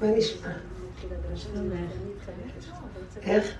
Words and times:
מה 0.00 0.06
נשמע? 0.10 0.48
איך? 3.22 3.54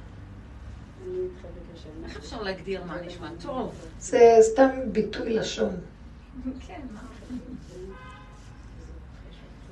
איך 2.05 2.17
אפשר 2.17 2.43
להגדיר 2.43 2.85
מה 2.85 3.01
נשמע? 3.07 3.29
טוב. 3.43 3.75
זה 4.01 4.37
סתם 4.41 4.71
ביטוי 4.93 5.35
לשון. 5.35 5.77
כן, 6.67 6.81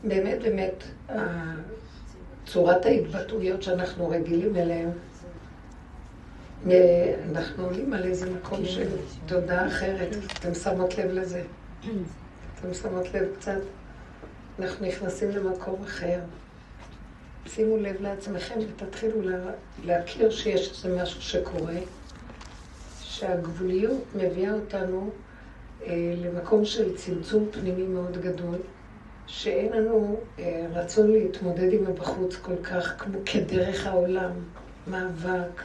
באמת, 0.04 0.42
באמת, 0.42 0.84
צורת 2.46 2.86
ההתבטאויות 2.86 3.62
שאנחנו 3.62 4.08
רגילים 4.08 4.56
אליהן, 4.56 4.90
אנחנו 7.30 7.64
עולים 7.64 7.92
על 7.92 8.04
איזה 8.04 8.30
מקום 8.30 8.64
של 8.64 8.88
תודעה 9.26 9.66
אחרת. 9.66 10.08
אתם 10.38 10.54
שמות 10.54 10.98
לב 10.98 11.10
לזה? 11.10 11.42
אתם 11.80 12.74
שמות 12.74 13.14
לב 13.14 13.28
קצת? 13.36 13.60
אנחנו 14.58 14.86
נכנסים 14.86 15.30
למקום 15.30 15.82
אחר. 15.82 16.20
שימו 17.46 17.76
לב 17.76 17.96
לעצמכם 18.00 18.58
ותתחילו 18.60 19.22
לה, 19.22 19.36
להכיר 19.84 20.30
שיש 20.30 20.70
איזה 20.70 21.02
משהו 21.02 21.22
שקורה, 21.22 21.74
שהגבוליות 23.00 24.04
מביאה 24.14 24.52
אותנו 24.52 25.10
אה, 25.86 26.14
למקום 26.16 26.64
של 26.64 26.96
צמצום 26.96 27.48
פנימי 27.52 27.82
מאוד 27.82 28.18
גדול, 28.22 28.56
שאין 29.26 29.72
לנו 29.72 30.20
אה, 30.38 30.66
רצון 30.72 31.12
להתמודד 31.12 31.72
עם 31.72 31.86
הבחוץ 31.86 32.36
כל 32.36 32.56
כך 32.62 32.94
כמו 32.98 33.18
כדרך 33.26 33.86
העולם, 33.86 34.30
מאבק, 34.86 35.62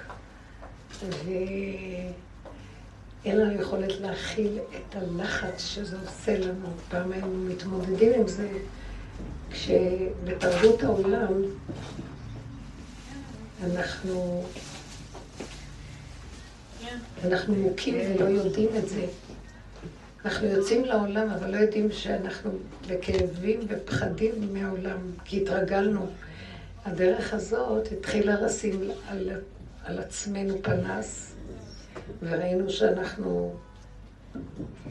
ואין 3.27 3.39
לנו 3.39 3.61
יכולת 3.61 3.99
להכיל 4.01 4.59
את 4.75 4.95
הלחץ 4.95 5.65
שזה 5.65 5.97
עושה 6.05 6.39
לנו. 6.39 6.67
פעם 6.89 7.11
היינו 7.11 7.33
מתמודדים 7.33 8.13
עם 8.13 8.27
זה 8.27 8.49
כשבתרבות 9.51 10.83
העולם 10.83 11.33
אנחנו, 13.63 14.43
אנחנו 17.23 17.55
מוכים 17.55 17.95
ולא 17.95 18.25
יודעים 18.25 18.69
את 18.77 18.89
זה. 18.89 19.05
אנחנו 20.25 20.47
יוצאים 20.47 20.85
לעולם, 20.85 21.29
אבל 21.29 21.51
לא 21.51 21.57
יודעים 21.57 21.91
שאנחנו 21.91 22.51
בכאבים 22.87 23.59
ופחדים 23.67 24.53
מהעולם, 24.53 24.97
כי 25.25 25.41
התרגלנו. 25.41 26.07
הדרך 26.85 27.33
הזאת 27.33 27.91
התחילה 27.91 28.41
לשים 28.41 28.91
על, 29.07 29.29
על 29.83 29.99
עצמנו 29.99 30.55
פנס, 30.61 31.33
וראינו 32.21 32.69
שאנחנו 32.69 33.55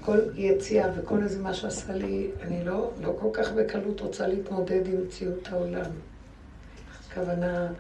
כל 0.00 0.18
יציאה 0.34 0.90
וכל 0.96 1.22
איזה 1.22 1.42
מה 1.42 1.54
שעשה 1.54 1.92
לי, 1.92 2.30
אני 2.42 2.64
לא, 2.64 2.90
לא 3.00 3.16
כל 3.20 3.28
כך 3.32 3.52
בקלות 3.52 4.00
רוצה 4.00 4.26
להתמודד 4.26 4.86
עם 4.86 5.04
מציאות 5.06 5.48
העולם. 5.48 5.90
הכוונה, 7.10 7.72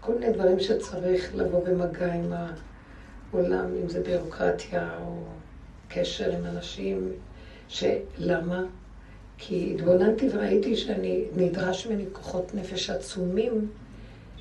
כל 0.00 0.14
מיני 0.14 0.32
דברים 0.32 0.60
שצריך 0.60 1.34
לבוא 1.34 1.64
במגע 1.64 2.12
עם 2.12 2.32
העולם, 3.32 3.66
אם 3.82 3.88
זה 3.88 4.02
ביורוקרטיה 4.02 4.98
או 5.00 5.22
קשר 5.88 6.30
עם 6.30 6.46
אנשים, 6.46 7.12
שלמה? 7.68 8.64
כי 9.38 9.74
התבוננתי 9.74 10.28
וראיתי 10.32 10.76
שאני, 10.76 11.24
נדרש 11.36 11.86
ממני 11.86 12.04
כוחות 12.12 12.54
נפש 12.54 12.90
עצומים 12.90 13.68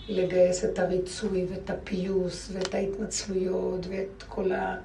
לגייס 0.10 0.66
את 0.66 0.80
הריצוי 0.80 1.46
ואת 1.50 1.70
הפיוס 1.70 2.52
ואת 2.54 2.74
ההתנצלויות 2.76 3.86
ואת 3.90 4.24
כל 4.28 4.52
ה... 4.52 4.76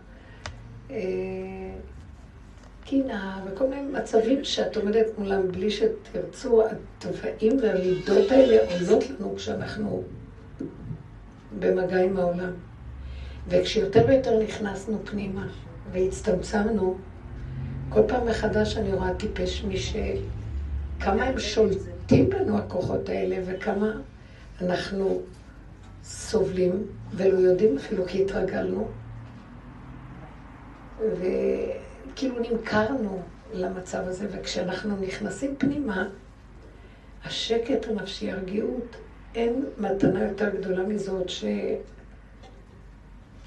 קינה 2.84 3.44
וכל 3.46 3.66
מיני 3.66 3.82
מצבים 3.82 4.44
שאת 4.44 4.76
עומדת 4.76 5.06
מולם 5.18 5.52
בלי 5.52 5.70
שתרצו, 5.70 6.62
הטבעים 6.64 7.58
והמידות 7.62 8.30
האלה 8.30 8.56
עולות 8.72 9.10
לנו 9.10 9.34
כשאנחנו 9.36 10.02
במגע 11.58 12.02
עם 12.02 12.16
העולם. 12.16 12.52
וכשיותר 13.48 14.04
ויותר 14.08 14.42
נכנסנו 14.42 14.98
פנימה 15.04 15.46
והצטמצמנו, 15.92 16.98
כל 17.88 18.00
פעם 18.08 18.26
מחדש 18.26 18.76
אני 18.76 18.92
רואה 18.92 19.14
טיפש 19.14 19.64
מי 19.64 19.76
ש... 19.76 19.96
כמה 21.00 21.24
הם 21.24 21.38
שולטים 21.38 22.30
בנו 22.30 22.58
הכוחות 22.58 23.08
האלה 23.08 23.36
וכמה 23.46 23.92
אנחנו 24.62 25.20
סובלים 26.04 26.86
ולא 27.12 27.38
יודעים 27.38 27.76
אפילו 27.76 28.06
כי 28.06 28.22
התרגלנו. 28.24 28.88
וכאילו 31.00 32.36
נמכרנו 32.50 33.22
למצב 33.52 34.02
הזה, 34.06 34.26
וכשאנחנו 34.30 34.96
נכנסים 35.00 35.56
פנימה, 35.58 36.08
השקט 37.24 37.88
הנפשי, 37.88 38.32
הרגיעות, 38.32 38.96
אין 39.34 39.64
מתנה 39.78 40.24
יותר 40.24 40.48
גדולה 40.48 40.82
מזאת 40.82 41.26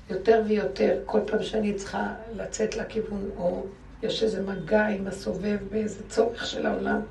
שיותר 0.09 0.41
ויותר, 0.47 0.99
כל 1.05 1.19
פעם 1.28 1.43
שאני 1.43 1.73
צריכה 1.73 2.13
לצאת 2.35 2.78
לכיוון, 2.78 3.29
או 3.38 3.66
יש 4.03 4.23
איזה 4.23 4.41
מגע 4.41 4.88
עם 4.88 5.07
הסובב 5.07 5.57
באיזה 5.72 6.03
צורך 6.09 6.45
של 6.45 6.66
העולם, 6.66 7.01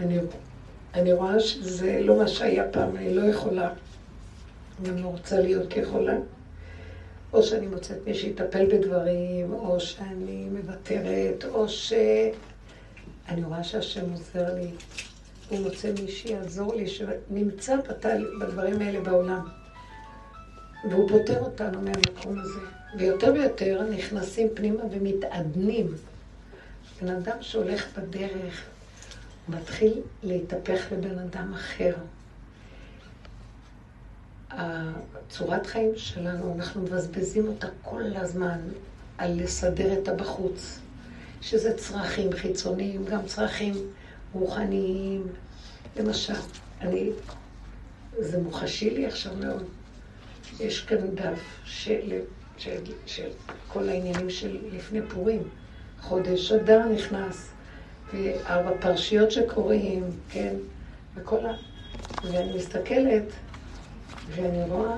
אני, 0.00 0.18
אני 0.94 1.12
רואה 1.12 1.40
שזה 1.40 2.00
לא 2.00 2.18
מה 2.18 2.28
שהיה 2.28 2.64
פעם, 2.70 2.96
אני 2.96 3.14
לא 3.14 3.22
יכולה, 3.22 3.70
אני 4.84 5.02
לא 5.02 5.08
רוצה 5.08 5.40
להיות 5.40 5.72
כיכולה. 5.72 6.16
או 7.32 7.42
שאני 7.42 7.66
מוצאת 7.66 7.96
מי 8.06 8.14
שיטפל 8.14 8.66
בדברים, 8.66 9.52
או 9.52 9.80
שאני 9.80 10.48
מוותרת, 10.52 11.44
או 11.44 11.68
ש... 11.68 11.92
אני 13.28 13.44
רואה 13.44 13.64
שהשם 13.64 14.10
עוזר 14.10 14.54
לי. 14.54 14.70
הוא 15.48 15.58
מוצא 15.58 15.92
מי 16.02 16.10
שיעזור 16.10 16.74
לי, 16.74 16.86
שנמצא 16.86 17.76
בתל... 17.76 18.26
בדברים 18.40 18.80
האלה 18.80 19.00
בעולם. 19.00 19.48
והוא 20.90 21.08
פותר 21.08 21.40
אותנו 21.40 21.80
מהמקום 21.82 22.38
הזה. 22.38 22.60
ויותר 22.98 23.32
ויותר 23.34 23.82
נכנסים 23.90 24.48
פנימה 24.54 24.82
ומתעדנים. 24.90 25.94
בן 27.02 27.08
אדם 27.08 27.36
שהולך 27.40 27.98
בדרך 27.98 28.64
מתחיל 29.48 30.00
להתהפך 30.22 30.92
לבן 30.92 31.18
אדם 31.18 31.54
אחר. 31.54 31.94
הצורת 34.50 35.66
חיים 35.66 35.92
שלנו, 35.96 36.54
אנחנו 36.54 36.82
מבזבזים 36.82 37.48
אותה 37.48 37.66
כל 37.82 38.02
הזמן 38.16 38.58
על 39.18 39.42
לסדר 39.42 39.98
את 40.02 40.08
הבחוץ, 40.08 40.78
שזה 41.40 41.76
צרכים 41.76 42.32
חיצוניים, 42.32 43.04
גם 43.04 43.26
צרכים 43.26 43.74
רוחניים. 44.32 45.26
למשל, 45.96 46.34
אני, 46.80 47.10
זה 48.18 48.38
מוחשי 48.38 48.90
לי 48.90 49.06
עכשיו 49.06 49.34
מאוד. 49.34 49.64
יש 50.60 50.84
כאן 50.84 51.14
דף 51.14 51.40
של, 51.64 52.20
של, 52.58 52.80
של 53.06 53.28
כל 53.68 53.88
העניינים 53.88 54.30
של 54.30 54.58
לפני 54.72 55.00
פורים. 55.02 55.42
חודש 56.00 56.52
אדר 56.52 56.84
נכנס, 56.88 57.53
וארבע 58.14 58.70
פרשיות 58.80 59.30
שקוראים, 59.30 60.04
כן, 60.28 60.54
וכל 61.14 61.46
ה... 61.46 61.52
ואני 62.24 62.56
מסתכלת, 62.56 63.24
ואני 64.30 64.70
רואה 64.70 64.96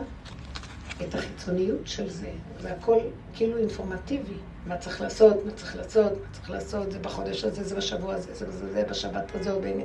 את 1.02 1.14
החיצוניות 1.14 1.80
של 1.84 2.10
זה, 2.10 2.30
והכל 2.62 2.98
כאילו 3.34 3.58
אינפורמטיבי. 3.58 4.34
מה 4.66 4.76
צריך 4.76 5.00
לעשות, 5.00 5.44
מה 5.44 5.52
צריך 5.52 5.76
לעשות, 5.76 6.12
מה 6.12 6.26
צריך 6.32 6.50
לעשות, 6.50 6.92
זה 6.92 6.98
בחודש 6.98 7.44
הזה, 7.44 7.64
זה 7.64 7.76
בשבוע 7.76 8.14
הזה, 8.14 8.34
זה 8.34 8.50
זה, 8.50 8.72
זה 8.72 8.84
בשבת 8.90 9.34
הזו, 9.34 9.60
בין... 9.60 9.80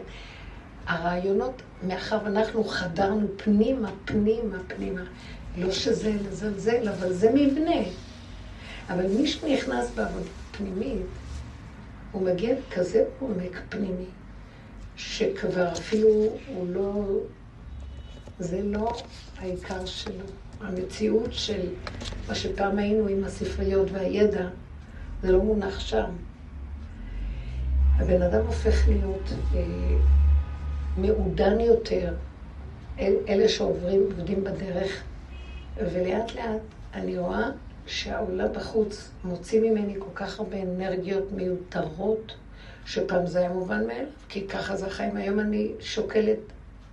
הרעיונות, 0.87 1.61
מאחר 1.83 2.17
ואנחנו 2.23 2.63
חדרנו 2.63 3.27
פנימה, 3.37 3.91
פנימה, 4.05 4.57
פנימה, 4.67 5.01
לא 5.57 5.71
שזה 5.71 6.13
לזלזל, 6.29 6.89
אבל 6.89 7.13
זה 7.13 7.31
מבנה. 7.33 7.81
אבל 8.89 9.07
מי 9.07 9.27
שנכנס 9.27 9.89
בעבודה 9.95 10.29
פנימית, 10.51 11.05
הוא 12.11 12.21
מגיע 12.21 12.55
לכזה 12.59 13.03
עומק 13.19 13.61
פנימי, 13.69 14.05
שכבר 14.95 15.71
אפילו 15.71 16.09
הוא 16.47 16.67
לא, 16.67 17.03
זה 18.39 18.61
לא 18.63 18.91
העיקר 19.37 19.85
שלו. 19.85 20.25
המציאות 20.61 21.33
של 21.33 21.69
מה 22.27 22.35
שפעם 22.35 22.77
היינו 22.77 23.07
עם 23.07 23.23
הספריות 23.23 23.91
והידע, 23.91 24.47
זה 25.21 25.31
לא 25.31 25.43
מונח 25.43 25.79
שם. 25.79 26.11
הבן 27.97 28.21
אדם 28.21 28.45
הופך 28.45 28.87
להיות 28.87 29.33
אה, 29.55 29.61
מעודן 30.97 31.59
יותר, 31.59 32.13
אל, 32.99 33.13
אלה 33.29 33.49
שעוברים, 33.49 34.01
עובדים 34.01 34.43
בדרך, 34.43 35.03
ולאט 35.77 36.35
לאט 36.35 36.61
אני 36.93 37.17
רואה 37.17 37.49
שהעולם 37.91 38.53
בחוץ 38.53 39.11
מוציא 39.23 39.61
ממני 39.61 39.95
כל 39.99 40.15
כך 40.15 40.39
הרבה 40.39 40.61
אנרגיות 40.61 41.31
מיותרות, 41.31 42.35
שפעם 42.85 43.27
זה 43.27 43.39
היה 43.39 43.49
מובן 43.49 43.87
מאליו, 43.87 44.05
כי 44.29 44.47
ככה 44.47 44.75
זה 44.75 44.87
החיים. 44.87 45.15
היום 45.15 45.39
אני 45.39 45.71
שוקלת 45.79 46.37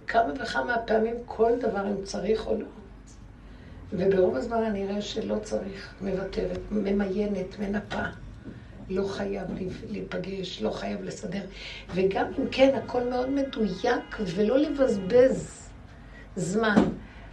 כמה 0.06 0.32
וכמה 0.40 0.76
פעמים 0.86 1.14
כל 1.26 1.52
דבר 1.60 1.86
אם 1.86 2.04
צריך 2.04 2.46
או 2.46 2.54
לא. 2.60 2.66
וברוב 3.92 4.36
הזמן 4.36 4.62
אני 4.62 4.84
אראה 4.84 5.02
שלא 5.02 5.36
צריך, 5.42 5.94
מוותרת, 6.00 6.58
ממיינת, 6.70 7.58
מנפה. 7.58 8.04
לא 8.90 9.08
חייב 9.08 9.46
להיפגש, 9.90 10.62
לא 10.62 10.70
חייב 10.70 11.02
לסדר. 11.02 11.42
וגם 11.94 12.26
אם 12.38 12.44
כן, 12.50 12.74
הכל 12.84 13.02
מאוד 13.10 13.30
מדויק, 13.30 14.18
ולא 14.34 14.58
לבזבז 14.58 15.68
זמן 16.36 16.84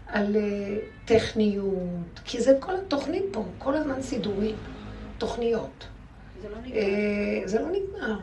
על 0.08 0.36
אה, 0.36 0.78
טכניות, 1.06 2.20
כי 2.26 2.42
זה 2.42 2.58
כל 2.60 2.76
התוכנית 2.76 3.24
פה, 3.32 3.46
כל 3.58 3.76
הזמן 3.76 4.02
סידורים, 4.02 4.56
תוכניות. 5.18 5.88
זה 6.42 6.50
לא 6.50 6.58
נגמר. 6.58 6.78
אה, 6.78 7.42
זה 7.46 7.60
לא 7.60 7.68
נגמר. 7.68 8.18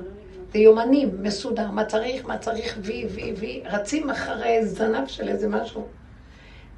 זה 0.53 0.59
יומנים, 0.59 1.23
מסודר, 1.23 1.71
מה 1.71 1.85
צריך, 1.85 2.27
מה 2.27 2.39
צריך, 2.39 2.79
וי, 2.83 3.07
וי, 3.07 3.33
וי, 3.33 3.63
רצים 3.65 4.11
אחרי 4.11 4.67
זנב 4.67 5.07
של 5.07 5.29
איזה 5.29 5.49
משהו. 5.49 5.87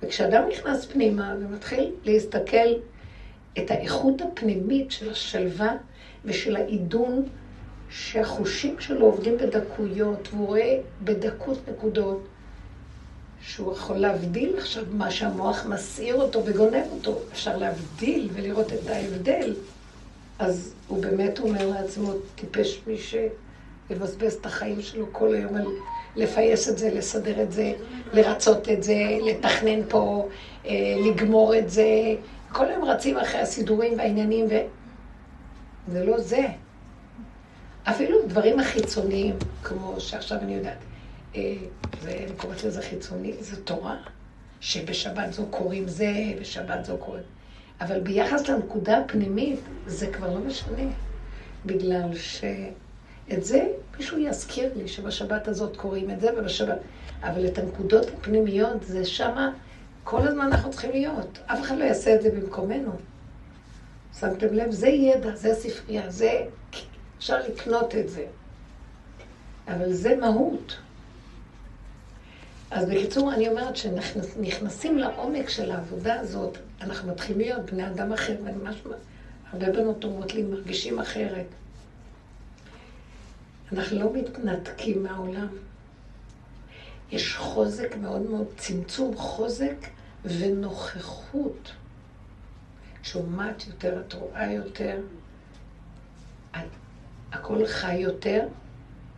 וכשאדם 0.02 0.42
נכנס 0.48 0.86
פנימה 0.86 1.34
ומתחיל 1.40 1.92
להסתכל 2.04 2.68
את 3.58 3.70
האיכות 3.70 4.22
הפנימית 4.22 4.90
של 4.90 5.10
השלווה 5.10 5.76
ושל 6.24 6.56
העידון, 6.56 7.28
שהחושים 7.90 8.80
שלו 8.80 9.06
עובדים 9.06 9.36
בדקויות, 9.36 10.28
והוא 10.32 10.46
רואה 10.46 10.78
בדקות 11.04 11.58
נקודות, 11.68 12.26
שהוא 13.46 13.72
יכול 13.72 13.96
להבדיל 13.96 14.54
עכשיו 14.58 14.84
מה 14.90 15.10
שהמוח 15.10 15.66
מסעיר 15.66 16.14
אותו 16.14 16.42
וגונב 16.44 16.84
אותו. 16.92 17.18
אפשר 17.32 17.56
להבדיל 17.56 18.28
ולראות 18.32 18.72
את 18.72 18.88
ההבדל. 18.88 19.54
אז 20.38 20.74
הוא 20.88 21.02
באמת 21.02 21.38
אומר 21.38 21.66
לעצמו, 21.66 22.12
טיפש 22.34 22.80
מי 22.86 22.96
שיבזבז 22.98 24.34
את 24.34 24.46
החיים 24.46 24.82
שלו 24.82 25.06
כל 25.12 25.34
היום 25.34 25.56
על 25.56 25.66
לפייס 26.16 26.68
את 26.68 26.78
זה, 26.78 26.90
לסדר 26.94 27.42
את 27.42 27.52
זה, 27.52 27.72
לרצות 28.12 28.68
את 28.68 28.82
זה, 28.82 29.18
לתכנן 29.24 29.80
פה, 29.88 30.28
אה, 30.66 30.72
לגמור 31.06 31.58
את 31.58 31.70
זה. 31.70 32.14
כל 32.52 32.66
היום 32.66 32.84
רצים 32.84 33.18
אחרי 33.18 33.40
הסידורים 33.40 33.98
והעניינים, 33.98 34.46
ו... 34.50 34.54
זה 35.88 36.04
לא 36.04 36.20
זה. 36.20 36.46
אפילו 37.84 38.18
דברים 38.26 38.60
החיצוניים, 38.60 39.36
כמו 39.62 39.94
שעכשיו 39.98 40.38
אני 40.38 40.54
יודעת, 40.54 40.78
אה, 41.36 41.54
ואני 42.02 42.32
קוראת 42.36 42.64
לזה 42.64 42.82
חיצוני, 42.82 43.32
זו 43.40 43.56
תורה, 43.56 43.96
שבשבת 44.60 45.32
זו 45.32 45.46
קוראים 45.50 45.88
זה, 45.88 46.12
בשבת 46.40 46.84
זו 46.84 46.96
קוראים. 46.98 47.24
אבל 47.80 48.00
ביחס 48.00 48.48
לנקודה 48.48 48.98
הפנימית, 48.98 49.60
זה 49.86 50.06
כבר 50.06 50.34
לא 50.34 50.40
משנה. 50.40 50.82
בגלל 51.66 52.14
שאת 52.14 53.44
זה 53.44 53.66
מישהו 53.96 54.18
יזכיר 54.18 54.70
לי, 54.76 54.88
שבשבת 54.88 55.48
הזאת 55.48 55.76
קוראים 55.76 56.10
את 56.10 56.20
זה, 56.20 56.28
ובשבת... 56.38 56.78
אבל 57.22 57.46
את 57.46 57.58
הנקודות 57.58 58.06
הפנימיות, 58.18 58.82
זה 58.82 59.04
שמה, 59.04 59.50
כל 60.04 60.28
הזמן 60.28 60.44
אנחנו 60.44 60.70
צריכים 60.70 60.90
להיות. 60.90 61.38
אף 61.46 61.60
אחד 61.60 61.78
לא 61.78 61.84
יעשה 61.84 62.14
את 62.14 62.22
זה 62.22 62.30
במקומנו. 62.30 62.92
שמתם 64.20 64.54
לב? 64.54 64.70
זה 64.70 64.88
ידע, 64.88 65.34
זה 65.34 65.54
ספרייה, 65.54 66.10
זה... 66.10 66.46
אפשר 67.18 67.38
לקנות 67.48 67.94
את 67.94 68.08
זה. 68.08 68.26
אבל 69.68 69.92
זה 69.92 70.16
מהות. 70.16 70.76
אז 72.74 72.88
בקיצור, 72.88 73.32
אני 73.34 73.48
אומרת 73.48 73.76
שנכנסים 73.76 74.98
לעומק 74.98 75.48
של 75.48 75.70
העבודה 75.70 76.20
הזאת, 76.20 76.58
אנחנו 76.80 77.12
מתחילים 77.12 77.40
להיות 77.40 77.70
בני 77.70 77.86
אדם 77.86 78.12
אחר, 78.12 78.36
ואני 78.44 78.56
ממש... 78.56 78.76
הרבה 79.52 79.72
בנות 79.72 80.04
אומרות 80.04 80.34
לי, 80.34 80.42
מרגישים 80.42 80.98
אחרת. 80.98 81.46
אנחנו 83.72 83.98
לא 83.98 84.12
מתנתקים 84.12 85.02
מהעולם. 85.02 85.46
יש 87.12 87.36
חוזק 87.36 87.96
מאוד 87.96 88.22
מאוד, 88.22 88.46
צמצום 88.56 89.16
חוזק 89.16 89.76
ונוכחות. 90.24 91.72
שומעת 93.02 93.66
יותר, 93.66 94.00
את 94.00 94.12
רואה 94.12 94.52
יותר, 94.52 95.00
הכל 97.32 97.66
חי 97.66 97.94
יותר, 97.94 98.46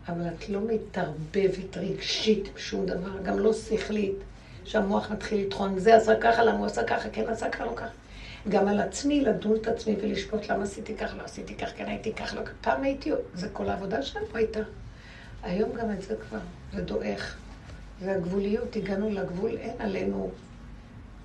אבל 0.08 0.28
את 0.28 0.48
לא 0.48 0.60
מתערבבת 0.66 1.76
רגשית 1.76 2.48
בשום 2.54 2.86
דבר, 2.86 3.22
גם 3.22 3.38
לא 3.38 3.52
שכלית, 3.52 4.16
שהמוח 4.64 5.10
מתחיל 5.10 5.46
לטחון, 5.46 5.78
זה 5.78 5.96
עשה 5.96 6.20
ככה, 6.20 6.44
למה 6.44 6.58
הוא 6.58 6.66
עשה 6.66 6.84
ככה, 6.84 7.08
כן 7.08 7.28
עשה 7.28 7.48
ככה, 7.50 7.64
לא 7.64 7.72
ככה. 7.76 7.88
גם 8.48 8.68
על 8.68 8.80
עצמי, 8.80 9.20
לדון 9.20 9.56
את 9.56 9.68
עצמי 9.68 9.96
ולשפוט 10.02 10.50
למה 10.50 10.64
עשיתי 10.64 10.94
ככה, 10.94 11.16
לא 11.16 11.22
עשיתי 11.22 11.54
ככה, 11.54 11.72
כן 11.76 11.86
הייתי 11.86 12.12
ככה, 12.12 12.36
לא 12.36 12.44
ככה. 12.44 12.54
פעם 12.60 12.82
הייתי, 12.82 13.10
זה 13.34 13.48
כל 13.52 13.68
העבודה 13.68 14.02
שלנו 14.02 14.26
הייתה. 14.34 14.60
היום 15.42 15.70
גם 15.72 15.92
את 15.92 16.02
זה 16.02 16.14
כבר, 16.28 16.38
זה 16.74 16.82
דועך. 16.82 17.36
והגבוליות, 18.00 18.76
הגענו 18.76 19.10
לגבול, 19.10 19.50
אין 19.56 19.74
עלינו 19.78 20.30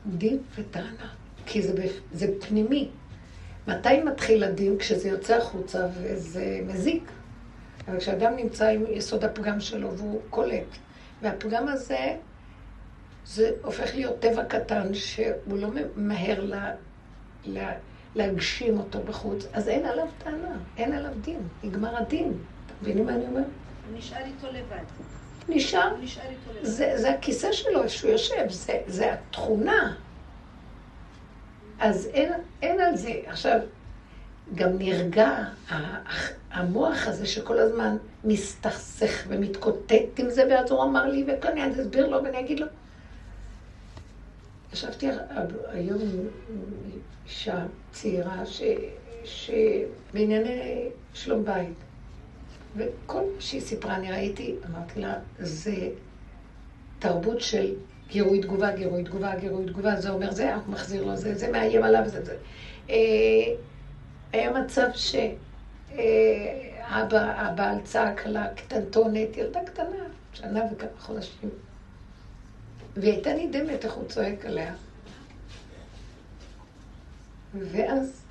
דין 0.06 0.38
וטענה, 0.56 1.10
כי 1.46 1.62
זה, 1.62 1.86
זה 2.14 2.28
פנימי. 2.40 2.90
מתי 3.68 4.04
מתחיל 4.04 4.44
הדין? 4.44 4.78
כשזה 4.78 5.10
יוצא 5.10 5.38
החוצה 5.38 5.88
וזה 6.02 6.60
מזיק. 6.68 7.04
אבל 7.88 8.00
כשאדם 8.00 8.36
נמצא 8.36 8.68
עם 8.68 8.84
יסוד 8.90 9.24
הפגם 9.24 9.60
שלו 9.60 9.98
והוא 9.98 10.22
קולט, 10.30 10.78
והפגם 11.22 11.68
הזה, 11.68 12.16
זה 13.26 13.52
הופך 13.64 13.96
להיות 13.96 14.20
טבע 14.20 14.46
קטן 14.46 14.94
שהוא 14.94 15.58
לא 15.58 15.68
ממהר 15.96 16.46
לה, 16.46 16.72
לה, 17.46 17.74
להגשים 18.16 18.78
אותו 18.78 19.00
בחוץ, 19.04 19.46
אז 19.54 19.68
אין 19.68 19.86
עליו 19.86 20.08
טענה, 20.24 20.58
אין 20.78 20.94
עליו 20.94 21.12
דין, 21.22 21.40
נגמר 21.64 21.98
הדין. 21.98 22.28
אתם 22.66 22.74
מבינים 22.82 23.06
מה 23.06 23.12
אני 23.12 23.26
אומרת? 23.28 23.46
הוא 23.90 23.98
נשאר 23.98 24.26
איתו 24.26 24.48
לבד. 24.48 24.84
נשאר, 25.50 25.96
זה, 26.62 26.94
זה 26.96 27.12
הכיסא 27.12 27.52
שלו, 27.52 27.84
איפה 27.84 27.90
שהוא 27.90 28.12
יושב, 28.12 28.50
זה, 28.50 28.82
זה 28.88 29.14
התכונה. 29.14 29.96
אז 31.80 32.10
אין, 32.14 32.34
אין 32.62 32.80
על 32.80 32.96
זה. 32.96 33.12
עכשיו, 33.26 33.60
גם 34.56 34.78
נרגע 34.78 35.30
המוח 36.52 37.08
הזה 37.08 37.26
שכל 37.26 37.60
הזמן 37.60 37.98
מסתכסך 38.24 39.26
ומתקוטט 39.28 40.20
עם 40.20 40.30
זה, 40.30 40.44
ואז 40.50 40.72
הוא 40.72 40.84
אמר 40.84 41.06
לי, 41.06 41.26
וכאן 41.28 41.58
אני 41.58 41.82
אסביר 41.82 42.08
לו 42.08 42.24
ואני 42.24 42.40
אגיד 42.40 42.60
לו. 42.60 42.68
ישבתי 44.74 45.08
היום 45.68 46.02
עם 46.02 46.28
אישה 47.26 47.66
צעירה 47.92 48.44
שבענייני 49.24 50.90
שלום 51.14 51.46
בית. 51.46 51.74
וכל 52.76 53.22
מה 53.36 53.42
שהיא 53.42 53.62
סיפרה, 53.62 53.96
אני 53.96 54.12
ראיתי, 54.12 54.56
אמרתי 54.70 55.00
לה, 55.00 55.14
זה 55.40 55.90
תרבות 57.00 57.42
של 57.42 57.76
גירוי 58.08 58.42
תגובה, 58.42 58.72
גירוי 58.72 59.04
תגובה, 59.04 59.36
גירוי 59.36 59.66
תגובה, 59.66 60.02
זה 60.02 60.10
אומר 60.10 60.32
זה, 60.32 60.56
הוא 60.56 60.64
מחזיר 60.68 61.06
לו 61.06 61.16
זה, 61.16 61.36
זה 61.36 61.52
מאיים 61.52 61.84
עליו, 61.84 62.04
זה 62.06 62.26
זה. 62.26 62.36
היה 64.34 64.52
מצב 64.52 64.88
שהבעל 66.86 67.76
צעק 67.84 68.26
על 68.26 68.38
הקטנטונת, 68.38 69.38
ילדה 69.38 69.60
קטנה, 69.66 70.04
שנה 70.34 70.60
וכמה 70.72 70.90
חודשים. 71.00 71.50
והיא 72.96 73.14
הייתה 73.14 73.34
נדהמת 73.34 73.86
איך 73.86 73.94
הוא 73.94 74.08
צועק 74.08 74.46
עליה. 74.46 74.74
ואז 77.54 78.22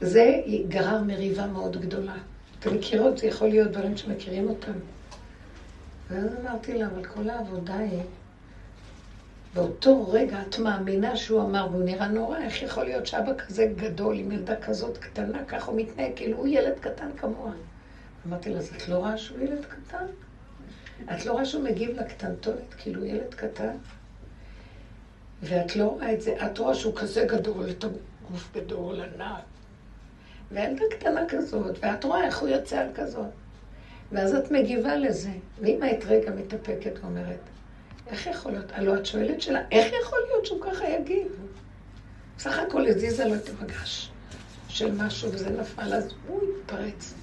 זה 0.00 0.40
גרר 0.68 1.02
מריבה 1.02 1.46
מאוד 1.46 1.80
גדולה. 1.80 2.16
אתם 2.58 2.74
מכירות, 2.76 3.18
זה 3.18 3.26
יכול 3.26 3.48
להיות 3.48 3.70
דברים 3.70 3.96
שמכירים 3.96 4.48
אותם. 4.48 4.72
ואז 6.10 6.26
אמרתי 6.40 6.78
לה, 6.78 6.86
אבל 6.86 7.04
כל 7.04 7.30
העבודה 7.30 7.78
היא, 7.78 8.00
באותו 9.54 10.10
רגע 10.10 10.38
את 10.48 10.58
מאמינה 10.58 11.16
שהוא 11.16 11.42
אמר, 11.42 11.66
והוא 11.70 11.84
נראה 11.84 12.08
נורא, 12.08 12.38
איך 12.38 12.62
יכול 12.62 12.84
להיות 12.84 13.06
שאבא 13.06 13.32
כזה 13.34 13.72
גדול, 13.76 14.18
עם 14.18 14.32
ילדה 14.32 14.56
כזאת 14.56 14.98
קטנה, 14.98 15.44
ככה 15.44 15.70
הוא 15.70 15.80
מתנהג, 15.80 16.10
כאילו 16.16 16.38
הוא 16.38 16.46
ילד 16.46 16.78
קטן 16.80 17.10
כמוה. 17.16 17.52
אמרתי 18.26 18.50
לה, 18.50 18.58
אז 18.58 18.70
את 18.76 18.88
לא 18.88 18.96
רואה 18.96 19.18
שהוא 19.18 19.38
ילד 19.40 19.64
קטן? 19.64 20.06
את 21.14 21.26
לא 21.26 21.32
רואה 21.32 21.44
שהוא 21.44 21.64
מגיב 21.64 22.00
לקטנטונת, 22.00 22.74
כאילו 22.78 23.04
ילד 23.04 23.34
קטן? 23.34 23.76
ואת 25.42 25.76
לא 25.76 25.84
רואה 25.84 26.12
את 26.12 26.20
זה, 26.20 26.46
את 26.46 26.58
רואה 26.58 26.74
שהוא 26.74 26.96
כזה 26.96 27.24
גדול, 27.24 27.70
את 27.70 27.84
הגוף 27.84 28.50
גדול, 28.54 29.00
ענק. 29.00 29.42
וילדה 30.52 30.84
קטנה 30.90 31.20
כזאת, 31.28 31.78
ואת 31.82 32.04
רואה 32.04 32.24
איך 32.24 32.38
הוא 32.38 32.48
יוצא 32.48 32.78
על 32.78 32.88
כזאת. 32.94 33.26
ואז 34.12 34.34
את 34.34 34.50
מגיבה 34.50 34.96
לזה. 34.96 35.30
ואם 35.60 35.82
היית 35.82 36.04
רגע 36.04 36.30
מתאפקת 36.30 36.98
ואומרת, 37.02 37.38
איך 38.06 38.26
יכול 38.26 38.52
להיות? 38.52 38.72
הלוא 38.72 38.96
את 38.96 39.06
שואלת 39.06 39.40
שלה, 39.40 39.60
איך 39.70 39.92
יכול 40.02 40.18
להיות 40.28 40.46
שהוא 40.46 40.60
ככה 40.60 40.88
יגיב? 40.88 41.26
בסך 42.38 42.58
הכל 42.58 42.86
הזיזה 42.86 43.24
לו 43.24 43.34
את 43.34 43.48
המגש 43.48 44.10
של 44.68 44.92
משהו 44.92 45.32
וזה 45.32 45.50
נפל, 45.50 45.94
אז 45.94 46.12
הוא 46.26 46.40
התפרץ. 46.60 47.14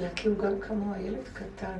לה, 0.00 0.08
כי 0.16 0.28
הוא 0.28 0.38
גם 0.38 0.60
כמוה, 0.60 0.98
ילד 1.00 1.28
קטן. 1.32 1.76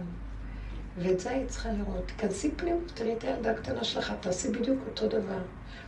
ואת 0.99 1.21
זה 1.21 1.31
היית 1.31 1.49
צריכה 1.49 1.69
לראות. 1.73 2.07
תיכנסי 2.07 2.51
פנימה, 2.51 2.79
תראי 2.95 3.13
את 3.13 3.25
הילדה 3.25 3.51
הקטנה 3.51 3.85
שלך, 3.85 4.13
תעשי 4.21 4.49
בדיוק 4.49 4.79
אותו 4.87 5.09
דבר. 5.09 5.39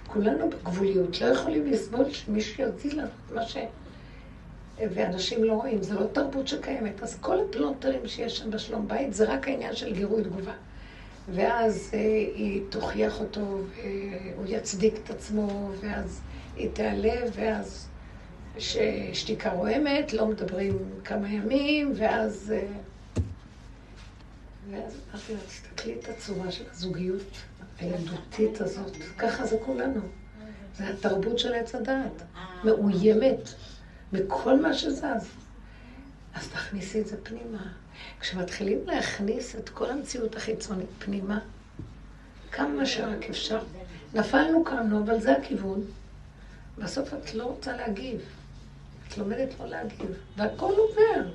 כולנו 0.07 0.51
בגבוליות, 0.51 1.21
לא 1.21 1.27
יכולים 1.27 1.67
לסבול 1.67 2.11
שמישהו 2.11 2.65
יזיז 2.65 2.95
לנו 2.95 3.09
מה 3.35 3.47
ש... 3.47 3.57
ואנשים 4.79 5.45
לא 5.45 5.53
רואים, 5.53 5.83
זו 5.83 6.01
לא 6.01 6.07
תרבות 6.07 6.49
שקיימת. 6.49 7.03
אז 7.03 7.19
כל 7.21 7.37
הפלונטרים 7.41 8.09
שיש 8.09 8.39
שם 8.39 8.51
בשלום 8.51 8.89
בית 8.89 9.15
זה 9.15 9.25
רק 9.25 9.49
העניין 9.49 9.75
של 9.75 9.95
גירוי 9.95 10.25
תגובה. 10.25 10.53
ואז 11.35 11.91
אה, 11.95 11.99
היא 12.35 12.63
תוכיח 12.69 13.21
אותו, 13.21 13.41
והוא 13.41 14.47
יצדיק 14.49 14.95
את 15.05 15.11
עצמו, 15.11 15.71
ואז 15.81 16.21
היא 16.57 16.71
תיעלב, 16.73 17.31
ואז 17.35 17.89
ששתיקה 18.59 19.53
רועמת, 19.53 20.13
לא 20.13 20.27
מדברים 20.27 20.79
כמה 21.05 21.29
ימים, 21.29 21.93
ואז... 21.97 22.55
אה, 22.57 22.67
ואז 24.71 25.01
אמרתי 25.13 25.33
לה, 25.33 25.39
תסתכלי 25.49 25.95
את 25.95 26.09
הצורה 26.09 26.53
של 26.53 26.65
הזוגיות 26.71 27.43
הילדותית 27.79 28.61
הזאת. 28.61 28.97
ככה 29.19 29.47
זה 29.47 29.57
כולנו. 29.65 30.01
זה 30.77 30.89
התרבות 30.89 31.39
של 31.39 31.55
עץ 31.55 31.75
הדעת. 31.75 32.23
מאוימת 32.65 33.49
מכל 34.13 34.61
מה 34.61 34.75
שזז. 34.75 35.29
אז 36.35 36.49
תכניסי 36.49 37.01
את 37.01 37.07
זה 37.07 37.17
פנימה. 37.23 37.73
כשמתחילים 38.21 38.79
להכניס 38.87 39.57
את 39.57 39.69
כל 39.69 39.91
המציאות 39.91 40.37
החיצונית 40.37 40.89
פנימה, 40.99 41.39
כמה 42.53 42.87
שרק 42.87 43.25
אפשר. 43.31 43.61
נפלנו, 44.15 44.65
קמנו, 44.65 45.05
אבל 45.05 45.21
זה 45.21 45.33
הכיוון. 45.33 45.85
בסוף 46.79 47.15
את 47.15 47.35
לא 47.35 47.45
רוצה 47.45 47.77
להגיב. 47.77 48.21
את 49.09 49.19
לומדת 49.19 49.49
לא 49.61 49.67
להגיב, 49.67 50.11
והכל 50.37 50.73
עובר. 50.77 51.31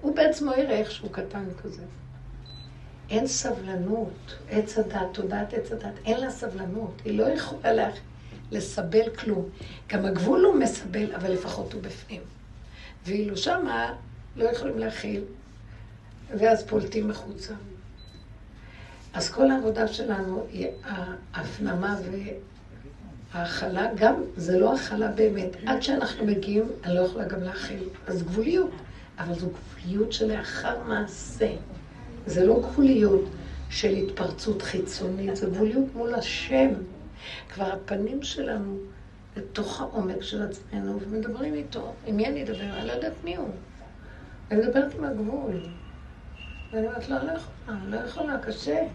הוא 0.00 0.16
בעצמו 0.16 0.52
יראה 0.52 0.78
איך 0.78 0.90
שהוא 0.90 1.12
קטן 1.12 1.44
כזה. 1.62 1.82
אין 3.10 3.26
סבלנות. 3.26 4.36
עץ 4.50 4.78
הדת, 4.78 5.06
תודעת 5.12 5.54
עץ 5.54 5.72
הדת, 5.72 5.94
אין 6.04 6.20
לה 6.20 6.30
סבלנות. 6.30 7.02
היא 7.04 7.18
לא 7.18 7.24
יכולה 7.24 7.72
לה... 7.72 7.90
לסבל 8.50 9.10
כלום. 9.10 9.48
גם 9.88 10.04
הגבול 10.04 10.44
הוא 10.44 10.54
מסבל, 10.54 11.14
אבל 11.14 11.32
לפחות 11.32 11.72
הוא 11.72 11.82
בפנים. 11.82 12.22
ואילו 13.06 13.36
שמה 13.36 13.94
לא 14.36 14.44
יכולים 14.44 14.78
להכיל, 14.78 15.24
ואז 16.38 16.66
פולטים 16.66 17.10
החוצה. 17.10 17.54
אז 19.14 19.30
כל 19.30 19.50
העבודה 19.50 19.88
שלנו 19.88 20.46
היא 20.52 20.66
ההפנמה 21.34 21.96
וההכלה, 23.32 23.86
גם 23.94 24.14
זה 24.36 24.58
לא 24.58 24.74
הכלה 24.74 25.08
באמת. 25.08 25.50
עד 25.66 25.82
שאנחנו 25.82 26.26
מגיעים, 26.26 26.64
אני 26.84 26.94
לא 26.94 27.00
יכולה 27.00 27.28
גם 27.28 27.42
להכיל. 27.42 27.88
אז 28.06 28.22
גבוליות, 28.22 28.70
אבל 29.18 29.34
זו 29.34 29.46
גבוליות 29.50 30.12
שלאחר 30.12 30.82
מעשה. 30.84 31.52
זה 32.26 32.46
לא 32.46 32.60
גבוליות 32.60 33.24
של 33.70 33.94
התפרצות 33.94 34.62
חיצונית, 34.62 35.36
זה 35.36 35.46
גבוליות 35.46 35.94
מול 35.94 36.14
השם. 36.14 36.68
כבר 37.54 37.64
הפנים 37.64 38.22
שלנו 38.22 38.78
לתוך 39.36 39.80
העומק 39.80 40.22
של 40.22 40.42
עצמנו, 40.42 41.00
ומדברים 41.00 41.54
איתו. 41.54 41.92
עם 42.06 42.16
מי 42.16 42.26
אני 42.26 42.42
אדבר? 42.42 42.78
אני 42.78 42.86
לא 42.86 42.92
יודעת 42.92 43.12
מי 43.24 43.36
הוא. 43.36 43.48
אני 44.50 44.60
מדברת 44.60 44.94
עם 44.94 45.04
הגבול. 45.04 45.60
ואני 46.72 46.86
אומרת 46.86 47.08
לו, 47.08 47.16
לא, 47.16 47.22
לא 47.24 47.32
יכולה, 47.32 47.78
לא 47.84 47.96
יכולה, 47.96 48.38
קשה. 48.38 48.86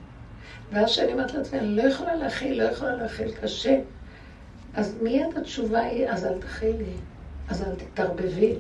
ואז 0.72 0.90
שאני 0.90 1.14
אומרת 1.14 1.34
לעצמי, 1.34 1.60
אני 1.60 1.76
לא 1.76 1.82
יכולה 1.82 2.16
להכיל, 2.16 2.64
לא 2.64 2.70
יכולה 2.70 2.96
להכיל, 2.96 3.32
קשה. 3.32 3.80
אז 4.74 4.98
מיד 5.02 5.38
התשובה 5.38 5.80
היא, 5.80 6.10
אז 6.10 6.26
אל 6.26 6.40
תכילי, 6.40 6.94
אז 7.48 7.64
אל 7.64 7.76
תתערבבי, 7.76 8.56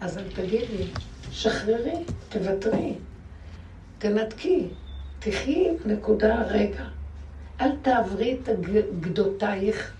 אז 0.00 0.18
אל 0.18 0.24
תגידי, 0.34 0.86
שחררי, 1.30 2.04
תוותרי, 2.28 2.94
תנתקי, 3.98 4.68
תחי 5.18 5.68
נקודה 5.86 6.42
רגע. 6.42 6.84
אל 7.60 7.70
תעברי 7.82 8.38
את 8.42 8.48
גדותייך 9.00 9.92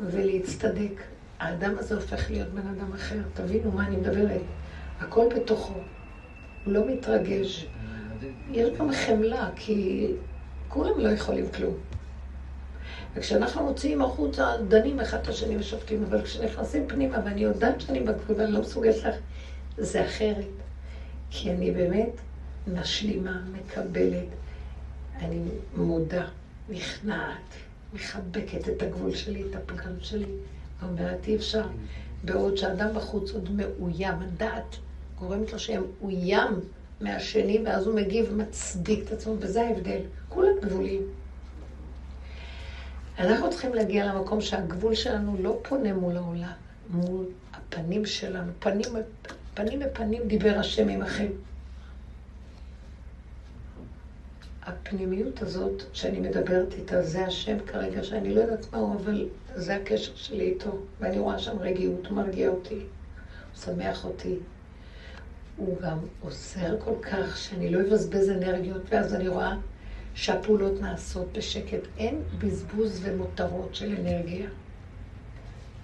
ולהצטדק. 0.00 1.02
האדם 1.38 1.74
הזה 1.78 1.94
הופך 1.94 2.30
להיות 2.30 2.48
בן 2.48 2.68
אדם 2.68 2.92
אחר. 2.92 3.18
תבינו 3.34 3.72
מה 3.72 3.86
אני 3.86 3.96
מדברת. 3.96 4.40
הכל 5.00 5.28
בתוכו. 5.36 5.74
הוא 6.64 6.72
לא 6.72 6.86
מתרגש. 6.86 7.66
יש 8.50 8.70
גם 8.78 8.92
חמלה, 8.92 9.48
כי 9.56 10.06
כולם 10.68 10.98
לא 10.98 11.08
יכולים 11.08 11.48
כלום. 11.48 11.74
וכשאנחנו 13.14 13.64
מוציאים 13.64 14.02
החוצה, 14.02 14.46
דנים 14.68 15.00
אחד 15.00 15.18
את 15.18 15.28
השני 15.28 15.56
ושופטים, 15.56 16.02
אבל 16.02 16.22
כשנכנסים 16.22 16.88
פנימה, 16.88 17.18
ואני 17.24 17.40
יודעת 17.40 17.80
שאני 17.80 18.00
בגבול 18.00 18.36
ואני 18.36 18.52
לא 18.52 18.60
מסוגלת 18.60 18.96
לך, 18.96 19.14
זה 19.78 20.06
אחרת. 20.06 20.44
כי 21.30 21.50
אני 21.50 21.70
באמת 21.70 22.10
משלימה, 22.66 23.40
מקבלת, 23.52 24.28
אני 25.18 25.40
מודה, 25.76 26.26
נכנעת, 26.68 27.54
מחבקת 27.94 28.68
את 28.68 28.82
הגבול 28.82 29.14
שלי, 29.14 29.42
את 29.50 29.54
הפגם 29.54 29.92
שלי, 30.00 30.26
ואומרת, 30.82 31.26
אי 31.26 31.36
אפשר. 31.36 31.66
בעוד 32.24 32.56
שאדם 32.56 32.94
בחוץ 32.94 33.30
עוד 33.30 33.50
מאוים, 33.50 34.14
הדעת 34.20 34.76
גורמת 35.18 35.52
לו 35.52 35.58
שהם 35.58 35.82
אוים 36.02 36.60
מהשני, 37.00 37.62
ואז 37.64 37.86
הוא 37.86 37.94
מגיב 37.94 38.26
ומצדיק 38.32 39.06
את 39.06 39.12
עצמו, 39.12 39.34
וזה 39.38 39.62
ההבדל. 39.62 40.00
כולם 40.28 40.52
גבולים. 40.62 41.02
אנחנו 43.18 43.50
צריכים 43.50 43.74
להגיע 43.74 44.06
למקום 44.06 44.40
שהגבול 44.40 44.94
שלנו 44.94 45.36
לא 45.40 45.58
פונה 45.62 45.92
מול 45.92 46.16
העולם, 46.16 46.52
מול 46.90 47.24
הפנים 47.52 48.06
שלנו. 48.06 48.52
פנים, 48.58 48.88
פנים 49.54 49.80
בפנים 49.80 50.22
דיבר 50.26 50.58
השם 50.58 50.88
עמכם. 50.88 51.28
הפנימיות 54.62 55.42
הזאת 55.42 55.82
שאני 55.92 56.20
מדברת 56.20 56.72
איתה, 56.72 57.02
זה 57.02 57.26
השם 57.26 57.56
כרגע, 57.66 58.04
שאני 58.04 58.34
לא 58.34 58.40
יודעת 58.40 58.72
מה 58.72 58.78
הוא, 58.78 58.94
אבל 58.94 59.26
זה 59.54 59.76
הקשר 59.76 60.12
שלי 60.14 60.44
איתו. 60.44 60.78
ואני 61.00 61.18
רואה 61.18 61.38
שם 61.38 61.58
רגיעות, 61.58 62.06
הוא 62.06 62.16
מרגיע 62.16 62.48
אותי, 62.48 62.74
הוא 62.74 63.62
שמח 63.64 64.04
אותי. 64.04 64.36
הוא 65.56 65.76
גם 65.82 65.98
עוזר 66.20 66.76
כל 66.84 66.94
כך 67.02 67.36
שאני 67.36 67.70
לא 67.70 67.80
אבזבז 67.80 68.30
אנרגיות, 68.30 68.82
ואז 68.88 69.14
אני 69.14 69.28
רואה 69.28 69.56
שהפעולות 70.14 70.80
נעשות 70.80 71.32
בשקט. 71.32 71.80
אין 71.98 72.22
בזבוז 72.38 73.00
ומותרות 73.02 73.74
של 73.74 73.94
אנרגיה. 74.00 74.46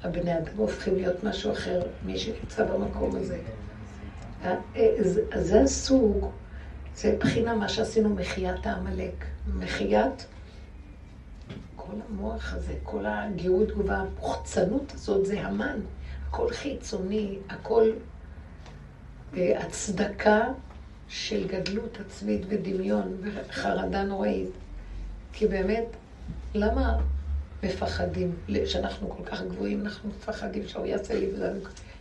הבני 0.03 0.39
אדם 0.39 0.57
הופכים 0.57 0.95
להיות 0.95 1.25
משהו 1.25 1.53
אחר, 1.53 1.83
מי 2.07 2.19
שנמצא 2.19 2.65
במקום 2.65 3.17
הזה. 3.17 3.39
אה, 4.45 4.57
אה, 4.77 4.97
זה 5.43 5.61
הסוג 5.61 6.31
זה 6.95 7.17
בחינה 7.21 7.55
מה 7.55 7.69
שעשינו 7.69 8.09
מחיית 8.09 8.67
העמלק. 8.67 9.25
מחיית 9.55 10.27
כל 11.91 11.97
המוח 12.09 12.55
הזה, 12.55 12.75
כל 12.83 13.07
הגירות 13.07 13.69
תגובה, 13.69 13.97
המוחצנות 13.97 14.93
הזאת, 14.95 15.27
זה 15.27 15.41
המן. 15.41 15.81
הכל 16.29 16.51
חיצוני, 16.51 17.39
הכל 17.49 17.91
אה, 19.35 19.61
הצדקה 19.61 20.49
של 21.09 21.47
גדלות 21.49 21.99
עצמית 22.01 22.41
ודמיון 22.49 23.17
וחרדה 23.23 24.03
נוראית. 24.03 24.51
כי 25.33 25.47
באמת, 25.47 25.85
למה 26.55 26.99
מפחדים? 27.63 28.37
שאנחנו 28.67 29.11
כל 29.11 29.25
כך 29.25 29.43
גבוהים, 29.43 29.81
אנחנו 29.81 30.09
מפחדים 30.09 30.69
שהוא 30.69 30.87
יעשה 30.87 31.15
לי 31.15 31.31
ולנו... 31.35 31.61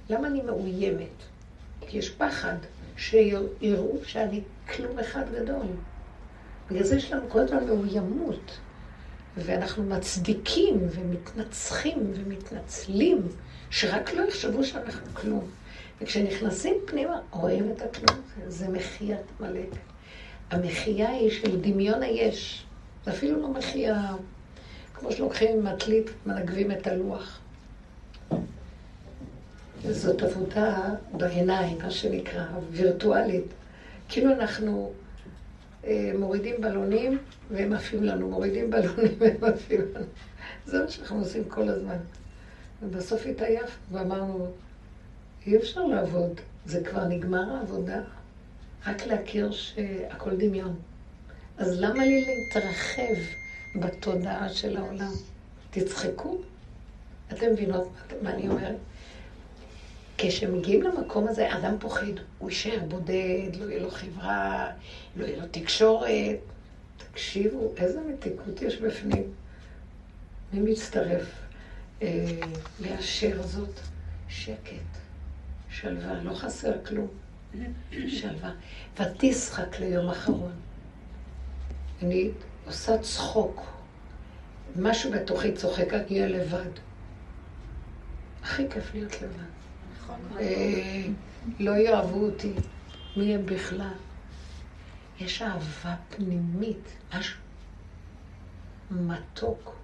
למה 0.10 0.27
אני 0.27 0.41
מאוימת? 0.41 1.24
כי 1.81 1.98
יש 1.98 2.10
פחד. 2.10 2.55
שיראו 2.98 3.98
שאני 4.03 4.41
כלום 4.75 5.00
אחד 5.00 5.24
גדול. 5.36 5.65
בגלל 6.69 6.84
זה 6.84 6.96
יש 6.96 7.12
לנו 7.12 7.29
כל 7.29 7.39
הזמן 7.39 7.65
מאוימות, 7.65 8.60
ואנחנו 9.46 9.84
מצדיקים 9.84 10.88
ומתנצחים 10.91 12.12
ומתנצלים, 12.13 13.22
שרק 13.69 14.13
לא 14.13 14.24
יחשבו 14.27 14.63
שאנחנו 14.63 15.13
כלום. 15.13 15.50
וכשנכנסים 16.01 16.74
פנימה, 16.86 17.19
רואים 17.31 17.72
את 17.72 17.81
הכלום, 17.81 18.22
זה 18.48 18.67
מחיית 18.69 19.22
עמלק. 19.39 19.69
המחייה 20.51 21.10
היא 21.10 21.31
של 21.31 21.62
דמיון 21.62 22.03
היש. 22.03 22.65
זה 23.05 23.12
אפילו 23.12 23.41
לא 23.41 23.50
מחייה, 23.50 24.15
כמו 24.93 25.12
שלוקחים 25.12 25.63
מטלית, 25.63 26.10
מנגבים 26.25 26.72
את 26.72 26.88
הלוח. 26.88 27.39
זאת 29.84 30.24
עבודה 30.24 30.89
בעיניים, 31.13 31.77
מה 31.84 31.91
שנקרא, 31.91 32.46
וירטואלית. 32.72 33.46
כאילו 34.10 34.31
אנחנו 34.31 34.91
מורידים 36.20 36.62
בלונים 36.62 37.18
והם 37.52 37.74
עפים 37.74 38.04
לנו, 38.04 38.30
מורידים 38.30 38.70
בלונים 38.70 39.14
והם 39.20 39.44
עפים 39.44 39.82
לנו. 39.96 40.06
זה 40.66 40.84
מה 40.84 40.92
שאנחנו 40.92 41.20
עושים 41.20 41.44
כל 41.44 41.70
הזמן. 41.70 41.98
ובסוף 42.82 43.26
התעייף 43.26 43.78
ואמרנו, 43.92 44.52
אי 45.48 45.58
אפשר 45.58 45.84
לעבוד, 45.84 46.42
זה 46.66 46.84
כבר 46.84 47.08
נגמר 47.08 47.56
העבודה. 47.56 48.02
רק 48.88 49.06
להכיר 49.06 49.52
שהכל 49.52 50.36
דמיון. 50.38 50.76
אז 51.58 51.80
למה 51.80 52.06
לי 52.06 52.26
להתרחב 52.26 53.22
בתודעה 53.76 54.50
של 54.50 54.78
העולם? 54.78 55.12
תצחקו. 55.72 56.38
אתם 57.34 57.54
מבינות 57.54 57.90
מה 58.22 58.34
אני 58.34 58.50
אומרת? 58.50 58.76
כשמגיעים 60.22 60.82
למקום 60.82 61.28
הזה, 61.28 61.58
אדם 61.58 61.76
פוחד, 61.80 62.06
הוא 62.40 62.50
יישאר 62.50 62.80
בודד, 62.88 63.56
לא 63.60 63.70
יהיה 63.70 63.82
לו 63.82 63.92
חברה, 63.92 64.72
לא 65.16 65.26
יהיה 65.26 65.38
לו 65.38 65.46
תקשורת. 65.52 66.40
תקשיבו, 67.12 67.74
איזה 67.78 68.02
מתיקות 68.02 68.62
יש 68.62 68.78
בפנים. 68.78 69.32
מי 70.54 70.72
מצטרף 70.72 71.26
אה, 72.02 72.40
לאשר 72.80 73.42
זאת? 73.44 73.80
שקט, 74.30 74.98
שלווה, 75.70 76.24
לא 76.24 76.34
חסר 76.34 76.86
כלום. 76.86 77.08
שלווה. 78.08 78.52
ותשחק 79.00 79.80
ליום 79.80 80.10
אחרון. 80.10 80.52
אני 82.04 82.32
עושה 82.66 82.98
צחוק. 82.98 83.62
משהו 84.76 85.12
בתוכי 85.12 85.54
צוחק, 85.54 85.94
אני 85.94 86.06
אהיה 86.10 86.28
לבד. 86.28 86.72
הכי 88.44 88.70
כיף 88.70 88.94
להיות 88.94 89.22
לבד. 89.22 89.59
נכון. 90.10 90.38
אה, 90.39 91.06
לא 91.60 91.72
יאהבו 91.72 92.25
אותי, 92.25 92.54
מי 93.18 93.36
הם 93.36 93.46
בכלל? 93.46 93.94
יש 95.20 95.42
אהבה 95.42 95.96
פנימית, 96.10 96.98
משהו 97.13 97.39
מתוק 98.92 99.75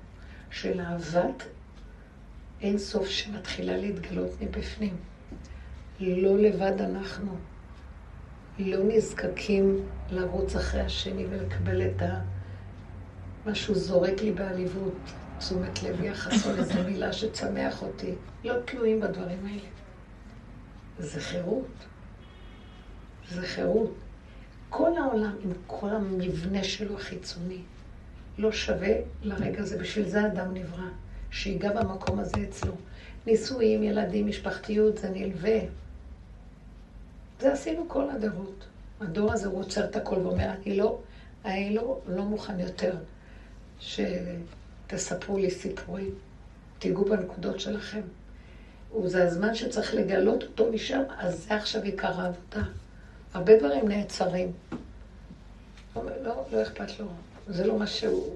של 0.51 0.82
אהבת 0.82 1.44
אין 2.62 2.77
סוף 2.77 3.08
שמתחילה 3.08 3.77
להתגלות 3.77 4.29
מבפנים. 4.41 4.96
לא 6.00 6.38
לבד 6.38 6.82
אנחנו. 6.82 7.36
לא 8.60 8.77
נזקקים 8.88 9.79
לרוץ 10.10 10.55
אחרי 10.55 10.82
השני 10.82 11.25
ולקבל 11.29 11.82
את 11.82 12.01
ה... 12.01 12.22
משהו 13.46 13.75
זורק 13.75 14.22
לי 14.22 14.32
בעליבות, 14.32 14.94
תשומת 15.38 15.84
לב, 15.84 16.03
יחס 16.03 16.48
או 16.48 16.51
איזו 16.51 16.84
מילה 16.86 17.13
שצמח 17.13 17.82
אותי. 17.82 18.13
לא 18.44 18.53
תלויים 18.65 19.00
בדברים 19.00 19.46
האלה. 19.46 19.75
זה 21.00 21.22
חירות. 21.22 21.86
זה 23.32 23.42
חירות. 23.42 23.94
כל 24.70 24.98
העולם, 24.98 25.36
עם 25.44 25.52
כל 25.68 25.90
המבנה 25.90 26.64
שלו 26.64 26.96
החיצוני, 26.96 27.62
לא 28.38 28.52
שווה 28.52 28.94
לרגע 29.22 29.62
הזה. 29.62 29.78
בשביל 29.78 30.10
זה 30.10 30.28
אדם 30.28 30.54
נברא, 30.54 30.90
שיגע 31.32 31.74
במקום 31.74 32.20
הזה 32.20 32.38
אצלו. 32.50 32.74
נישואים, 33.25 33.84
ילדים, 33.84 34.28
משפחתיות, 34.28 34.98
זה 34.98 35.10
נלווה. 35.10 35.60
זה 37.40 37.54
עשינו 37.54 37.86
כל 37.88 38.10
הדורות. 38.10 38.66
הדור 39.02 39.34
הזה 39.34 39.48
הוא 39.48 39.60
עוצר 39.60 39.86
את 39.86 39.96
הכל 39.96 40.16
ואומר, 40.16 40.52
אני 40.52 40.78
לא, 40.78 41.00
אני 41.46 41.75
לא, 41.75 42.00
לא 42.08 42.24
מוכן 42.24 42.60
יותר 42.60 42.98
שתספרו 43.80 45.38
לי 45.38 45.52
סיפורים. 45.52 46.16
תיגעו 46.80 47.06
בנקודות 47.06 47.60
שלכם. 47.60 48.02
וזה 49.04 49.24
הזמן 49.24 49.56
שצריך 49.56 49.94
לגלות 49.94 50.44
אותו 50.44 50.72
משם, 50.72 51.02
אז 51.18 51.46
זה 51.48 51.56
עכשיו 51.56 51.84
עיקר 51.84 52.22
העבודה. 52.22 52.64
הרבה 53.34 53.60
דברים 53.60 53.88
נעצרים. 53.88 54.52
לא, 55.96 56.46
לא 56.52 56.62
אכפת 56.62 57.00
לו, 57.00 57.06
זה 57.48 57.68
לא 57.68 57.80
מה 57.80 57.88
שהוא... 57.88 58.36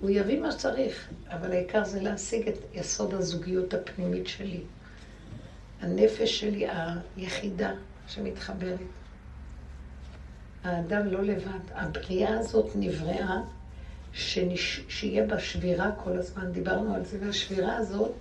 הוא 0.00 0.10
יביא 0.10 0.40
מה 0.40 0.52
שצריך, 0.52 1.08
אבל 1.28 1.52
העיקר 1.52 1.84
זה 1.84 2.00
להשיג 2.00 2.48
את 2.48 2.58
יסוד 2.74 3.14
הזוגיות 3.14 3.74
הפנימית 3.74 4.26
שלי. 4.26 4.60
הנפש 5.80 6.40
שלי, 6.40 6.66
היחידה 7.16 7.72
שמתחברת. 8.06 8.78
האדם 10.64 11.06
לא 11.06 11.22
לבד. 11.22 11.60
הבריאה 11.74 12.38
הזאת 12.38 12.70
נבראה, 12.74 13.36
שנש... 14.12 14.84
שיהיה 14.88 15.26
בה 15.26 15.38
שבירה 15.38 15.90
כל 16.04 16.18
הזמן, 16.18 16.52
דיברנו 16.52 16.94
על 16.94 17.04
זה, 17.04 17.18
והשבירה 17.20 17.76
הזאת, 17.76 18.12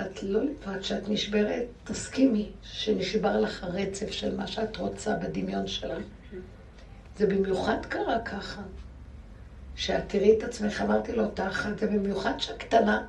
את 0.00 0.22
לא 0.22 0.40
לבד, 0.44 0.80
כשאת 0.80 1.08
נשברת, 1.08 1.64
תסכימי 1.84 2.50
שנשבר 2.62 3.40
לך 3.40 3.64
הרצף 3.64 4.10
של 4.10 4.36
מה 4.36 4.46
שאת 4.46 4.76
רוצה 4.76 5.16
בדמיון 5.16 5.66
שלך. 5.66 5.98
זה 7.16 7.26
במיוחד 7.26 7.86
קרה 7.88 8.18
ככה, 8.24 8.62
שאת 9.74 10.02
תראי 10.06 10.38
את 10.38 10.42
עצמך, 10.42 10.80
אמרתי 10.80 11.12
לו, 11.12 11.24
אותה 11.24 11.48
אחת, 11.48 11.78
זה 11.78 11.86
במיוחד 11.86 12.32
שהקטנה 12.38 13.06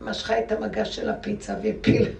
משכה 0.00 0.38
את 0.38 0.52
המגש 0.52 0.96
של 0.96 1.08
הפיצה 1.10 1.54
והפילה. 1.62 2.10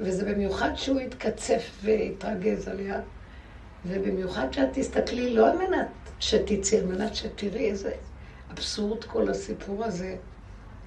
וזה 0.00 0.34
במיוחד 0.34 0.70
שהוא 0.76 1.00
יתקצף 1.00 1.70
ויתרגז 1.82 2.68
עליה, 2.68 3.00
ובמיוחד 3.86 4.52
שאת 4.52 4.68
תסתכלי 4.72 5.34
לא 5.34 5.50
על 5.50 5.58
מנת 5.58 5.88
שתצאי, 6.20 6.78
על 6.78 6.86
מנת 6.86 7.14
שתראי 7.14 7.70
איזה 7.70 7.92
אבסורד 8.50 9.04
כל 9.04 9.28
הסיפור 9.28 9.84
הזה, 9.84 10.16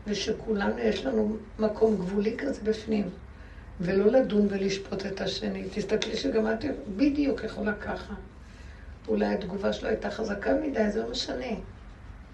ושכולנו 0.08 0.80
יש 0.80 1.06
לנו 1.06 1.38
מקום 1.60 1.96
גבולי 1.96 2.38
כזה 2.38 2.62
בפנים, 2.64 3.10
ולא 3.80 4.06
לדון 4.06 4.48
ולשפוט 4.50 5.06
את 5.06 5.22
השני. 5.22 5.64
תסתכלי 5.74 6.18
שגם 6.18 6.52
את 6.52 6.66
בדיוק 6.98 7.44
יכולה 7.44 7.74
ככה. 7.74 8.14
אולי 9.08 9.26
התגובה 9.26 9.74
שלו 9.74 9.90
הייתה 9.90 10.12
חזקה 10.12 10.54
מדי, 10.54 10.92
זה 10.92 11.04
לא 11.04 11.12
משנה. 11.12 11.56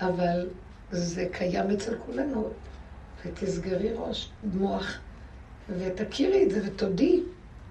אבל 0.01 0.47
זה 0.91 1.27
קיים 1.31 1.71
אצל 1.71 1.95
כולנו. 2.05 2.49
ותסגרי 3.25 3.93
ראש, 3.93 4.29
מוח, 4.43 4.99
ותכירי 5.77 6.43
את 6.43 6.51
זה 6.51 6.61
ותודי. 6.65 7.23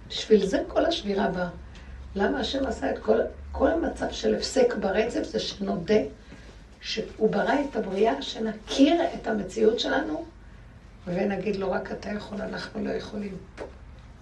בשביל 0.08 0.46
זה 0.46 0.62
כל 0.68 0.84
השבירה 0.86 1.28
באה. 1.28 1.48
למה 2.14 2.40
השם 2.40 2.66
עשה 2.66 2.90
את 2.90 2.98
כל, 2.98 3.18
כל 3.52 3.70
המצב 3.70 4.10
של 4.10 4.34
הפסק 4.34 4.74
ברצף 4.80 5.22
זה 5.22 5.38
שנודה 5.38 6.00
שהוא 6.80 7.30
ברא 7.30 7.54
את 7.70 7.76
הבריאה, 7.76 8.22
שנכיר 8.22 9.02
את 9.14 9.26
המציאות 9.26 9.80
שלנו, 9.80 10.24
ונגיד 11.06 11.56
לו, 11.56 11.70
רק 11.70 11.92
אתה 11.92 12.08
יכול, 12.08 12.42
אנחנו 12.42 12.84
לא 12.84 12.90
יכולים. 12.90 13.36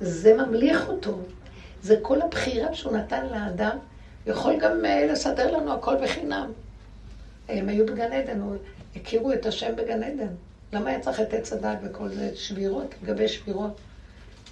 זה 0.01 0.37
ממליך 0.37 0.89
אותו. 0.89 1.19
זה 1.83 1.97
כל 2.03 2.23
הבחירה 2.23 2.75
שהוא 2.75 2.93
נתן 2.93 3.27
לאדם, 3.27 3.79
יכול 4.27 4.57
גם 4.61 4.85
אה, 4.85 5.07
לסדר 5.13 5.57
לנו 5.57 5.73
הכל 5.73 5.97
בחינם. 6.03 6.53
הם 7.49 7.69
היו 7.69 7.87
בגן 7.87 8.13
עדן, 8.13 8.41
הכירו 8.97 9.33
את 9.33 9.47
השם 9.47 9.77
בגן 9.77 10.03
עדן. 10.03 10.35
למה 10.73 10.91
היה 10.91 11.01
צריך 11.01 11.21
את 11.21 11.35
עץ 11.35 11.53
הדת 11.53 11.79
וכל 11.83 12.09
זה? 12.09 12.37
שבירות 12.37 12.95
לגבי 13.03 13.29
שבירות. 13.29 13.81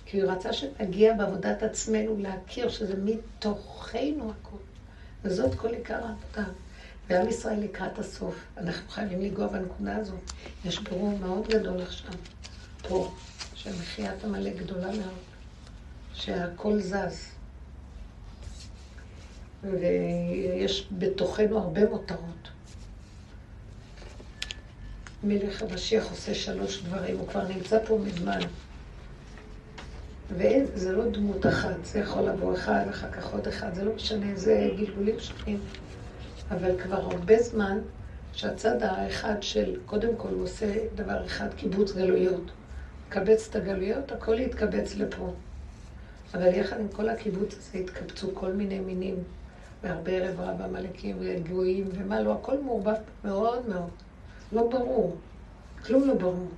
כי 0.07 0.21
הוא 0.21 0.31
רצה 0.31 0.53
שנגיע 0.53 1.15
בעבודת 1.15 1.63
עצמנו 1.63 2.17
להכיר 2.19 2.69
שזה 2.69 2.95
מתוכנו 3.05 4.31
הכול. 4.31 4.59
וזאת 5.23 5.55
כל 5.55 5.69
עיקר 5.69 5.95
העבודה. 5.95 6.53
ועם 7.09 7.29
ישראל 7.29 7.61
לקראת 7.61 7.99
הסוף, 7.99 8.35
אנחנו 8.57 8.89
חייבים 8.91 9.21
לנגוע 9.21 9.47
בנקודה 9.47 9.97
הזאת. 9.97 10.33
יש 10.65 10.79
ברור 10.79 11.19
מאוד 11.19 11.49
גדול 11.49 11.83
עכשיו, 11.83 12.13
פה, 12.89 13.13
שמחיית 13.55 14.25
עמלק 14.25 14.57
גדולה 14.57 14.89
מאוד, 14.91 15.25
שהכל 16.15 16.81
זז. 16.81 17.31
ויש 19.63 20.89
בתוכנו 20.99 21.59
הרבה 21.59 21.89
מותרות. 21.91 22.49
מלך 25.25 25.63
המשיח 25.63 26.11
עושה 26.11 26.35
שלוש 26.35 26.83
דברים, 26.83 27.19
הוא 27.19 27.29
כבר 27.29 27.49
נמצא 27.49 27.79
פה 27.87 27.99
מזמן. 28.05 28.41
וזה 30.31 30.93
לא 30.93 31.11
דמות 31.11 31.47
אחת, 31.47 31.85
זה 31.85 31.99
יכול 31.99 32.23
לבוא 32.23 32.55
אחד, 32.55 32.85
אחר 32.91 33.11
כך 33.11 33.33
עוד 33.33 33.49
אחד, 33.49 33.75
זה 33.75 33.85
לא 33.85 33.95
משנה, 33.95 34.27
זה 34.35 34.71
גלגולים 34.77 35.21
שונים. 35.21 35.61
אבל 36.51 36.83
כבר 36.83 36.97
הרבה 36.97 37.43
זמן 37.43 37.79
שהצד 38.33 38.83
האחד 38.83 39.35
של, 39.41 39.77
קודם 39.87 40.17
כל 40.17 40.29
הוא 40.29 40.43
עושה 40.43 40.75
דבר 40.95 41.27
אחד, 41.27 41.55
קיבוץ 41.57 41.93
גלויות. 41.93 42.51
קבץ 43.09 43.49
את 43.51 43.57
הגלויות, 43.57 44.13
הכל 44.13 44.39
יתקבץ 44.39 44.95
לפה. 44.95 45.33
אבל 46.35 46.55
יחד 46.55 46.81
עם 46.81 46.89
כל 46.89 47.09
הקיבוץ 47.09 47.55
הזה 47.55 47.79
התקבצו 47.79 48.35
כל 48.35 48.53
מיני 48.53 48.79
מינים, 48.79 49.15
והרבה 49.83 50.13
ערב 50.13 50.41
רב 50.41 50.63
עמלקים 50.63 51.17
וגויים 51.21 51.89
ומה 51.93 52.21
לא, 52.21 52.33
הכל 52.33 52.59
מעורבב 52.59 52.95
מאוד 53.25 53.69
מאוד. 53.69 53.91
לא 54.53 54.69
ברור, 54.71 55.17
כלום 55.85 56.09
לא 56.09 56.15
ברור. 56.15 56.49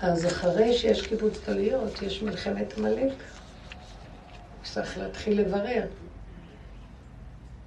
אז 0.00 0.26
אחרי 0.26 0.72
שיש 0.72 1.06
קיבוץ 1.06 1.38
גלויות, 1.48 2.02
יש 2.02 2.22
מלחמת 2.22 2.78
עמלק. 2.78 3.12
צריך 4.62 4.98
להתחיל 4.98 5.40
לברר. 5.40 5.86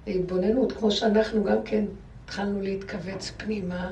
להתבוננות, 0.08 0.72
כמו 0.72 0.90
שאנחנו 0.90 1.44
גם 1.44 1.62
כן 1.64 1.84
התחלנו 2.24 2.60
להתכווץ 2.60 3.32
פנימה, 3.36 3.90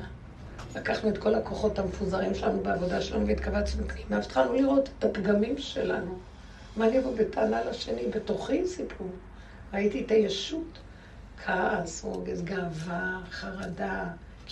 לקחנו 0.75 1.09
את 1.09 1.17
כל 1.17 1.35
הכוחות 1.35 1.79
המפוזרים 1.79 2.35
שלנו 2.35 2.63
בעבודה 2.63 3.01
שלנו 3.01 3.27
והתכווצנו 3.27 3.87
פנימה, 3.87 4.15
והתחלנו 4.21 4.53
לראות 4.53 4.89
את 4.99 5.03
הפגמים 5.03 5.57
שלנו. 5.57 6.17
מה 6.77 6.87
אני 6.87 6.99
אבוא 6.99 7.15
בטענה 7.15 7.63
לשני? 7.63 8.01
בתוכי 8.15 8.67
סיפור. 8.67 9.07
ראיתי 9.73 10.03
את 10.05 10.11
הישות, 10.11 10.79
כעס, 11.45 12.03
רוגז, 12.03 12.41
גאווה, 12.43 13.19
חרדה, 13.31 14.05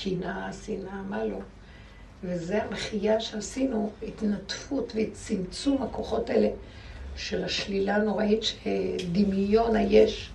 קנאה, 0.04 0.54
שנאה, 0.54 1.02
מה 1.10 1.26
לא. 1.26 1.40
וזה 2.24 2.64
המחייה 2.64 3.20
שעשינו, 3.20 3.92
התנדפות 4.08 4.94
וצמצום 4.96 5.84
הכוחות 5.84 6.30
האלה 6.30 6.48
של 7.16 7.44
השלילה 7.44 7.96
הנוראית, 7.96 8.44
שדמיון 8.44 9.76
היש. 9.76 10.32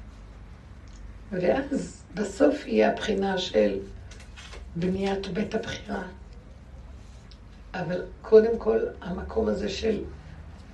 ואז 1.33 2.03
בסוף 2.15 2.67
יהיה 2.67 2.93
הבחינה 2.93 3.39
של 3.39 3.79
בניית 4.77 5.27
בית 5.27 5.55
הבחירה. 5.55 6.03
אבל 7.75 8.05
קודם 8.23 8.59
כל, 8.59 8.81
המקום 9.01 9.49
הזה 9.49 9.69
של 9.69 10.05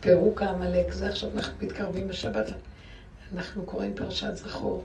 פירוק 0.01 0.42
העמלק, 0.42 0.92
זה 0.92 1.09
עכשיו 1.09 1.31
אנחנו 1.37 1.66
מתקרבים 1.66 2.09
בשבת, 2.09 2.47
אנחנו 3.35 3.64
קוראים 3.64 3.95
פרשת 3.95 4.35
זכור. 4.35 4.85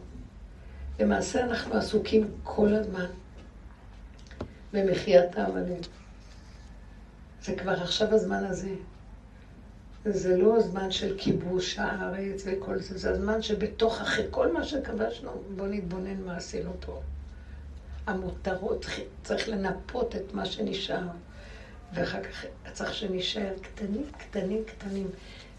למעשה 1.00 1.44
אנחנו 1.44 1.76
עסוקים 1.76 2.32
כל 2.44 2.74
הזמן 2.74 3.06
במחיית 4.74 5.38
העמלק. 5.38 5.86
זה 7.44 7.56
כבר 7.56 7.72
עכשיו 7.72 8.14
הזמן 8.14 8.46
הזה. 8.46 8.70
זה 10.06 10.38
לא 10.38 10.58
הזמן 10.58 10.92
של 10.92 11.16
כיבוש 11.18 11.80
הארץ 11.80 12.44
וכל 12.46 12.80
זה, 12.80 12.98
זה 12.98 13.12
הזמן 13.12 13.42
שבתוך, 13.42 14.02
אחרי 14.02 14.26
כל 14.32 14.54
מה 14.54 14.64
שכבשנו, 14.64 15.32
בואו 15.56 15.68
נתבונן 15.68 16.22
מה 16.22 16.38
עשינו 16.38 16.72
פה. 16.80 17.02
המותרות, 18.08 18.86
צריך 19.24 19.50
לנפות 19.50 20.16
את 20.16 20.34
מה 20.34 20.46
שנשאר. 20.46 21.08
ואחר 21.94 22.24
כך 22.24 22.46
צריך 22.74 22.94
שנשאר 22.94 23.54
קטנים, 23.62 24.06
קטנים, 24.18 24.64
קטנים. 24.66 25.08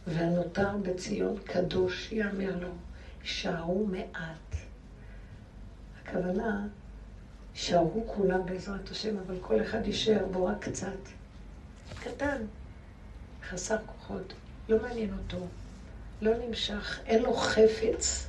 והנותר 0.06 0.76
בציון 0.82 1.36
קדוש 1.44 2.12
יאמר 2.12 2.58
לו, 2.60 2.68
שערו 3.22 3.86
מעט. 3.86 4.56
הכוונה, 6.02 6.66
שערו 7.54 8.04
כולם 8.06 8.46
בעזרת 8.46 8.88
השם, 8.90 9.18
אבל 9.26 9.38
כל 9.40 9.62
אחד 9.62 9.86
יישאר 9.86 10.26
בו 10.32 10.44
רק 10.44 10.68
קצת. 10.68 10.98
קטן, 12.00 12.42
חסר 13.50 13.76
כוחות, 13.86 14.32
לא 14.68 14.82
מעניין 14.82 15.10
אותו, 15.12 15.46
לא 16.22 16.32
נמשך, 16.46 17.00
אין 17.06 17.22
לו 17.22 17.34
חפץ 17.34 18.28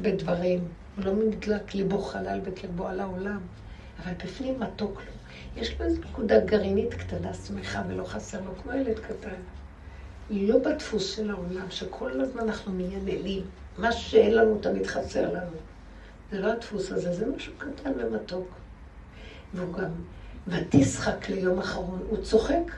בדברים, 0.00 0.68
הוא 0.96 1.04
לא 1.04 1.12
נדלק 1.12 1.74
ליבו 1.74 1.98
חלל 1.98 2.40
בקרבו 2.40 2.86
על 2.86 3.00
העולם, 3.00 3.40
אבל 4.02 4.12
בפנים 4.24 4.60
מתוק 4.60 5.00
לו. 5.00 5.14
יש 5.62 5.80
לו 5.80 5.86
איזו 5.86 6.00
נקודה 6.00 6.40
גרעינית 6.40 6.94
קטנה, 6.94 7.34
שמחה 7.34 7.82
ולא 7.88 8.04
חסר 8.04 8.40
לו, 8.40 8.50
כמו 8.62 8.72
ילד 8.72 8.98
קטן. 8.98 9.40
לא 10.30 10.58
בדפוס 10.58 11.16
של 11.16 11.30
העולם, 11.30 11.70
שכל 11.70 12.20
הזמן 12.20 12.42
אנחנו 12.42 12.72
מייננים. 12.72 13.42
מה 13.78 13.92
שאין 13.92 14.34
לנו 14.34 14.58
תמיד 14.58 14.86
חסר 14.86 15.32
לנו. 15.32 15.56
זה 16.32 16.40
לא 16.40 16.52
הדפוס 16.52 16.92
הזה, 16.92 17.12
זה 17.12 17.26
משהו 17.26 17.52
קטן 17.58 17.92
ומתוק. 17.96 18.48
והוא 19.54 19.74
גם, 19.74 19.90
ותשחק 20.46 21.28
ליום 21.28 21.58
אחרון, 21.58 22.02
הוא 22.08 22.22
צוחק. 22.22 22.72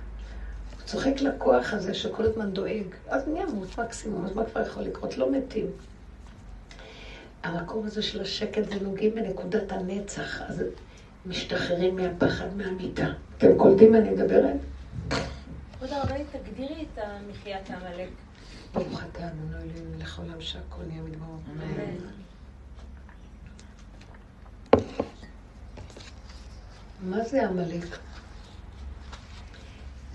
צוחק 0.87 1.21
לכוח 1.21 1.73
הזה 1.73 1.95
שכל 1.95 2.23
הזמן 2.23 2.51
דואג. 2.51 2.87
אז 3.09 3.29
מי 3.29 3.41
ימות 3.41 3.79
מקסימום, 3.79 4.25
אז 4.25 4.33
מה 4.33 4.45
כבר 4.45 4.61
יכול 4.61 4.83
לקרות? 4.83 5.19
לא 5.19 5.33
מתים. 5.33 5.67
המקום 7.43 7.87
הזה 7.87 8.03
של 8.03 8.21
השקט 8.23 8.63
ונוגעים 8.69 9.15
בנקודת 9.15 9.73
הנצח, 9.73 10.41
אז 10.43 10.63
משתחררים 11.27 11.97
מהפחד 11.97 12.57
מהמיטה. 12.57 13.07
אתם 13.39 13.59
קולטים 13.59 13.93
מה 13.93 13.99
אני 13.99 14.11
מדברת? 14.11 14.57
כבוד 15.79 15.91
הרבנית, 15.91 16.27
תגדירי 16.33 16.87
את 16.95 16.99
מחיית 17.31 17.71
העמלק. 17.71 18.09
ברוך 18.75 19.03
אתה 19.13 19.27
אדוני 19.27 19.55
אלוהים 19.55 19.93
מלך 19.97 20.19
העולם 20.19 20.41
שהכל 20.41 20.83
נהיה 20.89 21.03
מדברו. 21.03 21.37
מה 27.01 27.25
זה 27.25 27.47
עמלק? 27.47 27.99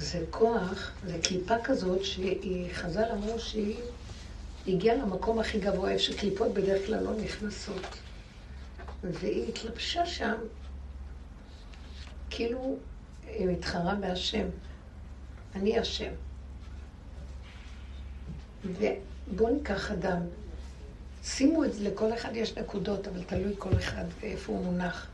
זה 0.01 0.25
כוח, 0.29 0.91
זה 1.05 1.17
קליפה 1.23 1.53
כזאת 1.63 1.99
חז"ל 2.73 3.11
אמרו 3.11 3.39
שהיא 3.39 3.75
הגיעה 4.67 4.95
למקום 4.95 5.39
הכי 5.39 5.59
גבוה, 5.59 5.91
איפה 5.91 6.03
שקליפות 6.03 6.53
בדרך 6.53 6.85
כלל 6.85 7.03
לא 7.03 7.13
נכנסות. 7.13 7.87
והיא 9.03 9.49
התלבשה 9.49 10.05
שם, 10.05 10.33
כאילו 12.29 12.77
היא 13.27 13.47
מתחרה 13.47 13.95
בהשם. 13.95 14.47
אני 15.55 15.79
השם. 15.79 16.11
ובואו 18.65 19.53
ניקח 19.53 19.91
אדם. 19.91 20.21
שימו 21.23 21.65
את 21.65 21.73
זה, 21.73 21.83
לכל 21.83 22.13
אחד 22.13 22.35
יש 22.35 22.57
נקודות, 22.57 23.07
אבל 23.07 23.23
תלוי 23.23 23.53
כל 23.57 23.73
אחד 23.77 24.05
ואיפה 24.19 24.51
הוא 24.51 24.65
מונח. 24.65 25.07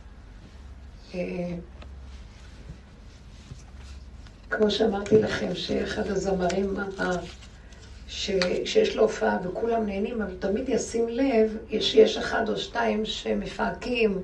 אה, 4.51 4.57
כמו 4.57 4.71
שאמרתי 4.71 5.21
לכם, 5.21 5.55
שאחד 5.55 6.07
הזמרים 6.07 6.75
אמר, 6.79 7.17
שיש 8.07 8.95
לו 8.95 9.03
הופעה 9.03 9.37
וכולם 9.43 9.85
נהנים, 9.85 10.21
אבל 10.21 10.35
תמיד 10.39 10.69
ישים 10.69 11.09
לב 11.09 11.57
שיש 11.79 12.17
אחד 12.17 12.49
או 12.49 12.57
שתיים 12.57 13.05
שמפהקים, 13.05 14.21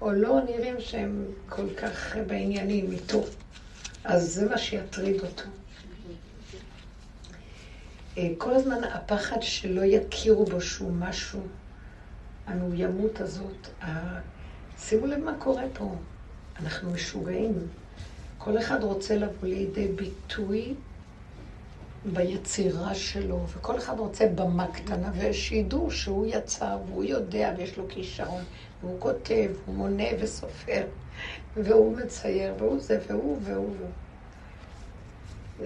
או 0.00 0.12
לא 0.12 0.40
נראים 0.46 0.74
שהם 0.78 1.24
כל 1.48 1.74
כך 1.74 2.16
בעניינים 2.26 2.92
איתו. 2.92 3.24
אז 4.04 4.34
זה 4.34 4.48
מה 4.48 4.58
שיטריד 4.58 5.20
אותו. 5.20 5.42
אה, 8.18 8.28
כל 8.38 8.54
הזמן 8.54 8.84
הפחד 8.84 9.36
שלא 9.40 9.82
יכירו 9.84 10.44
בו 10.44 10.60
שהוא 10.60 10.92
משהו, 10.92 11.40
המאוימות 12.46 13.20
הזאת. 13.20 13.68
שימו 14.78 15.06
לב 15.06 15.18
מה 15.18 15.34
קורה 15.38 15.64
פה. 15.72 15.94
אנחנו 16.60 16.90
משוגעים. 16.90 17.54
כל 18.38 18.58
אחד 18.58 18.84
רוצה 18.84 19.16
לבוא 19.16 19.48
לידי 19.48 19.88
ביטוי 19.88 20.74
ביצירה 22.04 22.94
שלו, 22.94 23.44
וכל 23.48 23.78
אחד 23.78 23.98
רוצה 23.98 24.26
במה 24.34 24.66
קטנה, 24.66 25.10
ושידעו 25.18 25.90
שהוא 25.90 26.26
יצר, 26.28 26.78
והוא 26.88 27.04
יודע, 27.04 27.54
ויש 27.58 27.78
לו 27.78 27.88
כישרון, 27.88 28.42
והוא 28.80 29.00
כותב, 29.00 29.50
הוא 29.66 29.74
מונה 29.74 30.04
וסופר, 30.20 30.86
והוא 31.56 31.96
מצייר, 31.96 32.54
והוא 32.58 32.78
זה, 32.80 32.98
והוא 33.08 33.38
והוא 33.42 33.66
והוא. 33.76 33.90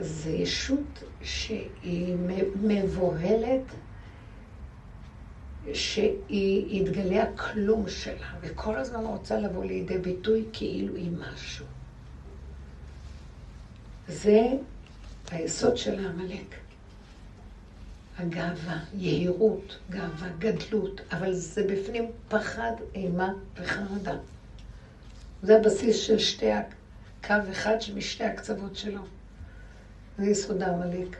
זה 0.01 0.31
ישות 0.31 1.03
שהיא 1.23 2.17
מבוהלת, 2.63 3.63
שהיא 5.73 6.83
יתגלה 6.83 7.23
הכלום 7.23 7.89
שלה, 7.89 8.27
וכל 8.41 8.77
הזמן 8.77 9.05
רוצה 9.05 9.39
לבוא 9.39 9.65
לידי 9.65 9.99
ביטוי 9.99 10.45
כאילו 10.53 10.95
היא 10.95 11.11
משהו. 11.19 11.67
זה 14.09 14.43
היסוד 15.31 15.77
של 15.77 16.05
העמלק. 16.05 16.55
הגאווה, 18.19 18.79
יהירות, 18.95 19.79
גאווה, 19.91 20.29
גדלות, 20.39 21.01
אבל 21.13 21.33
זה 21.33 21.67
בפנים 21.69 22.11
פחד, 22.29 22.73
אימה 22.95 23.33
וחרדה. 23.57 24.17
זה 25.43 25.57
הבסיס 25.57 25.97
של 25.97 26.19
שתי, 26.19 26.51
קו 27.27 27.35
אחד 27.51 27.77
משתי 27.95 28.25
הקצוות 28.25 28.77
שלו. 28.77 29.03
זה 30.19 30.27
יסוד 30.27 30.63
העמלק. 30.63 31.17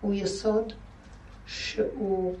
הוא 0.00 0.14
יסוד 0.14 0.72
שהוא, 1.46 2.36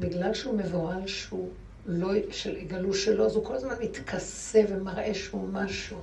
בגלל 0.00 0.34
שהוא 0.34 0.58
מבוהל, 0.58 1.06
שהוא 1.06 1.50
לא, 1.86 2.12
של 2.30 2.56
יגלו 2.56 2.94
שלו, 2.94 3.26
אז 3.26 3.36
הוא 3.36 3.44
כל 3.44 3.54
הזמן 3.54 3.74
מתכסה 3.82 4.62
ומראה 4.68 5.14
שהוא 5.14 5.48
משהו. 5.52 5.98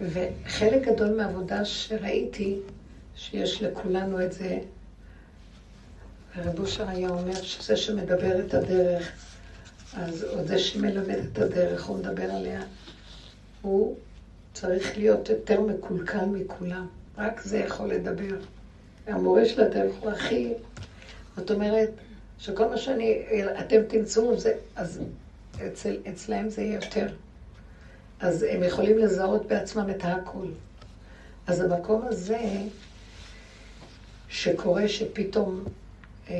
וחלק 0.00 0.88
גדול 0.88 1.16
מהעבודה 1.16 1.64
שראיתי, 1.64 2.58
שיש 3.16 3.62
לכולנו 3.62 4.24
את 4.24 4.32
זה, 4.32 4.58
הרב 6.34 6.60
אושר 6.60 6.88
היה 6.88 7.08
אומר 7.08 7.42
שזה 7.42 7.76
שמדבר 7.76 8.40
את 8.46 8.54
הדרך, 8.54 9.12
אז 9.96 10.24
או 10.24 10.44
זה 10.44 10.58
שמלמד 10.58 11.18
את 11.32 11.38
הדרך, 11.38 11.86
הוא 11.86 11.98
מדבר 11.98 12.30
עליה, 12.30 12.62
הוא 13.62 13.96
צריך 14.52 14.98
להיות 14.98 15.28
יותר 15.28 15.60
מקולקל 15.60 16.24
מכולם. 16.24 16.86
רק 17.18 17.40
זה 17.44 17.58
יכול 17.58 17.88
לדבר. 17.88 18.36
המורה 19.06 19.44
של 19.44 19.60
הדרך 19.60 19.94
הוא 20.00 20.10
הכי... 20.10 20.52
זאת 21.36 21.50
אומרת, 21.50 21.90
שכל 22.38 22.68
מה 22.68 22.76
שאני... 22.76 23.22
אתם 23.60 23.82
תמצאו, 23.88 24.38
זה, 24.38 24.54
אז 24.76 25.00
אצל, 25.66 25.96
אצלהם 26.08 26.50
זה 26.50 26.62
יהיה 26.62 26.74
יותר. 26.74 27.06
אז 28.22 28.46
הם 28.50 28.62
יכולים 28.62 28.98
לזהות 28.98 29.46
בעצמם 29.46 29.90
את 29.90 30.04
הכול. 30.04 30.48
אז 31.46 31.60
המקום 31.60 32.02
הזה, 32.04 32.40
שקורה 34.28 34.88
שפתאום 34.88 35.64
אה, 36.30 36.34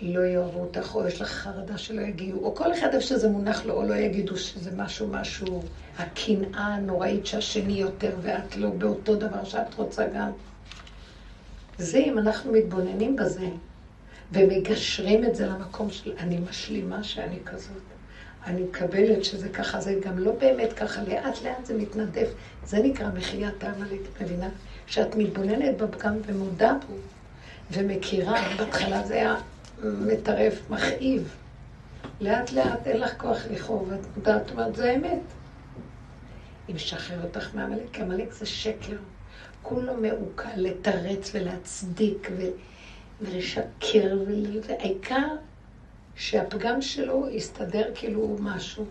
לא 0.00 0.20
יאהבו 0.20 0.60
אותך, 0.60 0.94
או 0.94 1.06
יש 1.06 1.20
לך 1.20 1.28
חרדה 1.28 1.78
שלא 1.78 2.00
יגיעו, 2.00 2.44
או 2.44 2.54
כל 2.54 2.72
אחד 2.72 2.88
איפה 2.94 3.06
שזה 3.06 3.28
מונח 3.28 3.64
לו, 3.64 3.74
או 3.74 3.82
לא 3.82 3.94
יגידו 3.94 4.36
שזה 4.36 4.70
משהו, 4.76 5.08
משהו, 5.08 5.62
הקנאה 5.98 6.66
הנוראית 6.66 7.26
שהשני 7.26 7.72
יותר 7.72 8.16
ואת 8.22 8.56
לא, 8.56 8.70
באותו 8.70 9.16
דבר 9.16 9.44
שאת 9.44 9.74
רוצה 9.74 10.06
גם. 10.14 10.30
זה, 11.78 11.98
אם 11.98 12.18
אנחנו 12.18 12.52
מתבוננים 12.52 13.16
בזה, 13.16 13.48
ומגשרים 14.32 15.24
את 15.24 15.36
זה 15.36 15.46
למקום 15.46 15.90
של 15.90 16.12
אני 16.18 16.38
משלימה 16.50 17.04
שאני 17.04 17.38
כזאת. 17.44 17.91
אני 18.46 18.62
מקבלת 18.62 19.24
שזה 19.24 19.48
ככה, 19.48 19.80
זה 19.80 19.98
גם 20.04 20.18
לא 20.18 20.32
באמת 20.32 20.72
ככה, 20.72 21.02
לאט 21.02 21.42
לאט 21.42 21.64
זה 21.64 21.78
מתנדף. 21.78 22.28
זה 22.66 22.78
נקרא 22.78 23.08
מחיית 23.14 23.64
העמלק, 23.64 24.00
מבינה? 24.20 24.48
שאת 24.86 25.16
מתבוננת 25.16 25.76
בפגם 25.76 26.16
ומודה 26.26 26.74
בו, 26.88 26.94
ומכירה, 27.70 28.42
בהתחלה 28.58 29.06
זה 29.06 29.14
היה 29.14 29.36
מטרף, 29.82 30.70
מכאיב. 30.70 31.34
לאט 32.20 32.52
לאט 32.52 32.86
אין 32.86 33.00
לך 33.00 33.12
כוח 33.16 33.38
לכאוב, 33.50 33.88
ואת 33.90 34.16
מודעת, 34.16 34.50
אומרת, 34.50 34.76
זה 34.76 34.90
האמת. 34.90 35.20
היא 36.68 36.76
משחררת 36.76 37.36
אותך 37.36 37.54
מעמלק, 37.54 37.86
כי 37.92 38.02
עמלק 38.02 38.32
זה 38.32 38.46
שקר. 38.46 38.96
כולו 39.62 39.94
מעוקל 39.94 40.56
לתרץ 40.56 41.30
ולהצדיק 41.34 42.28
ו... 42.36 42.42
ולשקר, 43.20 44.18
והעיקר 44.68 45.26
שהפגם 46.16 46.82
שלו 46.82 47.28
יסתדר 47.30 47.90
כאילו 47.94 48.36
משהו. 48.40 48.86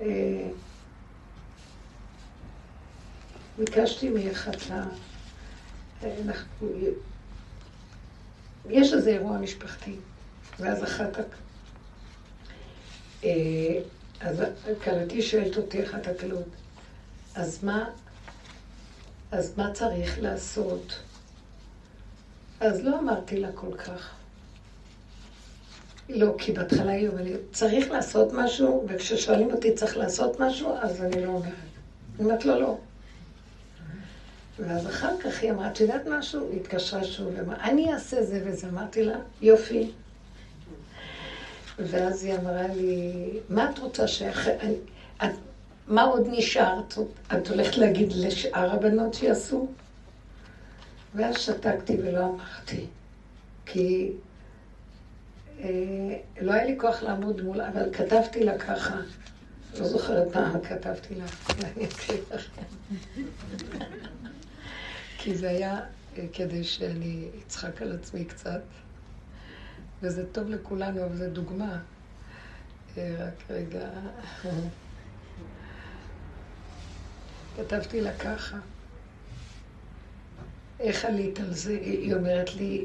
אה, 0.00 0.48
ביקשתי 3.58 4.08
מאחד 4.08 4.58
אנחנו... 6.24 6.68
יש 8.70 8.92
איזה 8.92 9.10
אירוע 9.10 9.38
משפחתי, 9.38 9.96
ואז 10.58 10.82
כך 10.82 11.16
אה, 13.24 13.80
אז 14.20 14.42
כלתי 14.84 15.22
שואלת 15.22 15.56
אותי 15.56 15.84
אחת 15.84 16.06
הקלות, 16.06 16.48
אז 17.34 17.64
מה, 17.64 17.90
אז 19.30 19.58
מה 19.58 19.72
צריך 19.72 20.18
לעשות? 20.18 21.00
אז 22.60 22.84
לא 22.84 22.98
אמרתי 23.00 23.40
לה 23.40 23.52
כל 23.54 23.76
כך. 23.76 24.23
לא, 26.08 26.34
כי 26.38 26.52
בהתחלה 26.52 26.92
היא 26.92 27.08
אומרת 27.08 27.40
צריך 27.52 27.90
לעשות 27.90 28.32
משהו, 28.32 28.86
וכששואלים 28.88 29.52
אותי 29.52 29.72
צריך 29.72 29.96
לעשות 29.96 30.40
משהו, 30.40 30.76
אז 30.80 31.02
אני 31.02 31.24
לא 31.24 31.28
אומרת. 31.28 31.52
אני 32.18 32.24
אומרת 32.24 32.44
לו, 32.44 32.60
לא. 32.60 32.78
ואז 34.58 34.86
אחר 34.86 35.18
כך 35.20 35.42
היא 35.42 35.50
אמרה, 35.50 35.68
את 35.68 35.80
יודעת 35.80 36.02
משהו? 36.06 36.48
היא 36.50 36.60
התקשרה 36.60 37.04
שוב, 37.04 37.32
ואמרה, 37.36 37.56
אני 37.64 37.92
אעשה 37.92 38.22
זה 38.22 38.42
וזה. 38.44 38.68
אמרתי 38.68 39.04
לה, 39.04 39.16
יופי. 39.42 39.90
ואז 41.78 42.24
היא 42.24 42.34
אמרה 42.34 42.66
לי, 42.66 43.12
מה 43.48 43.70
את 43.70 43.78
רוצה 43.78 44.08
שאחרי... 44.08 44.52
מה 45.88 46.02
עוד 46.02 46.28
נשאר? 46.30 46.80
את 47.32 47.48
הולכת 47.48 47.76
להגיד 47.76 48.12
לשאר 48.12 48.70
הבנות 48.70 49.14
שיעשו? 49.14 49.68
ואז 51.14 51.38
שתקתי 51.38 51.96
ולא 52.02 52.20
אמרתי. 52.20 52.86
כי 53.66 54.12
לא 56.40 56.52
היה 56.52 56.64
לי 56.64 56.76
כוח 56.78 57.02
לעמוד 57.02 57.40
מול, 57.40 57.60
אבל 57.60 57.94
כתבתי 57.94 58.44
לה 58.44 58.58
ככה. 58.58 59.00
לא 59.78 59.88
זוכרת 59.88 60.36
מה 60.36 60.54
כתבתי 60.68 61.14
לה, 61.14 61.24
אני. 61.64 61.86
כי 65.18 65.36
זה 65.36 65.50
היה 65.50 65.80
אה, 66.18 66.26
כדי 66.32 66.64
שאני 66.64 67.28
אצחק 67.46 67.82
על 67.82 67.92
עצמי 67.92 68.24
קצת, 68.24 68.62
וזה 70.02 70.26
טוב 70.32 70.48
לכולנו, 70.48 71.04
אבל 71.04 71.16
זו 71.16 71.30
דוגמה. 71.30 71.78
אה, 72.98 73.14
רק 73.18 73.50
רגע. 73.50 73.88
כתבתי 77.56 78.00
לה 78.00 78.18
ככה. 78.18 78.56
איך 80.80 81.04
עלית 81.04 81.40
על 81.40 81.54
זה? 81.54 81.72
היא 81.72 82.14
אומרת 82.14 82.54
לי, 82.54 82.84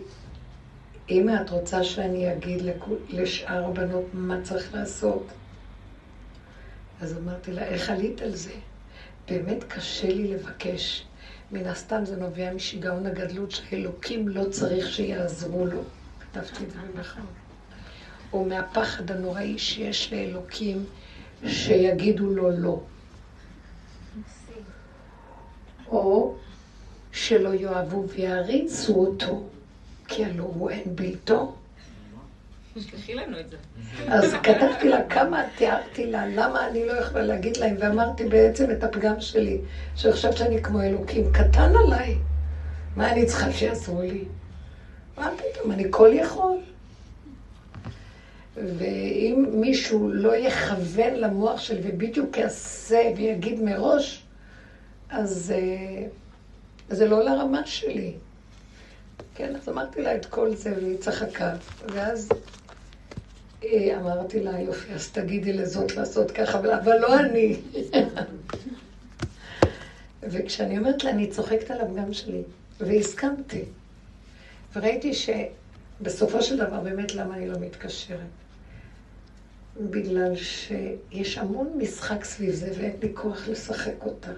אמא, 1.09 1.41
את 1.41 1.49
רוצה 1.49 1.83
שאני 1.83 2.33
אגיד 2.33 2.61
לשאר 3.09 3.65
הבנות 3.65 4.05
מה 4.13 4.41
צריך 4.43 4.73
לעשות? 4.73 5.27
אז 7.01 7.17
אמרתי 7.17 7.51
לה, 7.51 7.63
איך 7.63 7.89
עלית 7.89 8.21
על 8.21 8.35
זה? 8.35 8.53
באמת 9.29 9.63
קשה 9.63 10.07
לי 10.07 10.27
לבקש. 10.27 11.05
מן 11.51 11.65
הסתם 11.65 12.05
זה 12.05 12.15
נובע 12.15 12.53
משיגעון 12.53 13.05
הגדלות 13.05 13.51
שאלוקים 13.51 14.27
לא 14.27 14.43
צריך 14.49 14.91
שיעזרו 14.91 15.65
לו. 15.65 15.81
כתבתי 16.19 16.63
את 16.63 16.71
זה 16.71 16.79
נכון. 16.95 17.25
או 18.33 18.45
מהפחד 18.45 19.11
הנוראי 19.11 19.57
שיש 19.57 20.13
לאלוקים 20.13 20.85
שיגידו 21.47 22.29
לו 22.29 22.51
לא. 22.51 22.81
או 25.87 26.35
שלא 27.11 27.53
יאהבו 27.53 28.09
ויעריצו 28.09 28.95
אותו, 28.95 29.49
כי 30.09 30.25
הלא 30.25 30.43
הוא 30.43 30.69
אין 30.69 30.83
בלתו. 30.85 31.55
תשלחי 32.73 33.13
לנו 33.13 33.39
את 33.39 33.49
זה. 33.49 33.57
אז 34.07 34.33
כתבתי 34.43 34.89
לה 34.89 35.09
כמה, 35.09 35.43
תיארתי 35.57 36.05
לה, 36.05 36.27
למה 36.27 36.67
אני 36.67 36.85
לא 36.85 36.93
יכולה 36.93 37.23
להגיד 37.23 37.57
להם, 37.57 37.75
ואמרתי 37.79 38.25
בעצם 38.25 38.71
את 38.71 38.83
הפגם 38.83 39.21
שלי, 39.21 39.57
שעכשיו 39.95 40.33
שאני 40.37 40.63
כמו 40.63 40.81
אלוקים, 40.81 41.31
קטן 41.31 41.71
עליי. 41.85 42.17
מה 42.95 43.11
אני 43.11 43.25
צריכה 43.25 43.51
שיעשו 43.51 44.01
לי? 44.01 44.23
מה 45.17 45.31
פתאום, 45.37 45.71
אני 45.71 45.83
כל 45.89 46.09
יכול. 46.13 46.57
ואם 48.55 49.45
מישהו 49.51 50.09
לא 50.13 50.35
יכוון 50.35 51.13
למוח 51.13 51.59
שלי 51.59 51.81
ובדיוק 51.83 52.37
יעשה 52.37 53.01
ויגיד 53.17 53.61
מראש, 53.61 54.23
אז 55.09 55.53
אה, 55.55 56.05
זה 56.89 57.07
לא 57.07 57.23
לרמה 57.23 57.65
שלי. 57.65 58.13
כן, 59.36 59.55
אז 59.55 59.69
אמרתי 59.69 60.01
לה 60.01 60.15
את 60.15 60.25
כל 60.25 60.55
זה, 60.55 60.73
והיא 60.75 60.97
צחקה. 60.97 61.55
ואז 61.93 62.29
אה, 63.63 63.97
אמרתי 63.99 64.39
לה, 64.39 64.60
יופי, 64.60 64.93
אז 64.93 65.12
תגידי 65.12 65.53
לזאת 65.53 65.95
לעשות 65.95 66.32
ככה, 66.32 66.60
אבל 66.60 66.97
לא 66.99 67.19
אני. 67.19 67.55
וכשאני 70.32 70.77
אומרת 70.77 71.03
לה, 71.03 71.10
אני 71.10 71.27
צוחקת 71.27 71.71
על 71.71 71.82
הפגם 71.82 72.13
שלי, 72.13 72.43
והסכמתי. 72.79 73.63
וראיתי 74.75 75.12
שבסופו 75.13 76.41
של 76.41 76.58
דבר, 76.58 76.79
באמת, 76.79 77.15
למה 77.15 77.36
אני 77.36 77.47
לא 77.47 77.60
מתקשרת? 77.60 78.19
בגלל 79.79 80.36
שיש 80.36 81.38
המון 81.38 81.73
משחק 81.77 82.23
סביב 82.23 82.55
זה, 82.55 82.71
ואין 82.77 82.95
לי 83.01 83.12
כוח 83.13 83.47
לשחק 83.47 84.03
אותה. 84.05 84.32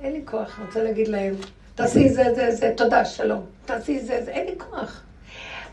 אין 0.00 0.12
לי 0.12 0.22
כוח, 0.24 0.58
אני 0.58 0.66
רוצה 0.66 0.82
להגיד 0.82 1.08
להם, 1.08 1.34
תעשי 1.78 2.08
זה, 2.08 2.24
זה, 2.34 2.50
זה, 2.50 2.72
תודה, 2.76 3.04
שלום. 3.04 3.40
תעשי 3.66 3.98
זה, 4.00 4.24
זה, 4.24 4.30
אין 4.30 4.46
לי 4.46 4.54
כוח. 4.58 5.02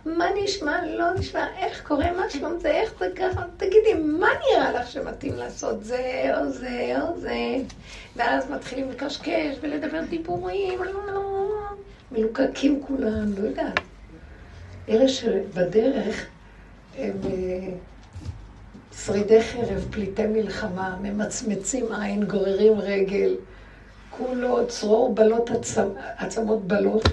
מה 0.06 0.26
נשמע, 0.44 0.86
לא 0.86 1.13
נשמע, 1.13 1.48
איך 1.58 1.88
קורה, 1.88 2.12
מה 2.12 2.30
שלום 2.30 2.60
זה, 2.60 2.72
איך 2.72 2.94
זה 3.00 3.10
ככה, 3.15 3.41
תגידי, 3.58 3.94
מה 3.94 4.28
נראה 4.28 4.72
לך 4.72 4.91
שמתאים 4.91 5.34
לעשות 5.36 5.84
זה, 5.84 6.32
או 6.38 6.50
זה, 6.50 6.96
או 7.02 7.20
זה? 7.20 7.36
ואז 8.15 8.52
מתחילים 8.52 8.89
לקשקש 8.89 9.56
ולדבר 9.62 10.02
דיבורים, 10.10 10.84
לא, 10.84 11.06
לא, 11.08 11.13
לא, 11.13 11.48
מלוקקים 12.12 12.82
כולם, 12.88 13.34
לא 13.38 13.48
יודעת. 13.48 13.80
אלה 14.89 15.08
שבדרך 15.08 16.26
הם 16.98 17.13
אה, 17.26 17.68
שרידי 19.06 19.41
חרב, 19.41 19.88
פליטי 19.91 20.28
מלחמה, 20.28 20.98
ממצמצים 21.02 21.86
עין, 21.91 22.24
גוררים 22.24 22.80
רגל. 22.80 23.36
כולו 24.17 24.67
צרור 24.67 25.13
בלות 25.15 25.51
עצמ, 25.51 25.88
עצמות 26.17 26.67
בלות. 26.67 27.04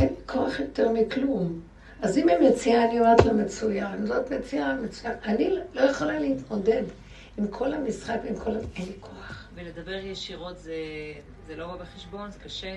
אין 0.00 0.14
כוח 0.26 0.60
יותר 0.60 0.88
מכלום. 0.92 1.60
אז 2.02 2.18
אם 2.18 2.28
היא 2.28 2.38
מציעה, 2.38 2.84
אני 2.84 3.00
אומרת 3.00 3.24
לה 3.24 3.32
מצוין. 3.32 4.06
זאת 4.06 4.32
מציעה, 4.32 4.74
מצוין. 4.74 5.14
אני 5.24 5.50
לא 5.74 5.80
יכולה 5.80 6.18
להתמודד 6.18 6.82
עם 7.38 7.46
כל 7.46 7.72
המשחק 7.72 8.18
ועם 8.24 8.36
כל... 8.36 8.50
אין 8.50 8.86
לי 8.86 8.92
כוח. 9.00 9.48
ולדבר 9.54 9.94
ישירות 9.94 10.58
זה, 10.58 10.74
זה 11.46 11.56
לא 11.56 11.66
בא 11.66 11.76
בחשבון? 11.76 12.30
זה 12.30 12.38
קשה? 12.38 12.76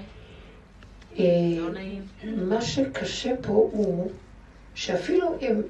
אה, 1.19 1.26
לא 1.58 1.71
נעים? 1.71 2.02
מה 2.24 2.62
שקשה 2.62 3.32
פה 3.41 3.69
הוא 3.71 4.12
שאפילו 4.76 5.36
אם 5.41 5.62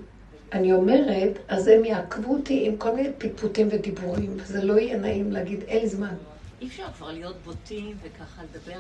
אני 0.54 0.74
אומרת, 0.74 1.40
אז 1.48 1.68
הם 1.68 1.86
יעקבו 1.86 2.34
אותי 2.34 2.68
עם 2.68 2.78
כל 2.78 2.96
מיני 2.96 3.10
פטפוטים 3.18 3.68
ודיבורים, 3.72 4.34
וזה 4.38 4.64
לא 4.64 4.80
יהיה 4.80 4.98
נעים 4.98 5.32
להגיד, 5.32 5.64
אין 5.68 5.88
זמן. 5.88 6.16
אי 6.62 6.68
אפשר 6.68 6.86
כבר 6.98 7.12
להיות 7.12 7.36
בוטים 7.46 7.98
וככה 8.02 8.42
לדבר 8.44 8.80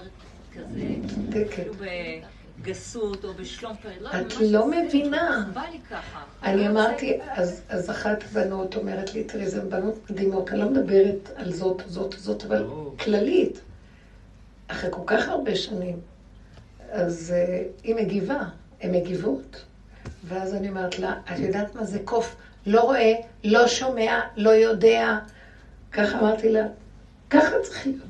כזה, 0.53 1.55
כאילו 1.55 1.73
בגסות 2.61 3.25
או 3.25 3.33
בשלום 3.33 3.75
פרד. 3.75 4.01
לא, 4.01 4.09
את 4.09 4.33
לא 4.41 4.67
מבינה. 4.71 5.49
בא 5.53 5.63
לי 5.71 5.79
ככה. 5.89 6.23
אני 6.43 6.67
אמרתי, 6.67 7.19
אז 7.69 7.89
אחת 7.89 8.23
בנות 8.23 8.75
אומרת 8.75 9.13
לי, 9.13 9.23
תראי, 9.23 9.49
זה 9.49 9.61
בנות 9.61 10.09
מדהימות, 10.09 10.49
אני 10.49 10.59
לא 10.59 10.69
מדברת 10.69 11.29
על 11.35 11.51
זאת, 11.51 11.81
זאת, 11.87 12.15
זאת, 12.17 12.43
אבל. 12.43 12.65
כללית. 12.99 13.59
אחרי 14.67 14.89
כל 14.91 15.01
כך 15.05 15.29
הרבה 15.29 15.55
שנים, 15.55 15.99
אז 16.91 17.33
אה, 17.35 17.63
היא 17.83 17.95
מגיבה, 17.95 18.43
הן 18.81 18.95
מגיבות. 18.95 19.65
ואז 20.23 20.55
אני 20.55 20.69
אומרת 20.69 20.99
לה, 20.99 21.19
את 21.33 21.39
יודעת 21.39 21.75
מה 21.75 21.83
זה 21.83 21.99
קוף? 22.05 22.35
לא 22.65 22.81
רואה, 22.81 23.13
לא 23.43 23.67
שומע, 23.67 24.19
לא 24.35 24.49
יודע. 24.49 25.17
ככה 25.91 26.19
אמרתי 26.19 26.51
לה, 26.51 26.67
ככה 27.41 27.55
צריך 27.63 27.87
להיות. 27.87 28.03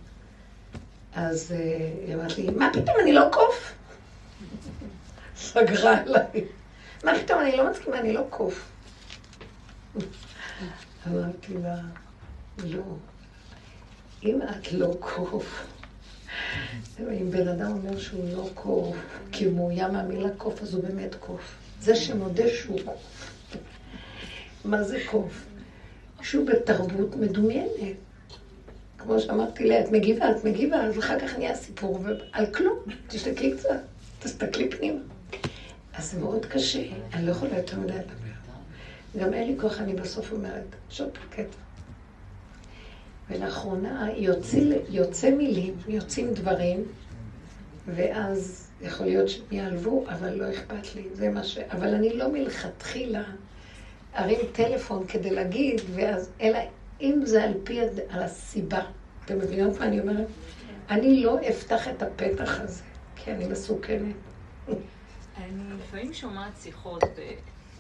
אז 1.15 1.51
אה, 1.51 1.89
היא 2.05 2.15
אמרת 2.15 2.38
לי, 2.38 2.49
מה 2.49 2.69
פתאום, 2.73 2.95
אני 3.01 3.13
לא 3.13 3.27
קוף? 3.31 3.73
סגרה 5.38 5.97
עליי. 6.01 6.45
מה 7.03 7.11
פתאום, 7.23 7.39
אני 7.39 7.57
לא 7.57 7.71
מסכימה, 7.71 7.99
אני 7.99 8.13
לא 8.13 8.23
קוף. 8.29 8.71
אמרתי 11.07 11.53
לה, 11.63 11.75
לא, 12.63 12.83
אם 14.23 14.39
את 14.41 14.71
לא 14.71 14.95
קוף, 14.99 15.65
אם 16.99 17.31
בן 17.31 17.47
אדם 17.47 17.71
אומר 17.71 17.99
שהוא 17.99 18.29
לא 18.33 18.49
קוף, 18.53 18.95
כי 19.31 19.45
הוא 19.45 19.53
מאוים 19.53 19.93
מהמילה 19.93 20.29
קוף, 20.38 20.61
אז 20.61 20.73
הוא 20.73 20.83
באמת 20.83 21.15
קוף. 21.19 21.55
זה 21.81 21.95
שמודה 21.95 22.43
שהוא 22.49 22.79
קוף. 22.85 23.31
מה 24.65 24.83
זה 24.83 24.99
קוף? 25.05 25.45
שהוא 26.21 26.47
בתרבות 26.47 27.15
מדומיינת. 27.15 27.95
כמו 29.05 29.19
שאמרתי 29.19 29.67
לה, 29.67 29.79
את 29.79 29.91
מגיבה, 29.91 30.31
את 30.31 30.43
מגיבה, 30.43 30.83
אז 30.83 30.99
אחר 30.99 31.19
כך 31.19 31.37
נהיה 31.37 31.55
סיפור, 31.55 31.99
ועל 32.03 32.45
כלום, 32.45 32.79
תשתקי 33.07 33.57
קצת, 33.57 33.79
תסתכלי 34.19 34.69
פנימה. 34.69 34.99
אז 35.93 36.11
זה 36.11 36.19
מאוד 36.19 36.45
קשה, 36.45 36.83
אני 37.13 37.25
לא 37.25 37.31
יכולה 37.31 37.57
יותר 37.57 37.79
מדי 37.79 37.93
לדבר. 37.93 38.25
גם 39.19 39.33
אין 39.33 39.47
לי 39.47 39.55
כוח, 39.59 39.79
אני 39.79 39.93
בסוף 39.93 40.31
אומרת, 40.31 40.75
שוב 40.89 41.09
קטע. 41.29 41.57
ולאחרונה 43.29 44.09
יוצא, 44.15 44.59
יוצא 44.89 45.29
מילים, 45.29 45.73
יוצאים 45.87 46.33
דברים, 46.33 46.83
ואז 47.87 48.67
יכול 48.81 49.05
להיות 49.05 49.29
שהם 49.29 49.45
יעלבו, 49.51 50.05
אבל 50.09 50.33
לא 50.33 50.49
אכפת 50.49 50.95
לי, 50.95 51.03
זה 51.13 51.29
מה 51.29 51.43
ש... 51.43 51.57
אבל 51.57 51.93
אני 51.93 52.13
לא 52.13 52.31
מלכתחילה, 52.31 53.23
ארים 54.15 54.39
טלפון 54.51 55.07
כדי 55.07 55.29
להגיד, 55.29 55.81
ואז, 55.93 56.29
אלא 56.41 56.59
אם 57.01 57.21
זה 57.25 57.43
על 57.43 57.53
פי 57.63 57.79
על 58.10 58.23
הסיבה. 58.23 58.81
אתם 59.25 59.38
מבינים 59.38 59.67
מה 59.79 59.86
אני 59.86 59.99
אומרת? 59.99 60.27
אני 60.89 61.23
לא 61.23 61.38
אפתח 61.49 61.88
את 61.88 62.03
הפתח 62.03 62.60
הזה, 62.60 62.84
כי 63.15 63.31
אני 63.31 63.47
מסוכנת. 63.47 64.15
אני 65.38 65.63
לפעמים 65.79 66.13
שומעת 66.13 66.51
שיחות, 66.63 67.03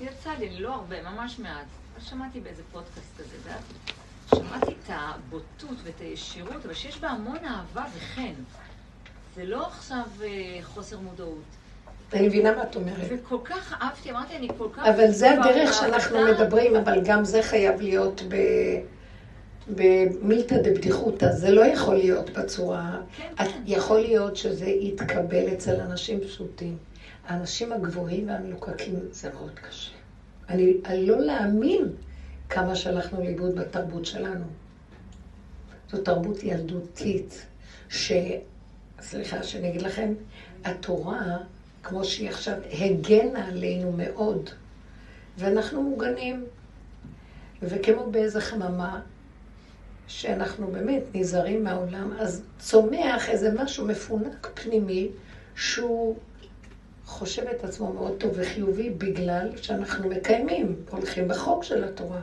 יצא 0.01 0.29
לי, 0.39 0.59
לא 0.59 0.73
הרבה, 0.73 1.01
ממש 1.01 1.39
מעט. 1.39 1.65
שמעתי 1.99 2.39
באיזה 2.39 2.61
פודקאסט 2.71 3.17
כזה, 3.17 3.51
שמעתי 4.35 4.71
את 4.71 4.89
הבוטות 4.89 5.77
ואת 5.83 5.99
הישירות, 5.99 6.65
אבל 6.65 6.73
שיש 6.73 6.99
בה 6.99 7.09
המון 7.09 7.37
אהבה 7.45 7.85
וחן. 7.97 8.33
זה 9.35 9.45
לא 9.45 9.67
עכשיו 9.67 10.03
אה, 10.23 10.27
חוסר 10.63 10.99
מודעות. 10.99 11.43
אני 12.13 12.27
מבינה 12.27 12.55
מה 12.55 12.63
את 12.63 12.75
אומרת. 12.75 13.07
וכל 13.09 13.37
כך 13.43 13.81
אהבתי, 13.81 14.11
אמרתי, 14.11 14.35
אני 14.35 14.47
כל 14.57 14.67
כך... 14.73 14.85
אבל 14.85 15.11
זה 15.11 15.31
הדרך 15.31 15.73
שאנחנו 15.73 16.17
מדברים, 16.25 16.75
אבל 16.75 17.01
גם 17.05 17.25
זה 17.25 17.43
חייב 17.43 17.81
להיות 17.81 18.21
ב... 18.29 18.35
במילתא 19.69 20.61
דבדיחותא, 20.61 21.31
זה 21.31 21.51
לא 21.51 21.65
יכול 21.65 21.95
להיות 21.95 22.29
בצורה... 22.29 23.01
כן, 23.17 23.31
כן. 23.37 23.61
יכול 23.65 23.99
להיות 23.99 24.37
שזה 24.37 24.65
יתקבל 24.65 25.53
אצל 25.53 25.81
אנשים 25.81 26.19
פשוטים. 26.19 26.77
האנשים 27.27 27.73
הגבוהים 27.73 28.27
והמלוקקים 28.29 28.99
זה 29.11 29.29
מאוד 29.33 29.51
קשה. 29.59 29.91
אני, 30.49 30.73
אני 30.85 31.05
לא 31.05 31.19
להאמין 31.19 31.89
כמה 32.49 32.75
שהלכנו 32.75 33.23
לאיבוד 33.23 33.55
בתרבות 33.55 34.05
שלנו. 34.05 34.45
זו 35.91 36.01
תרבות 36.01 36.43
ילדותית, 36.43 37.45
ש... 37.89 38.11
סליחה 39.01 39.43
שאני 39.43 39.69
אגיד 39.69 39.81
לכם, 39.81 40.13
התורה, 40.63 41.37
כמו 41.83 42.05
שהיא 42.05 42.29
עכשיו, 42.29 42.57
הגנה 42.71 43.47
עלינו 43.47 43.91
מאוד, 43.91 44.49
ואנחנו 45.37 45.83
מוגנים. 45.83 46.45
וכמו 47.61 48.11
באיזה 48.11 48.41
חממה, 48.41 49.01
שאנחנו 50.07 50.67
באמת 50.67 51.03
נזהרים 51.13 51.63
מהעולם, 51.63 52.13
אז 52.19 52.43
צומח 52.59 53.29
איזה 53.29 53.53
משהו 53.55 53.87
מפונק 53.87 54.49
פנימי, 54.53 55.09
שהוא 55.55 56.17
חושב 57.05 57.43
את 57.47 57.63
עצמו 57.63 57.93
מאוד 57.93 58.13
טוב 58.19 58.31
וחיובי 58.35 58.89
בגלל 58.89 59.57
שאנחנו 59.57 60.09
מקיימים, 60.09 60.75
הולכים 60.89 61.27
בחוק 61.27 61.63
של 61.63 61.83
התורה, 61.83 62.21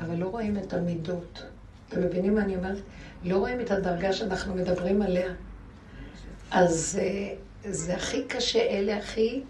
אבל 0.00 0.16
לא 0.16 0.26
רואים 0.26 0.58
את 0.58 0.72
המידות. 0.72 1.42
אתם 1.88 2.02
מבינים 2.02 2.34
מה 2.34 2.40
אני 2.42 2.56
אומרת? 2.56 2.78
לא 3.24 3.36
רואים 3.36 3.60
את 3.60 3.70
הדרגה 3.70 4.12
שאנחנו 4.12 4.54
מדברים 4.54 5.02
עליה. 5.02 5.32
אז 6.50 6.98
אה, 7.02 7.34
זה 7.72 7.94
הכי 7.94 8.24
קשה, 8.28 8.58
אלה 8.58 8.96
הכי, 8.96 9.42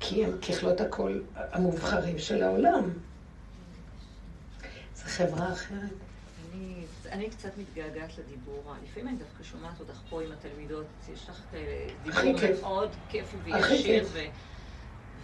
כי 0.00 0.24
הם 0.24 0.30
ככלות 0.38 0.80
הכל 0.80 1.20
המובחרים 1.36 2.18
של 2.18 2.42
העולם. 2.42 2.90
זו 4.96 5.04
חברה 5.06 5.52
אחרת. 5.52 6.09
אני 7.12 7.30
קצת 7.30 7.58
מתגעגעת 7.58 8.18
לדיבור. 8.18 8.74
לפעמים 8.84 9.08
אני 9.08 9.16
דווקא 9.16 9.42
שומעת 9.42 9.80
אותך 9.80 10.00
פה 10.08 10.22
עם 10.22 10.32
התלמידות, 10.32 10.86
יש 11.12 11.28
לך 11.28 11.42
דיבור 12.02 12.32
מאוד 12.62 12.90
כיפי 13.08 13.36
וישיר, 13.44 14.06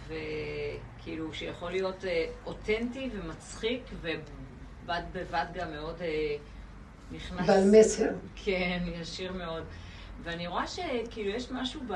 וכאילו 0.07 1.33
שיכול 1.33 1.71
להיות 1.71 2.05
אה, 2.05 2.25
אותנטי 2.45 3.09
ומצחיק, 3.13 3.81
ובד 4.01 5.01
בבד 5.13 5.45
גם 5.53 5.71
מאוד 5.71 6.01
אה, 6.01 6.35
נכנס... 7.11 7.47
בעל 7.47 7.71
מסר. 7.71 8.09
כן, 8.35 8.83
ישיר 9.01 9.33
מאוד. 9.33 9.63
ואני 10.23 10.47
רואה 10.47 10.67
שכאילו 10.67 11.29
יש 11.29 11.51
משהו 11.51 11.81
ב... 11.87 11.93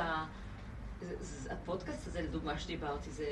הפודקאסט 1.49 2.07
הזה, 2.07 2.21
לדוגמה, 2.21 2.59
שדיברתי, 2.59 3.11
זה 3.11 3.25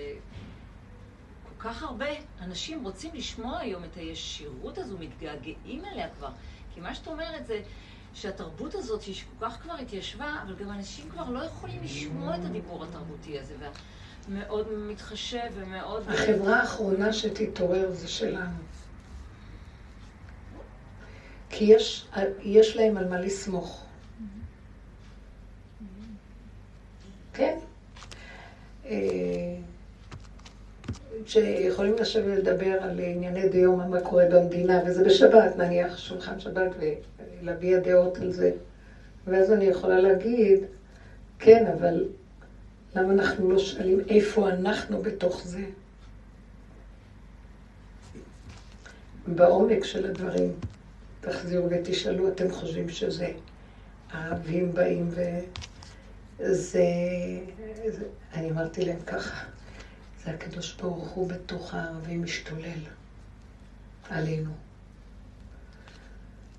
כך 1.60 1.84
הרבה 1.84 2.06
אנשים 2.42 2.84
רוצים 2.84 3.12
לשמוע 3.14 3.60
היום 3.60 3.84
את 3.84 3.98
הישירות 3.98 4.78
הזו, 4.78 4.98
מתגעגעים 5.00 5.86
אליה 5.86 6.10
כבר. 6.18 6.30
כי 6.74 6.80
מה 6.80 6.96
שאת 6.96 7.08
אומרת 7.08 7.46
זה 7.46 7.62
שהתרבות 8.14 8.76
הזאת, 8.76 9.02
שהיא 9.02 9.16
כל 9.40 9.46
כך 9.46 9.62
כבר 9.62 9.74
התיישבה, 9.74 10.36
אבל 10.44 10.56
גם 10.56 10.70
אנשים 10.70 11.10
כבר 11.10 11.30
לא 11.30 11.40
יכולים 11.40 11.84
לשמוע 11.84 12.36
את 12.36 12.46
הדיבור 12.46 12.84
התרבותי 12.84 13.40
הזה, 13.40 13.56
ומאוד 14.30 14.68
מתחשב 14.74 15.50
ומאוד... 15.54 16.10
החברה 16.10 16.60
האחרונה 16.60 17.14
שתתעורר 17.14 17.92
זה 17.92 18.08
שלנו. 18.08 18.60
כי 21.50 21.66
יש, 21.66 22.08
יש 22.42 22.76
להם 22.76 22.98
על 22.98 23.10
מה 23.10 23.20
לסמוך. 23.22 23.86
כן. 27.34 27.60
שיכולים 31.26 31.96
לשבת 31.96 32.24
ולדבר 32.26 32.78
על 32.82 33.00
ענייני 33.00 33.50
דיומא, 33.50 33.88
מה 33.88 34.02
קורה 34.02 34.26
במדינה, 34.32 34.82
וזה 34.88 35.04
בשבת, 35.04 35.58
נניח 35.58 35.98
שולחן 35.98 36.40
שבת, 36.40 36.72
ולהביע 37.42 37.80
דעות 37.80 38.18
על 38.18 38.32
זה. 38.32 38.52
ואז 39.28 39.52
אני 39.52 39.66
יכולה 39.66 40.00
להגיד, 40.00 40.60
כן, 41.40 41.68
אבל 41.78 42.06
למה 42.96 43.14
אנחנו 43.14 43.52
לא 43.52 43.60
שואלים 43.60 44.00
איפה 44.10 44.50
אנחנו 44.50 45.02
בתוך 45.02 45.42
זה? 45.46 45.62
בעומק 49.28 49.84
של 49.84 50.06
הדברים, 50.06 50.52
תחזירו 51.22 51.68
ותשאלו, 51.70 52.28
אתם 52.28 52.52
חושבים 52.52 52.90
שזה 52.90 53.28
האבים 54.12 54.74
באים 54.74 55.10
וזה... 56.40 56.84
אני 58.34 58.52
אמרתי 58.52 58.86
להם 58.86 59.00
ככה. 59.08 59.59
זה 60.24 60.32
הקדוש 60.32 60.74
ברוך 60.74 61.10
הוא 61.10 61.30
בתוך 61.30 61.74
הערבים 61.74 62.24
משתולל 62.24 62.80
עלינו. 64.10 64.52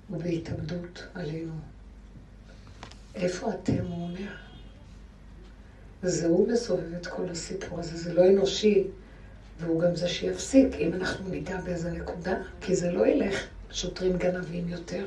ובהתאבדות 0.09 1.03
עלינו. 1.13 1.53
איפה 3.15 3.53
אתם, 3.53 3.85
הוא 3.85 4.03
אומר? 4.07 4.31
זה 6.03 6.27
הוא 6.27 6.47
מסובב 6.47 6.93
את 6.93 7.07
כל 7.07 7.29
הסיפור 7.29 7.79
הזה, 7.79 7.97
זה 7.97 8.13
לא 8.13 8.29
אנושי, 8.29 8.87
והוא 9.59 9.81
גם 9.81 9.95
זה 9.95 10.07
שיפסיק, 10.07 10.75
אם 10.75 10.93
אנחנו 10.93 11.29
ניגע 11.29 11.61
באיזה 11.61 11.91
נקודה, 11.91 12.33
כי 12.61 12.75
זה 12.75 12.91
לא 12.91 13.07
ילך 13.07 13.35
שוטרים 13.71 14.17
גנבים 14.17 14.69
יותר. 14.69 15.05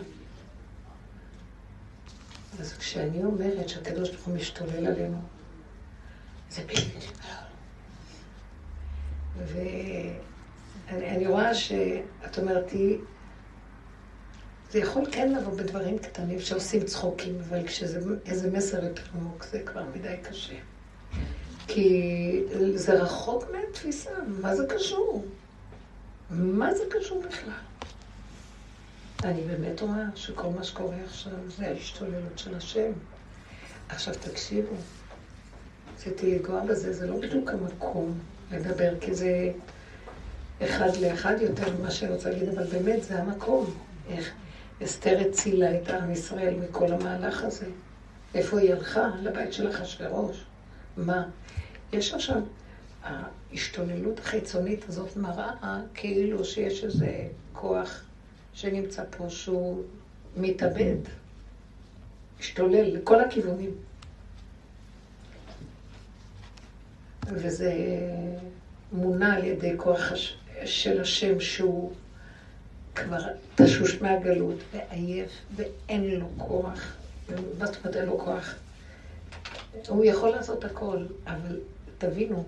אז 2.61 2.73
כשאני 2.73 3.25
אומרת 3.25 3.69
שהקדוש 3.69 4.11
ברוך 4.11 4.25
הוא 4.27 4.37
משתולל 4.37 4.87
עלינו, 4.87 5.19
זה 6.51 6.63
בלתי 6.67 6.99
נשמע. 6.99 7.44
ואני 9.39 11.27
רואה 11.27 11.55
שאת 11.55 12.39
אומרת, 12.39 12.73
זה 14.71 14.79
יכול 14.79 15.05
כן 15.13 15.33
לבוא 15.33 15.53
בדברים 15.53 15.99
קטנים 15.99 16.41
שעושים 16.41 16.85
צחוקים, 16.85 17.39
אבל 17.49 17.67
כשזה 17.67 18.01
איזה 18.27 18.51
מסר 18.51 18.85
יותר 18.85 19.03
עמוק, 19.15 19.45
זה 19.45 19.63
כבר 19.67 19.85
מדי 19.95 20.17
קשה. 20.23 20.55
כי 21.67 22.41
זה 22.75 23.03
רחוק 23.03 23.45
מהתפיסה, 23.53 24.11
מה 24.41 24.57
זה 24.57 24.67
קשור? 24.69 25.25
מה 26.31 26.75
זה 26.75 26.85
קשור 26.91 27.23
בכלל? 27.29 27.53
אני 29.25 29.41
באמת 29.43 29.81
רואה 29.81 30.05
שכל 30.15 30.49
מה 30.49 30.65
שקורה 30.65 30.97
עכשיו 31.05 31.33
זה 31.57 31.69
ההשתוללות 31.69 32.39
של 32.39 32.55
השם. 32.55 32.93
עכשיו 33.89 34.15
תקשיבו, 34.15 34.75
רציתי 35.95 36.39
לגוע 36.39 36.65
בזה, 36.65 36.93
זה 36.93 37.07
לא 37.07 37.17
בדיוק 37.21 37.51
המקום. 37.51 38.19
לדבר, 38.53 38.93
כי 39.01 39.15
זה 39.15 39.51
אחד 40.63 40.97
לאחד 40.97 41.35
יותר 41.41 41.77
ממה 41.79 41.91
שאני 41.91 42.13
רוצה 42.13 42.31
להגיד, 42.31 42.49
אבל 42.49 42.65
באמת 42.65 43.03
זה 43.03 43.19
המקום. 43.19 43.75
איך 44.09 44.33
אסתר 44.85 45.19
הצילה 45.29 45.81
את 45.81 45.91
עם 45.91 46.11
ישראל 46.11 46.55
מכל 46.55 46.93
המהלך 46.93 47.45
הזה. 47.45 47.67
איפה 48.35 48.59
היא 48.59 48.73
הלכה? 48.73 49.11
לבית 49.23 49.53
של 49.53 49.71
אחשוורוש. 49.71 50.45
מה? 50.97 51.29
יש 51.93 52.15
עכשיו, 52.15 52.41
ההשתוללות 53.03 54.19
החיצונית 54.19 54.89
הזאת 54.89 55.17
מראה 55.17 55.81
כאילו 55.95 56.45
שיש 56.45 56.85
איזה 56.85 57.29
כוח 57.53 58.05
שנמצא 58.53 59.03
פה 59.17 59.31
שהוא 59.31 59.83
מתאבד, 60.37 60.97
משתולל 62.41 62.95
לכל 62.97 63.21
הכיוונים. 63.21 63.71
וזה 67.27 67.73
מונע 68.93 69.35
על 69.35 69.45
ידי 69.45 69.75
כוח 69.77 70.13
של 70.65 71.01
השם 71.01 71.41
שהוא 71.41 71.93
כבר 72.95 73.21
תשוש 73.55 74.03
מהגלות 74.03 74.59
ועייף 74.73 75.31
ואין 75.57 76.11
לו 76.11 76.27
כוח. 76.39 76.97
זאת 77.29 77.37
אומרת 77.59 77.97
אין 77.97 78.07
לו 78.07 78.19
כוח? 78.19 78.55
הוא 79.89 80.05
יכול 80.05 80.29
לעשות 80.29 80.65
הכל, 80.65 81.07
אבל 81.27 81.61
תבינו, 81.99 82.45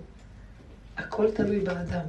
הכל 0.97 1.31
תלוי 1.31 1.59
באדם. 1.59 2.05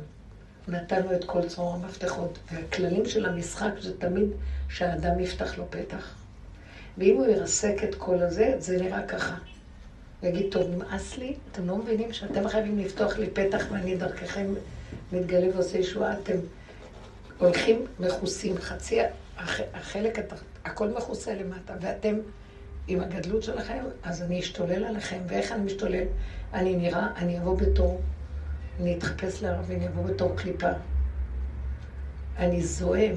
נתנו 0.68 1.14
את 1.14 1.24
כל 1.24 1.48
צרור 1.48 1.74
המפתחות, 1.74 2.38
והכללים 2.52 3.06
של 3.06 3.26
המשחק 3.26 3.70
זה 3.80 3.98
תמיד 3.98 4.28
שהאדם 4.68 5.20
יפתח 5.20 5.58
לו 5.58 5.64
פתח. 5.70 6.14
ואם 6.98 7.16
הוא 7.16 7.26
ירסק 7.26 7.84
את 7.84 7.94
כל 7.94 8.22
הזה, 8.22 8.54
זה 8.58 8.80
נראה 8.80 9.06
ככה. 9.06 9.34
ויגיד, 10.22 10.46
טוב, 10.52 10.70
נמאס 10.70 11.16
לי, 11.16 11.36
אתם 11.52 11.66
לא 11.66 11.76
מבינים 11.76 12.12
שאתם 12.12 12.48
חייבים 12.48 12.78
לפתוח 12.78 13.18
לי 13.18 13.30
פתח 13.30 13.64
ואני 13.70 13.96
דרככם 13.96 14.46
מתגלה 15.12 15.46
ועושה 15.54 15.78
ישועה, 15.78 16.12
אתם 16.12 16.36
הולכים 17.38 17.86
מכוסים, 18.00 18.58
חצי, 18.58 18.98
החלק, 19.74 20.18
הכל 20.64 20.88
מכוסה 20.88 21.34
למטה, 21.34 21.74
ואתם 21.80 22.14
עם 22.88 23.00
הגדלות 23.00 23.42
שלכם, 23.42 23.84
אז 24.02 24.22
אני 24.22 24.40
אשתולל 24.40 24.84
עליכם. 24.84 25.18
ואיך 25.26 25.52
אני 25.52 25.64
משתולל? 25.64 26.04
אני 26.54 26.76
נראה, 26.76 27.06
אני 27.16 27.38
אבוא 27.38 27.56
בתור, 27.58 28.00
אני 28.80 28.98
אתחפש 28.98 29.42
להר 29.42 29.60
ואני 29.66 29.88
אבוא 29.88 30.04
בתור 30.04 30.36
קליפה. 30.36 30.70
אני 32.38 32.62
זועם, 32.62 33.14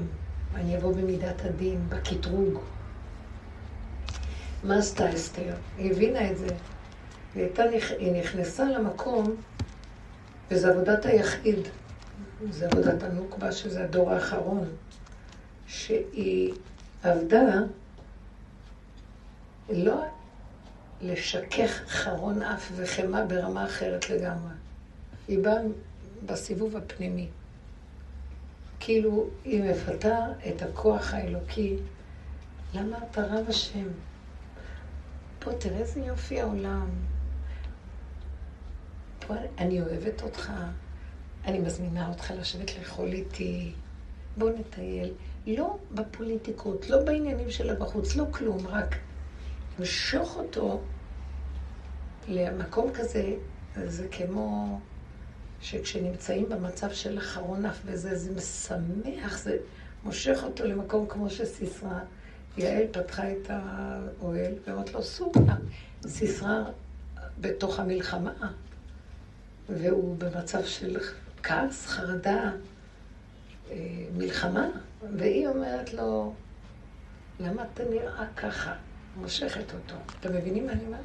אני 0.54 0.76
אבוא 0.76 0.94
במידת 0.94 1.44
הדין, 1.44 1.88
בקטרוג. 1.88 2.58
מה 4.64 4.78
עשתה 4.78 5.14
אסתר? 5.14 5.54
היא 5.78 5.92
הבינה 5.92 6.30
את 6.30 6.38
זה. 6.38 6.46
היא, 7.34 7.42
הייתה, 7.42 7.62
היא 7.98 8.12
נכנסה 8.12 8.64
למקום, 8.64 9.36
וזו 10.50 10.68
עבודת 10.68 11.06
היחיד. 11.06 11.58
זה 12.50 12.66
עבודת 12.66 13.02
הנוקבה, 13.02 13.52
שזה 13.52 13.84
הדור 13.84 14.10
האחרון, 14.10 14.68
שהיא 15.66 16.54
עבדה 17.02 17.60
לא 19.68 20.04
לשכך 21.00 21.82
חרון 21.86 22.42
אף 22.42 22.72
וחמאה 22.76 23.26
ברמה 23.26 23.64
אחרת 23.64 24.10
לגמרי. 24.10 24.52
היא 25.28 25.38
באה 25.38 25.58
בסיבוב 26.26 26.76
הפנימי. 26.76 27.28
כאילו 28.80 29.26
היא 29.44 29.62
מפתה 29.62 30.18
את 30.48 30.62
הכוח 30.62 31.14
האלוקי. 31.14 31.76
למה 32.74 32.98
אתה 33.10 33.26
רב 33.26 33.44
השם? 33.48 33.88
פה 35.38 35.52
תראה 35.52 35.78
איזה 35.78 36.00
יופי 36.00 36.40
העולם. 36.40 36.88
אני 39.58 39.80
אוהבת 39.80 40.22
אותך, 40.22 40.52
אני 41.44 41.58
מזמינה 41.58 42.08
אותך 42.08 42.32
לשבת 42.38 42.78
לאכול 42.78 43.12
איתי, 43.12 43.72
בוא 44.36 44.50
נטייל. 44.50 45.12
לא 45.46 45.78
בפוליטיקות, 45.92 46.90
לא 46.90 47.04
בעניינים 47.04 47.50
שלה 47.50 47.74
בחוץ, 47.74 48.16
לא 48.16 48.24
כלום, 48.30 48.66
רק 48.66 48.96
למשוך 49.78 50.36
אותו 50.36 50.80
למקום 52.28 52.92
כזה, 52.94 53.34
זה 53.86 54.08
כמו 54.08 54.78
שכשנמצאים 55.60 56.48
במצב 56.48 56.92
של 56.92 57.18
אחרון 57.18 57.66
אף 57.66 57.78
וזה, 57.84 58.16
זה 58.16 58.30
משמח, 58.36 59.38
זה 59.38 59.56
מושך 60.04 60.40
אותו 60.42 60.64
למקום 60.64 61.06
כמו 61.08 61.30
שסיסרא, 61.30 61.98
יעל 62.56 62.84
פתחה 62.92 63.32
את 63.32 63.50
האוהל 63.50 64.52
ואומרת 64.66 64.92
לו, 64.94 65.02
סורה, 65.02 65.56
סיסרא 66.06 66.64
בתוך 67.40 67.80
המלחמה, 67.80 68.52
והוא 69.68 70.16
במצב 70.18 70.64
של 70.64 70.96
כעס, 71.42 71.86
חרדה, 71.86 72.50
אה, 73.70 73.76
מלחמה, 74.16 74.68
והיא 75.16 75.48
אומרת 75.48 75.94
לו, 75.94 76.34
למה 77.40 77.64
אתה 77.74 77.84
נראה 77.84 78.26
ככה? 78.36 78.74
מושכת 79.16 79.74
אותו. 79.74 79.94
אתם 80.20 80.34
מבינים 80.36 80.66
מה 80.66 80.72
אני 80.72 80.84
אומרת? 80.86 81.00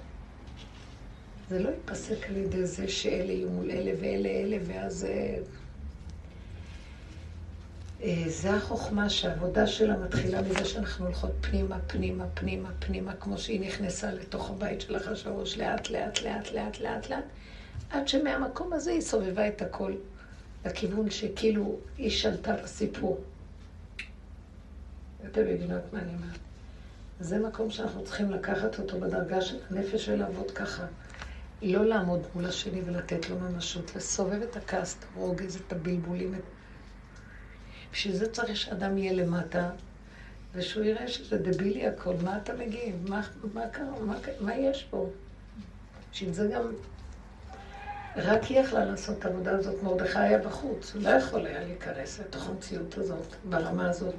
זה 1.49 1.59
לא 1.59 1.69
ייפסק 1.69 2.29
על 2.29 2.37
ידי 2.37 2.65
זה 2.65 2.87
שאלה 2.87 3.31
יהיו 3.31 3.49
מול 3.49 3.71
אלה 3.71 3.91
ואלה 4.01 4.29
אלה, 4.29 4.57
ואז... 4.67 5.05
אה, 5.05 5.37
אה, 8.03 8.23
זה 8.27 8.53
החוכמה 8.53 9.09
שהעבודה 9.09 9.67
שלה 9.67 9.97
מתחילה 9.97 10.41
מזה 10.41 10.65
שאנחנו 10.65 11.05
הולכות 11.05 11.31
פנימה, 11.41 11.79
פנימה, 11.87 12.25
פנימה, 12.33 12.69
פנימה, 12.79 13.13
כמו 13.13 13.37
שהיא 13.37 13.59
נכנסה 13.67 14.11
לתוך 14.11 14.49
הבית 14.49 14.81
של 14.81 14.97
אחשוורוש, 14.97 15.57
לאט, 15.57 15.89
לאט, 15.89 16.21
לאט, 16.21 16.51
לאט, 16.51 16.79
לאט, 16.79 17.09
לאט, 17.09 17.23
עד 17.89 18.07
שמהמקום 18.07 18.73
הזה 18.73 18.91
היא 18.91 19.01
סובבה 19.01 19.47
את 19.47 19.61
הכל 19.61 19.93
לכיוון 20.65 21.09
שכאילו 21.09 21.79
היא 21.97 22.09
שלטה 22.09 22.55
בסיפור. 22.63 23.23
אתם 25.25 25.41
מבינות 25.41 25.81
מה 25.93 25.99
אני 25.99 26.13
אומרת? 26.13 26.39
זה 27.19 27.39
מקום 27.39 27.69
שאנחנו 27.69 28.03
צריכים 28.03 28.31
לקחת 28.31 28.79
אותו 28.79 28.99
בדרגה 28.99 29.41
של 29.41 29.57
הנפש 29.69 30.09
ולעבוד 30.09 30.51
ככה. 30.51 30.85
לא 31.61 31.85
לעמוד 31.85 32.19
מול 32.35 32.45
השני 32.45 32.81
ולתת 32.85 33.29
לו 33.29 33.39
ממשות, 33.39 33.95
לסובב 33.95 34.41
את 34.41 34.57
הכעס, 34.57 34.95
את 34.99 35.05
הרוגז, 35.15 35.55
את 35.55 35.73
הבלבולים. 35.73 36.35
בשביל 37.91 38.15
זה 38.15 38.31
צריך 38.31 38.57
שאדם 38.57 38.97
יהיה 38.97 39.13
למטה, 39.13 39.69
ושהוא 40.53 40.83
יראה 40.83 41.07
שזה 41.07 41.37
דבילי 41.37 41.87
הכל, 41.87 42.13
מה 42.23 42.37
אתה 42.37 42.53
מגיב? 42.53 43.09
מה, 43.09 43.21
מה 43.53 43.67
קרה? 43.67 43.99
מה, 44.05 44.17
מה 44.39 44.55
יש 44.55 44.87
פה? 44.89 45.09
בשביל 46.11 46.33
זה 46.33 46.47
גם... 46.53 46.61
רק 48.17 48.43
היא 48.43 48.59
יכלה 48.59 48.85
לעשות 48.85 49.19
את 49.19 49.25
העבודה 49.25 49.51
הזאת, 49.51 49.83
מרדכי 49.83 50.19
היה 50.19 50.37
בחוץ, 50.37 50.95
הוא 50.95 51.03
לא 51.03 51.09
יכול 51.09 51.45
היה 51.45 51.63
להיכנס 51.63 52.19
לתוך 52.19 52.49
המציאות 52.49 52.97
הזאת, 52.97 53.35
ברמה 53.49 53.89
הזאת. 53.89 54.15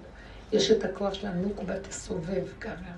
יש 0.53 0.70
את 0.70 0.84
הכוח 0.84 1.14
של 1.14 1.26
הנוקבה 1.26 1.80
תסובב 1.80 2.44
ככה. 2.61 2.92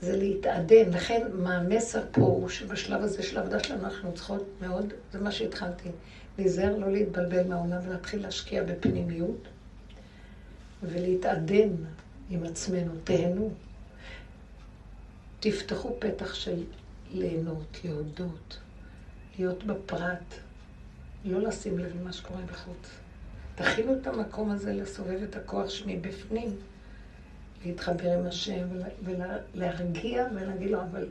זה 0.00 0.16
להתעדן. 0.16 0.90
לכן, 0.90 1.22
מה 1.32 1.56
המסר 1.56 2.02
פה 2.12 2.20
הוא 2.20 2.48
שבשלב 2.48 3.02
הזה 3.02 3.22
של 3.22 3.38
העבודה 3.38 3.64
שלנו 3.64 3.84
אנחנו 3.84 4.14
צריכות 4.14 4.46
מאוד, 4.60 4.92
זה 5.12 5.20
מה 5.20 5.32
שהתחלתי, 5.32 5.88
להיזהר 6.38 6.76
לא 6.76 6.92
להתבלבל 6.92 7.48
מהעולם 7.48 7.78
ולהתחיל 7.86 8.22
להשקיע 8.22 8.62
בפנימיות 8.62 9.48
ולהתעדן 10.82 11.68
עם 12.30 12.44
עצמנו. 12.44 12.92
תהנו. 13.04 13.50
תפתחו 15.40 15.96
פתח 15.98 16.34
של 16.34 16.64
ליהנות, 17.10 17.80
להודות, 17.84 18.58
להיות 19.38 19.64
בפרט, 19.64 20.34
לא 21.24 21.40
לשים 21.48 21.78
לב 21.78 22.00
למה 22.00 22.12
שקורה 22.12 22.40
בחוץ. 22.52 22.88
תכינו 23.54 23.94
את 23.94 24.06
המקום 24.06 24.50
הזה 24.50 24.72
לסובב 24.72 25.22
את 25.22 25.36
הכוח 25.36 25.68
שמבפנים, 25.68 26.56
להתחבר 27.64 28.18
עם 28.18 28.26
השם 28.26 28.68
ולהרגיע 29.54 30.26
ולהגיד 30.34 30.70
לו, 30.70 30.80
אבל 30.82 31.06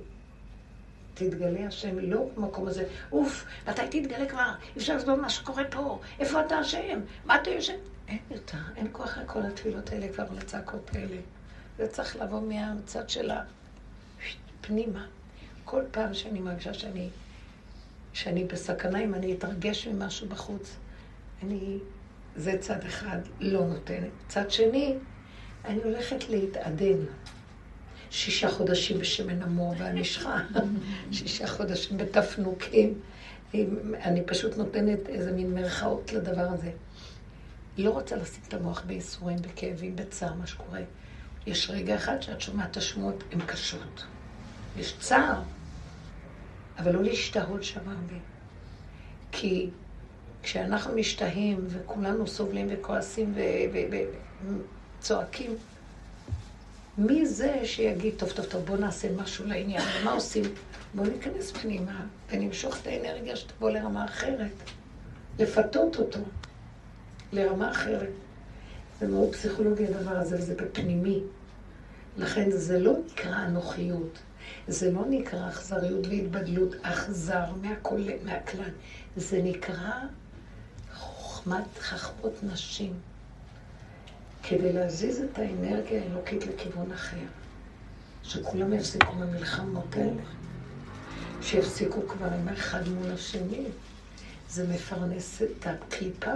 תתגלה 1.13 1.67
השם, 1.67 1.99
לא 1.99 2.29
במקום 2.35 2.67
הזה, 2.67 2.87
אוף, 3.11 3.45
מתי 3.67 3.81
תתגלה 4.01 4.25
כבר? 4.25 4.51
אי 4.75 4.77
אפשר 4.77 4.95
לסבול 4.95 5.21
מה 5.21 5.29
שקורה 5.29 5.63
פה, 5.71 5.99
איפה 6.19 6.45
אתה 6.45 6.55
השם? 6.55 6.99
מה 7.25 7.41
אתה 7.41 7.49
יושב? 7.49 7.77
אין 8.07 8.19
יותר, 8.31 8.57
אין 8.75 8.87
כוח 8.91 9.17
לכל 9.17 9.41
התפילות 9.41 9.91
האלה 9.91 10.13
כבר, 10.13 10.25
לצעקות 10.37 10.89
האלה. 10.93 11.17
זה 11.77 11.87
צריך 11.87 12.15
לבוא 12.15 12.41
מהצד 12.41 13.09
של 13.09 13.31
הפנימה. 13.31 15.05
כל 15.65 15.81
פעם 15.91 16.13
שאני 16.13 16.39
מרגישה 16.39 16.73
שאני, 16.73 17.09
שאני 18.15 18.43
בסכנה, 18.43 19.03
אם 19.03 19.15
אני 19.15 19.33
אתרגש 19.33 19.87
ממשהו 19.87 20.27
בחוץ, 20.27 20.75
אני 21.43 21.77
זה 22.35 22.57
צד 22.59 22.85
אחד, 22.85 23.17
לא 23.39 23.65
נותנת. 23.65 24.09
צד 24.27 24.51
שני, 24.51 24.95
אני 25.65 25.83
הולכת 25.83 26.29
להתעדן. 26.29 26.97
שישה 28.09 28.51
חודשים 28.51 28.99
בשמן 28.99 29.41
המור 29.41 29.75
והנשחה, 29.77 30.39
שישה 31.11 31.47
חודשים 31.47 31.97
בתפנוקים. 31.97 32.99
אני 34.03 34.23
פשוט 34.25 34.57
נותנת 34.57 35.09
איזה 35.09 35.31
מין 35.31 35.53
מרכאות 35.53 36.13
לדבר 36.13 36.47
הזה. 36.49 36.71
לא 37.77 37.89
רוצה 37.89 38.15
לשים 38.15 38.43
את 38.47 38.53
המוח 38.53 38.83
בייסורים, 38.87 39.37
בכאבים, 39.41 39.95
בצער, 39.95 40.33
מה 40.33 40.47
שקורה. 40.47 40.81
יש 41.47 41.69
רגע 41.69 41.95
אחד 41.95 42.21
שאת 42.21 42.41
שומעת 42.41 42.71
את 42.71 42.77
השמועות, 42.77 43.23
הן 43.31 43.39
קשות. 43.45 44.05
יש 44.77 44.97
צער, 44.99 45.41
אבל 46.77 46.91
לא 46.91 47.03
להשתהות 47.03 47.63
שם 47.63 47.89
הרבה. 47.89 48.17
כי 49.31 49.69
כשאנחנו 50.43 50.95
משתהים 50.95 51.65
וכולנו 51.67 52.27
סובלים 52.27 52.67
וכועסים 52.69 53.33
וצועקים, 54.99 55.55
מי 56.97 57.25
זה 57.25 57.59
שיגיד, 57.63 58.13
טוב, 58.17 58.31
טוב, 58.31 58.45
טוב, 58.45 58.65
בוא 58.65 58.77
נעשה 58.77 59.07
משהו 59.15 59.45
לעניין, 59.47 59.83
ומה 60.01 60.11
עושים? 60.11 60.43
בוא 60.93 61.05
ניכנס 61.07 61.51
פנימה 61.51 62.05
ונמשוך 62.31 62.81
את 62.81 62.87
האנרגיה 62.87 63.35
שתבוא 63.35 63.69
לרמה 63.69 64.05
אחרת. 64.05 64.51
לפתות 65.39 65.95
אותו 65.95 66.19
לרמה 67.33 67.71
אחרת. 67.71 68.09
זה 68.99 69.07
מאוד 69.07 69.33
פסיכולוגי 69.33 69.85
הדבר 69.85 70.17
הזה, 70.17 70.35
וזה 70.35 70.55
בפנימי. 70.55 71.19
לכן 72.17 72.51
זה 72.51 72.79
לא 72.79 72.93
נקרא 73.05 73.45
אנוכיות, 73.45 74.19
זה 74.67 74.91
לא 74.91 75.05
נקרא 75.09 75.49
אכזריות 75.49 76.07
והתבדלות, 76.07 76.75
אכזר 76.81 77.45
מהכלל. 78.23 78.71
זה 79.17 79.41
נקרא 79.43 79.91
חוכמת 80.93 81.77
חכמות 81.79 82.43
נשים, 82.43 82.93
כדי 84.43 84.73
להזיז 84.73 85.21
את 85.21 85.39
האנרגיה 85.39 86.03
האלוקית 86.03 86.45
לכיוון 86.47 86.91
אחר. 86.91 87.25
שכולם 88.23 88.73
יפסיקו 88.73 89.13
במלחמות 89.13 89.95
האלה, 89.95 90.23
שיפסיקו 91.41 92.07
כבר 92.07 92.25
עם 92.25 92.47
האחד 92.47 92.87
מול 92.87 93.11
השני. 93.11 93.65
זה 94.49 94.67
מפרנס 94.67 95.41
את 95.41 95.67
הקליפה, 95.67 96.31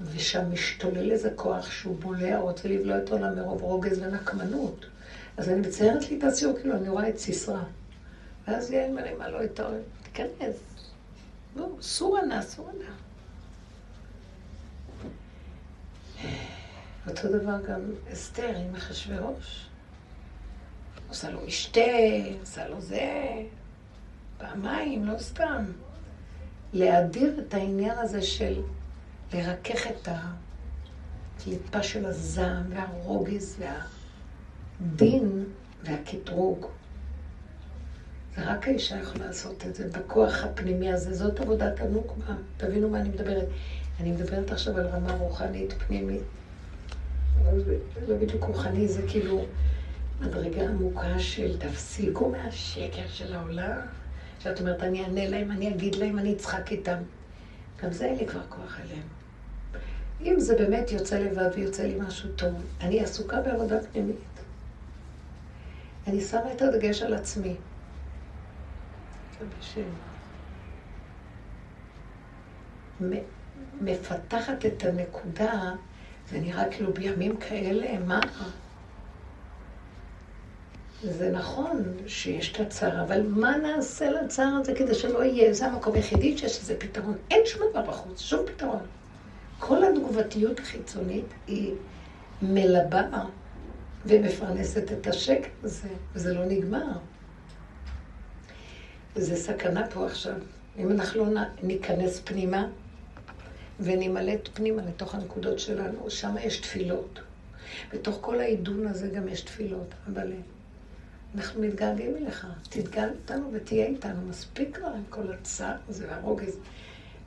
ושם 0.00 0.52
משתולל 0.52 1.10
איזה 1.10 1.30
כוח 1.36 1.70
שהוא 1.70 1.96
בולע, 2.00 2.38
רוצה 2.38 2.68
לבלוע 2.68 2.98
את 2.98 3.08
עולם 3.08 3.36
מרוב 3.36 3.62
רוגז 3.62 3.98
ונקמנות. 3.98 4.86
אז 5.36 5.48
אני 5.48 5.60
מציירת 5.60 6.10
לי 6.10 6.18
את 6.18 6.24
הציור, 6.24 6.56
כאילו, 6.60 6.76
אני 6.76 6.88
רואה 6.88 7.08
את 7.08 7.18
סיסרא. 7.18 7.62
ואז 8.48 8.70
יעל 8.70 8.92
מרימה 8.92 9.28
לו 9.28 9.44
את 9.44 9.58
לא 9.58 9.64
העולם, 9.64 9.80
תיכנס. 10.02 10.56
בואו, 11.56 11.82
סורנה, 11.82 12.42
סורנה. 12.42 12.90
אותו 17.08 17.28
דבר 17.28 17.60
גם 17.68 17.80
אסתר 18.12 18.56
עם 18.56 18.74
אחשוורוש. 18.74 19.66
עושה 21.08 21.30
לו 21.30 21.40
משתה, 21.46 21.80
עושה 22.40 22.68
לו 22.68 22.80
זה, 22.80 23.32
פעמיים, 24.38 25.04
לא 25.04 25.18
סתם. 25.18 25.64
להדיר 26.72 27.40
את 27.40 27.54
העניין 27.54 27.98
הזה 27.98 28.22
של 28.22 28.62
לרכך 29.32 29.86
את 29.86 30.08
הקליפה 31.36 31.82
של 31.82 32.06
הזעם 32.06 32.62
והרוגז 32.68 33.56
וה... 33.58 33.99
והדין 34.80 35.44
והקטרוג. 35.84 36.66
רק 38.38 38.68
האישה 38.68 38.96
יכולה 38.96 39.26
לעשות 39.26 39.66
את 39.66 39.74
זה, 39.74 39.88
בכוח 39.88 40.44
הפנימי 40.44 40.92
הזה. 40.92 41.14
זאת 41.14 41.40
עבודת 41.40 41.80
הנוקמה. 41.80 42.36
תבינו 42.56 42.90
מה 42.90 43.00
אני 43.00 43.08
מדברת. 43.08 43.46
אני 44.00 44.12
מדברת 44.12 44.50
עכשיו 44.50 44.76
על 44.76 44.86
רמה 44.86 45.12
רוחנית 45.12 45.72
פנימית. 45.72 46.22
לא 48.08 48.16
בדיוק 48.16 48.44
רוחני, 48.44 48.88
זה 48.88 49.02
כאילו 49.08 49.44
מדרגה 50.20 50.68
עמוקה 50.68 51.18
של 51.18 51.58
תפסיקו 51.58 52.30
מהשקר 52.30 53.08
של 53.08 53.34
העולם. 53.34 53.80
שאת 54.38 54.60
אומרת, 54.60 54.82
אני 54.82 55.04
אענה 55.04 55.28
להם, 55.28 55.50
אני 55.50 55.68
אגיד 55.68 55.94
להם, 55.94 56.18
אני 56.18 56.32
אצחק 56.32 56.72
איתם. 56.72 56.96
גם 57.82 57.92
זה 57.92 58.04
אין 58.04 58.16
לי 58.16 58.26
כבר 58.26 58.42
כוח 58.48 58.80
עליהם. 58.80 59.06
אם 60.20 60.40
זה 60.40 60.56
באמת 60.56 60.92
יוצא 60.92 61.18
לבד 61.18 61.50
ויוצא 61.54 61.82
לי 61.82 61.94
משהו 62.00 62.28
טוב, 62.36 62.54
אני 62.80 63.00
עסוקה 63.00 63.40
בעבודה 63.40 63.76
פנימית. 63.92 64.39
אני 66.10 66.20
שמה 66.20 66.52
את 66.52 66.62
הדגש 66.62 67.02
על 67.02 67.14
עצמי. 67.14 67.56
מפתחת 73.80 74.66
את 74.66 74.84
הנקודה, 74.84 75.72
זה 76.30 76.40
נראה 76.40 76.70
כאילו 76.70 76.92
בימים 76.92 77.36
כאלה, 77.36 77.98
מה? 77.98 78.20
זה 81.02 81.30
נכון 81.30 81.82
שיש 82.06 82.52
את 82.52 82.60
הצער, 82.60 83.02
אבל 83.02 83.22
מה 83.22 83.56
נעשה 83.56 84.10
לצער 84.10 84.54
הזה 84.60 84.74
כדי 84.74 84.94
שלא 84.94 85.24
יהיה? 85.24 85.52
זה 85.52 85.66
המקום 85.66 85.94
היחידי 85.94 86.38
שיש 86.38 86.60
לזה 86.60 86.76
פתרון. 86.78 87.14
אין 87.30 87.40
שום 87.46 87.62
דבר 87.70 87.82
בחוץ, 87.82 88.20
שום 88.20 88.46
פתרון. 88.46 88.82
כל 89.58 89.84
התגובתיות 89.84 90.60
החיצונית 90.60 91.26
היא 91.46 91.74
מלבה 92.42 93.02
ומפרנסת 94.06 94.92
את 94.92 95.06
השקט 95.06 95.50
הזה, 95.62 95.88
וזה 96.14 96.34
לא 96.34 96.44
נגמר. 96.44 96.92
זה 99.14 99.36
סכנה 99.36 99.86
פה 99.86 100.06
עכשיו. 100.06 100.34
אם 100.78 100.90
אנחנו 100.90 101.34
לא 101.34 101.40
ניכנס 101.62 102.20
פנימה 102.24 102.68
ונמלט 103.80 104.48
פנימה 104.54 104.82
לתוך 104.82 105.14
הנקודות 105.14 105.58
שלנו, 105.58 106.10
שם 106.10 106.34
יש 106.42 106.60
תפילות. 106.60 107.20
בתוך 107.92 108.18
כל 108.20 108.40
העידון 108.40 108.86
הזה 108.86 109.08
גם 109.08 109.28
יש 109.28 109.40
תפילות, 109.40 109.94
אבל 110.12 110.32
אנחנו 111.34 111.62
מתגעגעים 111.62 112.16
אליך. 112.16 112.46
תתגל 112.62 113.08
איתנו 113.08 113.50
ותהיה 113.52 113.86
איתנו. 113.86 114.26
מספיק 114.28 114.76
כבר 114.76 114.86
עם 114.86 115.04
כל 115.10 115.32
הצער 115.32 115.76
הזה 115.88 116.06
והרוגז. 116.10 116.56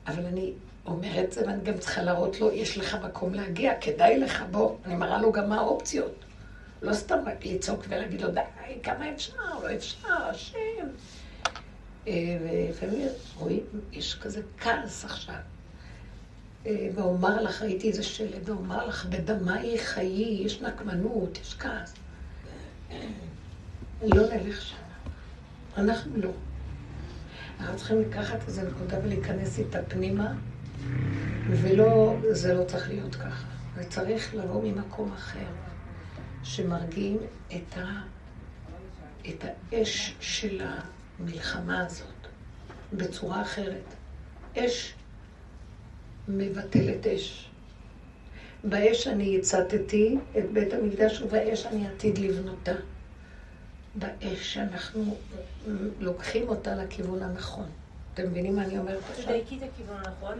אבל 0.06 0.26
אני 0.26 0.52
אומרת 0.86 1.32
זה, 1.32 1.46
ואני 1.46 1.62
גם 1.62 1.78
צריכה 1.78 2.02
להראות 2.02 2.40
לו, 2.40 2.52
יש 2.52 2.78
לך 2.78 2.94
מקום 3.04 3.34
להגיע, 3.34 3.72
כדאי 3.80 4.18
לך, 4.18 4.44
בוא. 4.50 4.76
אני 4.84 4.94
מראה 4.94 5.22
לו 5.22 5.32
גם 5.32 5.48
מה 5.48 5.56
האופציות. 5.56 6.24
לא 6.84 6.94
סתם 6.94 7.18
לצעוק 7.44 7.84
ולהגיד 7.88 8.20
לו, 8.20 8.30
די, 8.30 8.40
כמה 8.82 9.10
אפשר, 9.14 9.32
לא 9.62 9.74
אפשר, 9.74 10.08
השם. 10.08 10.86
אה, 12.08 12.12
ולפעמים 12.42 13.08
רואים, 13.36 13.64
יש 13.92 14.14
כזה 14.14 14.40
כעס 14.58 15.04
עכשיו. 15.04 15.34
אה, 16.66 16.88
ואומר 16.94 17.42
לך, 17.42 17.62
ראיתי 17.62 17.88
איזה 17.88 18.02
שלד, 18.02 18.48
ואומר 18.48 18.86
לך, 18.86 19.06
בדמי 19.06 19.78
חיי, 19.78 20.42
יש 20.44 20.62
נקמנות, 20.62 21.38
יש 21.38 21.54
כעס. 21.54 21.94
לא 24.02 24.22
נלך 24.34 24.62
שם. 24.62 24.76
אנחנו 25.76 26.16
לא. 26.16 26.30
אנחנו 27.60 27.76
צריכים 27.76 28.00
לקחת 28.00 28.38
איזה 28.46 28.62
נקודה 28.62 28.98
ולהיכנס 29.04 29.58
איתה 29.58 29.78
פנימה, 29.88 30.32
ולא, 31.50 32.16
זה 32.30 32.54
לא 32.54 32.64
צריך 32.64 32.88
להיות 32.88 33.14
ככה. 33.14 33.46
זה 33.76 33.84
צריך 33.84 34.34
לבוא 34.34 34.62
ממקום 34.62 35.12
אחר, 35.12 35.38
שמרגיעים 36.44 37.18
את, 37.46 37.78
ה, 37.78 38.00
את 39.28 39.44
האש 39.72 40.14
של 40.20 40.62
המלחמה 41.20 41.86
הזאת 41.86 42.08
בצורה 42.92 43.42
אחרת. 43.42 43.94
אש 44.58 44.94
מבטלת 46.28 47.06
אש. 47.06 47.50
באש 48.64 49.06
אני 49.06 49.38
הצתתי 49.38 50.18
את 50.38 50.52
בית 50.52 50.72
המקדש, 50.72 51.22
ובאש 51.22 51.66
אני 51.66 51.88
עתיד 51.88 52.18
לבנותה. 52.18 52.72
באש 53.94 54.54
שאנחנו 54.54 55.16
לוקחים 56.00 56.48
אותה 56.48 56.74
לכיוון 56.74 57.22
הנכון. 57.22 57.68
אתם 58.14 58.26
מבינים 58.26 58.56
מה 58.56 58.64
אני 58.64 58.78
אומרת 58.78 59.02
עכשיו? 59.10 59.24
תדייקי 59.24 59.58
את 59.58 59.62
הכיוון 59.62 59.96
הנכון. 59.96 60.38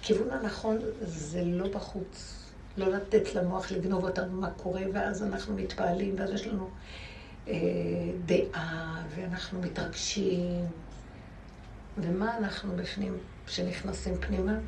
הכיוון 0.00 0.30
הנכון 0.30 0.78
זה 1.00 1.44
לא 1.44 1.68
בחוץ. 1.68 2.39
לא 2.76 2.88
לתת 2.88 3.34
למוח 3.34 3.70
לגנוב 3.70 4.04
אותנו 4.04 4.40
מה 4.40 4.50
קורה, 4.50 4.82
ואז 4.92 5.22
אנחנו 5.22 5.54
מתפעלים, 5.54 6.14
ואז 6.18 6.30
יש 6.30 6.46
לנו 6.46 6.70
אה, 7.48 7.54
דעה, 8.26 9.02
ואנחנו 9.14 9.60
מתרגשים. 9.60 10.66
ומה 11.98 12.38
אנחנו 12.38 12.76
בפנים, 12.76 13.18
כשנכנסים 13.46 14.14
פנימה? 14.20 14.58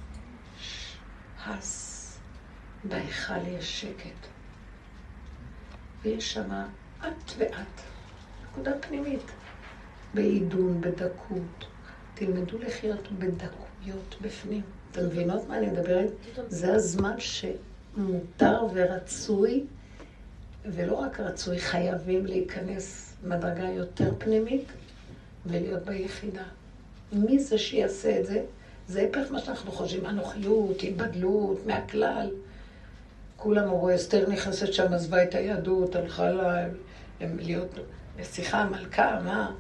הס. 1.47 2.19
בהיכל 2.85 3.47
יש 3.47 3.81
שקט. 3.81 4.27
ויש 6.03 6.35
שמה 6.35 6.67
את 7.01 7.33
ואת. 7.39 7.81
נקודה 8.43 8.71
פנימית. 8.81 9.31
בעידון, 10.15 10.81
בדקות. 10.81 11.67
תלמדו 12.15 12.59
לחיות 12.59 13.13
בדקויות 13.13 14.17
בפנים. 14.23 14.63
אתם 14.91 15.07
מבינות 15.07 15.49
מה 15.49 15.59
אני 15.59 15.67
מדברת? 15.67 16.11
זה 16.49 16.75
הזמן 16.75 17.21
שמותר 17.95 18.67
ורצוי, 18.75 19.65
ולא 20.65 20.95
רק 20.95 21.21
רצוי, 21.21 21.59
חייבים 21.59 22.27
להיכנס 22.27 23.15
מדרגה 23.25 23.65
יותר 23.65 24.11
פנימית 24.19 24.65
ולהיות 25.47 25.85
ביחידה. 25.85 26.43
מי 27.13 27.39
זה 27.39 27.59
שיעשה 27.59 28.21
את 28.21 28.27
זה? 28.27 28.43
זה 28.89 29.03
הפך 29.03 29.33
מה 29.33 29.41
שאנחנו 29.41 29.73
חושבים, 29.73 30.07
אנוכיות, 30.07 30.83
התבדלות, 30.83 31.67
מהכלל. 31.67 32.31
כולם 33.37 33.65
אמרו, 33.65 33.95
אסתר 33.95 34.31
נכנסת 34.31 34.73
שם, 34.73 34.93
עזבה 34.93 35.23
את 35.23 35.35
היהדות, 35.35 35.97
הלכה 35.97 36.31
לה, 36.31 36.69
להיות 37.21 37.79
נסיכה, 38.19 38.65
מלכה, 38.65 39.21
מה? 39.25 39.53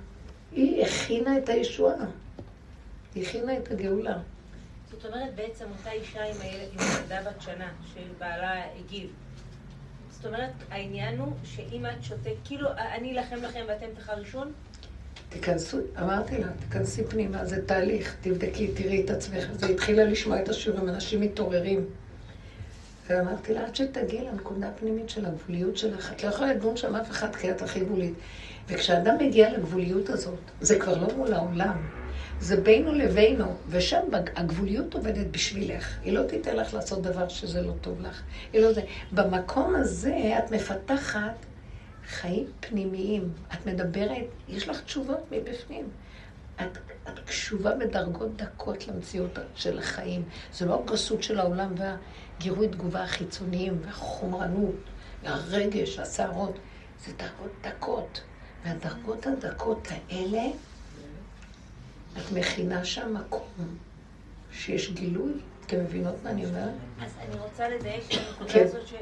היא 0.53 0.85
הכינה 0.85 1.39
את 1.39 1.49
הישועה. 1.49 2.07
היא 3.15 3.27
הכינה 3.27 3.59
את 3.59 3.71
הגאולה. 3.71 4.19
זאת 4.93 5.07
אומרת, 5.07 5.35
בעצם 5.35 5.65
אותה 5.79 5.91
אישה 5.93 6.25
עם 6.25 6.37
הילדה 6.41 7.31
בת 7.31 7.43
שנה, 7.43 7.69
שבעלה 7.95 8.63
הגיב. 8.79 9.11
זאת 10.11 10.27
אומרת, 10.27 10.51
העניין 10.71 11.19
הוא 11.19 11.33
שאם 11.45 11.87
את 11.87 12.05
שותק, 12.05 12.35
כאילו, 12.45 12.69
אני 12.79 13.19
אלחם 13.19 13.37
לכם 13.37 13.65
ואתם 13.69 13.87
תחרישון? 13.99 14.53
תיכנסו, 15.29 15.79
אמרתי 15.99 16.39
לה, 16.39 16.47
תיכנסי 16.61 17.05
פנימה, 17.05 17.45
זה 17.45 17.67
תהליך, 17.67 18.17
תבדקי, 18.21 18.69
תראי 18.75 19.05
את 19.05 19.11
עצמך. 19.11 19.45
היא 19.63 19.75
התחילה 19.75 20.05
לשמוע 20.05 20.43
את 20.43 20.49
השיעורים, 20.49 20.89
אנשים 20.89 21.21
מתעוררים. 21.21 21.87
ואמרתי 23.07 23.55
לה, 23.55 23.67
עד 23.67 23.77
שתגיעי 23.77 24.25
לנקודה 24.25 24.69
הפנימית 24.69 25.11
של 25.11 25.27
הגבוליות 25.27 25.77
שלך, 25.77 26.13
את 26.13 26.25
לא 26.25 26.29
יכולה 26.29 26.55
לדון 26.55 26.77
שם 26.77 26.97
אף 26.97 27.11
אחד 27.11 27.37
כי 27.37 27.51
את 27.51 27.63
הכי 27.63 27.81
גבולית. 27.81 28.15
וכשאדם 28.69 29.15
מגיע 29.21 29.53
לגבוליות 29.53 30.09
הזאת, 30.09 30.39
זה 30.61 30.79
כבר 30.79 30.99
לא 30.99 31.15
מול 31.17 31.35
העולם, 31.35 32.02
זה 32.43 32.57
בינו 32.57 32.93
לבינו, 32.93 33.57
ושם 33.69 34.01
הגבוליות 34.37 34.95
עובדת 34.95 35.27
בשבילך. 35.31 35.97
היא 36.03 36.13
לא 36.13 36.23
תיתן 36.23 36.57
לך 36.57 36.75
לעשות 36.75 37.03
דבר 37.03 37.29
שזה 37.29 37.63
לא 37.63 37.73
טוב 37.81 38.01
לך. 38.01 38.23
היא 38.53 38.61
לא 38.61 38.73
זה. 38.73 38.81
במקום 39.13 39.75
הזה 39.75 40.39
את 40.39 40.51
מפתחת 40.51 41.47
חיים 42.07 42.47
פנימיים. 42.61 43.33
את 43.53 43.67
מדברת, 43.67 44.27
יש 44.49 44.69
לך 44.69 44.81
תשובות 44.81 45.19
מבפנים. 45.31 45.89
את, 46.57 46.79
את 47.09 47.19
קשובה 47.27 47.75
בדרגות 47.75 48.37
דקות 48.37 48.89
למציאות 48.89 49.39
של 49.55 49.79
החיים. 49.79 50.23
זה 50.53 50.67
לא 50.67 50.83
הגסות 50.85 51.23
של 51.23 51.39
העולם 51.39 51.75
והגירוי 51.77 52.69
תגובה 52.69 53.03
החיצוניים 53.03 53.79
והחומרנות 53.85 54.77
והרגש, 55.23 55.99
הסערות. 55.99 56.59
זה 57.07 57.13
דרגות 57.13 57.53
דקות. 57.61 58.21
והדרגות 58.65 59.27
הדקות 59.27 59.89
האלה, 59.91 60.43
את 62.19 62.33
מכינה 62.33 62.85
שם 62.85 63.15
מקום 63.15 63.77
שיש 64.53 64.91
גילוי. 64.91 65.33
אתם 65.67 65.85
מבינות 65.85 66.15
מה 66.25 66.31
אני 66.31 66.47
אומרת? 66.47 66.71
אז 67.01 67.11
אני 67.19 67.41
רוצה 67.41 67.69
לדייק 67.69 68.05
את 68.07 68.19
הנקודה 68.29 68.53
כן. 68.53 68.65
הזאת 68.65 68.87
ש... 68.87 68.95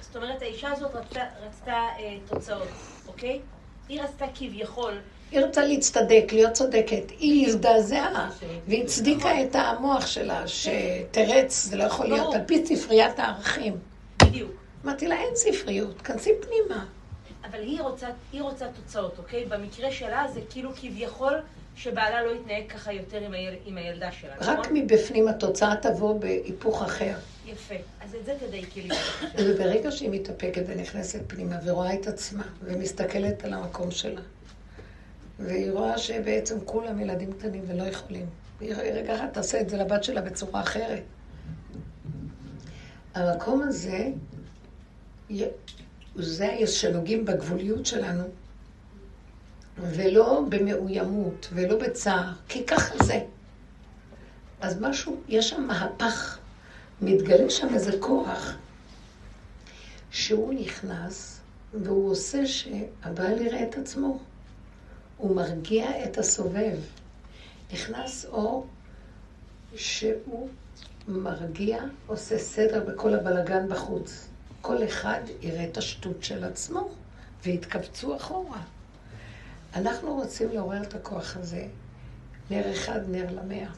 זאת 0.00 0.16
אומרת, 0.16 0.42
האישה 0.42 0.72
הזאת 0.72 0.94
רצתה, 0.94 1.20
רצתה 1.46 1.72
אה, 1.72 2.18
תוצאות, 2.28 2.68
אוקיי? 3.06 3.40
היא 3.88 4.02
רצתה 4.02 4.26
כביכול 4.34 4.98
היא 5.32 5.40
רוצה 5.44 5.64
להצטדק, 5.64 6.24
להיות 6.32 6.52
צודקת. 6.52 7.10
היא 7.18 7.46
הזדעזעה 7.46 8.30
והצדיקה 8.68 9.42
את 9.42 9.56
המוח 9.56 10.06
שלה, 10.06 10.48
שתרץ, 10.48 11.64
זה 11.64 11.76
לא 11.76 11.84
יכול 11.84 12.06
להיות, 12.06 12.34
על 12.34 12.40
פי 12.46 12.66
ספריית 12.66 13.18
הערכים. 13.18 13.76
בדיוק. 14.22 14.50
אמרתי 14.84 15.08
לה, 15.08 15.16
אין 15.20 15.36
ספריות, 15.36 16.02
כנסי 16.02 16.30
פנימה. 16.40 16.84
אבל 17.52 17.62
היא 17.62 17.80
רוצה, 17.80 18.08
היא 18.32 18.42
רוצה 18.42 18.66
תוצאות, 18.76 19.18
אוקיי? 19.18 19.44
במקרה 19.44 19.92
שלה 19.92 20.26
זה 20.34 20.40
כאילו 20.50 20.70
כביכול 20.76 21.34
שבעלה 21.76 22.22
לא 22.22 22.30
יתנהג 22.30 22.68
ככה 22.68 22.92
יותר 22.92 23.20
עם, 23.20 23.32
היל, 23.32 23.54
עם 23.64 23.76
הילדה 23.78 24.12
שלה, 24.12 24.34
רק 24.40 24.58
נכון? 24.58 24.76
מבפנים 24.76 25.28
התוצאה 25.28 25.76
תבוא 25.76 26.20
בהיפוך 26.20 26.82
אחר. 26.82 27.14
יפה. 27.46 27.74
אז 28.00 28.14
את 28.14 28.24
זה 28.24 28.34
תדייקי 28.46 28.82
לי. 28.82 28.94
וברגע 29.38 29.90
שהיא 29.90 30.10
מתאפקת 30.10 30.62
ונכנסת 30.66 31.20
פנימה 31.26 31.56
ורואה 31.64 31.94
את 31.94 32.06
עצמה 32.06 32.44
ומסתכלת 32.62 33.44
על 33.44 33.52
המקום 33.52 33.90
שלה, 33.90 34.20
והיא 35.38 35.70
רואה 35.70 35.98
שבעצם 35.98 36.58
כולם 36.64 37.00
ילדים 37.00 37.32
קטנים 37.32 37.64
ולא 37.66 37.82
יכולים. 37.82 38.26
היא 38.60 38.74
רגע 38.74 39.16
אחת 39.16 39.34
תעשה 39.34 39.60
את 39.60 39.68
זה 39.68 39.76
לבת 39.76 40.04
שלה 40.04 40.20
בצורה 40.20 40.60
אחרת. 40.60 41.02
המקום 43.14 43.62
הזה, 43.62 44.08
זה 46.16 46.56
שנוגעים 46.66 47.24
בגבוליות 47.24 47.86
שלנו, 47.86 48.24
ולא 49.78 50.42
במאוימות, 50.48 51.48
ולא 51.52 51.78
בצער, 51.78 52.32
כי 52.48 52.66
ככה 52.66 53.04
זה. 53.04 53.20
אז 54.60 54.80
משהו, 54.80 55.20
יש 55.28 55.50
שם 55.50 55.62
מהפך, 55.62 56.38
מתגלה 57.00 57.50
שם 57.50 57.74
איזה 57.74 57.92
כוח, 58.00 58.52
שהוא 60.10 60.54
נכנס, 60.54 61.40
והוא 61.74 62.10
עושה 62.10 62.46
שהבעל 62.46 63.40
יראה 63.40 63.62
את 63.62 63.78
עצמו. 63.78 64.18
הוא 65.16 65.36
מרגיע 65.36 66.04
את 66.04 66.18
הסובב. 66.18 66.76
נכנס 67.72 68.24
אור 68.24 68.66
שהוא 69.76 70.48
מרגיע, 71.08 71.82
עושה 72.06 72.38
סדר 72.38 72.84
בכל 72.84 73.14
הבלגן 73.14 73.68
בחוץ. 73.68 74.28
כל 74.62 74.84
אחד 74.84 75.20
יראה 75.40 75.64
את 75.64 75.76
השטות 75.76 76.24
של 76.24 76.44
עצמו, 76.44 76.88
ויתכווצו 77.44 78.16
אחורה. 78.16 78.62
אנחנו 79.74 80.14
רוצים 80.14 80.48
לעורר 80.48 80.82
את 80.82 80.94
הכוח 80.94 81.36
הזה, 81.36 81.66
נר 82.50 82.72
אחד, 82.72 83.00
נר 83.08 83.26
למאה. 83.30 83.70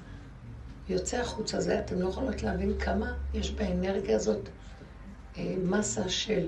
יוצא 0.89 1.16
החוצה 1.16 1.61
זה, 1.61 1.78
אתם 1.78 2.01
לא 2.01 2.09
יכולות 2.09 2.43
להבין 2.43 2.78
כמה 2.78 3.12
יש 3.35 3.51
באנרגיה 3.51 4.16
הזאת 4.16 4.49
אה, 5.39 5.55
מסה 5.64 6.09
של 6.09 6.47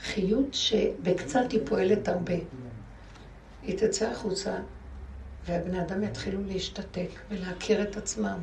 חיות 0.00 0.54
שבקצת 0.54 1.52
היא 1.52 1.60
פועלת 1.64 2.08
הרבה. 2.08 2.34
היא 3.62 3.78
תצא 3.78 4.10
החוצה, 4.10 4.58
והבני 5.46 5.80
אדם 5.80 6.02
יתחילו 6.02 6.40
להשתתק 6.46 7.08
ולהכיר 7.28 7.82
את 7.82 7.96
עצמם 7.96 8.38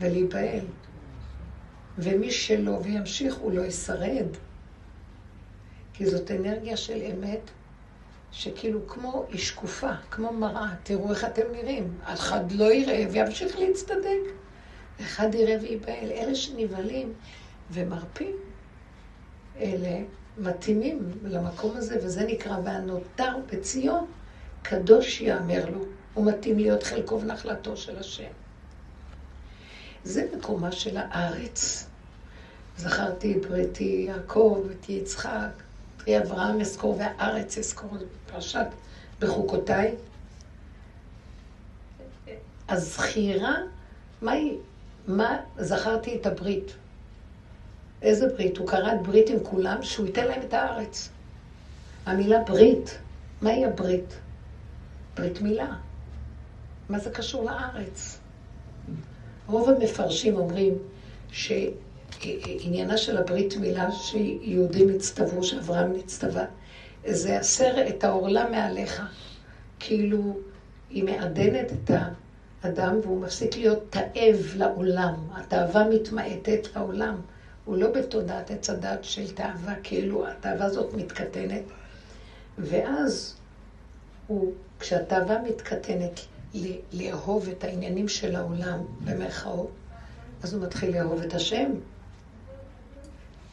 ולהיבהל. 0.00 0.64
ומי 1.98 2.30
שלא 2.30 2.78
וימשיך, 2.82 3.34
הוא 3.34 3.52
לא 3.52 3.62
ישרד. 3.62 4.26
כי 5.94 6.06
זאת 6.06 6.30
אנרגיה 6.30 6.76
של 6.76 7.02
אמת, 7.12 7.40
שכאילו 8.32 8.86
כמו, 8.86 9.24
היא 9.28 9.38
שקופה, 9.40 9.92
כמו 10.10 10.32
מראה. 10.32 10.74
תראו 10.82 11.10
איך 11.10 11.24
אתם 11.24 11.42
נראים. 11.52 11.98
אחד 12.04 12.52
לא 12.52 12.72
יראה 12.72 13.06
וימשיך 13.10 13.58
להצטדק. 13.58 14.20
אחד 15.00 15.34
יראה 15.34 15.56
וייבהל. 15.62 16.10
אלה 16.10 16.34
שנבהלים 16.34 17.12
ומרפים, 17.70 18.36
אלה 19.60 19.98
מתאימים 20.38 21.10
למקום 21.24 21.76
הזה, 21.76 21.98
וזה 22.02 22.24
נקרא 22.24 22.56
והנותר 22.64 23.36
בציון, 23.52 24.06
קדוש 24.62 25.20
יאמר 25.20 25.70
לו. 25.70 25.84
הוא 26.14 26.26
מתאים 26.26 26.58
להיות 26.58 26.82
חלקו 26.82 27.20
ונחלתו 27.20 27.76
של 27.76 27.98
השם. 27.98 28.30
זה 30.04 30.26
מקומה 30.36 30.72
של 30.72 30.96
הארץ. 30.96 31.87
זכרתי 32.78 33.36
את 33.36 33.46
בריתי 33.46 34.04
יעקב, 34.08 34.66
את 34.70 34.88
יצחק, 34.88 35.48
פרי 35.96 36.18
אברהם 36.18 36.60
אזכור 36.60 36.98
והארץ 36.98 37.58
אזכור, 37.58 37.90
פרשת 38.26 38.66
בחוקותיי. 39.20 39.94
הזכירה, 42.68 43.54
מה 44.22 44.32
היא, 44.32 44.58
מה, 45.06 45.36
זכרתי 45.58 46.16
את 46.20 46.26
הברית. 46.26 46.72
איזה 48.02 48.28
ברית? 48.28 48.58
הוא 48.58 48.68
כרת 48.68 49.02
ברית 49.02 49.30
עם 49.30 49.38
כולם, 49.42 49.82
שהוא 49.82 50.06
ייתן 50.06 50.26
להם 50.26 50.42
את 50.42 50.54
הארץ. 50.54 51.08
המילה 52.06 52.42
ברית, 52.46 52.98
מהי 53.42 53.64
הברית? 53.64 54.18
ברית 55.16 55.40
מילה. 55.40 55.74
מה 56.88 56.98
זה 56.98 57.10
קשור 57.10 57.44
לארץ? 57.44 58.18
רוב 59.46 59.68
המפרשים 59.68 60.36
אומרים 60.36 60.78
שעניינה 62.20 62.96
של 62.96 63.16
הברית 63.16 63.56
מילה 63.56 63.92
שיהודים 63.92 64.88
הצטוו, 64.88 65.44
שאברהם 65.44 65.92
נצטווה, 65.92 66.44
זה 67.06 67.38
הסר 67.38 67.88
את 67.88 68.04
העורלה 68.04 68.50
מעליך. 68.50 69.02
כאילו, 69.78 70.38
היא 70.90 71.04
מעדנת 71.04 71.72
את 71.72 71.90
האדם 72.62 72.98
והוא 73.02 73.20
מפסיק 73.20 73.56
להיות 73.56 73.78
תאב 73.90 74.52
לעולם. 74.56 75.14
התאווה 75.32 75.88
מתמעטת 75.88 76.68
לעולם. 76.76 77.20
הוא 77.64 77.76
לא 77.76 77.90
בתודעת 77.92 78.50
עץ 78.50 78.70
הדת 78.70 79.04
של 79.04 79.34
תאווה, 79.34 79.74
כאילו 79.82 80.28
התאווה 80.28 80.64
הזאת 80.66 80.94
מתקטנת. 80.94 81.62
ואז 82.58 83.36
הוא, 84.26 84.52
כשהתאווה 84.80 85.42
מתקטנת 85.42 86.20
לאהוב 86.92 87.48
את 87.48 87.64
העניינים 87.64 88.08
של 88.08 88.36
העולם, 88.36 88.78
במרכאות, 89.04 89.70
אז 90.42 90.54
הוא 90.54 90.62
מתחיל 90.62 90.98
לאהוב 90.98 91.22
את 91.22 91.34
השם. 91.34 91.70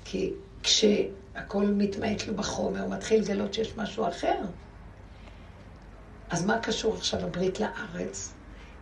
כי 0.06 0.34
כשהכול 0.64 1.66
מתמעט 1.66 2.28
לו 2.28 2.36
בחומר, 2.36 2.82
הוא 2.82 2.92
מתחיל 2.92 3.22
לגלות 3.22 3.54
שיש 3.54 3.78
משהו 3.78 4.08
אחר. 4.08 4.38
אז 6.30 6.46
מה 6.46 6.60
קשור 6.60 6.96
עכשיו 6.96 7.20
הברית 7.20 7.60
לארץ? 7.60 8.34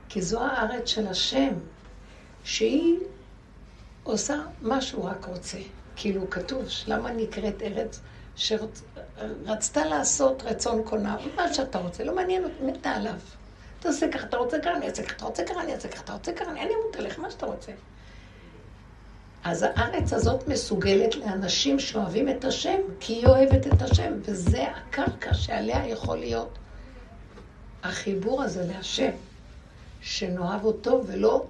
כי 0.10 0.22
זו 0.22 0.42
הארץ 0.44 0.88
של 0.88 1.08
השם, 1.08 1.54
שהיא 2.44 3.00
עושה 4.04 4.36
מה 4.62 4.82
שהוא 4.82 5.06
רק 5.06 5.26
רוצה. 5.26 5.58
כאילו 5.96 6.30
כתוב, 6.30 6.66
למה 6.88 7.12
נקראת 7.12 7.62
ארץ 7.62 8.02
שרצתה 8.36 9.86
לעשות 9.86 10.44
רצון 10.44 10.84
קונה, 10.84 11.18
מה 11.36 11.54
שאתה 11.54 11.80
רוצה, 11.80 12.04
לא 12.04 12.16
מעניין 12.16 12.44
אותי, 12.44 12.64
מתה 12.64 12.90
עליו. 12.90 13.20
תעשה 13.80 14.12
ככה, 14.12 14.26
אתה 14.26 14.38
רוצה 14.38 14.60
ככה, 14.60 14.74
אני 14.74 14.90
אעשה 14.90 15.04
ככה, 15.04 15.16
אתה 15.16 15.26
רוצה 15.26 15.44
ככה, 15.46 15.62
אני 15.62 15.74
אעשה 15.74 15.88
ככה, 15.88 16.04
אתה 16.04 16.14
רוצה 16.14 16.34
ככה, 16.34 16.52
אני 16.52 16.62
אמות 16.62 16.96
עליך, 16.96 17.20
מה 17.20 17.32
שאתה 17.32 17.46
רוצה. 17.46 17.72
אז 19.44 19.64
הארץ 19.64 20.14
הזאת 20.14 20.48
מסוגלת 20.48 21.16
לאנשים 21.16 21.80
שאוהבים 21.80 22.30
את 22.30 22.46
השם, 22.46 22.80
כי 23.00 23.14
היא 23.14 23.26
אוהבת 23.28 23.68
את 23.68 23.82
השם, 23.82 24.14
וזה 24.22 24.64
הקרקע 24.64 25.34
שעליה 25.34 25.88
יכול 25.88 26.18
להיות 26.18 26.58
החיבור 27.84 28.44
הזה 28.44 28.66
להשם, 28.66 29.12
שנאהב 30.02 30.66
אותו 30.66 31.02
ולא 31.08 31.46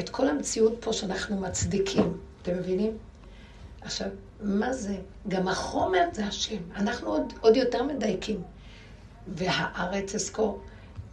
את 0.00 0.08
כל 0.08 0.28
המציאות 0.28 0.76
פה 0.80 0.92
שאנחנו 0.92 1.40
מצדיקים. 1.40 2.18
אתם 2.42 2.58
מבינים? 2.58 2.98
עכשיו, 3.80 4.08
מה 4.40 4.72
זה? 4.72 4.96
גם 5.28 5.48
החומר 5.48 6.04
זה 6.12 6.26
השם. 6.26 6.56
אנחנו 6.76 7.08
עוד, 7.08 7.32
עוד 7.40 7.56
יותר 7.56 7.82
מדייקים. 7.82 8.42
והארץ 9.28 10.14
אזכור. 10.14 10.62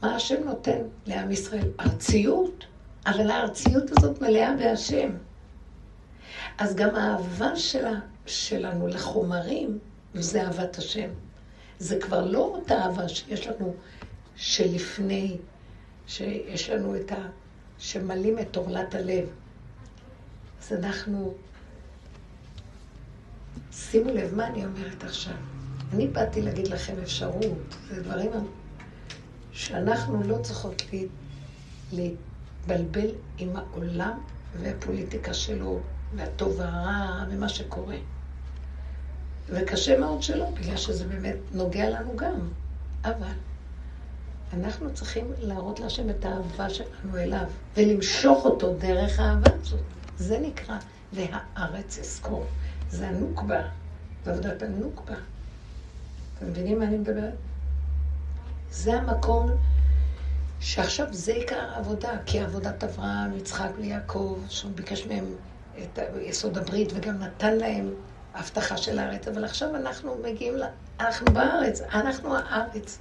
מה 0.02 0.16
השם 0.16 0.44
נותן 0.46 0.82
לעם 1.06 1.32
ישראל? 1.32 1.68
ארציות, 1.80 2.66
אבל 3.06 3.32
הארציות 3.32 3.84
הזאת 3.92 4.22
מלאה 4.22 4.56
בהשם. 4.56 5.10
אז 6.58 6.76
גם 6.76 6.96
האהבה 6.96 7.56
שלה, 7.56 8.00
שלנו 8.26 8.88
לחומרים, 8.88 9.80
זה 10.14 10.44
אהבת 10.44 10.78
השם. 10.78 11.10
זה 11.80 12.00
כבר 12.00 12.26
לא 12.26 12.40
אותה 12.40 12.82
אהבה 12.82 13.10
שיש 13.10 13.48
לנו 13.48 13.76
שלפני, 14.36 15.38
שיש 16.08 16.70
לנו 16.70 16.96
את 16.96 17.12
ה... 17.12 17.16
שמלים 17.78 18.40
את 18.40 18.56
עורלת 18.56 18.96
הלב. 18.96 19.26
אז 20.62 20.74
אנחנו... 20.74 21.34
שימו 23.72 24.10
לב 24.10 24.36
מה 24.36 24.48
אני 24.48 24.66
אומרת 24.66 25.04
עכשיו. 25.04 25.34
אני 25.94 26.08
באתי 26.08 26.42
להגיד 26.42 26.68
לכם 26.68 26.94
אפשרות, 27.04 27.76
זה 27.90 28.04
דברים 28.04 28.32
שאנחנו 29.52 30.24
לא 30.24 30.38
צריכות 30.38 30.82
להתבלבל 31.92 33.10
עם 33.38 33.56
העולם 33.56 34.20
והפוליטיקה 34.60 35.34
שלו, 35.34 35.80
והטוב 36.16 36.60
והרע, 36.60 37.26
ומה 37.30 37.50
שקורה. 37.50 37.96
וקשה 39.50 40.00
מאוד 40.00 40.24
שלא, 40.24 40.50
בגלל 40.50 40.78
שזה 40.78 41.08
באמת 41.08 41.36
נוגע 41.52 41.90
לנו 41.90 42.16
גם. 42.16 42.50
אבל 43.04 43.34
אנחנו 44.54 44.94
צריכים 44.94 45.32
להראות 45.40 45.80
להשם 45.80 46.10
את 46.10 46.26
האהבה 46.26 46.70
שלנו 46.70 47.18
אליו, 47.18 47.46
ולמשוך 47.78 48.46
אותו 48.46 48.74
דרך 48.74 49.20
האהבה 49.20 49.52
הזאת. 49.62 49.80
זה 50.18 50.40
נקרא, 50.40 50.78
והארץ 51.14 52.00
אזכור. 52.00 52.46
זה 52.90 53.08
הנוקבה, 53.08 53.62
זה 54.26 54.32
עבודת 54.32 54.62
הנוקבה. 54.62 55.16
אתם 56.38 56.48
מבינים 56.48 56.80
מה 56.80 56.86
אני 56.86 56.98
מדברת? 56.98 57.34
זה 58.72 58.94
המקום 58.94 59.52
שעכשיו 60.60 61.08
זה 61.12 61.34
עיקר 61.34 61.60
העבודה, 61.60 62.12
כי 62.26 62.40
עבודת 62.40 62.84
אברהם, 62.84 63.38
יצחק 63.38 63.70
ויעקב, 63.78 64.40
שהוא 64.50 64.72
ביקש 64.76 65.06
מהם 65.06 65.26
את 65.78 66.00
יסוד 66.22 66.58
הברית 66.58 66.90
וגם 66.94 67.20
נתן 67.20 67.58
להם 67.58 67.94
הבטחה 68.34 68.78
של 68.78 69.00
הארץ, 69.00 69.28
אבל 69.28 69.46
עכשיו 69.46 69.76
אנחנו 69.76 70.16
מגיעים, 70.24 70.58
ל... 70.58 70.64
אנחנו 71.00 71.34
בארץ, 71.34 71.82
אנחנו 71.82 72.36
הארץ, 72.36 73.00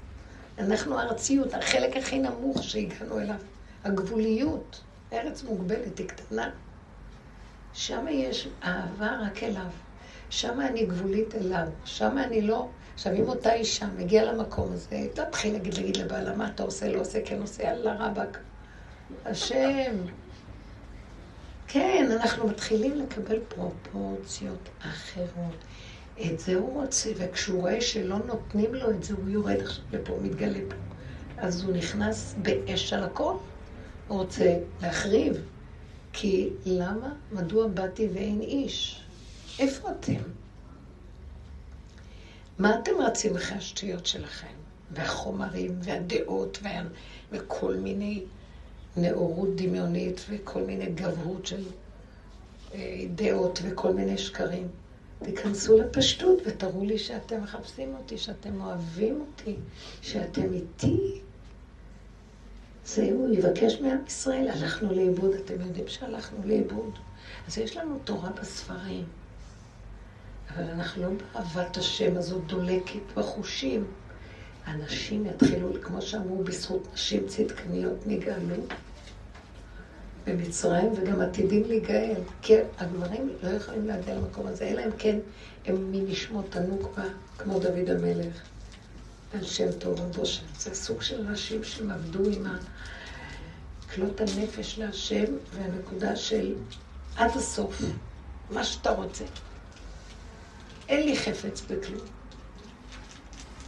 אנחנו 0.58 0.98
הארציות, 0.98 1.54
החלק 1.54 1.96
הכי 1.96 2.18
נמוך 2.18 2.62
שהגענו 2.62 3.18
אליו, 3.18 3.34
הגבוליות, 3.84 4.82
ארץ 5.12 5.42
מוגבלת, 5.42 5.98
היא 5.98 6.08
קטנה. 6.08 6.50
שם 7.72 8.06
יש 8.10 8.48
אהבה 8.64 9.18
רק 9.26 9.42
אליו, 9.42 9.70
שם 10.30 10.60
אני 10.60 10.86
גבולית 10.86 11.34
אליו, 11.34 11.66
שם 11.84 12.18
אני 12.18 12.42
לא... 12.42 12.68
עכשיו, 12.94 13.12
אם 13.12 13.28
אותה 13.28 13.52
אישה 13.52 13.86
מגיעה 13.96 14.24
למקום 14.24 14.72
הזה, 14.72 14.96
היא 14.96 15.08
תתחיל 15.14 15.52
להגיד, 15.52 15.74
להגיד 15.74 15.96
לבעלה, 15.96 16.36
מה 16.36 16.48
אתה 16.54 16.62
עושה, 16.62 16.88
לא 16.88 17.00
עושה, 17.00 17.18
כן 17.24 17.40
עושה, 17.40 17.70
אללה 17.72 17.96
רבאק. 18.06 18.38
השם. 19.24 19.96
כן, 21.72 22.08
אנחנו 22.12 22.48
מתחילים 22.48 22.94
לקבל 22.98 23.38
פרופורציות 23.48 24.68
אחרות. 24.80 25.56
את 26.20 26.40
זה 26.40 26.54
הוא 26.54 26.82
רוצה, 26.82 27.10
וכשהוא 27.16 27.60
רואה 27.60 27.80
שלא 27.80 28.18
נותנים 28.18 28.74
לו 28.74 28.90
את 28.90 29.04
זה, 29.04 29.14
הוא 29.14 29.28
יורד 29.28 29.60
עכשיו 29.60 29.84
לפה, 29.92 30.18
מתגלה 30.22 30.58
פה. 30.68 30.76
אז 31.36 31.62
הוא 31.62 31.72
נכנס 31.72 32.34
באש 32.42 32.92
על 32.92 33.04
הכל. 33.04 33.34
הוא 34.08 34.18
רוצה 34.18 34.58
להחריב. 34.82 35.36
כי 36.12 36.50
למה? 36.66 37.14
מדוע 37.32 37.66
באתי 37.66 38.08
ואין 38.14 38.40
איש? 38.40 39.02
איפה 39.58 39.90
אתם? 39.90 40.22
מה 42.58 42.78
אתם 42.78 42.92
רצים 43.00 43.36
אחרי 43.36 43.58
השטויות 43.58 44.06
שלכם? 44.06 44.54
והחומרים, 44.90 45.78
והדעות, 45.82 46.58
וה... 46.62 46.82
וכל 47.30 47.74
מיני 47.74 48.24
נאורות 48.96 49.56
דמיונית, 49.56 50.26
וכל 50.30 50.62
מיני 50.62 50.86
גבהות 50.86 51.46
של 51.46 51.64
אה, 52.74 53.04
דעות, 53.14 53.60
וכל 53.62 53.92
מיני 53.92 54.18
שקרים. 54.18 54.68
תיכנסו 55.24 55.78
לפשטות 55.78 56.38
ותראו 56.46 56.84
לי 56.84 56.98
שאתם 56.98 57.42
מחפשים 57.42 57.94
אותי, 57.94 58.18
שאתם 58.18 58.60
אוהבים 58.60 59.20
אותי, 59.20 59.56
שאתם 60.02 60.52
איתי. 60.52 61.20
זהו, 62.84 63.32
יבקש 63.32 63.80
מעם 63.80 63.98
ישראל, 64.06 64.48
הלכנו 64.48 64.94
לאיבוד, 64.94 65.34
אתם 65.34 65.60
יודעים 65.60 65.88
שהלכנו 65.88 66.38
לאיבוד. 66.44 66.98
אז 67.48 67.58
יש 67.58 67.76
לנו 67.76 67.98
תורה 68.04 68.30
בספרים. 68.30 69.04
אבל 70.50 70.64
אנחנו 70.64 71.02
לא 71.02 71.08
באהבת 71.32 71.76
השם 71.76 72.16
הזאת 72.16 72.46
דולקת 72.46 73.00
בחושים. 73.16 73.84
אנשים 74.70 75.26
יתחילו, 75.26 75.68
כמו 75.82 76.02
שאמרו, 76.02 76.44
בזכות 76.44 76.88
נשים 76.94 77.26
צדקניות 77.26 78.06
נגאלו 78.06 78.54
במצרים, 80.26 80.92
וגם 80.96 81.20
עתידים 81.20 81.62
להיגאל. 81.68 82.20
כי 82.42 82.54
הגברים 82.78 83.30
לא 83.42 83.48
יכולים 83.48 83.86
להגיע 83.86 84.14
למקום 84.14 84.46
הזה, 84.46 84.64
אלא 84.68 84.84
אם 84.86 84.90
כן 84.98 85.18
הם 85.66 85.92
מנשמות 85.92 86.56
הנוקבה, 86.56 87.04
כמו 87.38 87.58
דוד 87.58 87.90
המלך, 87.90 88.42
על 89.34 89.44
שם 89.44 89.72
טוב 89.72 90.00
ובושם. 90.00 90.42
זה 90.58 90.74
סוג 90.74 91.02
של 91.02 91.22
נשים 91.22 91.64
שהם 91.64 91.90
עבדו 91.90 92.30
עם 92.30 92.46
כלות 93.94 94.20
הנפש 94.20 94.78
להשם, 94.78 95.24
והנקודה 95.54 96.16
של 96.16 96.54
עד 97.16 97.30
הסוף, 97.36 97.82
מה 98.50 98.64
שאתה 98.64 98.90
רוצה. 98.90 99.24
אין 100.88 101.06
לי 101.06 101.16
חפץ 101.16 101.60
בכלום. 101.60 102.19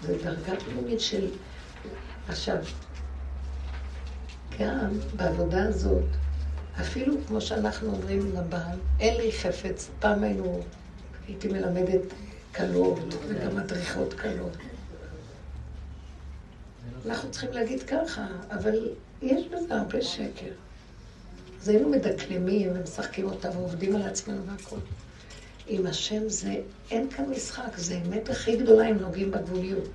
זו 0.02 0.12
דרגה 0.22 0.60
פנימית 0.60 1.00
של... 1.00 1.30
עכשיו, 2.28 2.56
גם 4.58 4.98
בעבודה 5.16 5.62
הזאת, 5.62 6.04
אפילו 6.80 7.14
כמו 7.26 7.40
שאנחנו 7.40 7.88
אומרים 7.88 8.36
לבעל, 8.36 8.78
אין 9.00 9.16
לי 9.16 9.32
חפץ, 9.32 9.90
פעם 9.98 10.22
היינו, 10.22 10.62
הייתי 11.28 11.48
מלמדת 11.48 12.00
קלות 12.52 13.14
וגם 13.28 13.56
מדריכות 13.56 14.14
קלות. 14.14 14.56
אנחנו 17.06 17.30
צריכים 17.30 17.52
להגיד 17.52 17.82
ככה, 17.82 18.26
אבל 18.50 18.88
יש 19.22 19.46
בזה 19.46 19.74
הרבה 19.74 20.02
שקר. 20.02 20.50
אז 21.60 21.68
היינו 21.68 21.88
מדקלמים 21.88 22.70
ומשחקים 22.74 23.26
אותה 23.26 23.50
ועובדים 23.50 23.96
על 23.96 24.02
עצמנו 24.02 24.46
והכול. 24.46 24.78
עם 25.66 25.86
השם 25.86 26.28
זה, 26.28 26.54
אין 26.90 27.10
כאן 27.10 27.30
משחק, 27.30 27.76
זה 27.76 27.94
האמת 27.94 28.30
הכי 28.30 28.56
גדולה 28.56 28.90
אם 28.90 28.96
נוגעים 28.96 29.30
בגבוליות. 29.30 29.88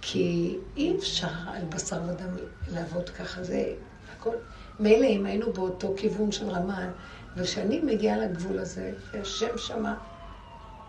כי 0.00 0.56
אי 0.76 0.96
אפשר 0.98 1.28
על 1.46 1.64
בשר 1.68 2.00
ודם 2.08 2.36
לעבוד 2.72 3.08
ככה, 3.08 3.42
זה 3.42 3.72
הכל. 4.12 4.34
מילא 4.80 5.06
אם 5.06 5.26
היינו 5.26 5.52
באותו 5.52 5.94
כיוון 5.96 6.32
של 6.32 6.48
רמן, 6.50 6.90
וכשאני 7.36 7.80
מגיעה 7.80 8.18
לגבול 8.18 8.58
הזה, 8.58 8.92
השם 9.20 9.58
שמה, 9.58 9.94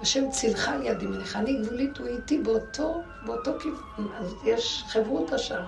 השם 0.02 0.32
צילך 0.32 0.68
על 0.68 0.82
יד 0.84 0.98
אני 1.36 1.62
גבולית, 1.62 1.98
הוא 1.98 2.08
איתי 2.08 2.38
באותו, 2.38 3.04
באותו 3.26 3.52
כיוון, 3.60 4.08
אז 4.18 4.36
יש 4.46 4.84
חברותא 4.88 5.38
שם. 5.38 5.64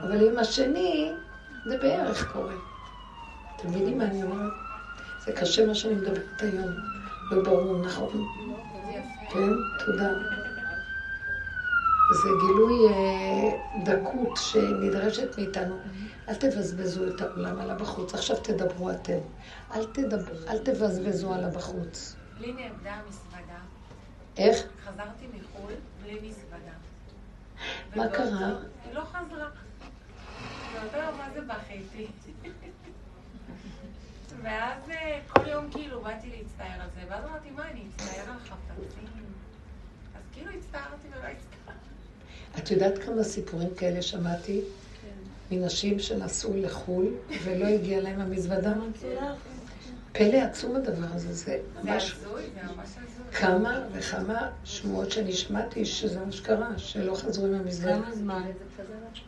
אבל 0.00 0.28
עם 0.28 0.38
השני, 0.38 1.12
זה 1.66 1.78
בערך 1.78 2.32
קורה. 2.32 2.54
אתם 3.56 3.68
מבינים 3.68 3.98
מה 3.98 4.04
אני 4.04 4.22
אומרת? 4.22 4.67
זה 5.28 5.34
קשה 5.34 5.66
מה 5.66 5.74
שאני 5.74 5.94
מדברת 5.94 6.42
היום, 6.42 6.70
לא 7.30 7.42
ברור, 7.42 7.78
נכון? 7.78 8.26
כן, 9.30 9.52
תודה. 9.86 10.08
זה 12.22 12.28
גילוי 12.40 12.88
אה, 12.88 13.58
דקות 13.84 14.36
שנדרשת 14.36 15.38
מאיתנו. 15.38 15.76
אל 16.28 16.34
תבזבזו 16.34 17.08
את 17.08 17.20
העולם 17.20 17.60
על 17.60 17.70
הבחוץ, 17.70 18.14
עכשיו 18.14 18.36
תדברו 18.36 18.90
אתם. 18.90 19.18
אל, 19.74 19.84
תדבר, 19.84 20.48
אל 20.48 20.58
תבזבזו 20.58 21.34
על 21.34 21.44
הבחוץ. 21.44 22.16
לי 22.40 22.52
נאבדה 22.52 22.92
המזוודה. 22.92 23.58
איך? 24.36 24.66
חזרתי 24.84 25.26
מחו"ל 25.26 25.72
בלי 26.02 26.14
מזוודה. 26.14 26.72
מה 27.96 28.08
קרה? 28.08 28.52
היא 28.84 28.94
לא 28.94 29.00
חזרה. 29.00 29.48
ואותו 30.74 30.96
יום 30.96 31.18
מה 31.18 31.28
זה 31.34 31.40
בכיתי. 31.40 32.06
ואז 34.42 34.90
אה, 34.90 35.20
כל 35.28 35.48
יום 35.48 35.70
כאילו 35.70 36.00
באתי 36.00 36.26
להצטער 36.38 36.80
על 36.82 36.88
זה, 36.94 37.00
ואז 37.08 37.24
אמרתי, 37.24 37.50
מה, 37.50 37.70
אני 37.70 37.82
אצטער 37.96 38.30
על 38.32 38.38
חפצים? 38.38 39.04
אז 40.14 40.22
כאילו 40.32 40.50
הצטערתי 40.50 41.08
ולא 41.08 41.16
הצטערתי. 41.16 41.88
את 42.58 42.70
יודעת 42.70 42.98
כמה 42.98 43.24
סיפורים 43.24 43.74
כאלה 43.76 44.02
שמעתי? 44.02 44.60
כן. 45.02 45.56
מנשים 45.56 45.98
שנסעו 45.98 46.52
לחו"ל 46.56 47.06
ולא 47.44 47.66
הגיע 47.66 48.00
להם 48.00 48.20
המזוודה? 48.20 48.72
פלא 50.12 50.36
עצום 50.36 50.76
הדבר 50.76 51.06
הזה, 51.14 51.32
זה 51.32 51.58
ממש... 51.82 52.14
זה 52.14 52.26
הזוי, 52.26 52.42
זה 52.42 52.62
ממש 52.62 52.88
הזוי. 52.90 53.07
כמה 53.38 53.80
וכמה 53.92 54.48
שמועות 54.64 55.10
שאני 55.10 55.32
שמעתי 55.32 55.84
שזה 55.84 56.20
מה 56.26 56.32
שקרה, 56.32 56.68
שלא 56.76 57.14
חזרו 57.14 57.46
עם 57.46 57.54
המזוודה. 57.54 57.94
כמה 57.94 58.14
זמן? 58.14 58.42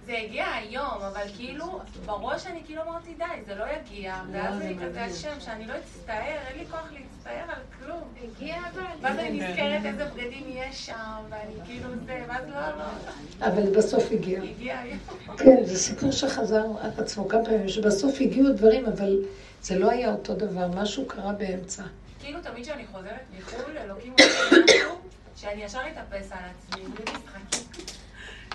זה 0.06 0.18
הגיע 0.18 0.46
היום, 0.46 0.84
אבל 0.84 1.22
כאילו, 1.36 1.80
בראש 2.06 2.46
אני 2.46 2.62
כאילו 2.66 2.82
אמרתי, 2.82 3.14
די, 3.18 3.24
זה 3.46 3.54
לא 3.54 3.64
יגיע. 3.64 4.14
ואז 4.32 4.60
אני 4.60 4.76
כזה 4.86 5.04
השם, 5.04 5.40
שאני 5.40 5.66
לא 5.66 5.74
אצטער, 5.78 6.38
אין 6.48 6.58
לי 6.58 6.66
כוח 6.70 6.88
להצטער 6.92 7.44
על 7.48 7.62
כלום. 7.78 8.02
הגיע 8.24 8.56
אבל. 8.56 8.82
ואז 9.00 9.18
אני 9.18 9.30
נזכרת 9.30 9.84
איזה 9.84 10.04
בגדים 10.04 10.44
יש 10.48 10.86
שם, 10.86 10.94
ואני 11.30 11.54
כאילו 11.66 11.88
זה, 12.06 12.24
ואז 12.28 12.44
לא, 12.48 12.78
לא. 12.78 13.46
אבל 13.46 13.76
בסוף 13.76 14.12
הגיע. 14.12 14.42
הגיע 14.42 14.78
היום. 14.78 14.98
כן, 15.36 15.64
זה 15.64 15.78
סיפור 15.78 16.10
שחזר 16.10 16.64
על 16.80 16.90
עצמו 16.98 17.28
כמה 17.28 17.44
פעמים, 17.44 17.68
שבסוף 17.68 18.16
הגיעו 18.20 18.52
דברים, 18.52 18.86
אבל 18.86 19.18
זה 19.62 19.78
לא 19.78 19.90
היה 19.90 20.12
אותו 20.12 20.34
דבר, 20.34 20.68
משהו 20.68 21.06
קרה 21.06 21.32
באמצע. 21.32 21.82
כאילו 22.20 22.40
תמיד 22.42 22.64
כשאני 22.64 22.86
חוזרת 22.86 23.20
מחו"ל, 23.38 23.78
אלוקים 23.78 24.14
לי 24.18 24.24
משהו, 24.64 25.00
שאני 25.36 25.64
ישר 25.64 25.80
אתאפס 25.92 26.32
על 26.32 26.38
עצמי, 26.44 26.84
בלי 26.84 27.04
משחקים. 27.04 27.84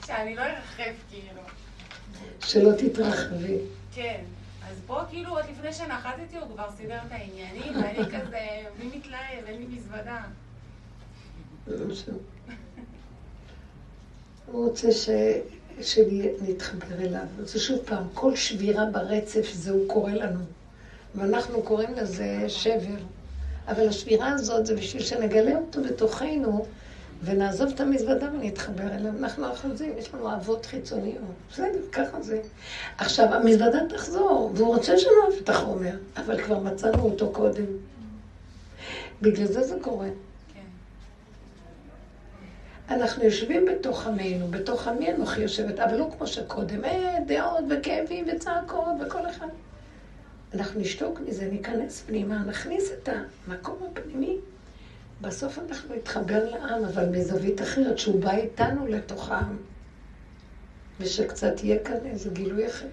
שאני 0.06 0.36
לא 0.36 0.42
ארחף 0.42 0.96
כאילו. 1.10 1.42
שלא 2.42 2.72
תתרחבי. 2.78 3.58
כן. 3.94 4.22
אז 4.70 4.78
פה 4.86 5.02
כאילו 5.10 5.30
עוד 5.30 5.46
לפני 5.52 5.74
שנחתתי 5.74 6.38
הוא 6.38 6.48
כבר 6.54 6.72
סידר 6.78 6.98
את 7.08 7.12
העניינים, 7.12 7.76
ואני 7.76 8.06
כזה, 8.06 8.40
מי 8.80 8.98
מתלהב? 8.98 9.46
אין 9.46 9.58
לי 9.58 9.66
מזוודה. 9.66 10.22
הוא 14.46 14.70
רוצה 14.70 14.92
ש... 14.92 15.10
שנתחבר 15.82 17.00
אליו. 17.00 17.26
זה 17.40 17.60
שוב 17.60 17.80
פעם, 17.86 18.04
כל 18.14 18.36
שבירה 18.36 18.86
ברצף 18.86 19.50
זה 19.54 19.72
הוא 19.72 19.90
קורא 19.90 20.12
לנו. 20.12 20.40
ואנחנו 21.16 21.62
קוראים 21.62 21.94
לזה 21.94 22.46
שבר. 22.48 22.98
אבל 23.68 23.88
השבירה 23.88 24.30
הזאת 24.30 24.66
זה 24.66 24.76
בשביל 24.76 25.04
שנגלה 25.04 25.56
אותו 25.56 25.84
בתוכנו, 25.84 26.66
ונעזוב 27.24 27.72
את 27.76 27.80
המזוודה 27.80 28.30
ונתחבר 28.34 28.94
אליו. 28.96 29.12
אנחנו 29.20 29.54
אחוזים, 29.54 29.94
יש 29.98 30.14
לנו 30.14 30.30
אהבות 30.30 30.66
חיצוניות. 30.66 31.22
בסדר, 31.52 31.80
ככה 31.92 32.22
זה. 32.22 32.42
עכשיו, 32.98 33.34
המזוודה 33.34 33.80
תחזור, 33.90 34.52
והוא 34.56 34.76
רוצה 34.76 34.98
שנאהב 34.98 35.42
את 35.44 35.50
החומר, 35.50 35.96
אבל 36.18 36.44
כבר 36.44 36.60
מצאנו 36.60 37.04
אותו 37.04 37.30
קודם. 37.32 37.66
בגלל 39.22 39.46
זה 39.46 39.64
זה 39.64 39.76
קורה. 39.82 40.08
כן. 40.54 40.60
אנחנו 42.96 43.24
יושבים 43.24 43.66
בתוך 43.66 44.08
עמנו, 44.08 44.48
בתוך 44.48 44.88
עמי 44.88 45.14
אנוכי 45.14 45.42
יושבת, 45.42 45.80
אבל 45.80 45.98
לא 45.98 46.10
כמו 46.18 46.28
שקודם, 46.28 46.86
אה, 46.86 47.18
דעות 47.28 47.64
וכאבים 47.70 48.26
וצעקות 48.36 48.96
וכל 49.06 49.30
אחד. 49.30 49.48
אנחנו 50.54 50.80
נשתוק 50.80 51.20
מזה, 51.20 51.48
ניכנס 51.52 52.02
פנימה, 52.02 52.44
נכניס 52.44 52.92
את 52.92 53.10
המקום 53.48 53.78
הפנימי. 53.92 54.38
בסוף 55.22 55.60
אנחנו 55.60 55.96
נתחבר 55.96 56.50
לעם, 56.50 56.84
אבל 56.86 57.10
מזווית 57.10 57.62
אחרת, 57.62 58.00
שהוא 58.00 58.22
בא 58.22 58.32
איתנו 58.32 58.88
לתוך 58.88 59.30
העם. 59.30 59.58
ושקצת 61.00 61.64
יהיה 61.64 61.84
כאן 61.84 62.06
איזה 62.06 62.30
גילוי 62.30 62.68
אחר. 62.68 62.88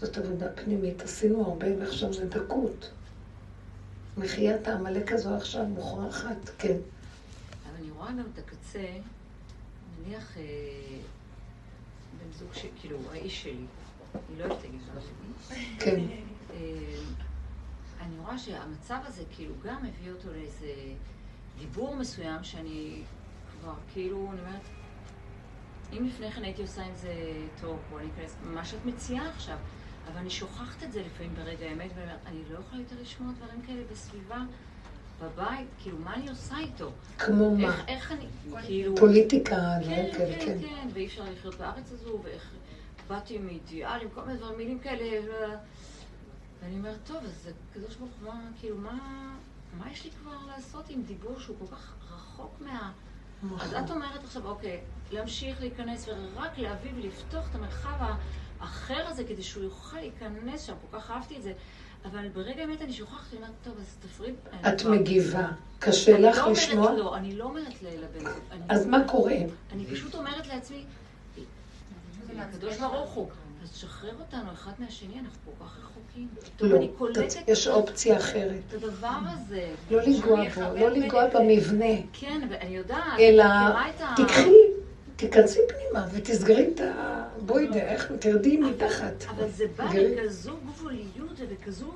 זאת 0.00 0.18
עבודה 0.18 0.48
פנימית, 0.48 1.02
עשינו 1.02 1.44
הרבה 1.44 1.66
ועכשיו 1.78 2.12
זה 2.12 2.26
דקות. 2.26 2.90
מחיית 4.18 4.68
העמלק 4.68 5.12
הזו 5.12 5.34
עכשיו 5.34 5.64
מוכרחת, 5.64 6.50
כן. 6.58 6.76
אבל 6.76 7.74
אני 7.80 7.90
רואה 7.90 8.08
גם 8.08 8.24
את 8.34 8.38
הקצה, 8.38 8.86
נניח 9.98 10.36
אה, 10.36 10.42
בן 12.18 12.38
זוג 12.38 12.48
ש... 12.54 12.66
כאילו, 12.80 12.98
האיש 13.12 13.42
שלי, 13.42 13.64
לא. 14.38 14.54
כן. 15.78 16.00
אה, 16.50 16.56
אני 18.00 18.18
רואה 18.18 18.38
שהמצב 18.38 18.98
הזה 19.06 19.22
כאילו 19.36 19.54
גם 19.64 19.76
הביא 19.76 20.12
אותו 20.12 20.28
לאיזה 20.32 20.72
דיבור 21.58 21.96
מסוים 21.96 22.44
שאני 22.44 23.02
כבר 23.60 23.74
כאילו, 23.92 24.28
אני 24.32 24.40
אומרת, 24.40 24.62
אם 25.92 26.04
לפני 26.04 26.30
כן 26.30 26.44
הייתי 26.44 26.62
עושה 26.62 26.82
עם 26.82 26.94
זה 26.94 27.14
טוב, 27.60 27.78
בוא 27.90 28.00
ניכנס, 28.00 28.36
מה 28.42 28.64
שאת 28.64 28.84
מציעה 28.84 29.28
עכשיו, 29.28 29.56
אבל 30.06 30.16
אני 30.16 30.30
שוכחת 30.30 30.82
את 30.82 30.92
זה 30.92 31.02
לפעמים 31.02 31.34
ברגע 31.34 31.66
האמת, 31.66 31.90
ואני 31.94 32.02
אומרת, 32.04 32.20
אני 32.26 32.42
לא 32.50 32.58
יכולה 32.58 32.82
יותר 32.82 32.96
לשמוע 33.00 33.32
דברים 33.32 33.62
כאלה 33.66 33.82
בסביבה, 33.92 34.38
בבית, 35.22 35.68
כאילו, 35.82 35.98
מה 35.98 36.14
אני 36.14 36.28
עושה 36.28 36.58
איתו? 36.58 36.90
כמו 37.18 37.56
מה? 37.56 37.68
איך, 37.68 37.84
איך 37.88 38.12
אני, 38.12 38.26
כאילו... 38.62 38.96
פוליטיקה, 38.96 39.56
כן, 39.56 39.80
דברים 39.82 40.12
כאלה, 40.12 40.38
כן, 40.38 40.58
כן. 40.60 40.68
כן, 40.68 40.88
ואי 40.92 41.06
אפשר 41.06 41.22
לחיות 41.32 41.54
בארץ 41.54 41.92
הזו, 41.92 42.20
ואיך 42.24 42.50
באתי 43.10 43.36
עם 43.36 43.48
אידיאלים, 43.48 44.08
כל 44.14 44.20
מיני 44.24 44.38
דברים, 44.38 44.56
מילים 44.58 44.78
כאלה, 44.78 45.20
ו... 45.26 45.32
ואני 46.62 46.76
אומרת, 46.78 46.96
טוב, 47.06 47.16
אז 47.24 47.48
הקדוש 47.70 47.96
ברוך 47.96 48.10
הוא, 48.22 48.28
מה, 48.32 48.40
כאילו, 48.60 48.76
מה, 48.78 48.98
מה 49.78 49.90
יש 49.92 50.04
לי 50.04 50.10
כבר 50.10 50.36
לעשות 50.48 50.84
עם 50.88 51.02
דיבור 51.02 51.40
שהוא 51.40 51.56
כל 51.58 51.76
כך 51.76 51.94
רחוק 52.14 52.54
מה... 52.60 52.92
אז 53.60 53.74
את 53.74 53.90
אומרת 53.90 54.24
עכשיו, 54.24 54.46
אוקיי, 54.46 54.80
להמשיך 55.12 55.60
להיכנס 55.60 56.08
ורק 56.08 56.58
להביא 56.58 56.90
ולפתוח 56.96 57.50
את 57.50 57.54
המרחב 57.54 57.96
האחר 58.60 59.06
הזה 59.06 59.24
כדי 59.24 59.42
שהוא 59.42 59.64
יוכל 59.64 59.96
להיכנס 59.98 60.62
שם, 60.62 60.74
כל 60.90 60.98
כך 60.98 61.10
אהבתי 61.10 61.36
את 61.36 61.42
זה. 61.42 61.52
אבל 62.04 62.28
ברגע 62.28 62.62
האמת 62.62 62.82
אני 62.82 62.92
שוכחת, 62.92 63.32
אני 63.32 63.38
אומרת, 63.40 63.54
טוב, 63.62 63.74
אז 63.80 63.96
תפריד. 64.00 64.34
את 64.68 64.84
מגיבה. 64.84 65.48
קשה 65.78 66.18
לך 66.18 66.38
אני 66.38 66.44
לא 66.46 66.52
לשמוע? 66.52 66.86
אומרת 66.86 66.98
לא, 66.98 67.16
אני 67.16 67.36
לא 67.36 67.44
אומרת 67.44 67.82
לבן 67.82 68.18
זוג. 68.20 68.42
אני- 68.50 68.62
אז 68.68 68.86
מה 68.86 68.98
קורה? 69.08 69.34
אני 69.72 69.86
פשוט 69.86 70.14
אומרת 70.14 70.46
לעצמי, 70.46 70.84
הקדוש 72.38 72.76
ברוך 72.76 73.10
הוא, 73.10 73.28
אז 73.62 73.70
תשחרר 73.70 74.12
אותנו 74.20 74.52
אחד 74.52 74.72
מהשני, 74.78 75.18
אנחנו 75.20 75.38
כל 75.44 75.64
כך 75.64 75.78
רחוקים. 75.78 76.28
לא, 76.60 76.76
אני 76.76 76.88
קולטת 76.98 77.48
יש 77.48 77.68
אופציה 77.68 78.16
אחרת. 78.16 78.60
את 78.68 78.74
הדבר 78.74 79.16
הזה. 79.24 79.68
לא 79.90 80.02
לנגוע 80.02 80.48
בו, 80.48 80.60
לא 80.60 80.90
לנגוע 80.90 81.26
במבנה, 81.34 81.94
כן, 82.12 82.48
ואני 82.50 82.76
יודעת, 82.76 83.18
אלא 83.18 83.44
אני. 83.44 84.26
תקחי, 84.26 84.54
תיכנסי 85.16 85.58
פנימה 85.68 86.06
ותסגרי 86.12 86.68
את 86.74 86.80
ה... 86.80 87.24
בואי, 87.46 87.68
איך, 87.74 88.12
תרדי 88.18 88.56
מתחת. 88.56 89.24
אבל 89.30 89.48
זה 89.48 89.64
בא. 89.76 89.84
בכזו 89.86 90.56
גבוליות 90.66 91.38
ובכזו 91.38 91.92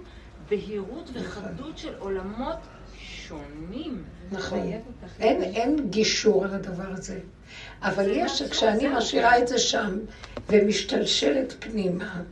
בהירות 0.51 1.11
וחדות 1.15 1.79
של 1.79 1.95
עולמות 1.99 2.57
שונים. 2.99 4.05
נכון. 4.33 4.73
אין 5.31 5.91
גישור 5.91 6.45
על 6.45 6.55
הדבר 6.55 6.89
הזה. 6.89 7.21
אבל 7.83 8.11
יש, 8.11 8.43
נכון, 8.43 8.53
כשאני. 8.53 8.89
משאירה 8.89 9.39
את 9.39 9.49
זה 9.49 9.59
שם 9.59 9.99
ומשתלשלת 10.49 11.55
פנימה, 11.61 12.23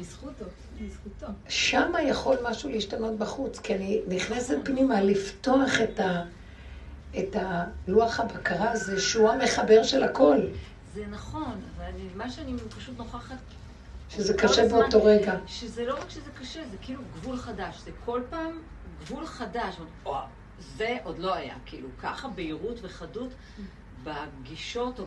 בזכותו. 0.00 0.44
שמה 1.48 2.02
יכול 2.02 2.36
משהו 2.42 2.70
להשתנות 2.70 3.18
בחוץ, 3.18 3.58
כי 3.58 3.74
אני 3.74 4.00
נכנסת 4.08 4.56
פנימה 4.64 5.00
לפתוח 5.00 5.80
את, 5.84 6.00
ה, 6.00 6.24
את 7.18 7.36
הלוח 7.36 8.20
הבקרה 8.20 8.70
הזה, 8.70 9.00
שהוא 9.00 9.30
המחבר 9.30 9.82
של 9.82 10.02
הכל, 10.02 10.36
זה 10.94 11.04
נכון, 11.10 11.60
אבל 11.76 11.84
אני, 11.84 12.02
מה 12.14 12.30
שאני 12.30 12.52
פשוט 12.76 12.98
נוכחת... 12.98 13.36
שזה 14.10 14.34
קשה 14.34 14.68
באותו 14.68 15.04
רגע. 15.04 15.34
שזה 15.46 15.84
לא 15.84 15.94
רק 15.94 16.10
שזה 16.10 16.30
קשה, 16.40 16.60
זה 16.70 16.76
כאילו 16.82 17.02
גבול 17.16 17.36
חדש. 17.36 17.80
זה 17.84 17.90
כל 18.04 18.22
פעם 18.30 18.58
גבול 19.04 19.26
חדש. 19.26 19.74
זה 20.76 20.96
עוד 21.04 21.18
לא 21.18 21.34
היה, 21.34 21.54
כאילו, 21.66 21.88
ככה 22.02 22.28
בהירות 22.28 22.76
וחדות 22.82 23.28
בגישות 24.04 24.98
או 25.00 25.04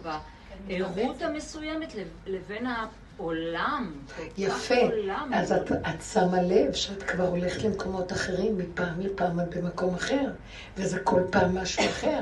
בערות 0.67 1.21
המסוימת 1.21 1.95
לב- 1.95 2.07
לבין 2.25 2.65
העולם. 2.65 3.91
יפה. 4.37 4.75
עולם. 4.75 5.31
אז 5.35 5.51
את, 5.51 5.71
את 5.71 6.01
שמה 6.13 6.41
לב 6.41 6.73
שאת 6.73 7.03
כבר 7.03 7.27
הולכת 7.27 7.63
למקומות 7.63 8.11
אחרים, 8.11 8.57
מפעם 8.57 8.99
לפעם 8.99 9.39
את 9.39 9.57
במקום 9.57 9.95
אחר, 9.95 10.31
וזה 10.77 10.99
כל 10.99 11.21
פעם 11.31 11.57
משהו 11.57 11.83
אחר. 11.85 12.21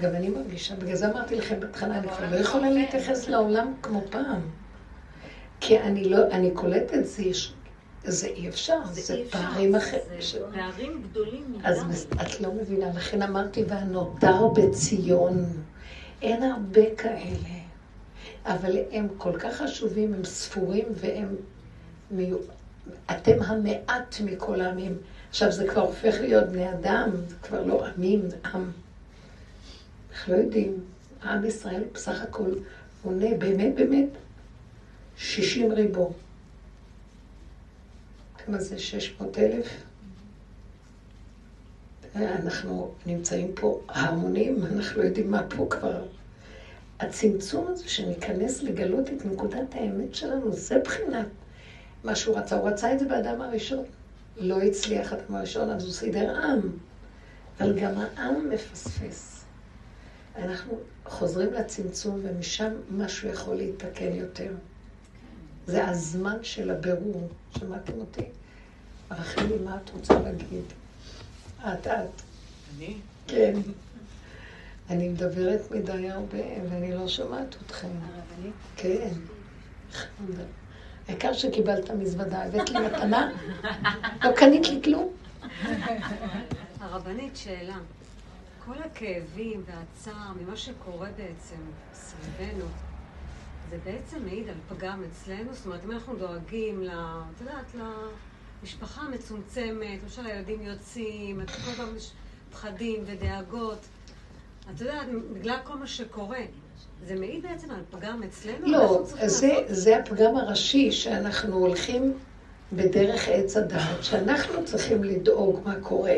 גם 0.00 0.10
אני 0.14 0.28
מרגישה, 0.28 0.76
בגלל 0.76 0.94
זה 0.96 1.10
אמרתי 1.10 1.36
לכם 1.36 1.60
בהתחלה, 1.60 1.98
אני 1.98 2.08
כבר 2.08 2.30
לא 2.30 2.36
יכולה 2.36 2.70
להתייחס 2.70 3.28
לעולם 3.28 3.74
כמו 3.82 4.02
פעם. 4.10 4.40
כי 5.60 5.78
אני 5.80 6.04
לא, 6.08 6.18
אני 6.30 6.50
קולטת, 6.50 7.04
זה, 8.04 8.26
אי 8.26 8.48
אפשר, 8.48 8.78
זה, 8.90 9.14
אי 9.14 9.22
אפשר, 9.24 9.38
פערים 9.38 9.74
אחרים. 9.74 10.02
זה 10.20 10.38
פערים 10.54 11.02
גדולים 11.02 11.44
מדי. 11.52 11.68
אז 11.68 12.06
את 12.22 12.40
לא 12.40 12.52
מבינה, 12.54 12.86
לכן 12.96 13.22
אמרתי, 13.22 13.64
והנותר 13.68 14.48
בציון, 14.48 15.44
אין 16.22 16.42
הרבה 16.42 16.94
כאלה, 16.98 17.58
אבל 18.44 18.76
הם 18.92 19.08
כל 19.18 19.38
כך 19.38 19.54
חשובים, 19.56 20.14
הם 20.14 20.24
ספורים 20.24 20.86
והם... 20.94 21.36
אתם 23.10 23.42
המעט 23.42 24.20
מכל 24.24 24.60
העמים. 24.60 24.98
עכשיו 25.28 25.52
זה 25.52 25.68
כבר 25.68 25.80
הופך 25.80 26.14
להיות 26.20 26.48
בני 26.48 26.72
אדם, 26.72 27.10
זה 27.28 27.34
כבר 27.42 27.62
לא 27.62 27.86
עמים, 27.86 28.28
עם. 28.54 28.70
אנחנו 30.12 30.34
לא 30.34 30.40
יודעים, 30.40 30.80
עם 31.22 31.44
ישראל 31.44 31.84
בסך 31.92 32.22
הכל 32.22 32.50
מונה 33.04 33.34
באמת 33.38 33.74
באמת 33.74 34.08
60 35.16 35.72
ריבו. 35.72 36.12
כמה 38.38 38.60
זה 38.60 38.78
600 38.78 39.38
אלף? 39.38 39.66
אנחנו 42.16 42.90
נמצאים 43.06 43.52
פה 43.54 43.80
המונים, 43.88 44.66
אנחנו 44.66 45.02
יודעים 45.02 45.30
מה 45.30 45.42
פה 45.56 45.66
כבר. 45.70 46.02
הצמצום 47.00 47.66
הזה 47.68 47.88
שניכנס 47.88 48.62
לגלות 48.62 49.08
את 49.08 49.26
נקודת 49.26 49.74
האמת 49.74 50.14
שלנו, 50.14 50.52
זה 50.52 50.78
בחינת 50.84 51.26
מה 52.04 52.14
שהוא 52.14 52.38
רצה. 52.38 52.56
הוא 52.56 52.68
רצה 52.68 52.92
את 52.92 52.98
זה 52.98 53.04
באדם 53.04 53.40
הראשון. 53.40 53.84
לא 54.36 54.62
הצליח 54.62 55.12
אדם 55.12 55.34
הראשון, 55.34 55.70
אז 55.70 55.84
הוא 55.84 55.92
סידר 55.92 56.36
עם. 56.44 56.60
אבל 57.60 57.80
גם 57.80 57.92
העם 57.98 58.50
מפספס. 58.50 59.44
אנחנו 60.36 60.78
חוזרים 61.04 61.52
לצמצום, 61.52 62.20
ומשם 62.22 62.72
משהו 62.90 63.28
יכול 63.28 63.54
להתקן 63.54 64.12
יותר. 64.12 64.52
זה 65.66 65.88
הזמן 65.88 66.36
של 66.42 66.70
הבירור. 66.70 67.28
שמעתם 67.58 67.92
אותי? 68.00 68.24
רחלי, 69.10 69.58
מה 69.64 69.78
את 69.84 69.90
רוצה 69.90 70.18
להגיד? 70.18 70.64
את, 71.66 71.86
את. 71.86 72.22
אני? 72.76 72.96
כן. 73.26 73.52
אני 74.90 75.08
מדברת 75.08 75.70
מדי 75.70 76.10
הרבה, 76.10 76.38
ואני 76.70 76.94
לא 76.94 77.08
שומעת 77.08 77.56
אתכם. 77.66 77.88
הרבנית? 77.88 78.54
כן. 78.76 79.12
העיקר 81.08 81.32
שקיבלת 81.32 81.90
מזוודה, 81.90 82.44
הבאת 82.44 82.70
לי 82.70 82.80
מתנה? 82.86 83.30
לא 84.24 84.32
קנית 84.36 84.68
לי 84.68 84.80
כלום? 84.84 85.08
הרבנית, 86.80 87.36
שאלה. 87.36 87.78
כל 88.64 88.82
הכאבים 88.84 89.64
והצער 89.66 90.32
ממה 90.40 90.56
שקורה 90.56 91.08
בעצם 91.16 91.56
סביבנו, 91.94 92.64
זה 93.70 93.76
בעצם 93.84 94.24
מעיד 94.24 94.48
על 94.48 94.54
פגם 94.68 95.02
אצלנו? 95.10 95.54
זאת 95.54 95.66
אומרת, 95.66 95.80
אם 95.84 95.92
אנחנו 95.92 96.16
דואגים, 96.16 96.82
ל, 96.82 96.90
את 96.90 97.40
יודעת, 97.40 97.74
למשפחה 98.62 99.00
המצומצמת, 99.00 100.02
למשל 100.02 100.26
הילדים 100.26 100.62
יוצאים, 100.62 101.40
את 101.40 101.50
כל 101.50 101.96
יש 101.96 102.10
פחדים 102.52 103.04
ודאגות, 103.06 103.78
את 104.74 104.80
יודעת, 104.80 105.06
בגלל 105.32 105.56
כל 105.64 105.76
מה 105.76 105.86
שקורה, 105.86 106.38
זה 107.06 107.14
מעיד 107.14 107.42
בעצם 107.42 107.70
על 107.70 107.80
פגם 107.90 108.22
אצלנו? 108.22 108.66
לא, 108.66 109.02
זה, 109.26 109.52
זה 109.68 109.98
הפגם 109.98 110.36
הראשי 110.36 110.92
שאנחנו 110.92 111.56
הולכים 111.56 112.12
בדרך 112.72 113.28
עץ 113.28 113.56
הדעת, 113.56 114.04
שאנחנו 114.04 114.64
צריכים 114.64 115.04
לדאוג 115.04 115.60
מה 115.64 115.74
קורה. 115.82 116.16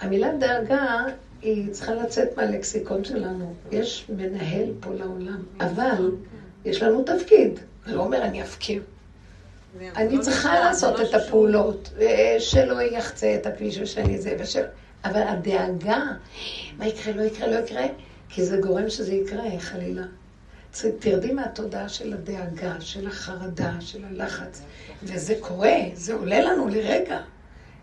המילה 0.00 0.36
דאגה 0.36 1.04
היא 1.42 1.72
צריכה 1.72 1.94
לצאת 1.94 2.36
מהלקסיקון 2.36 3.04
שלנו. 3.04 3.54
יש 3.70 4.06
מנהל 4.16 4.72
פה 4.80 4.94
לעולם, 4.94 5.42
אבל 5.60 6.10
יש 6.64 6.82
לנו 6.82 7.04
תפקיד. 7.04 7.58
זה 7.86 7.94
לא 7.94 8.02
אומר 8.02 8.22
אני 8.22 8.42
אפקיר. 8.42 8.82
אני 9.96 10.16
לא 10.16 10.22
צריכה 10.22 10.60
לעשות 10.60 10.94
את 10.94 11.00
משהו 11.00 11.10
שהוא- 11.10 11.22
הפעולות, 11.26 11.90
אה, 12.00 12.36
שלא 12.38 12.82
יחצה 12.82 13.34
את 13.34 13.46
הכביש 13.46 13.78
ושאני 13.78 14.18
זה, 14.18 14.36
ושל... 14.38 14.62
אבל 15.04 15.22
הדאגה, 15.22 15.98
מה 16.78 16.86
יקרה, 16.86 17.12
לא 17.14 17.22
יקרה, 17.22 17.46
לא 17.48 17.56
יקרה, 17.56 17.86
כי 18.28 18.44
זה 18.44 18.56
גורם 18.56 18.88
שזה 18.90 19.14
יקרה, 19.14 19.58
חלילה. 19.58 20.02
תרדי 20.98 21.32
מהתודעה 21.32 21.88
של 21.88 22.12
הדאגה, 22.12 22.80
של 22.80 23.06
החרדה, 23.06 23.72
של 23.80 24.04
הלחץ. 24.04 24.62
וזה 25.02 25.34
קורה, 25.40 25.74
זה 25.94 26.14
עולה 26.14 26.40
לנו 26.40 26.68
לרגע. 26.68 27.18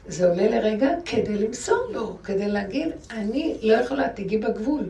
זה 0.08 0.30
עולה 0.30 0.50
לרגע 0.50 0.90
כדי 1.06 1.38
למסור 1.38 1.88
לו, 1.92 2.18
כדי 2.24 2.48
להגיד, 2.48 2.88
אני 3.12 3.58
לא 3.62 3.74
יכולה, 3.74 4.10
תגיעי 4.10 4.42
בגבול. 4.42 4.84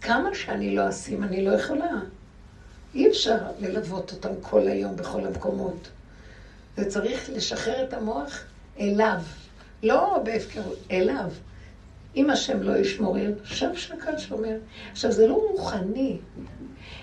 כמה 0.00 0.34
שאני 0.34 0.76
לא 0.76 0.88
אשים, 0.88 1.22
אני 1.24 1.44
לא 1.44 1.50
יכולה. 1.52 1.90
אי 2.94 3.08
אפשר 3.08 3.36
ללוות 3.60 4.12
אותם 4.12 4.28
כל 4.40 4.68
היום 4.68 4.96
בכל 4.96 5.26
המקומות. 5.26 5.88
זה 6.76 6.90
צריך 6.90 7.30
לשחרר 7.32 7.84
את 7.84 7.94
המוח 7.94 8.44
אליו, 8.80 9.20
לא 9.82 10.20
בהפקרות, 10.24 10.78
אליו. 10.90 11.30
אם 12.16 12.30
השם 12.30 12.62
לא 12.62 12.76
ישמור, 12.76 13.16
שם 13.44 13.76
שקל 13.76 14.18
שומר. 14.18 14.56
עכשיו, 14.92 15.12
זה 15.12 15.26
לא 15.26 15.34
רוחני. 15.34 16.18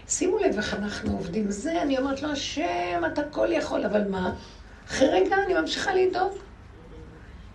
שימו 0.08 0.38
לב 0.38 0.56
איך 0.58 0.74
אנחנו 0.74 1.12
עובדים. 1.12 1.52
זה, 1.52 1.82
אני 1.82 1.98
אומרת 1.98 2.22
לו, 2.22 2.32
השם, 2.32 3.02
אתה 3.14 3.24
כל 3.24 3.48
יכול, 3.52 3.86
אבל 3.86 4.08
מה? 4.08 4.34
אחרי 4.88 5.08
רגע 5.10 5.36
אני 5.46 5.54
ממשיכה 5.54 5.94
לדאוג. 5.96 6.34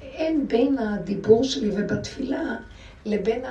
אין 0.01 0.49
בין 0.49 0.79
הדיבור 0.79 1.45
שלי 1.45 1.71
ובתפילה 1.75 2.57
לבין 3.05 3.43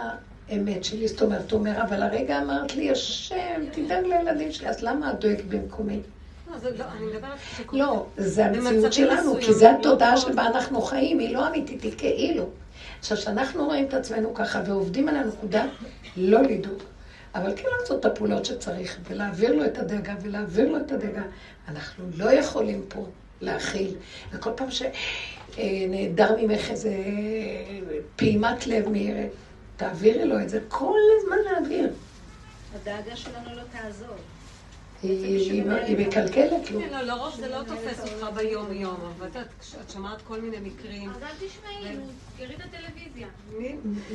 האמת 0.50 0.84
שלי. 0.84 1.08
זאת 1.08 1.22
אומרת, 1.22 1.52
הוא 1.52 1.60
אומר, 1.60 1.82
אבל 1.82 2.04
הרגע 2.04 2.42
אמרת 2.42 2.76
לי, 2.76 2.92
השם, 2.92 3.62
תדאג 3.72 4.06
לילדים 4.06 4.52
שלי, 4.52 4.70
אז 4.70 4.84
למה 4.84 5.12
את 5.12 5.20
דואגת 5.20 5.46
במקומי? 5.46 6.00
לא, 6.62 6.86
לא, 7.74 7.80
לא, 7.80 8.06
זה 8.18 8.46
המציאות 8.46 8.94
שלנו, 8.94 9.36
כי 9.42 9.54
זו 9.54 9.68
התודעה 9.68 10.18
שבה 10.18 10.48
אנחנו 10.48 10.82
חיים, 10.82 11.20
היא 11.20 11.34
לא 11.36 11.48
אמיתית, 11.48 11.84
היא 11.84 11.92
כאילו. 11.98 12.50
עכשיו, 13.00 13.18
כשאנחנו 13.18 13.66
רואים 13.66 13.86
את 13.86 13.94
עצמנו 13.94 14.34
ככה 14.34 14.62
ועובדים 14.66 15.08
על 15.08 15.16
הנקודה, 15.16 15.66
לא 16.18 16.42
לדאוג. 16.42 16.84
אבל 17.36 17.54
כן 17.56 17.68
לעשות 17.80 18.00
את 18.00 18.06
הפעולות 18.06 18.46
שצריך, 18.46 18.98
ולהעביר 19.10 19.56
לו 19.56 19.66
את 19.66 19.78
הדאגה, 19.78 20.14
ולהעביר 20.22 20.72
לו 20.72 20.78
את 20.78 20.92
הדאגה. 20.92 21.22
אנחנו 21.68 22.04
לא 22.18 22.32
יכולים 22.32 22.86
פה 22.88 23.06
להכיל. 23.42 23.96
וכל 24.32 24.52
פעם 24.56 24.68
שנעדר 24.72 26.36
ממך 26.42 26.70
איזה 26.70 26.94
פעימת 28.16 28.68
לב, 28.68 28.86
תעבירי 29.78 30.26
לו 30.26 30.42
את 30.42 30.50
זה, 30.50 30.60
כל 30.68 31.00
הזמן 31.18 31.38
להעביר. 31.52 31.94
הדאגה 32.76 33.16
שלנו 33.16 33.56
לא 33.56 33.62
תעזור. 33.72 34.16
היא 35.04 36.08
מקלקלת 36.08 36.72
לו. 36.72 36.80
כן, 36.80 36.90
לא, 36.92 37.02
לרוב 37.02 37.36
זה 37.36 37.48
לא 37.50 37.58
תופס 37.68 38.00
אותך 38.00 38.36
ביום-יום, 38.36 38.98
אבל 39.18 39.28
את 39.82 39.92
שומעת 39.92 40.22
כל 40.22 40.42
מיני 40.42 40.58
מקרים... 40.64 41.10
אז 41.10 41.24
אל 41.24 41.48
תשמעי, 41.48 41.96
תראי 42.38 42.56
את 42.56 42.62
הטלוויזיה. 42.62 43.28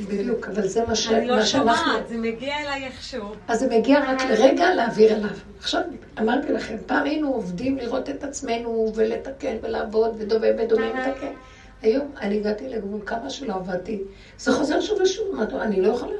בדיוק, 0.07 0.47
אבל 0.47 0.67
זה 0.67 0.85
מה 0.87 0.95
שאנחנו... 0.95 1.17
אני 1.17 1.27
לא 1.27 1.45
שומעת, 1.45 2.07
זה 2.07 2.17
מגיע 2.17 2.59
אליי 2.59 2.85
איכשהו. 2.85 3.27
אז 3.47 3.59
זה 3.59 3.77
מגיע 3.77 3.99
רק 4.11 4.21
לרגע 4.21 4.73
להעביר 4.73 5.15
אליו. 5.15 5.29
עכשיו, 5.59 5.81
אמרתי 6.19 6.53
לכם, 6.53 6.75
פעם 6.85 7.05
היינו 7.05 7.33
עובדים 7.33 7.77
לראות 7.77 8.09
את 8.09 8.23
עצמנו 8.23 8.91
ולתקן 8.95 9.55
ולעבוד 9.61 10.15
ודומה 10.17 10.47
ודומה 10.57 10.87
לתקן. 10.87 11.33
היום 11.81 12.11
אני 12.21 12.37
הגעתי 12.37 12.69
לגבול 12.69 13.01
כמה 13.05 13.29
שלא 13.29 13.53
עבדתי. 13.53 13.99
זה 14.37 14.51
חוזר 14.51 14.81
שוב 14.81 15.01
ושוב, 15.01 15.39
אני 15.61 15.81
לא 15.81 15.87
יכולה. 15.87 16.17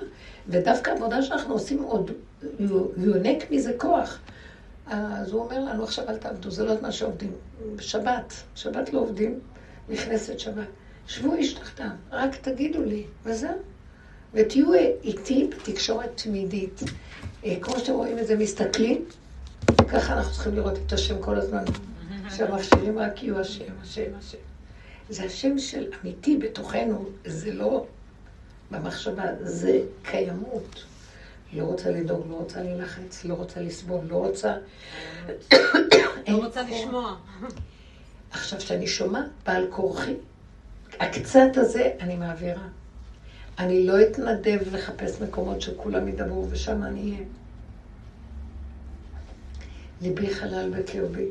ודווקא 0.47 0.91
העבודה 0.91 1.21
שאנחנו 1.21 1.53
עושים 1.53 1.83
עוד, 1.83 2.11
יונק 2.97 3.51
מזה 3.51 3.73
כוח. 3.77 4.19
אז 4.89 5.31
הוא 5.31 5.41
אומר 5.41 5.59
לנו, 5.59 5.83
עכשיו 5.83 6.09
אל 6.09 6.17
תעבדו, 6.17 6.51
זה 6.51 6.63
לא 6.65 6.75
זמן 6.75 6.91
שעובדים. 6.91 7.31
בשבת, 7.75 8.33
שבת 8.55 8.93
לא 8.93 8.99
עובדים, 8.99 9.39
נכנסת 9.89 10.39
שבת. 10.39 10.67
שבו 11.07 11.33
איש 11.33 11.53
תחתם, 11.53 11.89
רק 12.11 12.35
תגידו 12.35 12.83
לי, 12.83 13.03
וזהו. 13.23 13.57
ותהיו 14.33 14.73
איתי 15.03 15.49
בתקשורת 15.51 16.09
תמידית. 16.15 16.81
אה, 17.45 17.57
כמו 17.61 17.79
שאתם 17.79 17.93
רואים 17.93 18.19
את 18.19 18.27
זה, 18.27 18.35
מסתכלים, 18.37 19.05
ככה 19.87 20.13
אנחנו 20.13 20.33
צריכים 20.33 20.55
לראות 20.55 20.77
את 20.85 20.93
השם 20.93 21.21
כל 21.21 21.35
הזמן. 21.35 21.63
שהמכשירים 22.35 22.99
רק 22.99 23.23
יהיו 23.23 23.39
השם, 23.39 23.73
השם, 23.81 24.11
השם. 24.19 24.37
זה 25.09 25.23
השם 25.23 25.59
של 25.59 25.91
אמיתי 26.01 26.37
בתוכנו, 26.37 27.09
זה 27.25 27.53
לא 27.53 27.85
במחשבה, 28.71 29.23
זה 29.41 29.79
קיימות. 30.03 30.83
לא 31.53 31.63
רוצה 31.63 31.91
לדאוג, 31.91 32.25
לא 32.29 32.35
רוצה 32.35 32.63
להילחץ, 32.63 33.25
לא 33.25 33.33
רוצה 33.33 33.61
לסבול, 33.61 34.05
לא 34.07 34.15
רוצה... 34.15 34.55
לא 36.27 36.45
רוצה 36.45 36.61
לשמוע. 36.61 37.15
עכשיו, 38.31 38.59
כשאני 38.59 38.87
שומעת 38.87 39.25
בעל 39.45 39.67
כורחי, 39.69 40.13
הקצת 40.99 41.49
הזה 41.55 41.91
אני 41.99 42.15
מעבירה. 42.15 42.67
אני 43.59 43.85
לא 43.85 44.01
אתנדב 44.01 44.59
לחפש 44.75 45.21
מקומות 45.21 45.61
שכולם 45.61 46.07
ידברו 46.07 46.47
ושם 46.49 46.83
אני 46.83 47.11
אהיה. 47.11 47.25
ליבי 50.01 50.33
חלל 50.33 50.69
בקרבי. 50.69 51.25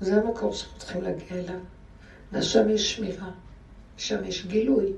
זה 0.00 0.16
המקום 0.16 0.52
שאנחנו 0.52 0.78
צריכים 0.78 1.02
להגיע 1.02 1.38
אליו. 1.38 1.58
ושם 2.32 2.70
יש 2.70 2.96
שמירה, 2.96 3.30
שם 3.96 4.24
יש 4.24 4.46
גילוי. 4.46 4.92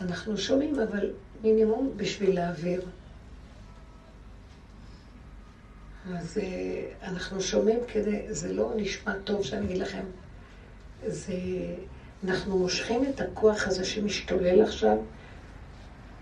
אנחנו 0.00 0.38
שומעים, 0.38 0.80
אבל 0.80 1.10
מינימום 1.44 1.92
בשביל 1.96 2.34
להעביר. 2.34 2.82
אז 6.14 6.38
אה, 6.38 7.08
אנחנו 7.08 7.40
שומעים 7.40 7.78
כדי, 7.92 8.34
זה 8.34 8.52
לא 8.52 8.72
נשמע 8.76 9.14
טוב 9.24 9.42
שאני 9.42 9.66
אגיד 9.66 9.78
לכם, 9.78 10.04
זה, 11.06 11.34
אנחנו 12.24 12.58
מושכים 12.58 13.04
את 13.04 13.20
הכוח 13.20 13.66
הזה 13.66 13.84
שמשתולל 13.84 14.62
עכשיו, 14.62 14.96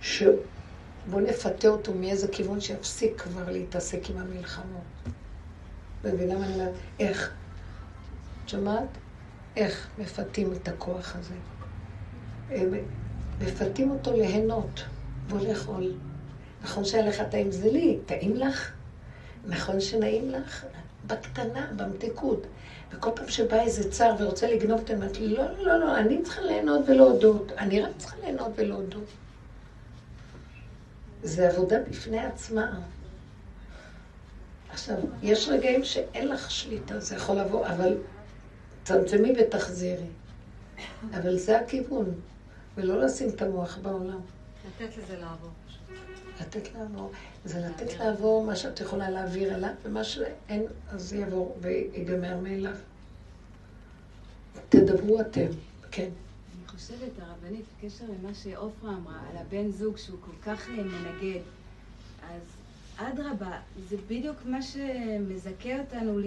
שבואו 0.01 1.21
נפתה 1.21 1.69
אותו 1.69 1.95
מאיזה 1.95 2.29
כיוון 2.29 2.61
שיפסיק 2.61 3.21
כבר 3.21 3.51
להתעסק 3.51 4.11
עם 4.11 4.19
המלחמות. 4.19 4.83
מבינה 6.05 6.39
מה 6.39 6.47
אני 6.47 6.55
אומרת? 6.55 6.75
איך? 7.01 7.33
את 8.45 8.49
שומעת? 8.49 8.89
איך 9.57 9.89
מפתים 9.99 10.53
את 10.53 10.69
הכוח 10.69 11.17
הזה? 11.17 11.35
מפתים 13.41 13.91
אותו 13.91 14.13
ליהנות. 14.17 14.85
בוא 15.29 15.41
לאכול. 15.41 15.93
נכון 16.63 16.85
שהיה 16.85 17.07
לך 17.07 17.23
טעים 17.31 17.51
זה 17.51 17.71
לי, 17.71 17.99
טעים 18.07 18.37
לך? 18.37 18.73
נכון 19.47 19.81
שנעים 19.81 20.31
לך? 20.31 20.67
בקטנה, 21.07 21.67
במתיקות. 21.77 22.47
וכל 22.93 23.11
פעם 23.15 23.29
שבא 23.29 23.61
איזה 23.61 23.91
צר 23.91 24.15
ורוצה 24.19 24.47
לגנוב 24.47 24.81
את 24.81 24.91
לא, 25.21 25.45
לא, 25.45 25.63
לא, 25.63 25.81
לא, 25.81 25.97
אני 25.97 26.23
צריכה 26.23 26.41
ליהנות 26.41 26.89
ולהודות. 26.89 27.53
אני 27.59 27.81
רק 27.81 27.91
צריכה 27.99 28.17
ליהנות 28.23 28.53
ולהודות. 28.57 29.05
זה 31.23 31.49
עבודה 31.49 31.77
בפני 31.91 32.19
עצמה. 32.19 32.81
עכשיו, 34.71 34.97
יש 35.23 35.49
רגעים 35.49 35.85
שאין 35.85 36.29
לך 36.29 36.51
שליטה, 36.51 37.01
זה 37.01 37.15
יכול 37.15 37.37
לבוא, 37.37 37.67
אבל 37.67 37.97
צמצמי 38.85 39.33
ותחזירי. 39.39 40.07
אבל 41.15 41.39
זה 41.39 41.61
הכיוון, 41.61 42.15
ולא 42.77 43.01
לשים 43.01 43.29
את 43.29 43.43
המוח 43.43 43.79
בעולם. 43.83 44.21
לתת 44.67 44.97
לזה 44.97 45.19
לעבור. 45.19 45.51
לתת 46.41 46.75
לעבור. 46.75 47.13
זה 47.45 47.59
לתת 47.61 47.99
לעבור 47.99 48.45
מה 48.45 48.57
שאת 48.57 48.81
יכולה 48.81 49.11
להעביר 49.11 49.55
אליו, 49.55 49.71
ומה 49.83 50.05
שאין, 50.05 50.63
אז 50.89 51.13
יעבור 51.13 51.59
ויגמר 51.61 52.37
מאליו. 52.43 52.75
תדברו 54.69 55.21
אתם, 55.21 55.47
כן. 55.91 56.09
אני 56.59 56.69
חושבת, 56.69 57.11
הרבנית, 57.19 57.65
בקשר 57.79 58.05
למה 58.05 58.35
שעופרה 58.35 58.91
אמרה, 58.91 59.21
על 59.31 59.37
הבן 59.37 59.71
זוג 59.71 59.97
שהוא 59.97 60.19
כל 60.21 60.51
כך 60.51 60.69
אה, 60.69 60.85
מנגד, 60.85 61.41
אז 62.23 62.41
אדרבה, 62.97 63.59
זה 63.89 63.97
בדיוק 64.09 64.37
מה 64.45 64.63
שמזכה 64.63 65.81
אותנו 65.81 66.19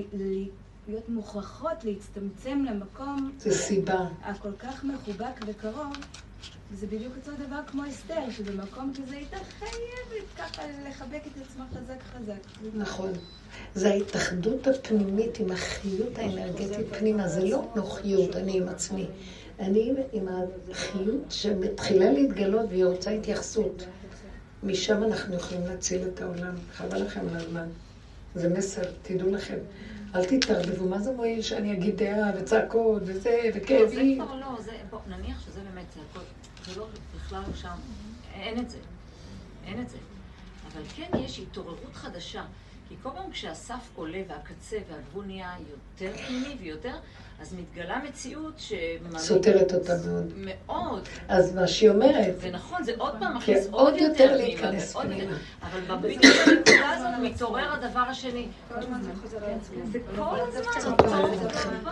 להיות 0.88 1.10
מוכרחות 1.10 1.84
להצטמצם 1.84 2.64
למקום... 2.70 3.32
זה 3.38 3.52
סיבה. 3.52 4.08
הכל 4.22 4.52
כך 4.60 4.84
מחובק 4.84 5.40
וקרוב, 5.48 5.94
זה 6.72 6.88
בדיוק 6.88 7.14
אותו 7.18 7.32
דבר 7.46 7.60
כמו 7.68 7.84
אסתר, 7.88 8.30
שבמקום 8.32 8.94
כזה 8.94 9.16
הייתה 9.16 9.38
חייבת 9.60 10.26
ככה 10.38 10.62
לחבק 10.90 11.22
את 11.28 11.42
עצמה 11.42 11.66
חזק 11.72 12.04
חזק. 12.04 12.68
נכון. 12.74 13.12
זה 13.76 13.90
ההתאחדות 13.90 14.68
הפנימית 14.68 15.40
עם 15.40 15.52
החיות 15.52 16.18
האנרגטית 16.18 16.88
פנימה, 17.00 17.28
זה 17.28 17.46
לא 17.46 17.72
נוחיות, 17.76 18.36
אני 18.36 18.58
עם 18.58 18.70
עצמי. 18.70 19.08
אני 19.60 19.94
עם 20.12 20.28
החיות 20.72 21.24
שמתחילה 21.30 22.12
להתגלות 22.12 22.66
והיא 22.70 22.86
רוצה 22.86 23.12
התייחסות. 23.12 23.86
משם 24.64 25.04
אנחנו 25.04 25.36
יכולים 25.36 25.68
להציל 25.68 26.08
את 26.08 26.22
העולם. 26.22 26.56
חבל 26.74 27.02
לכם 27.02 27.22
על 27.30 27.36
הזמן. 27.36 27.68
זה 28.36 28.50
מסר, 28.50 28.82
תדעו 29.02 29.30
לכם. 29.30 29.58
אל 30.16 30.26
תתערבבו, 30.26 30.86
מה 30.86 31.00
זה 31.00 31.12
מועיל 31.12 31.42
שאני 31.42 31.74
אגיד 31.74 31.98
דעה 31.98 32.32
וצעקות 32.38 33.02
וזה 33.06 33.40
וכאבים? 33.56 34.20
לא, 34.20 34.26
זה 34.62 34.72
כבר 34.90 35.00
לא, 35.10 35.18
נניח 35.18 35.46
שזה 35.46 35.60
באמת 35.60 35.86
צעקות. 35.90 36.26
לא 36.78 36.88
בכלל 37.16 37.44
שם, 37.56 37.78
אין 38.34 38.60
את 38.60 38.70
זה, 38.70 38.80
אין 39.66 39.82
את 39.82 39.90
זה. 39.90 39.98
אבל 40.68 40.82
כן 40.96 41.10
יש 41.20 41.40
התעוררות 41.40 41.94
חדשה. 41.94 42.46
כי 42.90 42.96
כל 43.04 43.10
פעם 43.10 43.32
כשהסף 43.32 43.90
עולה 43.96 44.22
והקצה 44.28 44.78
והגבול 44.90 45.26
נהיה 45.26 45.56
יותר 45.70 46.18
פנימי 46.18 46.56
ויותר, 46.60 46.96
אז 47.42 47.54
מתגלה 47.54 48.02
מציאות 48.10 48.54
ש... 48.58 48.74
סותרת 49.18 49.74
אותה 49.74 49.94
מאוד. 50.08 50.34
מאוד. 50.38 51.08
אז 51.28 51.56
מה 51.56 51.68
שהיא 51.68 51.90
אומרת, 51.90 52.36
ונכון, 52.40 52.84
זה 52.84 52.92
עוד 52.98 53.16
פעם 53.20 53.32
כן, 53.32 53.38
מכניס 53.38 53.68
עוד 53.72 53.96
יותר 53.98 54.36
להיכנס. 54.38 54.96
פנימה. 54.96 55.38
אבל 55.62 55.98
בדיוק 55.98 56.24
בנקודה 56.48 56.90
הזאת 56.90 57.14
מתעורר 57.22 57.74
הדבר 57.74 58.00
השני. 58.00 58.48
כל 58.68 58.80
הזמן 58.80 59.02
זה 59.02 59.12
חוזר 59.22 59.38
על 59.46 59.52
עצמו. 59.54 59.86
זה 59.92 60.00
כל 60.16 60.40
הזמן 60.40 60.96
כל 60.98 61.08
אותו. 61.08 61.70
דבר. 61.82 61.92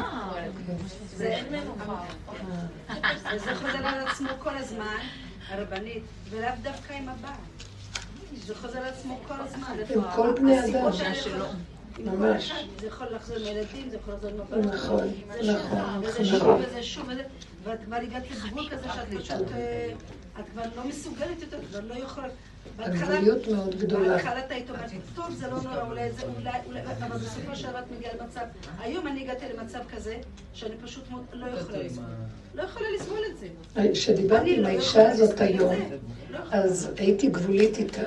זה 1.15 1.27
אין 1.27 1.45
מנוחה. 1.51 2.05
וזה 3.35 3.55
חוזר 3.55 3.87
על 3.87 4.07
עצמו 4.07 4.29
כל 4.39 4.57
הזמן, 4.57 4.97
הרבנית, 5.49 6.03
ולאו 6.29 6.49
דווקא 6.61 6.93
עם 6.93 7.09
הבעל. 7.09 7.33
זה 8.45 8.55
חוזר 8.55 8.79
על 8.79 8.85
עצמו 8.85 9.19
כל 9.27 9.33
הזמן. 9.39 9.75
עם 9.89 10.01
כל 10.15 10.33
בני 10.33 10.59
אדם. 10.59 10.91
ממש. 11.99 12.51
זה 12.79 12.87
יכול 12.87 13.07
לחזור 13.15 13.37
עם 13.37 13.43
ילדים, 13.43 13.89
זה 13.89 13.97
יכול 13.97 14.13
לחזור 14.13 14.31
הבעל. 14.41 14.59
נכון, 14.75 15.07
זה 15.33 15.43
שוב, 15.43 15.55
נכון, 15.55 15.99
וזה 16.03 16.25
שוב, 16.25 16.35
נכון. 16.35 16.61
וזה 16.69 16.83
שוב, 16.83 17.05
וזה... 17.09 17.21
ואת 17.63 17.79
כבר 17.85 17.95
הגעת 17.95 18.23
לגבול 18.31 18.69
כזה 18.69 18.83
שאת 18.93 19.21
פשוט... 19.21 19.51
אה, 19.55 19.89
את 20.39 20.45
כבר 20.53 20.61
לא 20.75 20.83
מסוגלת 20.87 21.41
יותר, 21.41 21.57
את 21.57 21.63
כבר 21.69 21.79
לא 21.87 21.93
יכולה... 22.03 22.27
בהתחלה- 22.77 23.13
הגבוליות 23.15 23.47
מאוד 23.47 23.75
גדולה. 23.79 24.09
בהתחלה 24.09 24.39
את 24.45 24.51
היית 24.51 24.69
אומרת, 24.69 24.89
טוב, 25.15 25.25
זה 25.31 25.47
לא 25.47 25.61
נורא, 25.61 25.81
אולי 25.89 26.11
זה, 26.11 26.21
אולי, 26.37 26.49
אולי, 26.67 26.79
אבל 26.81 27.17
בסופו 27.17 27.55
של 27.55 27.67
דבר 27.69 27.79
את 27.79 27.91
מגיעה 27.97 28.13
למצב, 28.21 28.41
היום 28.79 29.07
אני 29.07 29.21
הגעתי 29.23 29.45
למצב 29.57 29.79
כזה, 29.95 30.17
שאני 30.53 30.75
פשוט 30.83 31.03
לא 31.33 31.45
יכולה 31.47 31.77
לסבול. 31.83 32.05
לא 32.55 32.63
יכולה 32.63 32.85
לסבול 32.95 33.19
את 33.31 33.37
זה. 33.37 33.47
כשדיברתי 33.93 34.55
עם 34.55 34.61
לא 34.63 34.67
האישה 34.67 35.11
הזאת 35.11 35.41
היום. 35.41 35.73
לא 36.29 36.37
יכולה. 36.37 36.61
אז 36.63 36.89
הייתי 36.97 37.27
גבולית 37.27 37.77
איתה, 37.77 38.01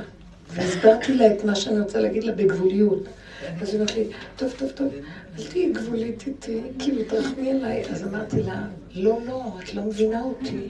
והסברתי 0.50 1.14
לה 1.14 1.32
את 1.34 1.44
מה 1.44 1.54
שאני 1.54 1.80
רוצה 1.80 2.00
להגיד 2.00 2.24
לה 2.24 2.32
בגבוליות. 2.32 3.02
אז 3.60 3.68
היא 3.68 3.74
אומרת 3.74 3.94
לי, 3.94 4.04
טוב, 4.36 4.52
טוב, 4.58 4.70
טוב, 4.70 4.92
אל 5.38 5.44
תהיי 5.50 5.72
גבולית 5.72 6.26
איתי, 6.26 6.60
כאילו 6.78 7.02
תרחמי 7.08 7.50
עליי. 7.50 7.84
אז 7.90 8.04
אמרתי 8.04 8.42
לה, 8.42 8.66
לא, 8.94 9.18
לא, 9.26 9.52
את 9.62 9.74
לא 9.74 9.82
מבינה 9.82 10.22
אותי. 10.22 10.68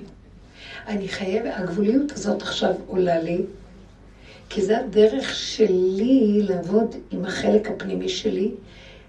אני 0.86 1.08
חייבת, 1.08 1.50
הגבוליות 1.56 2.12
הזאת 2.12 2.42
עכשיו 2.42 2.74
עולה 2.86 3.18
לי, 3.18 3.42
כי 4.48 4.62
זה 4.62 4.78
הדרך 4.78 5.34
שלי 5.34 6.42
לעבוד 6.42 6.96
עם 7.10 7.24
החלק 7.24 7.70
הפנימי 7.70 8.08
שלי, 8.08 8.50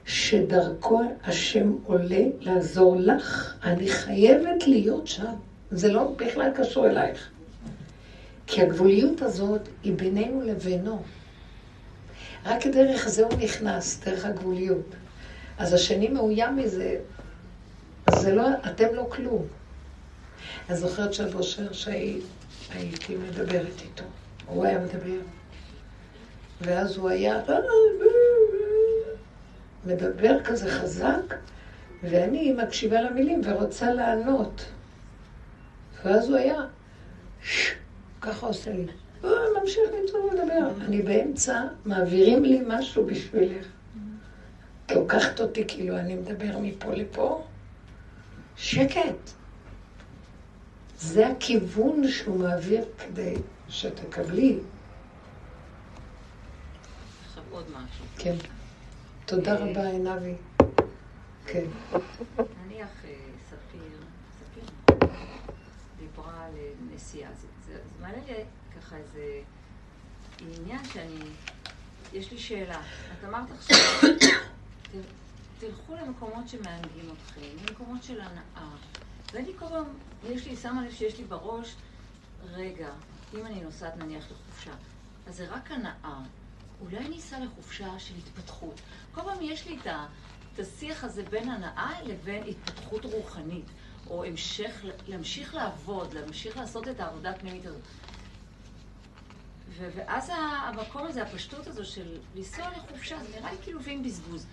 שדרכו 0.05 1.01
השם 1.23 1.75
עולה 1.83 2.23
לעזור 2.39 2.95
לך. 2.99 3.55
אני 3.63 3.87
חייבת 3.89 4.67
להיות 4.67 5.07
שם. 5.07 5.33
זה 5.71 5.91
לא 5.91 6.11
בכלל 6.17 6.51
קשור 6.55 6.87
אלייך. 6.87 7.29
כי 8.47 8.61
הגבוליות 8.61 9.21
הזאת 9.21 9.61
היא 9.83 9.93
בינינו 9.93 10.41
לבינו. 10.41 11.01
רק 12.47 12.67
דרך 12.67 13.07
זה 13.07 13.23
הוא 13.23 13.33
נכנס, 13.39 13.99
דרך 14.05 14.25
הגבוליות. 14.25 14.95
אז 15.57 15.73
השני 15.73 16.07
מאוים 16.07 16.55
מזה, 16.55 16.99
זה 18.09 18.35
לא, 18.35 18.47
אתם 18.71 18.95
לא 18.95 19.07
כלום. 19.11 19.47
אני 20.69 20.77
זוכרת 20.77 21.13
שהבושר 21.13 21.73
שהייתי 21.73 23.15
מדברת 23.15 23.81
איתו, 23.81 24.03
הוא 24.45 24.65
היה 24.65 24.79
מדבר, 24.79 25.19
ואז 26.61 26.97
הוא 26.97 27.09
היה 27.09 27.41
מדבר 29.85 30.43
כזה 30.43 30.71
חזק, 30.71 31.35
ואני 32.03 32.53
מקשיבה 32.53 33.01
למילים 33.01 33.41
ורוצה 33.43 33.93
לענות. 33.93 34.65
ואז 36.03 36.29
הוא 36.29 36.37
היה, 36.37 36.55
ככה 38.21 38.47
עושה 38.47 38.71
לי. 38.71 38.85
הוא 39.29 39.61
ממשיך 39.61 39.83
לצעוק 40.03 40.33
לדבר. 40.33 40.85
אני 40.85 41.01
באמצע, 41.01 41.61
מעבירים 41.85 42.45
לי 42.45 42.61
משהו 42.67 43.05
בשבילך. 43.05 43.65
לוקחת 44.91 45.39
אותי 45.39 45.63
כאילו 45.67 45.97
אני 45.97 46.15
מדבר 46.15 46.57
מפה 46.61 46.93
לפה. 46.93 47.43
שקט. 48.55 49.29
זה 50.97 51.27
הכיוון 51.27 52.07
שהוא 52.07 52.39
מעביר 52.39 52.85
כדי 52.97 53.35
שתקבלי. 53.69 54.59
עכשיו 57.25 57.43
עוד 57.51 57.65
משהו. 57.69 58.05
כן. 58.17 58.35
תודה 59.25 59.55
רבה, 59.55 59.87
עינבי. 59.87 60.33
כן. 61.45 61.65
נניח 62.65 62.87
אה, 63.05 63.13
ספיר, 63.49 63.99
ספיר 64.39 64.63
דיברה 65.99 66.45
על 66.45 66.51
אה, 66.57 66.69
נסיעה, 66.95 67.29
זה, 67.67 67.73
מעלה 68.01 68.17
לי 68.27 68.33
ככה 68.87 68.95
איזה 68.97 69.41
עניין 70.39 70.85
שאני, 70.85 71.19
יש 72.13 72.31
לי 72.31 72.39
שאלה. 72.39 72.81
את 73.19 73.25
אמרת 73.25 73.51
עכשיו, 73.51 73.77
תלכו 75.59 75.95
למקומות 75.95 76.49
שמענגים 76.49 77.09
אתכם, 77.13 77.41
למקומות 77.67 78.03
של 78.03 78.21
הנאה. 78.21 78.69
ואני 79.33 79.51
כל 79.59 79.65
פעם, 79.69 79.85
יש 80.29 80.47
לי, 80.47 80.55
שמה 80.55 80.85
לב 80.85 80.91
שיש 80.93 81.17
לי 81.17 81.23
בראש, 81.23 81.75
רגע, 82.45 82.89
אם 83.33 83.45
אני 83.45 83.61
נוסעת 83.61 83.97
נניח 83.97 84.25
לחופשה, 84.31 84.71
אז 85.27 85.35
זה 85.35 85.47
רק 85.49 85.71
הנאה. 85.71 86.19
אולי 86.81 86.97
אני 86.97 87.17
אסע 87.17 87.39
לחופשה 87.39 87.99
של 87.99 88.13
התפתחות. 88.15 88.81
כל 89.11 89.21
פעם 89.21 89.37
יש 89.41 89.67
לי 89.67 89.77
את 89.81 89.87
ה... 89.87 90.07
את 90.53 90.59
השיח 90.59 91.03
הזה 91.03 91.23
בין 91.23 91.49
הנאה 91.49 92.01
לבין 92.03 92.43
התפתחות 92.47 93.05
רוחנית, 93.05 93.65
או 94.09 94.23
המשך, 94.23 94.85
להמשיך 95.07 95.55
לעבוד, 95.55 96.13
להמשיך 96.13 96.57
לעשות 96.57 96.87
את 96.87 96.99
העבודה 96.99 97.29
הפנימית 97.29 97.65
הזאת. 97.65 97.81
ו- 99.79 99.89
ואז 99.95 100.31
המקום 100.67 101.07
הזה, 101.07 101.21
הפשטות 101.23 101.67
הזו 101.67 101.85
של 101.85 102.05
לנסוע 102.35 102.65
לחופשה, 102.77 103.15
זה 103.19 103.39
נראה 103.39 103.51
לי 103.51 103.57
כאילו 103.61 103.79
לפעמים 103.79 104.03
בזבוז. 104.03 104.45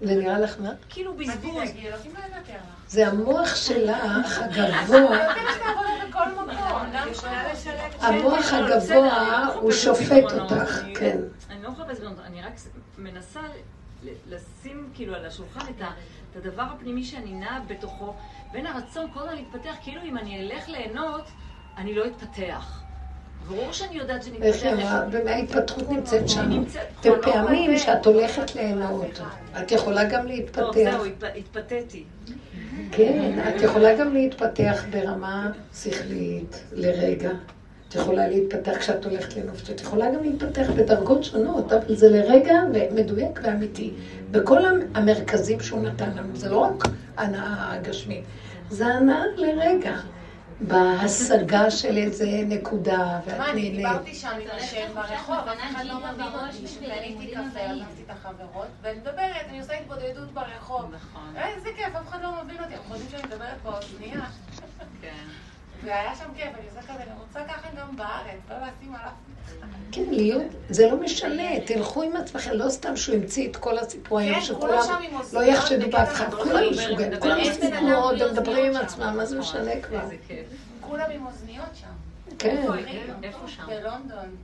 זה 0.00 0.14
נראה 0.14 0.38
לך 0.38 0.60
מה? 0.60 0.70
כאילו 0.88 1.16
בזבוז. 1.16 1.70
לא. 1.84 1.96
זה 2.88 3.08
המוח 3.08 3.54
שלך, 3.56 4.38
הגבוה, 4.38 5.18
יכולה 7.10 7.50
את 7.50 8.02
המוח 8.02 8.52
הגבוה, 8.52 9.46
הוא 9.46 9.62
אני 9.70 9.72
שופט 9.78 10.32
אותך, 10.40 10.82
כן. 10.98 11.18
אני 11.50 11.62
לא 11.62 11.70
מחפשת 11.70 11.96
פתרונות, 11.96 12.18
אני 12.24 12.42
רק 12.42 12.52
מנסה 12.98 13.40
לשים 14.28 14.90
כאילו 14.94 15.14
על 15.14 15.26
השולחן 15.26 15.60
את 15.76 15.82
ה- 15.82 15.90
את 16.30 16.46
הדבר 16.46 16.62
הפנימי 16.62 17.04
שאני 17.04 17.32
נעה 17.32 17.60
בתוכו, 17.66 18.14
בין 18.52 18.66
הרצון 18.66 19.10
כל 19.14 19.20
הזמן 19.20 19.34
להתפתח, 19.34 19.74
כאילו 19.82 20.02
אם 20.02 20.18
אני 20.18 20.40
אלך 20.40 20.68
ליהנות, 20.68 21.24
אני 21.76 21.94
לא 21.94 22.04
אתפתח. 22.06 22.82
ברור 23.48 23.72
שאני 23.72 23.96
יודעת 23.98 24.22
שאני 24.22 24.36
איך 24.42 24.62
היא 24.62 24.72
אתפתח. 24.72 24.86
אמרה? 25.14 25.32
ההתפתחות 25.34 25.90
נמצאת 25.90 26.28
שם. 26.28 26.48
נמצאת 26.48 26.82
אתם 27.00 27.10
בכל 27.10 27.32
פעמים 27.32 27.70
מקום. 27.70 27.86
שאת 27.86 28.06
הולכת 28.06 28.54
ליהנות. 28.54 29.20
את 29.62 29.72
יכולה 29.72 30.04
גם 30.04 30.20
טוב, 30.20 30.30
להתפתח. 30.30 30.66
זהו, 30.74 31.04
התפ- 31.04 31.38
התפתיתי. 31.38 32.04
כן, 32.92 33.38
את 33.48 33.62
יכולה 33.62 33.94
גם 33.96 34.14
להתפתח 34.14 34.84
ברמה 34.90 35.50
שכלית 35.74 36.62
לרגע. 36.72 37.30
את 37.88 37.94
יכולה 37.94 38.28
להתפתח 38.28 38.76
כשאת 38.78 39.04
הולכת 39.04 39.36
לנופש. 39.36 39.70
את 39.70 39.80
יכולה 39.80 40.10
גם 40.10 40.22
להתפתח 40.22 40.66
בדרגות 40.76 41.24
שונות, 41.24 41.72
אבל 41.72 41.94
זה 41.94 42.08
לרגע 42.10 42.54
מדויק 42.94 43.40
ואמיתי. 43.42 43.92
בכל 44.30 44.58
המרכזים 44.94 45.60
שהוא 45.60 45.82
נתן 45.82 46.10
לנו, 46.16 46.36
זה 46.36 46.48
לא 46.50 46.56
רק 46.58 46.84
הנאה 47.16 47.74
הגשמית, 47.74 48.24
זה 48.70 48.86
הנאה 48.86 49.22
לרגע. 49.36 49.96
בהשגה 50.60 51.70
של 51.70 51.96
איזה 51.96 52.26
נקודה, 52.46 53.20
ואת 53.26 53.38
מה, 53.38 53.50
אני 53.50 53.62
נהנית. 53.62 53.76
דיברתי 53.76 54.14
שם 54.14 54.28
עם 54.42 54.48
השם 54.52 54.94
ברחוב, 54.94 55.34
אף 55.34 55.58
אחד 55.72 55.84
לא 55.84 55.94
מבין 55.98 56.26
אותי. 56.26 56.86
קניתי 56.86 57.34
קפה, 57.34 57.60
עזבתי 57.60 58.02
את 58.06 58.10
החברות, 58.10 58.66
ואני 58.82 58.98
מדברת, 58.98 59.46
אני 59.48 59.60
עושה 59.60 59.78
התבודדות 59.78 60.32
ברחוב. 60.32 60.94
נכון, 60.94 61.34
איזה 61.36 61.68
כיף, 61.76 61.96
אף 61.96 62.08
אחד 62.08 62.18
לא 62.22 62.44
מבין 62.44 62.56
אותי, 62.64 62.74
הם 62.74 62.80
חושבים 62.88 63.10
שאני 63.10 63.22
מדברת 63.22 63.62
באוזנייה. 63.62 64.26
כן. 65.02 65.26
והיה 65.84 66.14
שם 66.14 66.24
כיף, 66.36 66.48
אני 66.58 66.66
עושה 66.68 66.82
כזה, 66.82 67.02
אני 67.02 67.20
רוצה 67.20 67.40
ככה 67.48 67.68
גם 67.80 67.96
בארץ, 67.96 68.40
לא 68.50 68.56
לשים 68.56 68.94
עליו. 68.94 69.12
כן, 69.92 70.04
להיות, 70.10 70.42
זה 70.68 70.86
לא 70.86 70.96
משנה, 70.96 71.60
תלכו 71.66 72.02
עם 72.02 72.16
עצמכם, 72.16 72.50
לא 72.52 72.70
סתם 72.70 72.96
שהוא 72.96 73.16
המציא 73.16 73.50
את 73.50 73.56
כל 73.56 73.78
הסיפור 73.78 74.18
היום, 74.18 74.40
כן, 74.40 74.54
כולם 74.54 74.82
שכולם 74.82 75.02
שם 75.02 75.14
עם 75.14 75.20
לא 75.32 75.42
יחשדו 75.42 75.90
באף 75.90 76.12
אחד, 76.12 76.34
כולם 76.34 76.70
משוגעים, 76.70 77.20
כולם 77.20 77.38
עושים 77.38 77.70
תנועות, 77.70 78.20
הם 78.20 78.32
מדברים 78.32 78.76
עם. 78.76 78.82
עצמם, 78.82 79.14
מה 79.16 79.26
זה 79.26 79.38
משנה 79.38 79.80
כבר? 79.80 80.00
כולם 80.80 81.10
עם 81.10 81.26
אוזניות 81.26 81.74
שם. 81.74 81.86
כן. 82.38 82.66
איפה 83.22 83.48
שם? 83.48 83.62
בלונדון. 83.66 84.36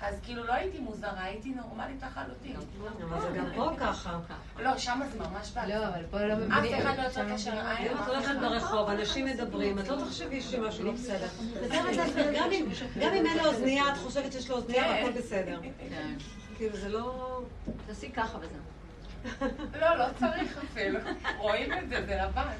אז 0.00 0.14
כאילו 0.22 0.44
לא 0.44 0.52
הייתי 0.52 0.78
מוזרה, 0.78 1.22
הייתי 1.22 1.48
נורמלית 1.54 2.02
לחלוטין. 2.02 2.56
אבל 3.02 3.20
זה 3.20 3.38
גם 3.38 3.46
פה 3.54 3.70
ככה. 3.80 4.18
לא, 4.58 4.78
שם 4.78 5.00
זה 5.12 5.18
ממש 5.18 5.50
בעיה. 5.50 5.78
לא, 5.80 5.88
אבל 5.88 6.02
פה 6.10 6.20
לא 6.24 6.34
אף 6.34 6.38
מבינים. 6.38 6.74
אחד 6.86 6.98
לא 6.98 7.02
יוצא 7.02 7.34
קשר 7.34 7.50
עין. 7.68 7.88
אם 7.90 8.02
את 8.02 8.08
הולכת 8.08 8.34
ברחוב, 8.40 8.88
אנשים 8.90 9.24
מדברים, 9.26 9.78
את 9.78 9.88
לא 9.88 9.96
תחשבי 10.04 10.42
שמשהו 10.42 10.84
לא 10.84 10.92
בסדר. 10.92 11.26
לעצמך, 11.70 12.16
גם 12.36 12.50
אם- 12.52 12.66
גם 13.00 13.12
אם 13.14 13.26
אין 13.26 13.38
לו 13.38 13.44
אוזנייה, 13.46 13.84
את 13.92 13.98
חושבת 13.98 14.32
שיש 14.32 14.50
לו 14.50 14.56
אוזנייה 14.56 14.82
והכל 14.86 15.12
בסדר. 15.18 15.60
כן. 15.90 16.14
כאילו 16.56 16.76
זה 16.76 16.88
לא... 16.88 17.40
תעשי 17.86 18.10
ככה 18.10 18.38
וזהו. 18.38 19.50
לא, 19.80 19.96
לא 19.98 20.04
צריך 20.18 20.58
אפילו. 20.64 20.98
רואים 21.38 21.72
את 21.72 21.88
זה, 21.88 22.06
זה 22.06 22.16
לבן. 22.22 22.56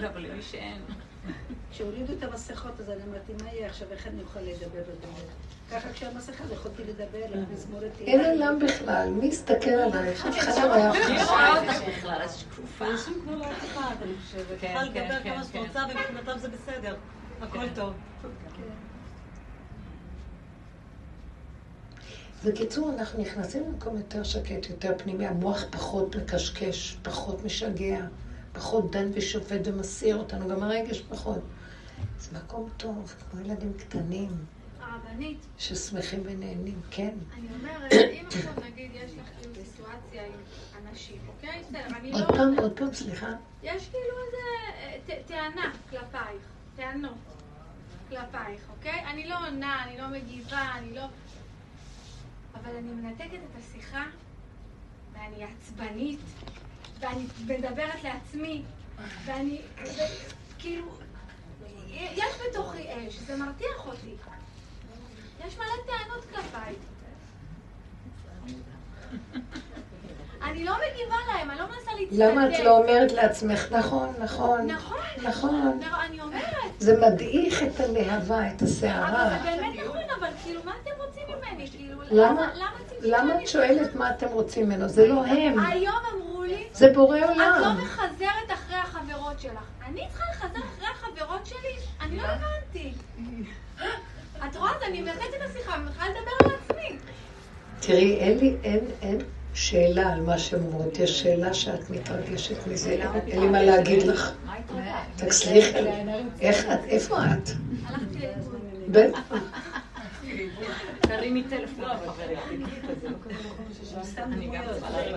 לא, 0.00 0.08
אבל 0.08 0.20
למי 0.26 0.42
שאין. 0.42 0.82
כשהורידו 1.70 2.12
את 2.12 2.22
המסכות, 2.22 2.80
אז 2.80 2.90
אני 2.90 3.02
אמרתי, 3.02 3.32
מה 3.44 3.52
יהיה 3.52 3.66
עכשיו, 3.66 3.88
איך 3.92 4.06
אני 4.06 4.22
אוכל 4.22 4.40
לדבר 4.40 4.64
ולדבר? 4.88 5.32
אז 5.74 6.30
אין 8.00 8.24
עולם 8.24 8.58
בכלל, 8.58 9.08
מי 9.10 9.26
יסתכל 9.26 9.70
עלייך? 9.70 10.26
אף 10.26 10.38
אחד 10.38 10.62
לא 10.64 10.74
היה 10.74 10.90
חושב. 10.92 11.28
רואה 11.28 11.60
אותך 11.60 11.82
בכלל? 11.88 12.20
איזה 12.22 12.38
שקופה. 12.38 12.90
אנשים 12.90 13.14
כבר 13.22 13.34
לא 13.34 13.44
אף 13.44 13.64
אחד, 13.64 13.94
אני 14.02 14.12
חושבת. 14.22 14.60
כן, 14.60 14.74
צריכה 14.74 14.92
כן, 14.94 15.04
לדבר 15.04 15.22
כן, 15.22 15.34
כמה 15.34 15.44
שאת 15.44 15.52
כן. 15.52 15.58
רוצה, 15.58 15.80
ומבחינתם 15.90 16.38
זה 16.38 16.48
בסדר. 16.48 16.96
הכל 17.40 17.68
טוב. 17.74 17.92
בקיצור, 22.44 22.90
אנחנו 22.98 23.22
נכנסים 23.22 23.62
למקום 23.68 23.96
יותר 23.96 24.22
שקט, 24.22 24.70
יותר 24.70 24.94
פנימי, 24.98 25.26
המוח 25.26 25.64
פחות 25.70 26.16
מקשקש, 26.16 26.96
פחות 27.02 27.44
משגע, 27.44 28.00
פחות 28.52 28.90
דן 28.90 29.10
ושופט 29.14 29.60
ומסעיר 29.64 30.16
אותנו, 30.16 30.48
גם 30.48 30.62
הרגש 30.62 31.00
פחות. 31.00 31.38
זה 32.18 32.38
מקום 32.38 32.68
טוב, 32.76 33.14
כמו 33.30 33.40
ילדים 33.40 33.72
קטנים 33.72 34.30
הרבנית, 34.92 35.38
ששמחים 35.58 36.22
ונהנים, 36.24 36.80
כן. 36.90 37.14
אני 37.34 37.48
אומרת, 37.54 37.92
אם 37.92 38.24
עכשיו 38.26 38.52
נגיד 38.66 38.90
יש 38.94 39.12
לך 39.12 39.26
כאילו 39.40 39.54
סיטואציה 39.64 40.26
עם 40.26 40.32
אנשים, 40.86 41.20
אוקיי? 41.28 41.62
בסדר, 41.62 41.86
אני 41.96 42.12
לא... 42.12 42.18
עוד 42.18 42.28
פעם, 42.28 42.58
עוד 42.58 42.72
פעם, 42.78 42.92
סליחה. 42.92 43.28
יש 43.62 43.88
כאילו 43.88 44.14
איזה 44.26 45.14
אה, 45.14 45.22
טענה 45.26 45.72
כלפייך, 45.90 46.42
טענות 46.76 47.18
כלפייך, 48.08 48.62
אוקיי? 48.70 49.04
אני 49.06 49.28
לא 49.28 49.46
עונה, 49.46 49.84
אני 49.84 49.98
לא 49.98 50.08
מגיבה, 50.08 50.70
אני 50.74 50.94
לא... 50.94 51.04
אבל 52.54 52.76
אני 52.76 52.88
מנתקת 52.88 53.34
את 53.34 53.58
השיחה, 53.58 54.04
ואני 55.12 55.44
עצבנית, 55.44 56.20
ואני 57.00 57.26
מדברת 57.46 58.04
לעצמי, 58.04 58.62
ואני... 59.24 59.60
כאילו... 60.58 60.86
יש 61.94 62.34
בתוכי 62.48 62.82
אש, 63.08 63.18
זה 63.18 63.36
מרתיח 63.36 63.86
אותי. 63.86 64.14
יש 65.46 65.56
מלא 65.58 65.66
טענות 65.86 66.24
כלפיי. 66.34 66.74
אני 70.42 70.64
לא 70.64 70.72
מגיבה 70.72 71.16
להם, 71.32 71.50
אני 71.50 71.58
לא 71.58 71.64
מנסה 71.66 71.90
להצטדק. 72.00 72.18
למה 72.18 72.46
את 72.48 72.64
לא 72.64 72.78
אומרת 72.78 73.12
לעצמך, 73.12 73.66
נכון, 73.72 74.12
נכון, 74.18 74.66
נכון, 74.70 74.98
נכון. 75.22 75.80
לא, 75.90 76.02
אני 76.06 76.20
אומרת. 76.20 76.52
זה 76.78 77.00
מדעיך 77.00 77.62
את 77.62 77.80
הלהבה, 77.80 78.46
את 78.48 78.62
אבל 78.62 78.70
הסערה. 78.70 79.38
זה 79.42 79.50
באמת 79.50 79.80
נכון, 79.86 80.00
אבל 80.18 80.28
כאילו, 80.44 80.60
מה 80.64 80.72
אתם 80.82 80.90
רוצים 80.98 81.22
ממני? 81.28 81.70
כאילו, 81.70 82.02
למה? 82.10 82.50
למה 83.00 83.42
את 83.42 83.48
שואלת 83.48 83.94
מה 83.94 84.10
אתם 84.10 84.26
רוצים 84.26 84.66
ממנו? 84.66 84.88
זה 84.88 85.06
לא 85.08 85.24
הם, 85.26 85.58
היום 85.66 85.96
אמרו 86.14 86.42
לי, 86.42 86.66
זה 86.72 86.92
בורא 86.94 87.18
את 87.18 87.22
לא 87.22 87.32
עולם. 87.32 87.78
מחזרת 87.84 88.52
אחרי 88.52 88.76
החברות 88.76 89.40
שלך. 89.40 89.62
אני 89.86 90.08
צריכה 90.12 90.24
לחזר 90.30 90.58
אחרי 90.76 90.86
החברות 90.88 91.46
שלי? 91.46 91.76
אני 92.00 92.16
לא 92.16 92.22
הבנתי. 92.22 92.92
את 94.50 94.56
רואה? 94.56 94.70
אני 94.86 95.00
מנתקת 95.00 95.20
את 95.36 95.50
השיחה 95.50 95.76
ומתחילה 95.80 96.08
לדבר 96.08 96.30
על 96.44 96.50
עצמי. 96.50 96.96
תראי, 97.80 98.16
אין 98.18 98.38
לי, 98.38 98.56
אין, 98.64 98.80
אין 99.02 99.18
שאלה 99.54 100.12
על 100.12 100.20
מה 100.20 100.38
שהן 100.38 100.60
אומרות, 100.62 100.98
יש 100.98 101.20
שאלה 101.20 101.54
שאת 101.54 101.90
מתרגשת 101.90 102.66
מזה, 102.66 102.90
אין 103.26 103.40
לי 103.40 103.48
מה 103.48 103.62
להגיד 103.62 104.02
לך. 104.02 104.32
תצליחי, 105.16 105.78
איך 106.40 106.64
את, 106.66 106.84
איפה 106.88 107.16
את? 107.24 107.48
הלכתי. 107.86 108.26
תרימי 111.00 111.42
טלפון. 111.42 111.84
אני 111.84 111.96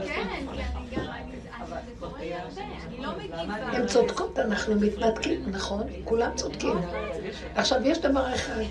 כן, 0.08 0.28
אני 0.30 0.50
אני- 0.50 0.64
אני- 3.34 3.34
אני 3.34 3.50
לא. 3.62 3.78
הן 3.78 3.88
צודקות, 3.88 4.40
אנחנו 4.40 4.76
מתנתקים, 4.76 5.44
נכון? 5.48 5.84
כולם 6.04 6.32
צודקים. 6.36 6.78
עכשיו, 7.56 7.80
יש 7.88 7.98
דבר 8.00 8.34
אחד. 8.36 8.62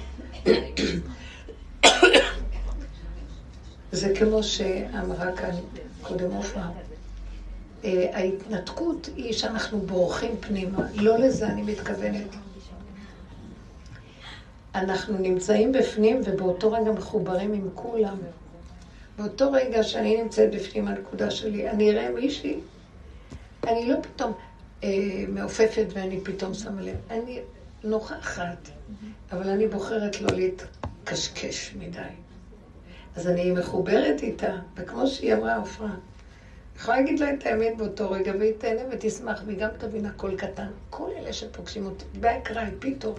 זה 3.92 4.12
כמו 4.18 4.42
שאמרה 4.42 5.36
כאן 5.36 5.54
קודם 6.02 6.30
עופרה. 6.30 6.70
אה, 7.84 8.10
ההתנתקות 8.12 9.08
היא 9.16 9.32
שאנחנו 9.32 9.80
בורחים 9.80 10.36
פנימה. 10.40 10.78
לא 10.94 11.18
לזה 11.18 11.46
אני 11.46 11.62
מתכוונת. 11.62 12.26
אנחנו 14.74 15.18
נמצאים 15.18 15.72
בפנים 15.72 16.20
ובאותו 16.24 16.72
רגע 16.72 16.92
מחוברים 16.92 17.52
עם 17.52 17.68
כולם. 17.74 18.16
באותו 19.18 19.52
רגע 19.52 19.82
שאני 19.82 20.22
נמצאת 20.22 20.54
בפנים 20.54 20.88
הנקודה 20.88 21.30
שלי, 21.30 21.70
אני 21.70 21.90
אראה 21.90 22.10
מישהי, 22.10 22.60
אני 23.66 23.88
לא 23.88 23.96
פתאום 24.02 24.32
אה, 24.84 24.88
מעופפת 25.28 25.86
ואני 25.94 26.20
פתאום 26.20 26.54
שמה 26.54 26.80
לב. 26.80 26.96
אני 27.10 27.40
נוכחת, 27.84 28.68
אבל 29.32 29.48
אני 29.48 29.68
בוחרת 29.68 30.20
לא 30.20 30.28
להתקשקש 30.36 31.74
מדי. 31.78 32.00
אז 33.16 33.28
אני 33.28 33.50
מחוברת 33.50 34.22
איתה, 34.22 34.56
וכמו 34.76 35.06
שהיא 35.06 35.34
אמרה, 35.34 35.56
עפרה, 35.56 35.86
אני 35.86 36.80
יכולה 36.80 37.00
להגיד 37.00 37.18
לה 37.18 37.34
את 37.34 37.46
האמת 37.46 37.76
באותו 37.76 38.10
רגע, 38.10 38.32
והיא 38.38 38.52
תהנה 38.58 38.82
ותשמח, 38.90 39.42
והיא 39.46 39.58
גם 39.58 39.68
תבין 39.78 40.06
הכל 40.06 40.36
קטן. 40.36 40.68
כל 40.90 41.10
אלה 41.16 41.32
שפוגשים 41.32 41.86
אותי, 41.86 42.04
באקראי, 42.20 42.70
פתאום. 42.78 43.14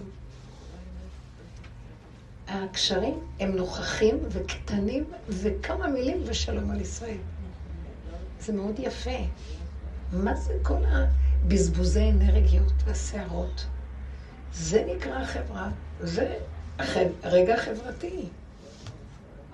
הקשרים 2.48 3.18
הם 3.40 3.56
נוכחים 3.56 4.18
וקטנים, 4.28 5.04
וכמה 5.28 5.88
מילים 5.88 6.22
ושלום 6.26 6.70
על 6.70 6.80
ישראל. 6.80 7.18
זה 8.40 8.52
מאוד 8.52 8.78
יפה. 8.78 9.18
מה 10.12 10.34
זה 10.34 10.52
כל 10.62 10.82
הבזבוזי 10.86 12.10
אנרגיות 12.10 12.72
והסערות? 12.84 13.66
זה 14.58 14.84
נקרא 14.94 15.24
חברה, 15.24 15.68
זה 16.00 16.34
החב... 16.78 17.06
הרגע 17.22 17.54
החברתי. 17.54 18.28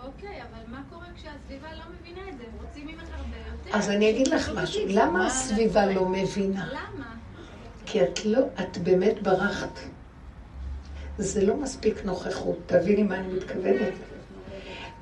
אוקיי, 0.02 0.42
אבל 0.42 0.60
מה 0.68 0.82
קורה 0.90 1.06
כשהסביבה 1.16 1.68
לא 1.72 1.82
מבינה 2.00 2.28
את 2.28 2.38
זה? 2.38 2.44
הם 2.44 2.66
רוצים 2.66 2.86
ממך 2.86 3.08
הרבה 3.16 3.36
יותר. 3.36 3.78
אז 3.78 3.90
אני 3.90 4.10
אגיד 4.10 4.28
לך 4.28 4.50
משהו, 4.54 4.82
למה 4.88 5.26
הסביבה 5.26 5.86
לא 5.86 6.08
מבינה? 6.08 6.68
למה? 6.72 7.14
כי 7.86 8.02
את 8.02 8.24
לא, 8.24 8.40
את 8.60 8.78
באמת 8.78 9.22
ברחת. 9.22 9.78
זה 11.18 11.46
לא 11.46 11.56
מספיק 11.56 12.04
נוכחות, 12.04 12.58
תביני 12.66 13.02
מה 13.02 13.16
אני 13.16 13.34
מתכוונת. 13.34 13.94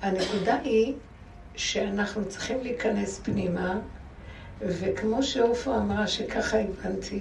הנקודה 0.03 0.57
היא 0.65 0.95
שאנחנו 1.57 2.29
צריכים 2.29 2.63
להיכנס 2.63 3.21
פנימה, 3.25 3.79
וכמו 4.61 5.23
שעופרה 5.23 5.79
אמרה 5.79 6.07
שככה 6.07 6.57
הבנתי, 6.59 7.21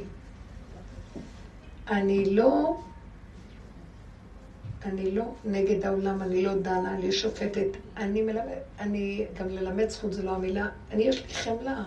אני 1.89 2.35
לא, 2.35 2.77
אני 4.85 5.11
לא 5.11 5.23
נגד 5.45 5.85
העולם, 5.85 6.21
אני 6.21 6.41
לא 6.41 6.53
דנה, 6.53 6.93
אני 6.93 7.11
שופטת, 7.11 7.67
אני 7.97 8.21
מלמד, 8.21 8.43
אני, 8.79 9.25
גם 9.39 9.49
ללמד 9.49 9.89
זכות 9.89 10.13
זה 10.13 10.23
לא 10.23 10.31
המילה, 10.31 10.67
אני 10.91 11.03
יש 11.03 11.21
לי 11.21 11.33
חמלה. 11.33 11.83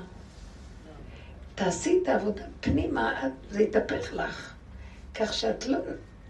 תעשי 1.54 1.98
את 2.02 2.08
העבודה 2.08 2.42
פנימה, 2.60 3.28
זה 3.50 3.62
יתהפך 3.62 4.12
לך. 4.12 4.54
כך 5.14 5.32
שאת 5.32 5.66
לא 5.66 5.78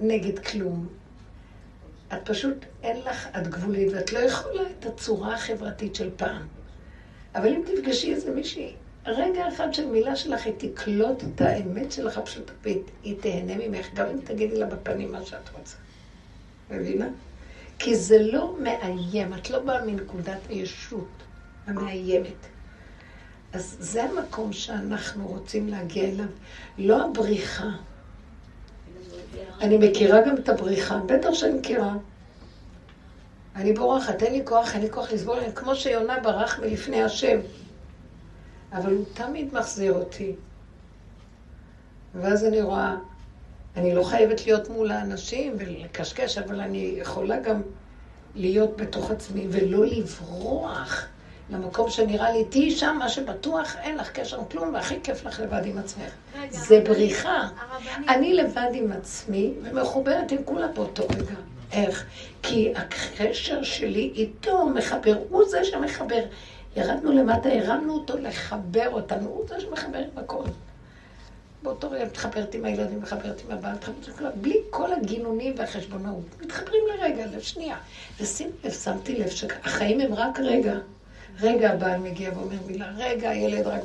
נגד 0.01 0.39
כלום. 0.39 0.86
את 2.12 2.19
פשוט, 2.24 2.57
אין 2.82 3.01
לך, 3.01 3.28
את 3.39 3.49
גבולית, 3.49 3.93
ואת 3.93 4.12
לא 4.12 4.19
יכולה 4.19 4.62
את 4.78 4.86
הצורה 4.86 5.35
החברתית 5.35 5.94
של 5.94 6.11
פעם. 6.16 6.47
אבל 7.35 7.49
אם 7.49 7.62
תפגשי 7.66 8.15
איזה 8.15 8.31
מישהי, 8.31 8.74
רגע 9.06 9.48
אחד 9.48 9.74
של 9.74 9.86
מילה 9.86 10.16
שלך, 10.16 10.46
היא 10.46 10.54
תקלוט 10.56 11.24
את 11.24 11.40
האמת 11.40 11.92
שלך 11.92 12.18
פשוט, 12.18 12.50
והיא 12.62 13.16
תהנה 13.20 13.56
ממך, 13.56 13.86
גם 13.94 14.06
אם 14.06 14.18
תגידי 14.24 14.58
לה 14.58 14.66
בפנים 14.66 15.12
מה 15.12 15.24
שאת 15.24 15.48
רוצה. 15.58 15.76
מבינה? 16.70 17.08
כי 17.78 17.96
זה 17.96 18.18
לא 18.22 18.56
מאיים, 18.60 19.34
את 19.34 19.50
לא 19.50 19.58
באה 19.58 19.84
מנקודת 19.84 20.38
הישות 20.48 21.08
המאיימת. 21.66 22.46
אז 23.52 23.76
זה 23.80 24.04
המקום 24.04 24.52
שאנחנו 24.52 25.26
רוצים 25.26 25.68
להגיע 25.68 26.04
אליו, 26.04 26.26
לא 26.78 27.04
הבריחה. 27.04 27.68
אני 29.60 29.76
מכירה 29.76 30.20
גם 30.26 30.36
את 30.36 30.48
הבריחה, 30.48 30.98
בטח 30.98 31.34
שאני 31.34 31.52
מכירה. 31.52 31.94
אני 33.56 33.72
בורחת, 33.72 34.22
אין 34.22 34.32
לי 34.32 34.40
כוח, 34.44 34.74
אין 34.74 34.82
לי 34.82 34.90
כוח 34.90 35.12
לסבול, 35.12 35.38
כמו 35.54 35.74
שיונה 35.74 36.20
ברח 36.20 36.60
מלפני 36.60 37.02
השם. 37.02 37.38
אבל 38.73 38.93
הוא 38.93 39.05
תמיד 39.15 39.55
מחזיר 39.55 39.93
אותי. 39.93 40.32
ואז 42.15 42.44
אני 42.44 42.62
רואה, 42.62 42.97
אני 43.77 43.94
לא 43.94 44.05
חייבת 44.05 44.47
להיות 44.47 44.69
מול 44.69 44.90
האנשים 44.90 45.55
ולקשקש, 45.59 46.39
אבל 46.39 46.61
אני 46.61 46.94
יכולה 46.97 47.40
גם 47.40 47.62
להיות 48.35 48.77
בתוך 48.77 49.11
עצמי 49.11 49.47
ולא 49.51 49.86
לברוח 49.86 51.07
למקום 51.51 51.90
שנראה 51.90 52.32
לי, 52.32 52.44
תהיי 52.44 52.70
שם, 52.70 52.97
מה 52.99 53.09
שבטוח, 53.09 53.77
אין 53.77 53.97
לך 53.97 54.11
קשר 54.12 54.39
עם 54.39 54.44
כלום, 54.44 54.74
והכי 54.74 54.94
כיף 55.03 55.24
לך 55.24 55.40
לבד 55.40 55.66
עם 55.66 55.78
עצמך. 55.78 56.11
רגע, 56.39 56.53
זה 56.53 56.82
בריחה. 56.85 57.49
הרבנית, 57.59 58.09
אני 58.09 58.35
לבד 58.35 58.69
עם 58.73 58.93
עצמי 58.93 59.53
ומחוברת 59.62 60.32
עם 60.32 60.39
כולם 60.44 60.69
באותו 60.74 61.07
רגע. 61.09 61.35
איך? 61.73 62.07
כי 62.43 62.73
הקשר 62.77 63.62
שלי 63.62 64.12
איתו 64.15 64.66
מחבר, 64.66 65.16
הוא 65.28 65.44
זה 65.49 65.65
שמחבר. 65.65 66.23
ירדנו 66.77 67.12
למטה, 67.12 67.49
הרמנו 67.49 67.94
אותו 67.94 68.19
לחבר 68.19 68.90
אותנו, 68.93 69.28
הוא 69.28 69.49
זה 69.49 69.61
שמחבר 69.61 69.99
עם 69.99 70.19
הכל. 70.24 70.44
באותו 71.62 71.90
רגע 71.90 72.05
מתחברת 72.05 72.55
עם 72.55 72.65
הילדים, 72.65 72.99
מתחברת 72.99 73.43
עם 73.44 73.59
הבעל, 73.59 73.74
מתחברת 73.74 74.09
עם 74.09 74.15
כולם, 74.15 74.31
בלי 74.35 74.57
כל 74.70 74.93
הגינונים 74.93 75.55
והחשבונאות. 75.57 76.24
מתחברים 76.40 76.82
לרגע, 76.89 77.27
לשנייה. 77.27 77.77
ושים 78.20 78.51
לב, 78.65 78.73
שמתי 78.73 79.15
לב 79.19 79.28
שהחיים 79.28 80.01
הם 80.01 80.15
רק 80.15 80.40
רגע. 80.40 80.74
רגע 81.40 81.70
הבעל 81.70 82.01
מגיע 82.01 82.31
ואומר 82.35 82.57
מילה, 82.66 82.93
רגע 82.97 83.31
הילד 83.31 83.66
רק... 83.66 83.81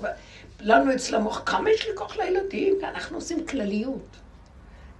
לנו 0.59 0.95
אצל 0.95 1.15
המוח, 1.15 1.41
כמה 1.45 1.69
יש 1.69 1.87
לי 1.87 1.95
כוח 1.95 2.17
לילדים? 2.17 2.77
ואנחנו 2.81 3.17
עושים 3.17 3.45
כלליות. 3.45 4.17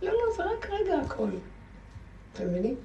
לא, 0.02 0.12
לא, 0.12 0.36
זה 0.38 0.44
רק 0.44 0.70
רגע 0.70 0.96
הכל. 1.06 1.30
אתם 2.38 2.48
מבינים? 2.48 2.76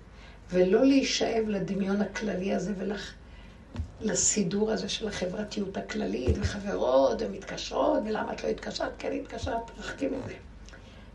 ולא 0.50 0.84
להישאב 0.84 1.48
לדמיון 1.48 2.00
הכללי 2.00 2.54
הזה 2.54 2.72
ולך... 2.78 3.12
לסידור 4.00 4.70
הזה 4.70 4.88
של 4.88 5.08
החברתיות 5.08 5.76
הכללית, 5.76 6.36
וחברות, 6.40 7.22
ומתקשרות, 7.22 8.02
ולמה 8.06 8.32
את 8.32 8.44
לא 8.44 8.48
התקשרת? 8.48 8.92
כן 8.98 9.12
התקשרת, 9.12 9.70
תרחקי 9.76 10.06
מזה. 10.06 10.34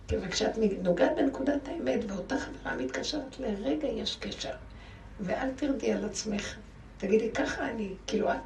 כן, 0.08 0.18
וכשאת 0.22 0.52
נוגעת 0.84 1.12
בנקודת 1.16 1.68
האמת, 1.68 2.00
ואותה 2.08 2.36
חברה 2.40 2.76
מתקשרת, 2.76 3.40
לרגע 3.40 3.88
יש 3.88 4.16
קשר. 4.16 4.54
ואל 5.20 5.50
תרדי 5.56 5.92
על 5.92 6.06
עצמך. 6.06 6.56
תגידי, 6.98 7.32
ככה 7.32 7.70
אני, 7.70 7.94
כאילו, 8.08 8.32
את 8.32 8.38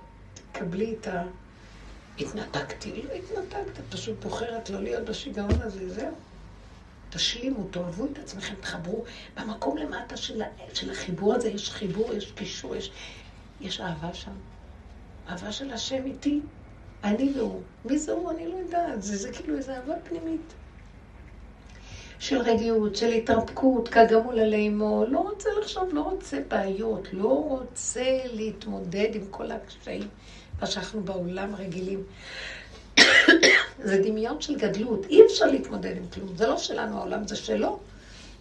תקבלי 0.51 0.95
את 0.99 1.07
ה... 1.07 1.23
התנתקתי, 2.19 3.01
לא 3.07 3.13
התנתקת, 3.13 3.83
פשוט 3.89 4.23
בוחרת 4.23 4.69
לא 4.69 4.81
להיות 4.81 5.05
בשיגעון 5.05 5.61
הזה, 5.61 5.89
זהו. 5.89 6.11
תשלימו, 7.11 7.63
תאהבו 7.71 8.05
את 8.05 8.17
עצמכם, 8.17 8.53
תחברו. 8.61 9.03
במקום 9.37 9.77
למטה 9.77 10.17
של, 10.17 10.41
של 10.73 10.91
החיבור 10.91 11.33
הזה 11.33 11.49
יש 11.49 11.71
חיבור, 11.71 12.13
יש 12.13 12.31
קישור, 12.31 12.75
יש... 12.75 12.91
יש 13.61 13.81
אהבה 13.81 14.13
שם. 14.13 14.31
אהבה 15.29 15.51
של 15.51 15.71
השם 15.71 16.05
איתי. 16.05 16.41
אני 17.03 17.31
והוא. 17.35 17.61
מי 17.85 17.97
זה 17.97 18.11
הוא? 18.11 18.31
אני 18.31 18.47
לא 18.47 18.55
יודעת. 18.55 19.03
זה, 19.03 19.17
זה 19.17 19.31
כאילו 19.31 19.57
איזו 19.57 19.71
אהבה 19.71 19.93
פנימית. 20.03 20.53
של 22.19 22.37
רגיעות, 22.37 22.95
של 22.95 23.11
התרפקות, 23.11 23.87
כגמול 23.87 24.39
עלי 24.39 24.67
אמו. 24.67 25.05
לא 25.07 25.19
רוצה 25.19 25.49
לחשוב, 25.61 25.89
לא 25.93 26.01
רוצה 26.01 26.41
בעיות, 26.47 27.07
לא 27.13 27.45
רוצה 27.49 28.19
להתמודד 28.33 29.09
עם 29.13 29.25
כל 29.29 29.51
הקשיים, 29.51 30.07
מה 30.61 30.67
שאנחנו 30.67 31.03
בעולם 31.03 31.55
רגילים. 31.55 32.03
זה 33.83 33.97
דמיון 34.03 34.41
של 34.41 34.55
גדלות, 34.55 35.05
אי 35.05 35.25
אפשר 35.25 35.45
להתמודד 35.45 35.97
עם 35.97 36.07
כלום. 36.13 36.37
זה 36.37 36.47
לא 36.47 36.57
שלנו 36.57 36.97
העולם, 36.97 37.27
זה 37.27 37.35
שלו. 37.35 37.79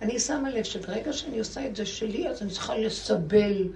אני 0.02 0.20
שמה 0.20 0.50
לב 0.50 0.64
שברגע 0.64 1.12
שאני 1.12 1.38
עושה 1.38 1.66
את 1.66 1.76
זה 1.76 1.86
שלי, 1.86 2.28
אז 2.28 2.42
אני 2.42 2.50
צריכה 2.50 2.78
לסבל 2.78 3.68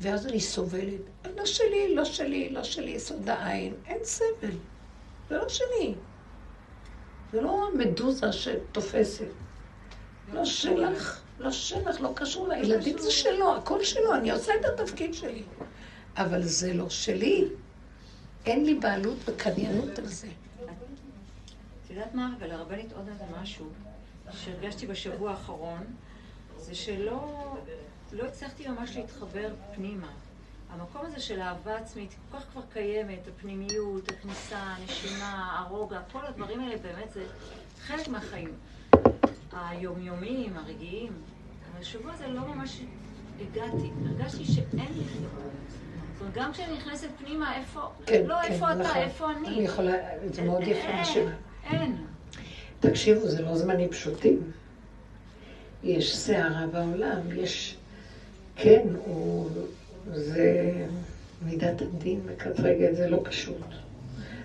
ואז 0.00 0.26
אני 0.26 0.40
סובלת. 0.40 1.00
לא 1.36 1.46
שלי, 1.46 1.94
לא 1.94 2.04
שלי, 2.04 2.48
לא 2.50 2.62
שלי, 2.62 2.90
יסוד 2.90 3.28
העין. 3.28 3.74
אין 3.86 3.98
סבל. 4.02 4.56
זה 5.28 5.36
לא 5.36 5.48
שלי. 5.48 5.94
זה 7.32 7.40
לא 7.40 7.68
מדוזה 7.74 8.32
שתופסת. 8.32 9.24
לא 10.32 10.44
שלך, 10.44 11.20
לא 11.38 11.50
שלך, 11.52 12.00
לא 12.00 12.12
קשור 12.14 12.48
לילדים, 12.48 12.98
זה 12.98 13.10
שלו, 13.10 13.56
הכל 13.56 13.84
שלו, 13.84 14.14
אני 14.14 14.30
עושה 14.30 14.52
את 14.60 14.64
התפקיד 14.64 15.14
שלי. 15.14 15.42
אבל 16.16 16.42
זה 16.42 16.72
לא 16.74 16.88
שלי. 16.88 17.48
אין 18.46 18.64
לי 18.64 18.74
בעלות 18.74 19.16
וקניינות 19.28 19.98
על 19.98 20.06
זה. 20.06 20.28
את 21.84 21.90
יודעת 21.90 22.14
מה, 22.14 22.34
ולרבנית 22.38 22.92
עוד 22.92 23.08
איזה 23.08 23.24
משהו 23.42 23.66
שהרגשתי 24.32 24.86
בשבוע 24.86 25.30
האחרון, 25.30 25.84
זה 26.58 26.74
שלא 26.74 27.56
לא 28.12 28.24
הצלחתי 28.24 28.68
ממש 28.68 28.96
להתחבר 28.96 29.54
פנימה. 29.74 30.10
המקום 30.70 31.06
הזה 31.06 31.20
של 31.20 31.40
אהבה 31.40 31.76
עצמית 31.76 32.14
כל 32.30 32.38
כך 32.38 32.44
כבר 32.52 32.62
קיימת, 32.72 33.28
הפנימיות, 33.28 34.08
הכניסה, 34.08 34.58
הנשימה, 34.58 35.58
הרוגע, 35.58 36.00
כל 36.12 36.26
הדברים 36.26 36.60
האלה 36.60 36.76
באמת 36.76 37.10
זה 37.12 37.26
חלק 37.80 38.08
מהחיים. 38.08 38.52
היומיומיים, 39.52 40.56
הרגעיים. 40.56 41.12
אבל 41.72 41.80
השבוע 41.80 42.12
הזה 42.12 42.28
לא 42.28 42.40
ממש 42.40 42.80
הגעתי, 43.40 43.90
הרגשתי 44.06 44.44
שאין 44.44 44.92
לי 44.92 45.04
חיבור. 45.12 45.50
אומרת, 46.20 46.34
גם 46.34 46.52
כשאני 46.52 46.76
נכנסת 46.76 47.08
פנימה, 47.18 47.56
איפה, 47.56 47.80
כן, 48.06 48.22
לא 48.26 48.36
כן, 48.42 48.52
איפה 48.52 48.72
אתה, 48.72 48.80
נכון. 48.80 48.96
איפה 48.96 49.30
אני. 49.30 49.48
אני 49.48 49.64
יכולה, 49.64 49.92
זה 50.24 50.42
מאוד 50.42 50.62
יפה 50.62 50.88
אין, 50.88 51.00
נשימה. 51.00 51.30
אין. 51.64 51.96
תקשיבו, 52.80 53.28
זה 53.28 53.42
לא 53.42 53.56
זמנים 53.56 53.88
פשוטים. 53.88 54.50
יש 55.82 56.16
סערה 56.16 56.66
בעולם, 56.66 57.20
יש... 57.36 57.76
כן, 58.56 58.88
הוא... 59.04 59.50
זה 60.12 60.72
מידת 61.42 61.80
הדין 61.80 62.20
מקטרגת, 62.26 62.96
זה 62.96 63.10
לא 63.10 63.20
פשוט. 63.24 63.56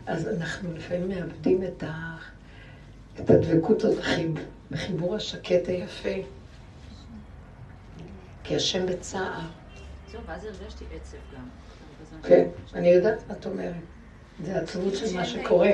אז 0.05 0.27
אנחנו 0.27 0.73
לפעמים 0.73 1.09
מאבדים 1.09 1.63
את, 1.63 1.83
ה... 1.83 2.17
את 3.19 3.29
הדבקות 3.29 3.83
הזאת 3.83 3.97
בחיב... 3.97 4.33
בחיבור 4.71 5.15
השקט 5.15 5.67
היפה. 5.67 6.09
כי 8.43 8.55
השם 8.55 8.85
בצער. 8.85 9.39
זהו, 10.11 10.21
ואז 10.25 10.45
הרגשתי 10.45 10.85
עצב 10.95 11.17
גם. 11.33 11.64
כן, 12.27 12.47
אני 12.73 12.87
יודעת 12.87 13.27
מה 13.27 13.33
את 13.33 13.45
אומרת. 13.45 13.73
זה 14.43 14.59
עצבות 14.59 14.95
של 14.95 15.15
מה 15.15 15.25
שקורה. 15.25 15.71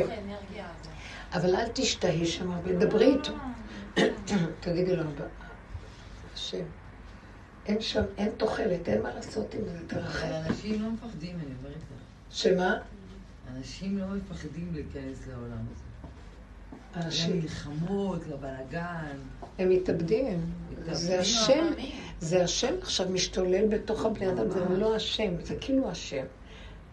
אבל 1.34 1.56
אל 1.56 1.68
תשתהי 1.73 2.26
שם 2.26 2.52
הרבה, 2.52 2.73
דברי 2.73 3.06
איתו. 3.06 3.34
תגידי 4.60 4.95
לו, 4.95 5.03
השם, 6.34 6.64
אין 7.65 7.82
שם, 7.82 8.03
אין 8.18 8.30
תוחלת, 8.38 8.90
אין 8.90 9.02
מה 9.02 9.14
לעשות 9.14 9.53
עם 9.53 9.61
זה, 9.65 9.88
תרחם. 9.88 10.28
אבל 10.28 10.36
אנשים 10.36 10.84
לא 10.84 10.90
מפחדים, 10.90 11.36
אני 11.36 11.56
אומרת 11.60 11.76
לך. 11.76 12.02
שמה? 12.30 12.78
אנשים 13.57 13.98
לא 13.98 14.06
מפחדים 14.06 14.72
להיכנס 14.73 15.28
לעולם 15.28 15.65
הזה. 15.72 15.91
אנשים, 17.06 17.40
למלחמות, 17.40 18.28
לבלאגן. 18.28 19.18
הם 19.60 19.69
מתאבדים. 19.69 20.52
מתאבדים. 20.72 20.94
זה 20.94 21.19
השם, 21.19 21.65
זה 22.19 22.44
השם 22.44 22.73
עכשיו 22.82 23.10
משתולל 23.10 23.68
בתוך 23.68 24.06
הבני 24.06 24.32
אדם, 24.32 24.52
זה 24.52 24.65
לא 24.69 24.95
השם, 24.95 25.41
זה 25.44 25.56
כאילו 25.61 25.90
השם. 25.90 26.26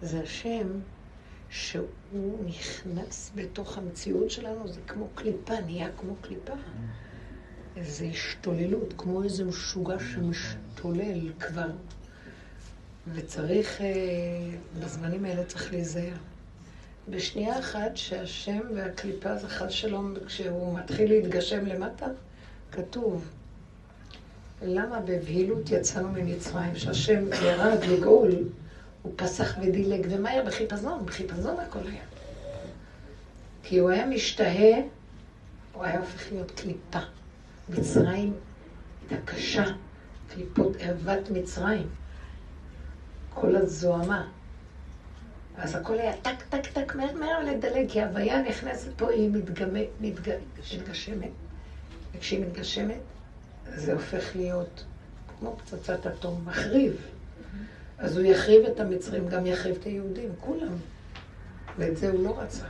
זה 0.03 0.21
השם 0.21 0.69
שהוא 1.51 2.45
נכנס 2.45 3.31
בתוך 3.35 3.79
המציאות 3.79 4.31
שלנו, 4.31 4.69
זה 4.69 4.81
כמו 4.87 5.09
קליפה, 5.15 5.61
נהיה 5.61 5.89
כמו 5.97 6.15
קליפה. 6.21 6.53
איזו 7.77 8.05
השתוללות, 8.05 8.95
כמו 8.99 9.23
איזה 9.23 9.45
משוגע 9.45 9.97
שמשתולל 9.99 11.33
כבר. 11.41 11.71
וצריך, 13.15 13.81
אה, 13.81 13.87
בזמנים 14.81 15.25
האלה 15.25 15.45
צריך 15.45 15.73
להיזהר. 15.73 16.17
בשנייה 17.09 17.59
אחת 17.59 17.97
שהשם 17.97 18.61
והקליפה 18.75 19.37
זה 19.37 19.49
חס 19.49 19.71
שלום, 19.71 20.15
כשהוא 20.27 20.79
מתחיל 20.79 21.11
להתגשם 21.11 21.67
למטה, 21.67 22.07
כתוב, 22.73 23.25
למה 24.63 25.01
בבהילות 25.01 25.71
יצאנו 25.71 26.09
ממצרים, 26.13 26.77
שהשם 26.77 27.25
ירד 27.43 27.85
לגאול, 27.85 28.31
הוא 29.09 29.15
פסח 29.17 29.57
ודילג, 29.63 30.07
ומהר 30.11 30.43
בחיפזון, 30.47 31.07
בחיפזון 31.07 31.57
הכל 31.61 31.79
היה. 31.79 32.03
כי 33.63 33.79
הוא 33.79 33.91
היה 33.91 34.07
משתהה, 34.07 34.81
הוא 35.73 35.85
היה 35.85 35.99
הופך 35.99 36.33
להיות 36.33 36.51
קליפה. 36.51 36.99
מצרים 37.69 38.33
הייתה 39.01 39.25
קשה, 39.25 39.65
קליפות 40.29 40.77
אהבת 40.77 41.31
מצרים. 41.31 41.87
כל 43.35 43.57
הזוהמה. 43.57 44.29
אז 45.57 45.75
הכל 45.75 45.99
היה 45.99 46.13
טק, 46.23 46.43
טק, 46.49 46.67
טק, 46.67 46.95
מהר, 46.95 47.15
מהר 47.15 47.45
לדלג, 47.45 47.91
כי 47.91 48.01
ההוויה 48.01 48.43
נכנסת 48.43 48.91
פה, 48.97 49.11
היא 49.11 49.31
מתגמ... 49.31 49.77
מתג... 50.01 50.33
מתגשמת. 50.75 51.31
וכשהיא 52.15 52.41
מתגשמת, 52.41 53.01
זה 53.75 53.93
הופך 53.93 54.37
להיות 54.37 54.85
כמו 55.39 55.57
פצצת 55.57 56.07
אטום, 56.07 56.43
מחריב. 56.45 57.18
אז 57.99 58.17
הוא 58.17 58.27
יחריב 58.27 58.65
את 58.65 58.81
המצרים, 58.81 59.29
גם 59.29 59.47
יחריב 59.47 59.77
את 59.81 59.85
היהודים, 59.85 60.33
כולם. 60.41 60.77
ואת 61.79 61.97
זה 61.97 62.11
הוא 62.11 62.25
לא 62.25 62.39
רצה. 62.39 62.65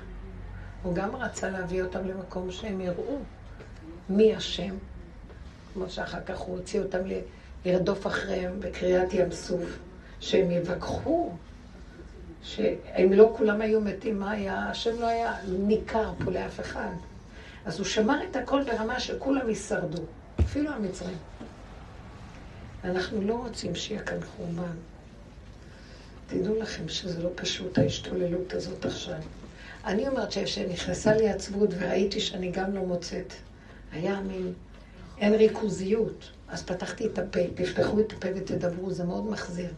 הוא 0.83 0.95
גם 0.95 1.17
רצה 1.17 1.51
להביא 1.51 1.83
אותם 1.83 2.09
למקום 2.09 2.51
שהם 2.51 2.81
יראו 2.81 3.19
מי 4.09 4.35
השם, 4.35 4.75
כמו 5.75 5.91
שאחר 5.91 6.21
כך 6.27 6.39
הוא 6.39 6.57
הוציא 6.57 6.81
אותם 6.81 6.99
לרדוף 7.65 8.07
אחריהם 8.07 8.61
בקריאת 8.61 9.15
ים 9.15 9.33
סוף, 9.33 9.79
שהם 10.21 10.51
יבקחו, 10.51 11.33
שאם 12.43 13.13
לא 13.13 13.35
כולם 13.37 13.61
היו 13.61 13.81
מתים, 13.81 14.21
מה 14.21 14.31
היה? 14.31 14.71
השם 14.71 15.01
לא 15.01 15.07
היה 15.07 15.37
ניכר 15.49 16.13
פה 16.25 16.31
לאף 16.31 16.61
אחד. 16.61 16.93
אז 17.65 17.79
הוא 17.79 17.87
שמר 17.87 18.19
את 18.31 18.37
הכל 18.37 18.63
ברמה 18.63 19.01
שכולם 19.01 19.49
יישרדו, 19.49 20.03
אפילו 20.41 20.71
המצרים. 20.71 21.17
אנחנו 22.85 23.23
לא 23.23 23.35
רוצים 23.35 23.75
שיהיה 23.75 24.03
כאן 24.03 24.19
חורבן. 24.37 24.77
תדעו 26.29 26.59
לכם 26.59 26.89
שזה 26.89 27.23
לא 27.23 27.31
פשוט 27.35 27.79
ההשתוללות 27.79 28.55
הזאת 28.55 28.85
עכשיו. 28.85 29.19
אני 29.85 30.09
אומרת 30.09 30.33
שכשנכנסה 30.33 31.15
לי 31.15 31.29
עצבות 31.29 31.71
וראיתי 31.79 32.21
שאני 32.21 32.51
גם 32.51 32.75
לא 32.75 32.83
מוצאת, 32.83 33.33
היה 33.93 34.21
מין, 34.21 34.53
אין 35.19 35.35
ריכוזיות. 35.35 36.31
אז 36.49 36.63
פתחתי 36.63 37.07
את 37.07 37.19
הפה, 37.19 37.41
תפתחו 37.55 38.01
את 38.01 38.13
הפה 38.13 38.29
ותדברו, 38.35 38.91
זה 38.91 39.05
מאוד 39.05 39.27
מחזיר. 39.27 39.71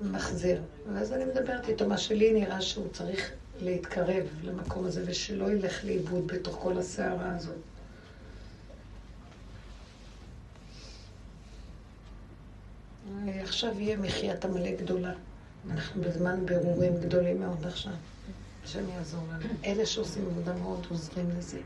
מחזיר. 0.00 0.62
ואז 0.94 1.12
אני 1.12 1.24
מדברת 1.24 1.68
איתו, 1.68 1.88
מה 1.88 1.98
שלי 1.98 2.32
נראה 2.32 2.60
שהוא 2.60 2.88
צריך 2.92 3.30
להתקרב 3.60 4.26
למקום 4.42 4.84
הזה, 4.84 5.02
ושלא 5.06 5.50
ילך 5.50 5.84
לאיבוד 5.84 6.26
בתוך 6.26 6.58
כל 6.62 6.78
הסערה 6.78 7.36
הזאת. 7.36 7.67
עכשיו 13.42 13.80
יהיה 13.80 13.96
מחיית 13.96 14.44
עמלק 14.44 14.80
גדולה. 14.80 15.12
אנחנו 15.70 16.02
בזמן 16.02 16.46
בירורים 16.46 17.00
גדולים 17.00 17.40
מאוד 17.40 17.66
עכשיו. 17.66 17.92
השם 18.64 18.88
יעזור 18.88 19.20
לנו. 19.32 19.54
אלה 19.64 19.86
שעושים 19.86 20.26
עבודה 20.26 20.54
מאוד 20.54 20.86
עוזרים 20.90 21.30
לזה. 21.38 21.60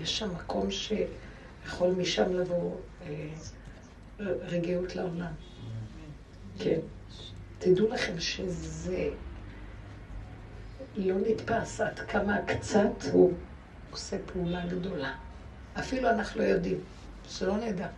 יש 0.00 0.18
שם 0.18 0.34
מקום 0.34 0.68
שיכול 0.70 1.90
משם 1.90 2.32
לבוא 2.32 2.76
אה, 3.06 3.28
רגיעות 4.20 4.96
לעולם. 4.96 5.32
כן. 6.58 6.78
תדעו 7.58 7.88
לכם 7.88 8.20
שזה 8.20 9.08
לא 10.96 11.14
נתפס 11.28 11.80
עד 11.80 11.98
כמה 11.98 12.36
קצת 12.46 13.04
הוא 13.12 13.32
עושה 13.90 14.16
פעולה 14.32 14.66
גדולה. 14.66 15.14
אפילו 15.78 16.10
אנחנו 16.10 16.40
לא 16.40 16.46
יודעים, 16.46 16.78
שלא 17.28 17.56
נדע. 17.56 17.88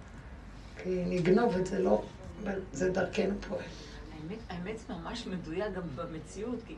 כי 0.77 1.05
נגנוב 1.07 1.57
את 1.57 1.67
זה 1.67 1.79
לא, 1.79 2.03
זה 2.73 2.91
דרכנו 2.91 3.35
פועל. 3.49 3.63
האמת, 4.13 4.39
האמת 4.49 4.79
זה 4.79 4.95
ממש 4.95 5.27
מדויק 5.27 5.75
גם 5.75 5.83
במציאות, 5.95 6.59
כי 6.67 6.75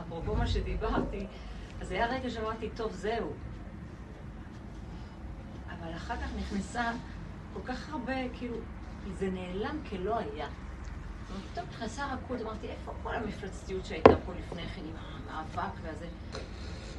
אפרופו 0.00 0.34
מה 0.34 0.46
שדיברתי, 0.46 1.26
אז 1.80 1.90
היה 1.90 2.06
רגע 2.06 2.30
שאמרתי, 2.30 2.68
טוב, 2.76 2.92
זהו. 2.92 3.32
אבל 5.68 5.96
אחר 5.96 6.16
כך 6.16 6.28
נכנסה 6.38 6.92
כל 7.54 7.60
כך 7.64 7.90
הרבה, 7.92 8.14
כאילו, 8.38 8.56
זה 9.18 9.30
נעלם 9.30 9.78
כלא 9.90 10.18
היה. 10.18 10.48
פתאום 11.52 11.66
נכנסה 11.68 12.14
רכות, 12.14 12.40
אמרתי, 12.40 12.68
איפה 12.68 12.92
כל 13.02 13.14
המפלצתיות 13.14 13.84
שהייתה 13.86 14.16
פה 14.26 14.32
לפני 14.38 14.62
כן 14.62 14.82
עם 14.84 14.96
המאבק 14.96 15.72
והזה, 15.82 16.06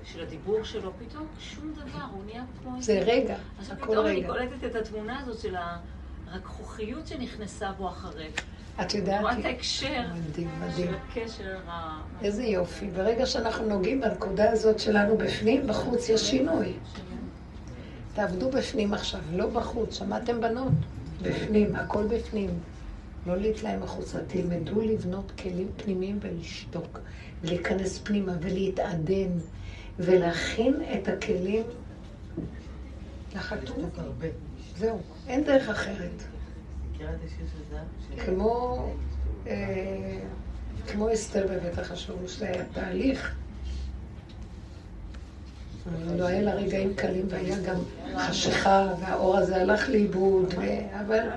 של 0.04 0.22
הדיבור 0.22 0.64
שלו, 0.64 0.92
פתאום 1.00 1.28
שום 1.40 1.74
דבר, 1.74 2.04
הוא 2.12 2.26
נהיה 2.26 2.44
כמו... 2.62 2.82
זה 2.82 3.00
רגע, 3.00 3.36
הכל 3.36 3.38
רגע. 3.38 3.38
אז 3.60 3.72
פתאום 3.82 4.06
אני 4.06 4.28
קולטת 4.28 4.64
את 4.66 4.76
התמונה 4.76 5.20
הזאת 5.20 5.40
של 5.40 5.56
הרכרוכיות 6.32 7.08
שנכנסה 7.08 7.72
בו 7.72 7.90
אחרי. 7.90 8.28
את 8.82 8.94
יודעת... 8.94 9.40
את 9.40 9.46
ההקשר 9.46 10.02
מדהים, 10.14 10.50
מדהים. 10.60 10.88
של 10.88 10.96
הקשר 10.96 11.58
ה... 11.68 12.02
איזה 12.22 12.44
יופי. 12.44 12.88
ברגע 12.88 13.26
שאנחנו 13.26 13.66
נוגעים 13.66 14.02
בנקודה 14.02 14.52
הזאת 14.52 14.80
שלנו 14.80 15.18
בפנים, 15.18 15.68
בחוץ 15.68 16.10
יש 16.10 16.22
שינוי. 16.22 16.74
תעבדו 18.14 18.52
בפנים 18.52 18.94
עכשיו, 18.94 19.22
לא 19.34 19.48
בחוץ. 19.48 19.98
שמעתם 19.98 20.42
בנות? 20.42 20.74
בפנים, 21.22 21.76
הכל 21.76 22.04
בפנים. 22.08 22.50
לא 23.28 23.38
להתלהם 23.38 23.84
החוצה. 23.84 24.20
תלמדו 24.28 24.82
לבנות 24.82 25.32
כלים 25.32 25.68
פנימיים 25.78 26.20
ולשתוק. 26.22 27.00
להיכנס 27.44 28.00
פנימה 28.00 28.32
ולהתעדן, 28.42 29.30
ולהכין 30.00 30.74
את 30.94 31.08
הכלים 31.08 31.64
לחתום. 33.36 33.90
זהו, 34.78 35.00
אין 35.28 35.44
דרך 35.44 35.70
אחרת. 35.70 36.24
כמו, 38.26 38.86
אה, 39.48 40.20
כמו 40.88 41.14
אסתר 41.14 41.48
בבית 41.52 41.80
החשוב, 41.80 42.28
שהיה 42.28 42.64
תהליך. 42.74 43.36
לא 46.18 46.26
היה 46.26 46.42
לה 46.42 46.54
רגעים 46.54 46.94
קלים 46.96 47.26
והיה 47.30 47.58
גם 47.60 47.76
חשיכה, 48.18 48.94
והאור 49.02 49.38
הזה 49.38 49.62
הלך 49.62 49.90
לאיבוד, 49.90 50.54
אבל... 51.00 51.30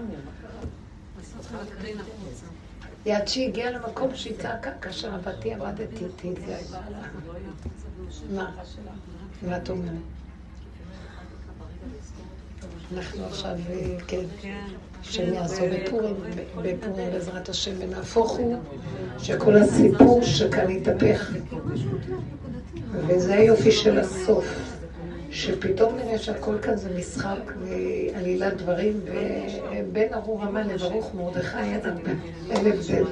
היא 3.05 3.15
עד 3.15 3.29
שהיא 3.29 3.49
הגיעה 3.49 3.71
למקום 3.71 4.15
שהיא 4.15 4.35
צעקה, 4.39 4.71
כאשר 4.81 5.15
עבדתי 5.15 5.55
עבדתי 5.55 6.05
איתי, 6.05 6.31
התגאה 6.31 6.59
מה? 8.31 8.51
מה 9.43 9.57
את 9.57 9.71
אומרת? 9.71 10.20
אנחנו 12.97 13.27
עכשיו, 13.27 13.57
כן, 14.07 14.25
שהם 15.03 15.35
יעשו 15.35 15.62
בפורים, 15.73 16.15
בפורים 16.65 17.11
בעזרת 17.12 17.49
השם, 17.49 17.71
ונהפוך 17.79 18.37
הוא, 18.37 18.57
שכל 19.19 19.57
הסיפור 19.57 20.23
שכאן 20.23 20.71
יתהפך. 20.71 21.33
וזה 22.93 23.35
היופי 23.35 23.73
של 23.73 23.99
הסוף, 23.99 24.47
שפתאום 25.31 25.97
נראה 25.97 26.19
שהכל 26.19 26.59
כאן 26.62 26.77
זה 26.77 26.91
משחק 26.99 27.53
ועלילת 27.65 28.57
דברים, 28.57 29.01
ובין 29.73 30.15
ארור 30.15 30.43
המן 30.43 30.69
לברוך 30.69 31.15
מרדכי 31.15 31.59
אין 31.59 32.67
הבדל. 32.67 33.05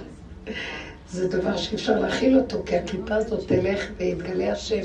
זה 1.11 1.29
דבר 1.29 1.57
שאי 1.57 1.77
אפשר 1.77 1.99
להכיל 1.99 2.39
אותו, 2.39 2.63
כי 2.67 2.77
הקליפה 2.77 3.15
הזאת 3.15 3.49
תלך 3.49 3.87
ויתגלה 3.97 4.53
השם 4.53 4.81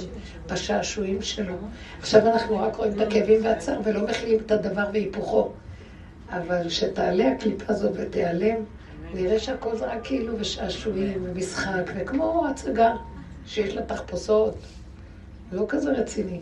בשעשועים 0.52 1.22
שלו. 1.22 1.56
עכשיו 2.00 2.28
אנחנו 2.28 2.60
רק 2.60 2.76
רואים 2.76 2.94
את 2.94 3.08
הכאבים 3.08 3.46
והצער 3.46 3.80
ולא 3.84 4.08
מכילים 4.08 4.40
את 4.46 4.52
הדבר 4.52 4.86
והיפוכו. 4.94 5.52
אבל 6.30 6.68
כשתעלה 6.68 7.32
הקליפה 7.32 7.66
הזאת 7.68 7.92
ותיעלם, 7.96 8.56
נראה 9.14 9.40
שהכל 9.40 9.78
זה 9.78 9.86
רק 9.86 10.00
כאילו 10.04 10.40
ושעשועים 10.40 11.26
ומשחק, 11.26 11.92
וכמו 11.96 12.48
הצגה 12.50 12.96
שיש 13.46 13.76
לה 13.76 13.82
תחפושות, 13.82 14.56
לא 15.52 15.66
כזה 15.70 15.92
רציני. 15.92 16.40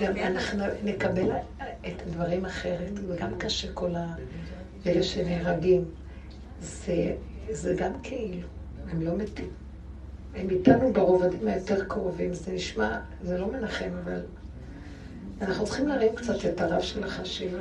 גם 0.00 0.16
אנחנו 0.16 0.64
נקבל 0.84 1.30
את 1.60 2.02
הדברים 2.06 2.44
אחרת, 2.44 2.92
וגם 3.08 3.38
קשה 3.38 3.72
כל 3.72 3.90
האלה 4.84 5.02
שנהרגים. 5.02 5.84
זה, 6.60 7.14
זה 7.50 7.74
גם 7.78 7.92
כאילו, 8.02 8.48
הם 8.90 9.02
לא 9.02 9.16
מתים. 9.16 9.63
הם 10.34 10.50
איתנו 10.50 10.92
ברובדים 10.92 11.48
היותר 11.48 11.84
קרובים, 11.84 12.34
זה 12.34 12.52
נשמע, 12.52 12.98
זה 13.22 13.38
לא 13.38 13.52
מנחם, 13.52 13.90
אבל 14.04 14.20
אנחנו 15.40 15.64
צריכים 15.64 15.88
להרים 15.88 16.14
קצת 16.14 16.44
את 16.44 16.60
הרב 16.60 16.80
של 16.82 17.04
החשיבה. 17.04 17.60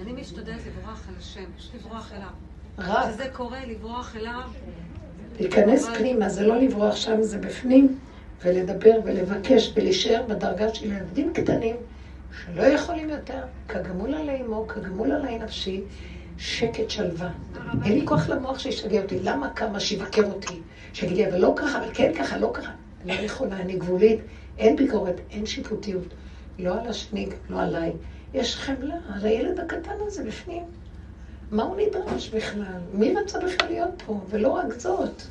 אני 0.00 0.12
משתדלת 0.12 0.60
לברוח 0.66 1.08
אל 1.08 1.14
השם, 1.18 1.44
פשוט 1.56 1.74
לברוח 1.74 2.12
אליו. 2.12 2.28
רק. 2.78 3.08
כשזה 3.08 3.28
קורה, 3.32 3.66
לברוח 3.66 4.16
אליו. 4.16 4.42
להיכנס 5.40 5.86
פנימה, 5.98 6.28
זה 6.28 6.46
לא 6.46 6.56
לברוח 6.56 6.96
שם, 6.96 7.22
זה 7.22 7.38
בפנים, 7.38 7.98
ולדבר 8.44 8.94
ולבקש 9.04 9.72
ולהישאר 9.76 10.22
בדרגה 10.28 10.74
של 10.74 10.92
ילדים 10.92 11.32
קטנים 11.32 11.76
שלא 12.44 12.62
יכולים 12.62 13.10
יותר, 13.10 13.42
כגמול 13.68 14.14
עלי 14.14 14.42
אמו, 14.42 14.66
כגמול 14.66 15.12
עלי 15.12 15.38
נפשי, 15.38 15.82
שקט 16.38 16.90
שלווה. 16.90 17.30
אין 17.84 17.92
לי 17.98 18.06
כוח 18.06 18.28
למוח 18.28 18.58
שישגע 18.58 19.02
אותי, 19.02 19.18
למה 19.22 19.50
כמה 19.50 19.80
שיבקר 19.80 20.24
אותי? 20.24 20.60
שיגיד 20.92 21.16
לי, 21.16 21.28
אבל 21.28 21.38
לא 21.38 21.54
ככה, 21.56 21.78
אבל 21.78 21.90
כן 21.94 22.12
ככה, 22.18 22.38
לא 22.38 22.50
ככה. 22.54 22.72
לא 23.04 23.12
יכולה, 23.12 23.56
אני 23.56 23.76
גבולית, 23.76 24.20
אין 24.58 24.76
ביקורת, 24.76 25.20
אין 25.30 25.46
שיפוטיות. 25.46 26.14
לא 26.58 26.80
על 26.80 26.88
השני, 26.88 27.28
לא 27.50 27.60
עליי. 27.60 27.92
יש 28.34 28.56
חמלה 28.56 28.94
על 29.14 29.26
הילד 29.26 29.60
הקטן 29.60 29.94
הזה 30.06 30.24
בפנים. 30.24 30.62
מה 31.50 31.62
הוא 31.62 31.76
נדרש 31.76 32.28
בכלל? 32.28 32.80
מי 32.92 33.14
רצה 33.14 33.38
בכלל 33.38 33.68
להיות 33.68 34.02
פה? 34.06 34.20
ולא 34.30 34.48
רק 34.48 34.72
זאת, 34.78 35.22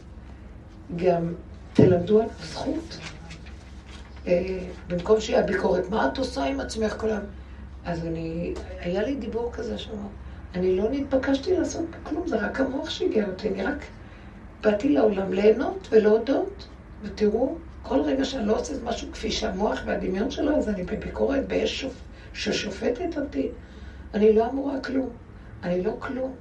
גם 0.95 1.33
תלמדו 1.73 2.21
על 2.21 2.27
זכות. 2.43 2.97
אה, 4.27 4.59
במקום 4.87 5.21
שיהיה 5.21 5.43
ביקורת, 5.43 5.89
מה 5.89 6.07
את 6.07 6.17
עושה 6.17 6.43
עם 6.43 6.59
עצמך 6.59 6.95
כל 6.97 7.09
היום? 7.09 7.21
אז 7.85 8.05
אני, 8.05 8.53
היה 8.79 9.03
לי 9.03 9.15
דיבור 9.15 9.51
כזה 9.53 9.77
שאמר, 9.77 10.07
אני 10.55 10.75
לא 10.75 10.89
נתבקשתי 10.91 11.57
לעשות 11.57 11.85
כלום, 12.03 12.27
זה 12.27 12.35
רק 12.35 12.59
המוח 12.59 12.89
שהגיע 12.89 13.27
אותי, 13.27 13.49
אני 13.49 13.63
רק 13.63 13.85
באתי 14.61 14.89
לעולם 14.89 15.33
ליהנות 15.33 15.87
ולהודות, 15.91 16.67
ותראו, 17.03 17.55
כל 17.83 18.01
רגע 18.01 18.25
שאני 18.25 18.47
לא 18.47 18.59
עושה 18.59 18.73
משהו 18.83 19.11
כפי 19.11 19.31
שהמוח 19.31 19.79
והדמיון 19.85 20.31
שלו, 20.31 20.57
אז 20.57 20.69
אני 20.69 20.83
בביקורת, 20.83 21.47
באש 21.47 21.85
ששופטת 22.33 23.17
אותי. 23.17 23.47
אני 24.13 24.33
לא 24.33 24.49
אמורה 24.49 24.79
כלום. 24.79 25.09
אני 25.63 25.83
לא 25.83 25.91
כלום. 25.99 26.35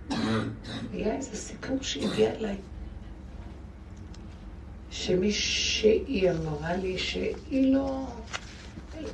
היה 0.93 1.15
איזה 1.15 1.37
סיפור 1.37 1.79
שהגיע 1.81 2.31
אליי. 2.31 2.57
שמישהי 4.91 6.31
אמרה 6.31 6.77
לי 6.77 6.99
שהיא 6.99 7.75
לא... 7.75 8.07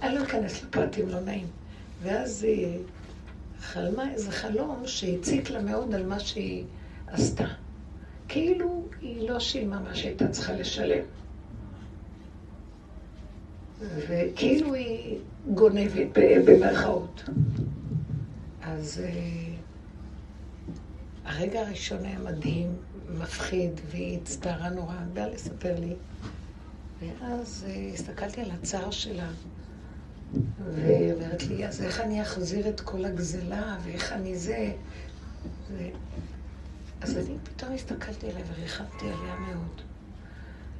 אני 0.02 0.14
לא 0.14 0.22
אכנס 0.22 0.62
לפרטים, 0.62 1.08
לא 1.08 1.20
נעים. 1.20 1.46
ואז 2.02 2.42
היא 2.44 2.78
חלמה 3.60 4.12
איזה 4.12 4.32
חלום 4.32 4.82
שהציק 4.86 5.50
לה 5.50 5.62
מאוד 5.62 5.94
על 5.94 6.06
מה 6.06 6.20
שהיא 6.20 6.64
עשתה. 7.06 7.46
כאילו 8.28 8.84
היא 9.00 9.28
לא 9.28 9.40
שילמה 9.40 9.80
מה 9.80 9.94
שהייתה 9.94 10.28
צריכה 10.28 10.52
לשלם. 10.52 11.04
וכאילו 13.80 14.74
היא 14.74 15.18
גונבת 15.54 16.06
במרכאות. 16.46 17.22
אז 18.62 19.00
uh, 19.04 19.08
הרגע 21.24 21.60
הראשון 21.60 22.04
היה 22.04 22.18
מדהים, 22.18 22.72
מפחיד, 23.18 23.70
והיא 23.90 24.18
הצטערה 24.22 24.70
נורא, 24.70 24.94
באה 25.12 25.28
לספר 25.28 25.80
לי. 25.80 25.94
ואז 27.00 27.66
uh, 27.68 27.94
הסתכלתי 27.94 28.40
על 28.40 28.50
הצער 28.50 28.90
שלה, 28.90 29.28
והיא 30.74 31.12
אומרת 31.12 31.42
לי, 31.42 31.66
אז 31.66 31.82
איך 31.82 32.00
אני 32.00 32.22
אחזיר 32.22 32.68
את 32.68 32.80
כל 32.80 33.04
הגזלה, 33.04 33.76
ואיך 33.82 34.12
אני 34.12 34.38
זה? 34.38 34.72
ו... 35.70 35.88
אז 37.00 37.16
אני 37.16 37.36
פתאום 37.42 37.74
הסתכלתי 37.74 38.30
עליה 38.30 38.44
וריחבתי 38.52 39.04
עליה 39.04 39.34
מאוד. 39.36 39.80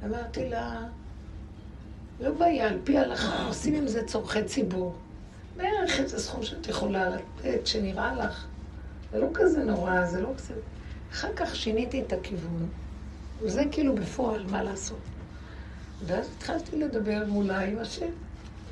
אמרתי 0.05 0.49
לה, 0.49 0.87
לא 2.19 2.31
בעיה, 2.31 2.67
על 2.67 2.79
פי 2.83 2.97
ההלכה, 2.97 3.45
עושים 3.47 3.75
עם 3.75 3.87
זה 3.87 4.05
צורכי 4.05 4.43
ציבור. 4.43 4.95
בערך 5.57 5.99
איזה 5.99 6.19
סכום 6.19 6.43
שאת 6.43 6.67
יכולה 6.67 7.09
לתת, 7.09 7.67
שנראה 7.67 8.15
לך. 8.15 8.45
זה 9.11 9.19
לא 9.19 9.27
כזה 9.33 9.63
נורא, 9.63 10.05
זה 10.05 10.21
לא 10.21 10.29
כזה... 10.37 10.53
אחר 11.11 11.29
כך 11.35 11.55
שיניתי 11.55 12.01
את 12.01 12.13
הכיוון. 12.13 12.69
וזה 13.41 13.63
כאילו 13.71 13.95
בפועל, 13.95 14.45
מה 14.45 14.63
לעשות. 14.63 14.99
ואז 16.05 16.29
התחלתי 16.37 16.77
לדבר 16.77 17.23
מולה 17.27 17.59
עם 17.59 17.79
השם. 17.79 18.11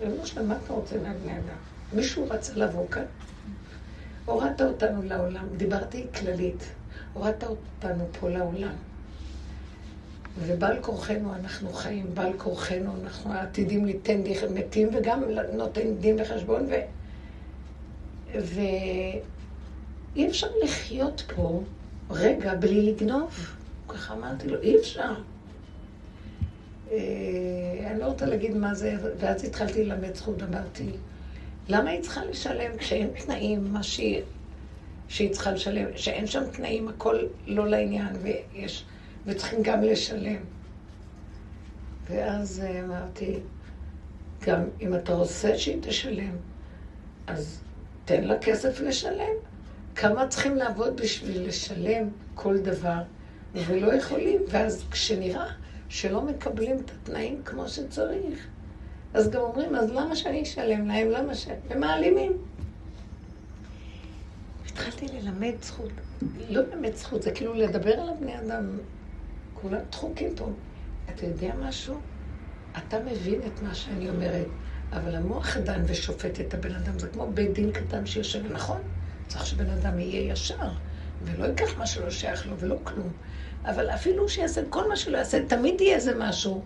ריבונו 0.01 0.25
שלם, 0.25 0.47
מה 0.47 0.57
אתה 0.63 0.73
רוצה 0.73 0.95
מהבני 0.97 1.31
אדם? 1.31 1.57
מישהו 1.93 2.27
רצה 2.29 2.53
לבוא 2.55 2.87
כאן? 2.87 3.05
הורדת 4.25 4.61
אותנו 4.61 5.03
לעולם, 5.03 5.47
דיברתי 5.57 6.07
כללית, 6.19 6.63
הורדת 7.13 7.43
אותנו 7.43 8.05
פה 8.19 8.29
לעולם. 8.29 8.73
ובעל 10.39 10.81
כורחנו 10.81 11.35
אנחנו 11.35 11.73
חיים, 11.73 12.05
בעל 12.13 12.33
כורחנו 12.37 12.93
אנחנו 13.03 13.33
עתידים 13.33 13.85
ליתן 13.85 14.21
מתים 14.53 14.89
וגם 14.93 15.23
נותן 15.53 15.95
דין 15.99 16.15
וחשבון 16.21 16.67
ו... 16.69 16.75
ואי 18.33 19.21
אפשר 20.27 20.47
לחיות 20.63 21.23
פה 21.35 21.61
רגע 22.09 22.55
בלי 22.55 22.91
לגנוב. 22.91 23.55
ככה 23.87 24.13
אמרתי 24.13 24.47
לו, 24.47 24.61
אי 24.61 24.77
אפשר. 24.79 25.13
אה, 26.91 27.91
אני 27.91 27.99
לא 27.99 28.05
רוצה 28.05 28.25
להגיד 28.25 28.55
מה 28.57 28.75
זה, 28.75 28.95
ואז 29.19 29.43
התחלתי 29.43 29.85
ללמד 29.85 30.15
זכות, 30.15 30.43
אמרתי, 30.43 30.89
למה 31.67 31.89
היא 31.89 32.01
צריכה 32.01 32.25
לשלם 32.25 32.77
כשאין 32.77 33.09
תנאים, 33.25 33.73
מה 33.73 33.83
שהיא, 33.83 34.21
שהיא 35.07 35.31
צריכה 35.31 35.51
לשלם, 35.51 35.85
שאין 35.95 36.27
שם 36.27 36.43
תנאים, 36.51 36.87
הכל 36.87 37.17
לא 37.47 37.67
לעניין, 37.67 38.15
ויש, 38.21 38.85
וצריכים 39.25 39.59
גם 39.63 39.81
לשלם. 39.81 40.41
ואז 42.09 42.59
אה, 42.65 42.83
אמרתי, 42.83 43.39
גם 44.45 44.63
אם 44.81 44.95
אתה 44.95 45.13
רוצה 45.13 45.57
שהיא 45.57 45.77
תשלם, 45.81 46.35
אז 47.27 47.59
תן 48.05 48.23
לה 48.23 48.39
כסף 48.39 48.79
לשלם. 48.79 49.35
כמה 49.95 50.27
צריכים 50.27 50.55
לעבוד 50.55 51.01
בשביל 51.01 51.47
לשלם 51.47 52.09
כל 52.35 52.57
דבר, 52.57 53.01
ולא 53.55 53.93
יכולים, 53.93 54.41
ואז 54.49 54.85
כשנראה 54.91 55.47
שלא 55.89 56.21
מקבלים 56.21 56.77
את 56.85 56.91
התנאים 56.91 57.41
כמו 57.45 57.67
שצריך, 57.67 58.47
אז 59.13 59.29
גם 59.29 59.41
אומרים, 59.41 59.75
אז 59.75 59.91
למה 59.91 60.15
שאני 60.15 60.43
אשלם 60.43 60.87
להם? 60.87 61.09
למה 61.09 61.35
ש... 61.35 61.47
ומעלימים. 61.69 62.31
התחלתי 64.65 65.05
ללמד 65.07 65.53
זכות, 65.61 65.89
לא 66.49 66.61
באמת 66.61 66.97
זכות, 66.97 67.21
זה 67.21 67.31
כאילו 67.31 67.53
לדבר 67.53 67.93
על 67.93 68.09
הבני 68.09 68.39
אדם. 68.39 68.65
כולם 69.53 69.79
דחוקים 69.91 70.35
פה. 70.35 70.49
אתה 71.09 71.25
יודע 71.25 71.53
משהו? 71.61 71.99
אתה 72.77 72.99
מבין 72.99 73.41
את 73.47 73.61
מה 73.61 73.75
שאני 73.75 74.09
אומרת, 74.09 74.47
אבל 74.91 75.15
המוח 75.15 75.57
דן 75.57 75.81
ושופט 75.87 76.39
את 76.39 76.53
הבן 76.53 76.75
אדם, 76.75 76.99
זה 76.99 77.07
כמו 77.07 77.27
בית 77.33 77.53
דין 77.53 77.71
קטן 77.71 78.05
שיושב, 78.05 78.51
נכון? 78.51 78.81
צריך 79.27 79.45
שבן 79.45 79.69
אדם 79.69 79.99
יהיה 79.99 80.31
ישר, 80.31 80.69
ולא 81.23 81.45
ייקח 81.45 81.77
מה 81.77 81.87
שלא 81.87 82.09
שייך 82.09 82.47
לו 82.47 82.57
ולא 82.59 82.77
כלום. 82.83 83.09
אבל 83.67 83.89
אפילו 83.89 84.29
שיעשה 84.29 84.61
כל 84.69 84.89
מה 84.89 84.95
שלא 84.95 85.17
יעשה, 85.17 85.45
תמיד 85.45 85.81
יהיה 85.81 85.95
איזה 85.95 86.15
משהו 86.15 86.61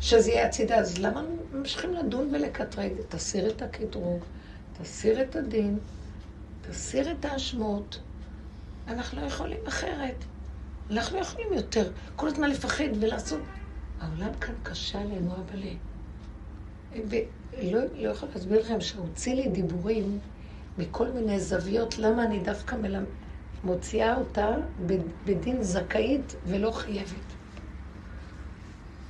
שזה 0.00 0.30
יהיה 0.30 0.46
הצידה. 0.46 0.76
אז 0.76 0.98
למה 0.98 1.22
ממשיכים 1.52 1.94
לדון 1.94 2.34
ולקטרג? 2.34 2.92
תסיר 3.08 3.50
את 3.50 3.62
הקטרוג, 3.62 4.24
תסיר 4.78 5.22
את 5.22 5.36
הדין, 5.36 5.78
תסיר 6.68 7.12
את 7.12 7.24
האשמות. 7.24 8.00
אנחנו 8.88 9.20
לא 9.20 9.26
יכולים 9.26 9.58
אחרת. 9.68 10.24
אנחנו 10.90 11.16
לא 11.16 11.22
יכולים 11.22 11.52
יותר 11.52 11.90
כל 12.16 12.28
הזמן 12.28 12.50
לפחד 12.50 12.84
ולעשות... 13.00 13.40
העולם 14.00 14.34
כאן 14.40 14.54
קשה 14.62 15.00
עלינו, 15.00 15.32
אבל... 15.34 15.60
ולא 16.92 17.80
לא 17.94 18.08
יכול 18.08 18.28
להסביר 18.34 18.60
לכם 18.60 18.80
שהוציא 18.80 19.34
לי 19.34 19.48
דיבורים 19.48 20.18
מכל 20.78 21.08
מיני 21.08 21.40
זוויות, 21.40 21.98
למה 21.98 22.24
אני 22.24 22.38
דווקא 22.38 22.74
מלמד... 22.76 23.04
מוציאה 23.64 24.16
אותה 24.16 24.48
בדין 25.26 25.62
זכאית 25.62 26.34
ולא 26.46 26.70
חייבת. 26.70 27.34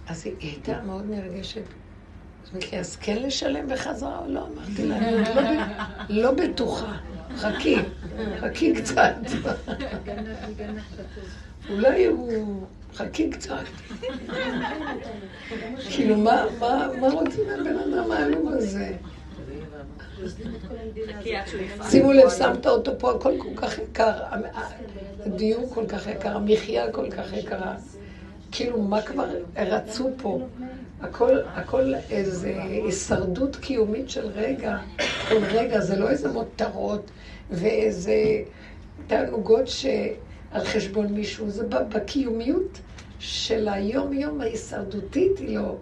אז 0.06 0.26
היא 0.26 0.35
הייתה 0.40 0.82
מאוד 0.86 1.05
נרגשת. 1.10 1.62
אז 2.81 2.97
כן 2.97 3.22
לשלם 3.22 3.68
בחזרה 3.68 4.18
או 4.18 4.32
לא? 4.32 4.47
אמרתי 4.55 4.86
לה, 4.86 4.98
אני 4.98 5.22
לא, 6.09 6.22
לא 6.22 6.32
בטוחה. 6.32 6.97
חכי, 7.36 7.76
חכי 8.40 8.74
קצת. 8.74 9.14
אולי 11.70 12.06
הוא... 12.06 12.66
חכי 12.94 13.31
קצת. 13.31 13.64
כאילו, 15.90 16.16
מה 16.16 16.44
רוצים 17.01 17.47
מהבן 17.47 17.76
אדם 17.78 18.12
העלוב 18.12 18.48
הזה? 18.48 18.97
שימו 21.90 22.12
לב, 22.12 22.30
שמת 22.30 22.66
אותו 22.66 22.98
פה, 22.98 23.10
הכל 23.10 23.32
כל 23.38 23.56
כך 23.56 23.78
יקר, 23.78 24.12
הדיור 25.26 25.70
כל 25.74 25.86
כך 25.86 26.06
יקר, 26.06 26.36
המחיה 26.36 26.92
כל 26.92 27.10
כך 27.10 27.32
יקרה. 27.32 27.74
כאילו, 28.52 28.82
מה 28.82 29.02
כבר 29.02 29.28
רצו 29.56 30.10
פה? 30.22 30.40
הכל, 31.00 31.38
הכל 31.54 31.94
איזה 32.10 32.62
הישרדות 32.62 33.56
קיומית 33.56 34.10
של 34.10 34.26
רגע, 34.26 34.78
כל 35.28 35.44
רגע, 35.44 35.80
זה 35.80 35.96
לא 35.96 36.10
איזה 36.10 36.32
מותרות 36.32 37.10
ואיזה 37.50 38.14
תענוגות 39.06 39.68
שעל 39.68 40.64
חשבון 40.64 41.06
מישהו, 41.06 41.50
זה 41.50 41.66
בקיומיות 41.68 42.78
של 43.18 43.68
היום-יום 43.68 44.40
ההישרדותית, 44.40 45.38
היא 45.38 45.58
לא 45.58 45.76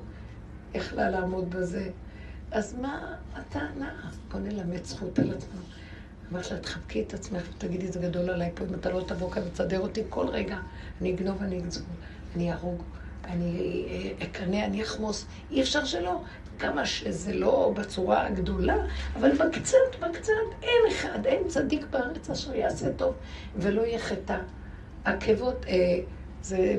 יכלה 0.75 1.11
לעמוד 1.11 1.51
בזה. 1.51 1.89
אז 2.51 2.75
מה 2.81 3.15
הטענה? 3.35 4.11
בוא 4.33 4.41
נלמד 4.41 4.85
זכות 4.85 5.19
על 5.19 5.31
עצמנו. 5.31 5.63
אמרת 6.33 6.51
לה, 6.51 6.59
תחבקי 6.59 7.03
את 7.03 7.15
עצמך 7.15 7.43
ותגידי, 7.55 7.93
זה 7.93 8.01
גדול 8.01 8.31
עליי 8.31 8.51
פה, 8.55 8.65
אם 8.65 8.75
אתה 8.75 8.91
לא 8.91 9.05
תבוא 9.07 9.31
כאן 9.31 9.43
ותסדר 9.47 9.81
אותי 9.81 10.03
כל 10.09 10.29
רגע, 10.29 10.59
אני 11.01 11.15
אגנוב, 11.15 11.43
אני 11.43 11.59
אגזור, 11.59 11.87
אני 12.37 12.53
אהרוג, 12.53 12.83
אני 13.25 13.85
אה, 13.89 14.27
אקנא, 14.27 14.65
אני 14.65 14.83
אחמוס. 14.83 15.27
אי 15.51 15.63
אפשר 15.63 15.85
שלא. 15.85 16.23
כמה 16.59 16.87
שזה 16.87 17.35
לא 17.35 17.73
בצורה 17.77 18.27
הגדולה, 18.27 18.77
אבל 19.17 19.33
בקצת, 19.37 19.77
בקצת, 20.01 20.33
אין 20.63 20.93
אחד, 20.93 21.27
אין 21.27 21.49
צדיק 21.49 21.87
בארץ 21.91 22.31
אשר 22.31 22.55
יעשה 22.55 22.93
טוב 22.93 23.15
ולא 23.57 23.83
יהיה 23.83 23.99
חטא. 23.99 24.39
עקבות, 25.05 25.65
אה, 25.69 25.99
זה 26.43 26.77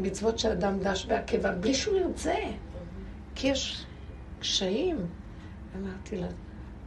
מצוות 0.00 0.38
שאדם 0.38 0.78
דש 0.78 1.06
בעקבה, 1.06 1.52
בלי 1.52 1.74
שהוא 1.74 1.96
ירצה. 1.96 2.34
כי 3.34 3.48
יש 3.48 3.86
קשיים. 4.40 4.96
אמרתי 5.76 6.16
לה, 6.16 6.26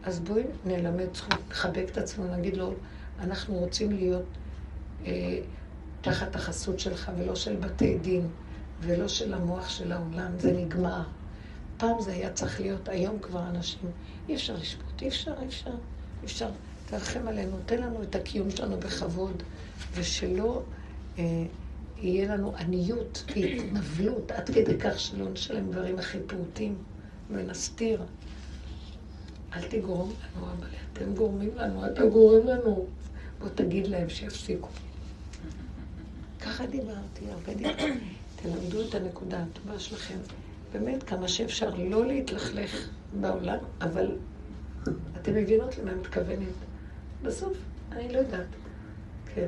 אז 0.04 0.20
בואי 0.20 0.44
נלמד 0.66 1.16
זכות, 1.16 1.40
נחבק 1.50 1.86
את 1.92 1.98
עצמנו, 1.98 2.38
נגיד 2.38 2.58
לו, 2.58 2.74
אנחנו 3.20 3.56
רוצים 3.56 3.92
להיות 3.92 4.26
אה, 5.06 5.40
תחת 6.02 6.36
החסות 6.36 6.80
שלך 6.80 7.12
ולא 7.18 7.36
של 7.36 7.56
בתי 7.56 7.98
דין 7.98 8.28
ולא 8.82 9.08
של 9.08 9.34
המוח 9.34 9.70
של 9.70 9.92
העולם, 9.92 10.32
זה 10.40 10.52
נגמר. 10.52 11.04
פעם 11.78 12.02
זה 12.02 12.12
היה 12.12 12.34
צריך 12.34 12.62
להיות, 12.62 12.90
היום 12.90 13.20
כבר 13.20 13.48
אנשים, 13.48 13.90
אי 14.30 14.36
אפשר 14.36 14.56
לשפוט, 14.56 15.02
אי 15.02 15.08
אפשר, 15.08 15.34
אי 15.42 15.48
אפשר, 15.48 15.70
אי 15.70 16.26
אפשר. 16.26 16.50
תרחם 16.90 17.28
עלינו, 17.28 17.58
תן 17.66 17.82
לנו 17.82 18.04
את 18.04 18.16
הקיום 18.16 18.52
שלנו 18.52 18.78
בכבוד, 18.78 19.44
ושלא 19.94 20.62
אה, 21.18 21.24
יהיה 21.98 22.36
לנו 22.36 22.56
עניות 22.56 23.24
והתנבלות 23.36 24.32
עד 24.32 24.50
כדי 24.50 24.78
כך 24.80 25.00
שלא 25.00 25.30
נשלם 25.30 25.72
דברים 25.72 26.00
הכי 26.00 26.18
פעוטים 26.28 26.76
ונסתיר. 27.32 28.02
אל 29.56 29.62
תגרום 29.62 30.10
לנו, 30.10 30.46
אבל 30.46 30.68
אתם 30.94 31.14
גורמים 31.14 31.56
לנו, 31.56 31.86
אתה 31.86 32.06
גורם 32.06 32.48
לנו. 32.48 32.86
בוא 33.40 33.50
תגיד 33.56 33.88
להם 33.88 34.10
שיפסיקו. 34.10 34.70
ככה 36.40 36.66
דיברתי, 36.66 37.26
הרבה 37.32 37.54
דיברתי. 37.54 37.84
תלמדו 38.36 38.90
את 38.90 38.96
הנקודה 38.96 39.44
הטובה 39.44 39.80
שלכם. 39.80 40.18
באמת, 40.74 41.04
כמה 41.04 41.28
שאפשר 41.28 41.74
לא 41.90 42.06
להתלכלך 42.06 42.90
בעולם, 43.20 43.58
אבל 43.82 44.12
אתם 45.22 45.36
מבינות 45.36 45.78
למה 45.78 45.92
אני 45.92 46.00
מתכוונת. 46.00 46.48
בסוף, 47.24 47.58
אני 47.92 48.14
לא 48.14 48.18
יודעת. 48.18 48.48
כן. 49.36 49.48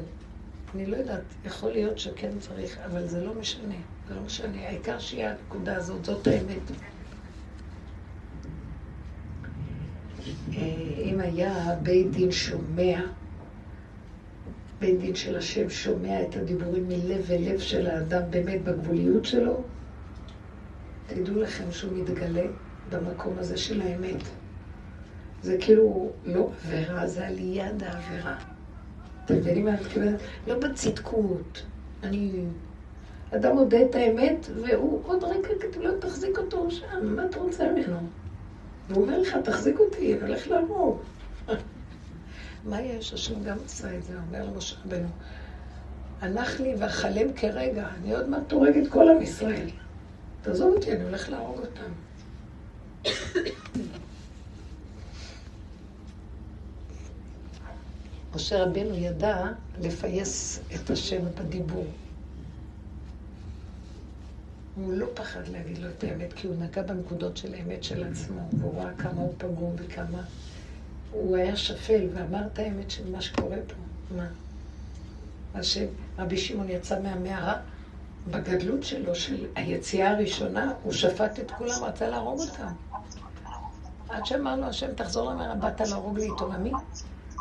אני 0.76 0.86
לא 0.86 0.98
יודעת, 0.98 1.24
יכול 1.46 1.72
להיות 1.72 2.00
שכן 2.00 2.32
צריך, 2.40 2.78
אבל 2.86 3.08
זה 3.08 3.26
לא 3.26 3.34
משנה. 3.34 3.76
זה 4.08 4.16
לא 4.16 4.22
משנה. 4.22 4.68
העיקר 4.68 5.00
שיהיה 5.00 5.32
הנקודה 5.32 5.76
הזאת, 5.76 6.06
זאת 6.06 6.28
האמת. 6.28 6.62
אה, 10.54 11.06
אם 11.18 11.22
היה 11.22 11.76
בית 11.84 12.12
דין 12.12 12.32
שומע, 12.32 13.02
בית 14.80 15.00
דין 15.00 15.16
של 15.16 15.38
השם 15.38 15.70
שומע 15.70 16.22
את 16.22 16.36
הדיבורים 16.36 16.88
מלב 16.88 17.26
ולב 17.28 17.60
של 17.60 17.88
האדם 17.88 18.22
באמת 18.30 18.64
בגבוליות 18.64 19.26
שלו, 19.26 19.64
תדעו 21.08 21.36
לכם 21.36 21.72
שהוא 21.72 21.94
מתגלה 21.98 22.46
במקום 22.90 23.34
הזה 23.38 23.58
של 23.58 23.82
האמת. 23.82 24.22
זה 25.42 25.58
כאילו 25.60 26.12
לא 26.26 26.50
עבירה, 26.66 27.08
זה 27.08 27.28
על 27.28 27.40
יד 27.40 27.84
העבירה. 27.84 28.36
אתם 29.26 29.36
מבינים 29.36 29.66
מה 29.66 29.72
אני 29.72 29.82
מתכוונת? 29.82 30.20
לא 30.48 30.60
בצדקות. 30.60 31.64
אני... 32.04 32.46
אדם 33.36 33.56
מודה 33.56 33.82
את 33.82 33.96
האמת, 33.96 34.48
והוא 34.56 35.02
עוד 35.04 35.24
רגע 35.24 35.50
כתוב 35.60 35.84
לו, 35.84 36.00
תחזיק 36.00 36.38
אותו 36.38 36.72
שם, 36.72 37.16
מה 37.16 37.26
אתה 37.26 37.40
רוצה 37.40 37.72
ממנו? 37.72 37.98
והוא 38.90 39.04
אומר 39.04 39.20
לך, 39.20 39.38
תחזיק 39.44 39.80
אותי, 39.80 40.14
אני 40.14 40.22
הולך 40.22 40.48
להרוג. 40.48 41.02
מה 42.70 42.82
יש? 42.82 43.14
השם 43.14 43.44
גם 43.44 43.58
עשה 43.66 43.98
את 43.98 44.04
זה, 44.04 44.14
אומר 44.28 44.46
למשה 44.46 44.76
רבנו. 44.86 45.08
הנח 46.22 46.60
לי 46.60 46.76
ואכלם 46.80 47.34
כרגע, 47.34 47.88
אני 48.00 48.16
עוד 48.16 48.30
מעט 48.30 48.52
הורג 48.52 48.78
את 48.78 48.92
כל 48.92 49.10
עם 49.10 49.22
ישראל. 49.22 49.70
תעזוב 50.42 50.76
אותי, 50.76 50.92
אני 50.92 51.04
הולך 51.04 51.30
להרוג 51.30 51.60
אותם. 51.60 51.92
משה 58.36 58.64
רבנו 58.64 58.96
ידע 58.96 59.46
לפייס 59.82 60.60
את 60.76 60.90
השם 60.90 61.22
בדיבור. 61.36 61.86
הוא 64.78 64.94
לא 64.94 65.06
פחד 65.14 65.48
להגיד 65.48 65.78
לו 65.78 65.90
את 65.90 66.04
האמת, 66.04 66.34
כי 66.34 66.48
הוא 66.48 66.56
נגע 66.56 66.82
בנקודות 66.82 67.38
של 67.38 67.54
האמת 67.54 67.84
של 67.84 68.04
עצמו, 68.04 68.42
והוא 68.60 68.82
ראה 68.82 68.94
כמה 68.94 69.22
הוא 69.22 69.34
פגום 69.38 69.76
וכמה... 69.78 70.22
הוא 71.12 71.38
היה 71.38 71.56
שפל 71.56 72.08
ואמר 72.14 72.48
את 72.54 72.60
האמת 72.60 72.92
של 72.92 73.12
מה 73.12 73.22
שקורה 73.22 73.58
פה. 73.68 73.74
מה? 74.18 74.28
אז 75.54 75.66
שרבי 75.66 76.38
שמעון 76.38 76.70
יצא 76.70 77.00
מהמערה, 77.00 77.56
בגדלות 78.32 78.84
שלו, 78.84 79.16
של 79.16 79.46
היציאה 79.56 80.12
הראשונה, 80.12 80.74
הוא 80.84 80.94
שפט 80.94 81.40
את 81.40 81.52
כולם, 81.52 81.84
רצה 81.84 82.08
להרוג 82.10 82.40
אותם. 82.40 82.68
עד 84.10 84.26
שאמר 84.26 84.56
לו 84.56 84.66
השם, 84.66 84.94
תחזור 84.96 85.32
למערה, 85.32 85.56
באת 85.56 85.82
להרוג 85.82 86.20
לי 86.20 86.30
את 86.36 86.42
עולמי? 86.42 86.72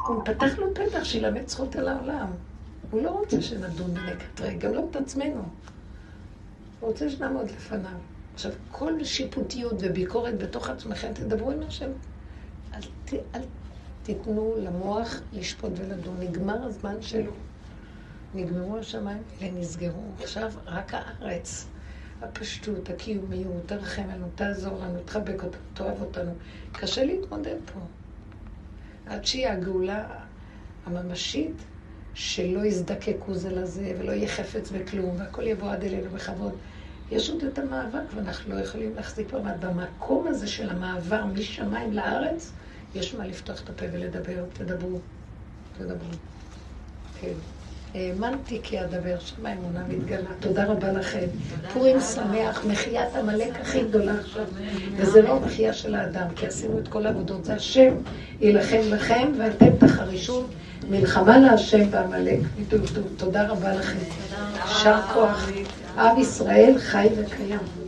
הוא 0.06 0.22
פתח 0.24 0.58
לו 0.58 0.66
פתח 0.74 1.04
שילמד 1.04 1.48
זכות 1.48 1.76
על 1.76 1.88
העולם. 1.88 2.30
הוא 2.90 3.02
לא 3.02 3.10
רוצה 3.10 3.42
שנדון 3.42 3.90
ונקטרי, 3.90 4.54
גם 4.54 4.74
לא 4.74 4.86
את 4.90 4.96
עצמנו. 4.96 5.42
הוא 6.80 6.90
רוצה 6.90 7.10
שנעמוד 7.10 7.50
לפניו. 7.50 7.98
עכשיו, 8.34 8.52
כל 8.70 9.04
שיפוטיות 9.04 9.74
וביקורת 9.78 10.38
בתוך 10.38 10.68
עצמכם, 10.68 11.12
תדברו 11.12 11.50
עם 11.50 11.62
השם. 11.62 11.90
אל, 12.74 12.80
ת, 13.04 13.12
אל 13.34 13.42
תיתנו 14.02 14.54
למוח 14.58 15.20
לשפוט 15.32 15.72
ולדון. 15.76 16.16
נגמר 16.20 16.64
הזמן 16.64 17.02
שלו. 17.02 17.32
נגמרו 18.34 18.76
השמיים 18.76 19.22
ונסגרו. 19.40 20.02
עכשיו 20.20 20.52
רק 20.66 20.94
הארץ, 20.94 21.66
הפשטות, 22.22 22.90
הקיומיות, 22.90 23.62
תרחם 23.66 24.08
לנו, 24.14 24.26
תעזור 24.34 24.78
לנו, 24.78 24.98
תחבק 25.04 25.44
אותנו, 25.44 25.60
תאהב 25.74 26.00
אותנו. 26.00 26.32
קשה 26.72 27.04
להתמודד 27.04 27.56
פה. 27.72 27.80
עד 29.06 29.24
שהיא 29.24 29.48
הגאולה 29.48 30.08
הממשית, 30.86 31.56
שלא 32.18 32.64
יזדקקו 32.64 33.34
זה 33.34 33.50
לזה, 33.50 33.92
ולא 33.98 34.12
יהיה 34.12 34.28
חפץ 34.28 34.70
בכלום, 34.70 35.16
והכל 35.18 35.46
יבוא 35.46 35.70
עד 35.70 35.84
אלינו 35.84 36.10
בכבוד. 36.10 36.52
יש 37.10 37.30
עוד 37.30 37.44
את 37.44 37.58
המאבק, 37.58 38.14
ואנחנו 38.14 38.54
לא 38.54 38.60
יכולים 38.60 38.94
להחזיק 38.94 39.32
מעמד. 39.32 39.64
במקום 39.64 40.26
הזה 40.28 40.46
של 40.46 40.70
המעבר 40.70 41.24
משמיים 41.24 41.92
לארץ, 41.92 42.52
יש 42.94 43.14
מה 43.14 43.26
לפתוח 43.26 43.62
את 43.62 43.70
הפה 43.70 43.84
ולדבר. 43.92 44.44
תדברו. 44.52 44.98
תדברו. 45.78 46.10
כן. 47.20 47.32
האמנתי 47.96 48.60
כי 48.62 48.80
אדבר, 48.80 49.18
שם 49.18 49.46
האמונה 49.46 49.80
מתגלה. 49.88 50.30
תודה 50.40 50.64
רבה 50.64 50.92
לכם. 50.92 51.26
פורים 51.72 52.00
שמח, 52.00 52.64
מחיית 52.64 53.16
עמלק 53.16 53.60
הכי 53.60 53.82
גדולה 53.82 54.12
עכשיו. 54.20 54.44
וזה 54.96 55.22
לא 55.22 55.40
מחייה 55.40 55.72
של 55.72 55.94
האדם, 55.94 56.26
כי 56.36 56.46
עשינו 56.46 56.78
את 56.78 56.88
כל 56.88 57.06
העבודות. 57.06 57.44
זה 57.44 57.54
השם 57.54 57.94
יילחם 58.40 58.80
לכם, 58.86 59.32
ואתם 59.38 59.86
תחרישו 59.86 60.44
מלחמה 60.90 61.38
להשם 61.38 61.90
בעמלק. 61.90 62.38
תודה 63.16 63.48
רבה 63.48 63.74
לכם. 63.74 63.98
יישר 64.68 65.00
כוח. 65.12 65.50
עם 65.98 66.18
ישראל 66.18 66.74
חי 66.78 67.08
וקיים. 67.16 67.85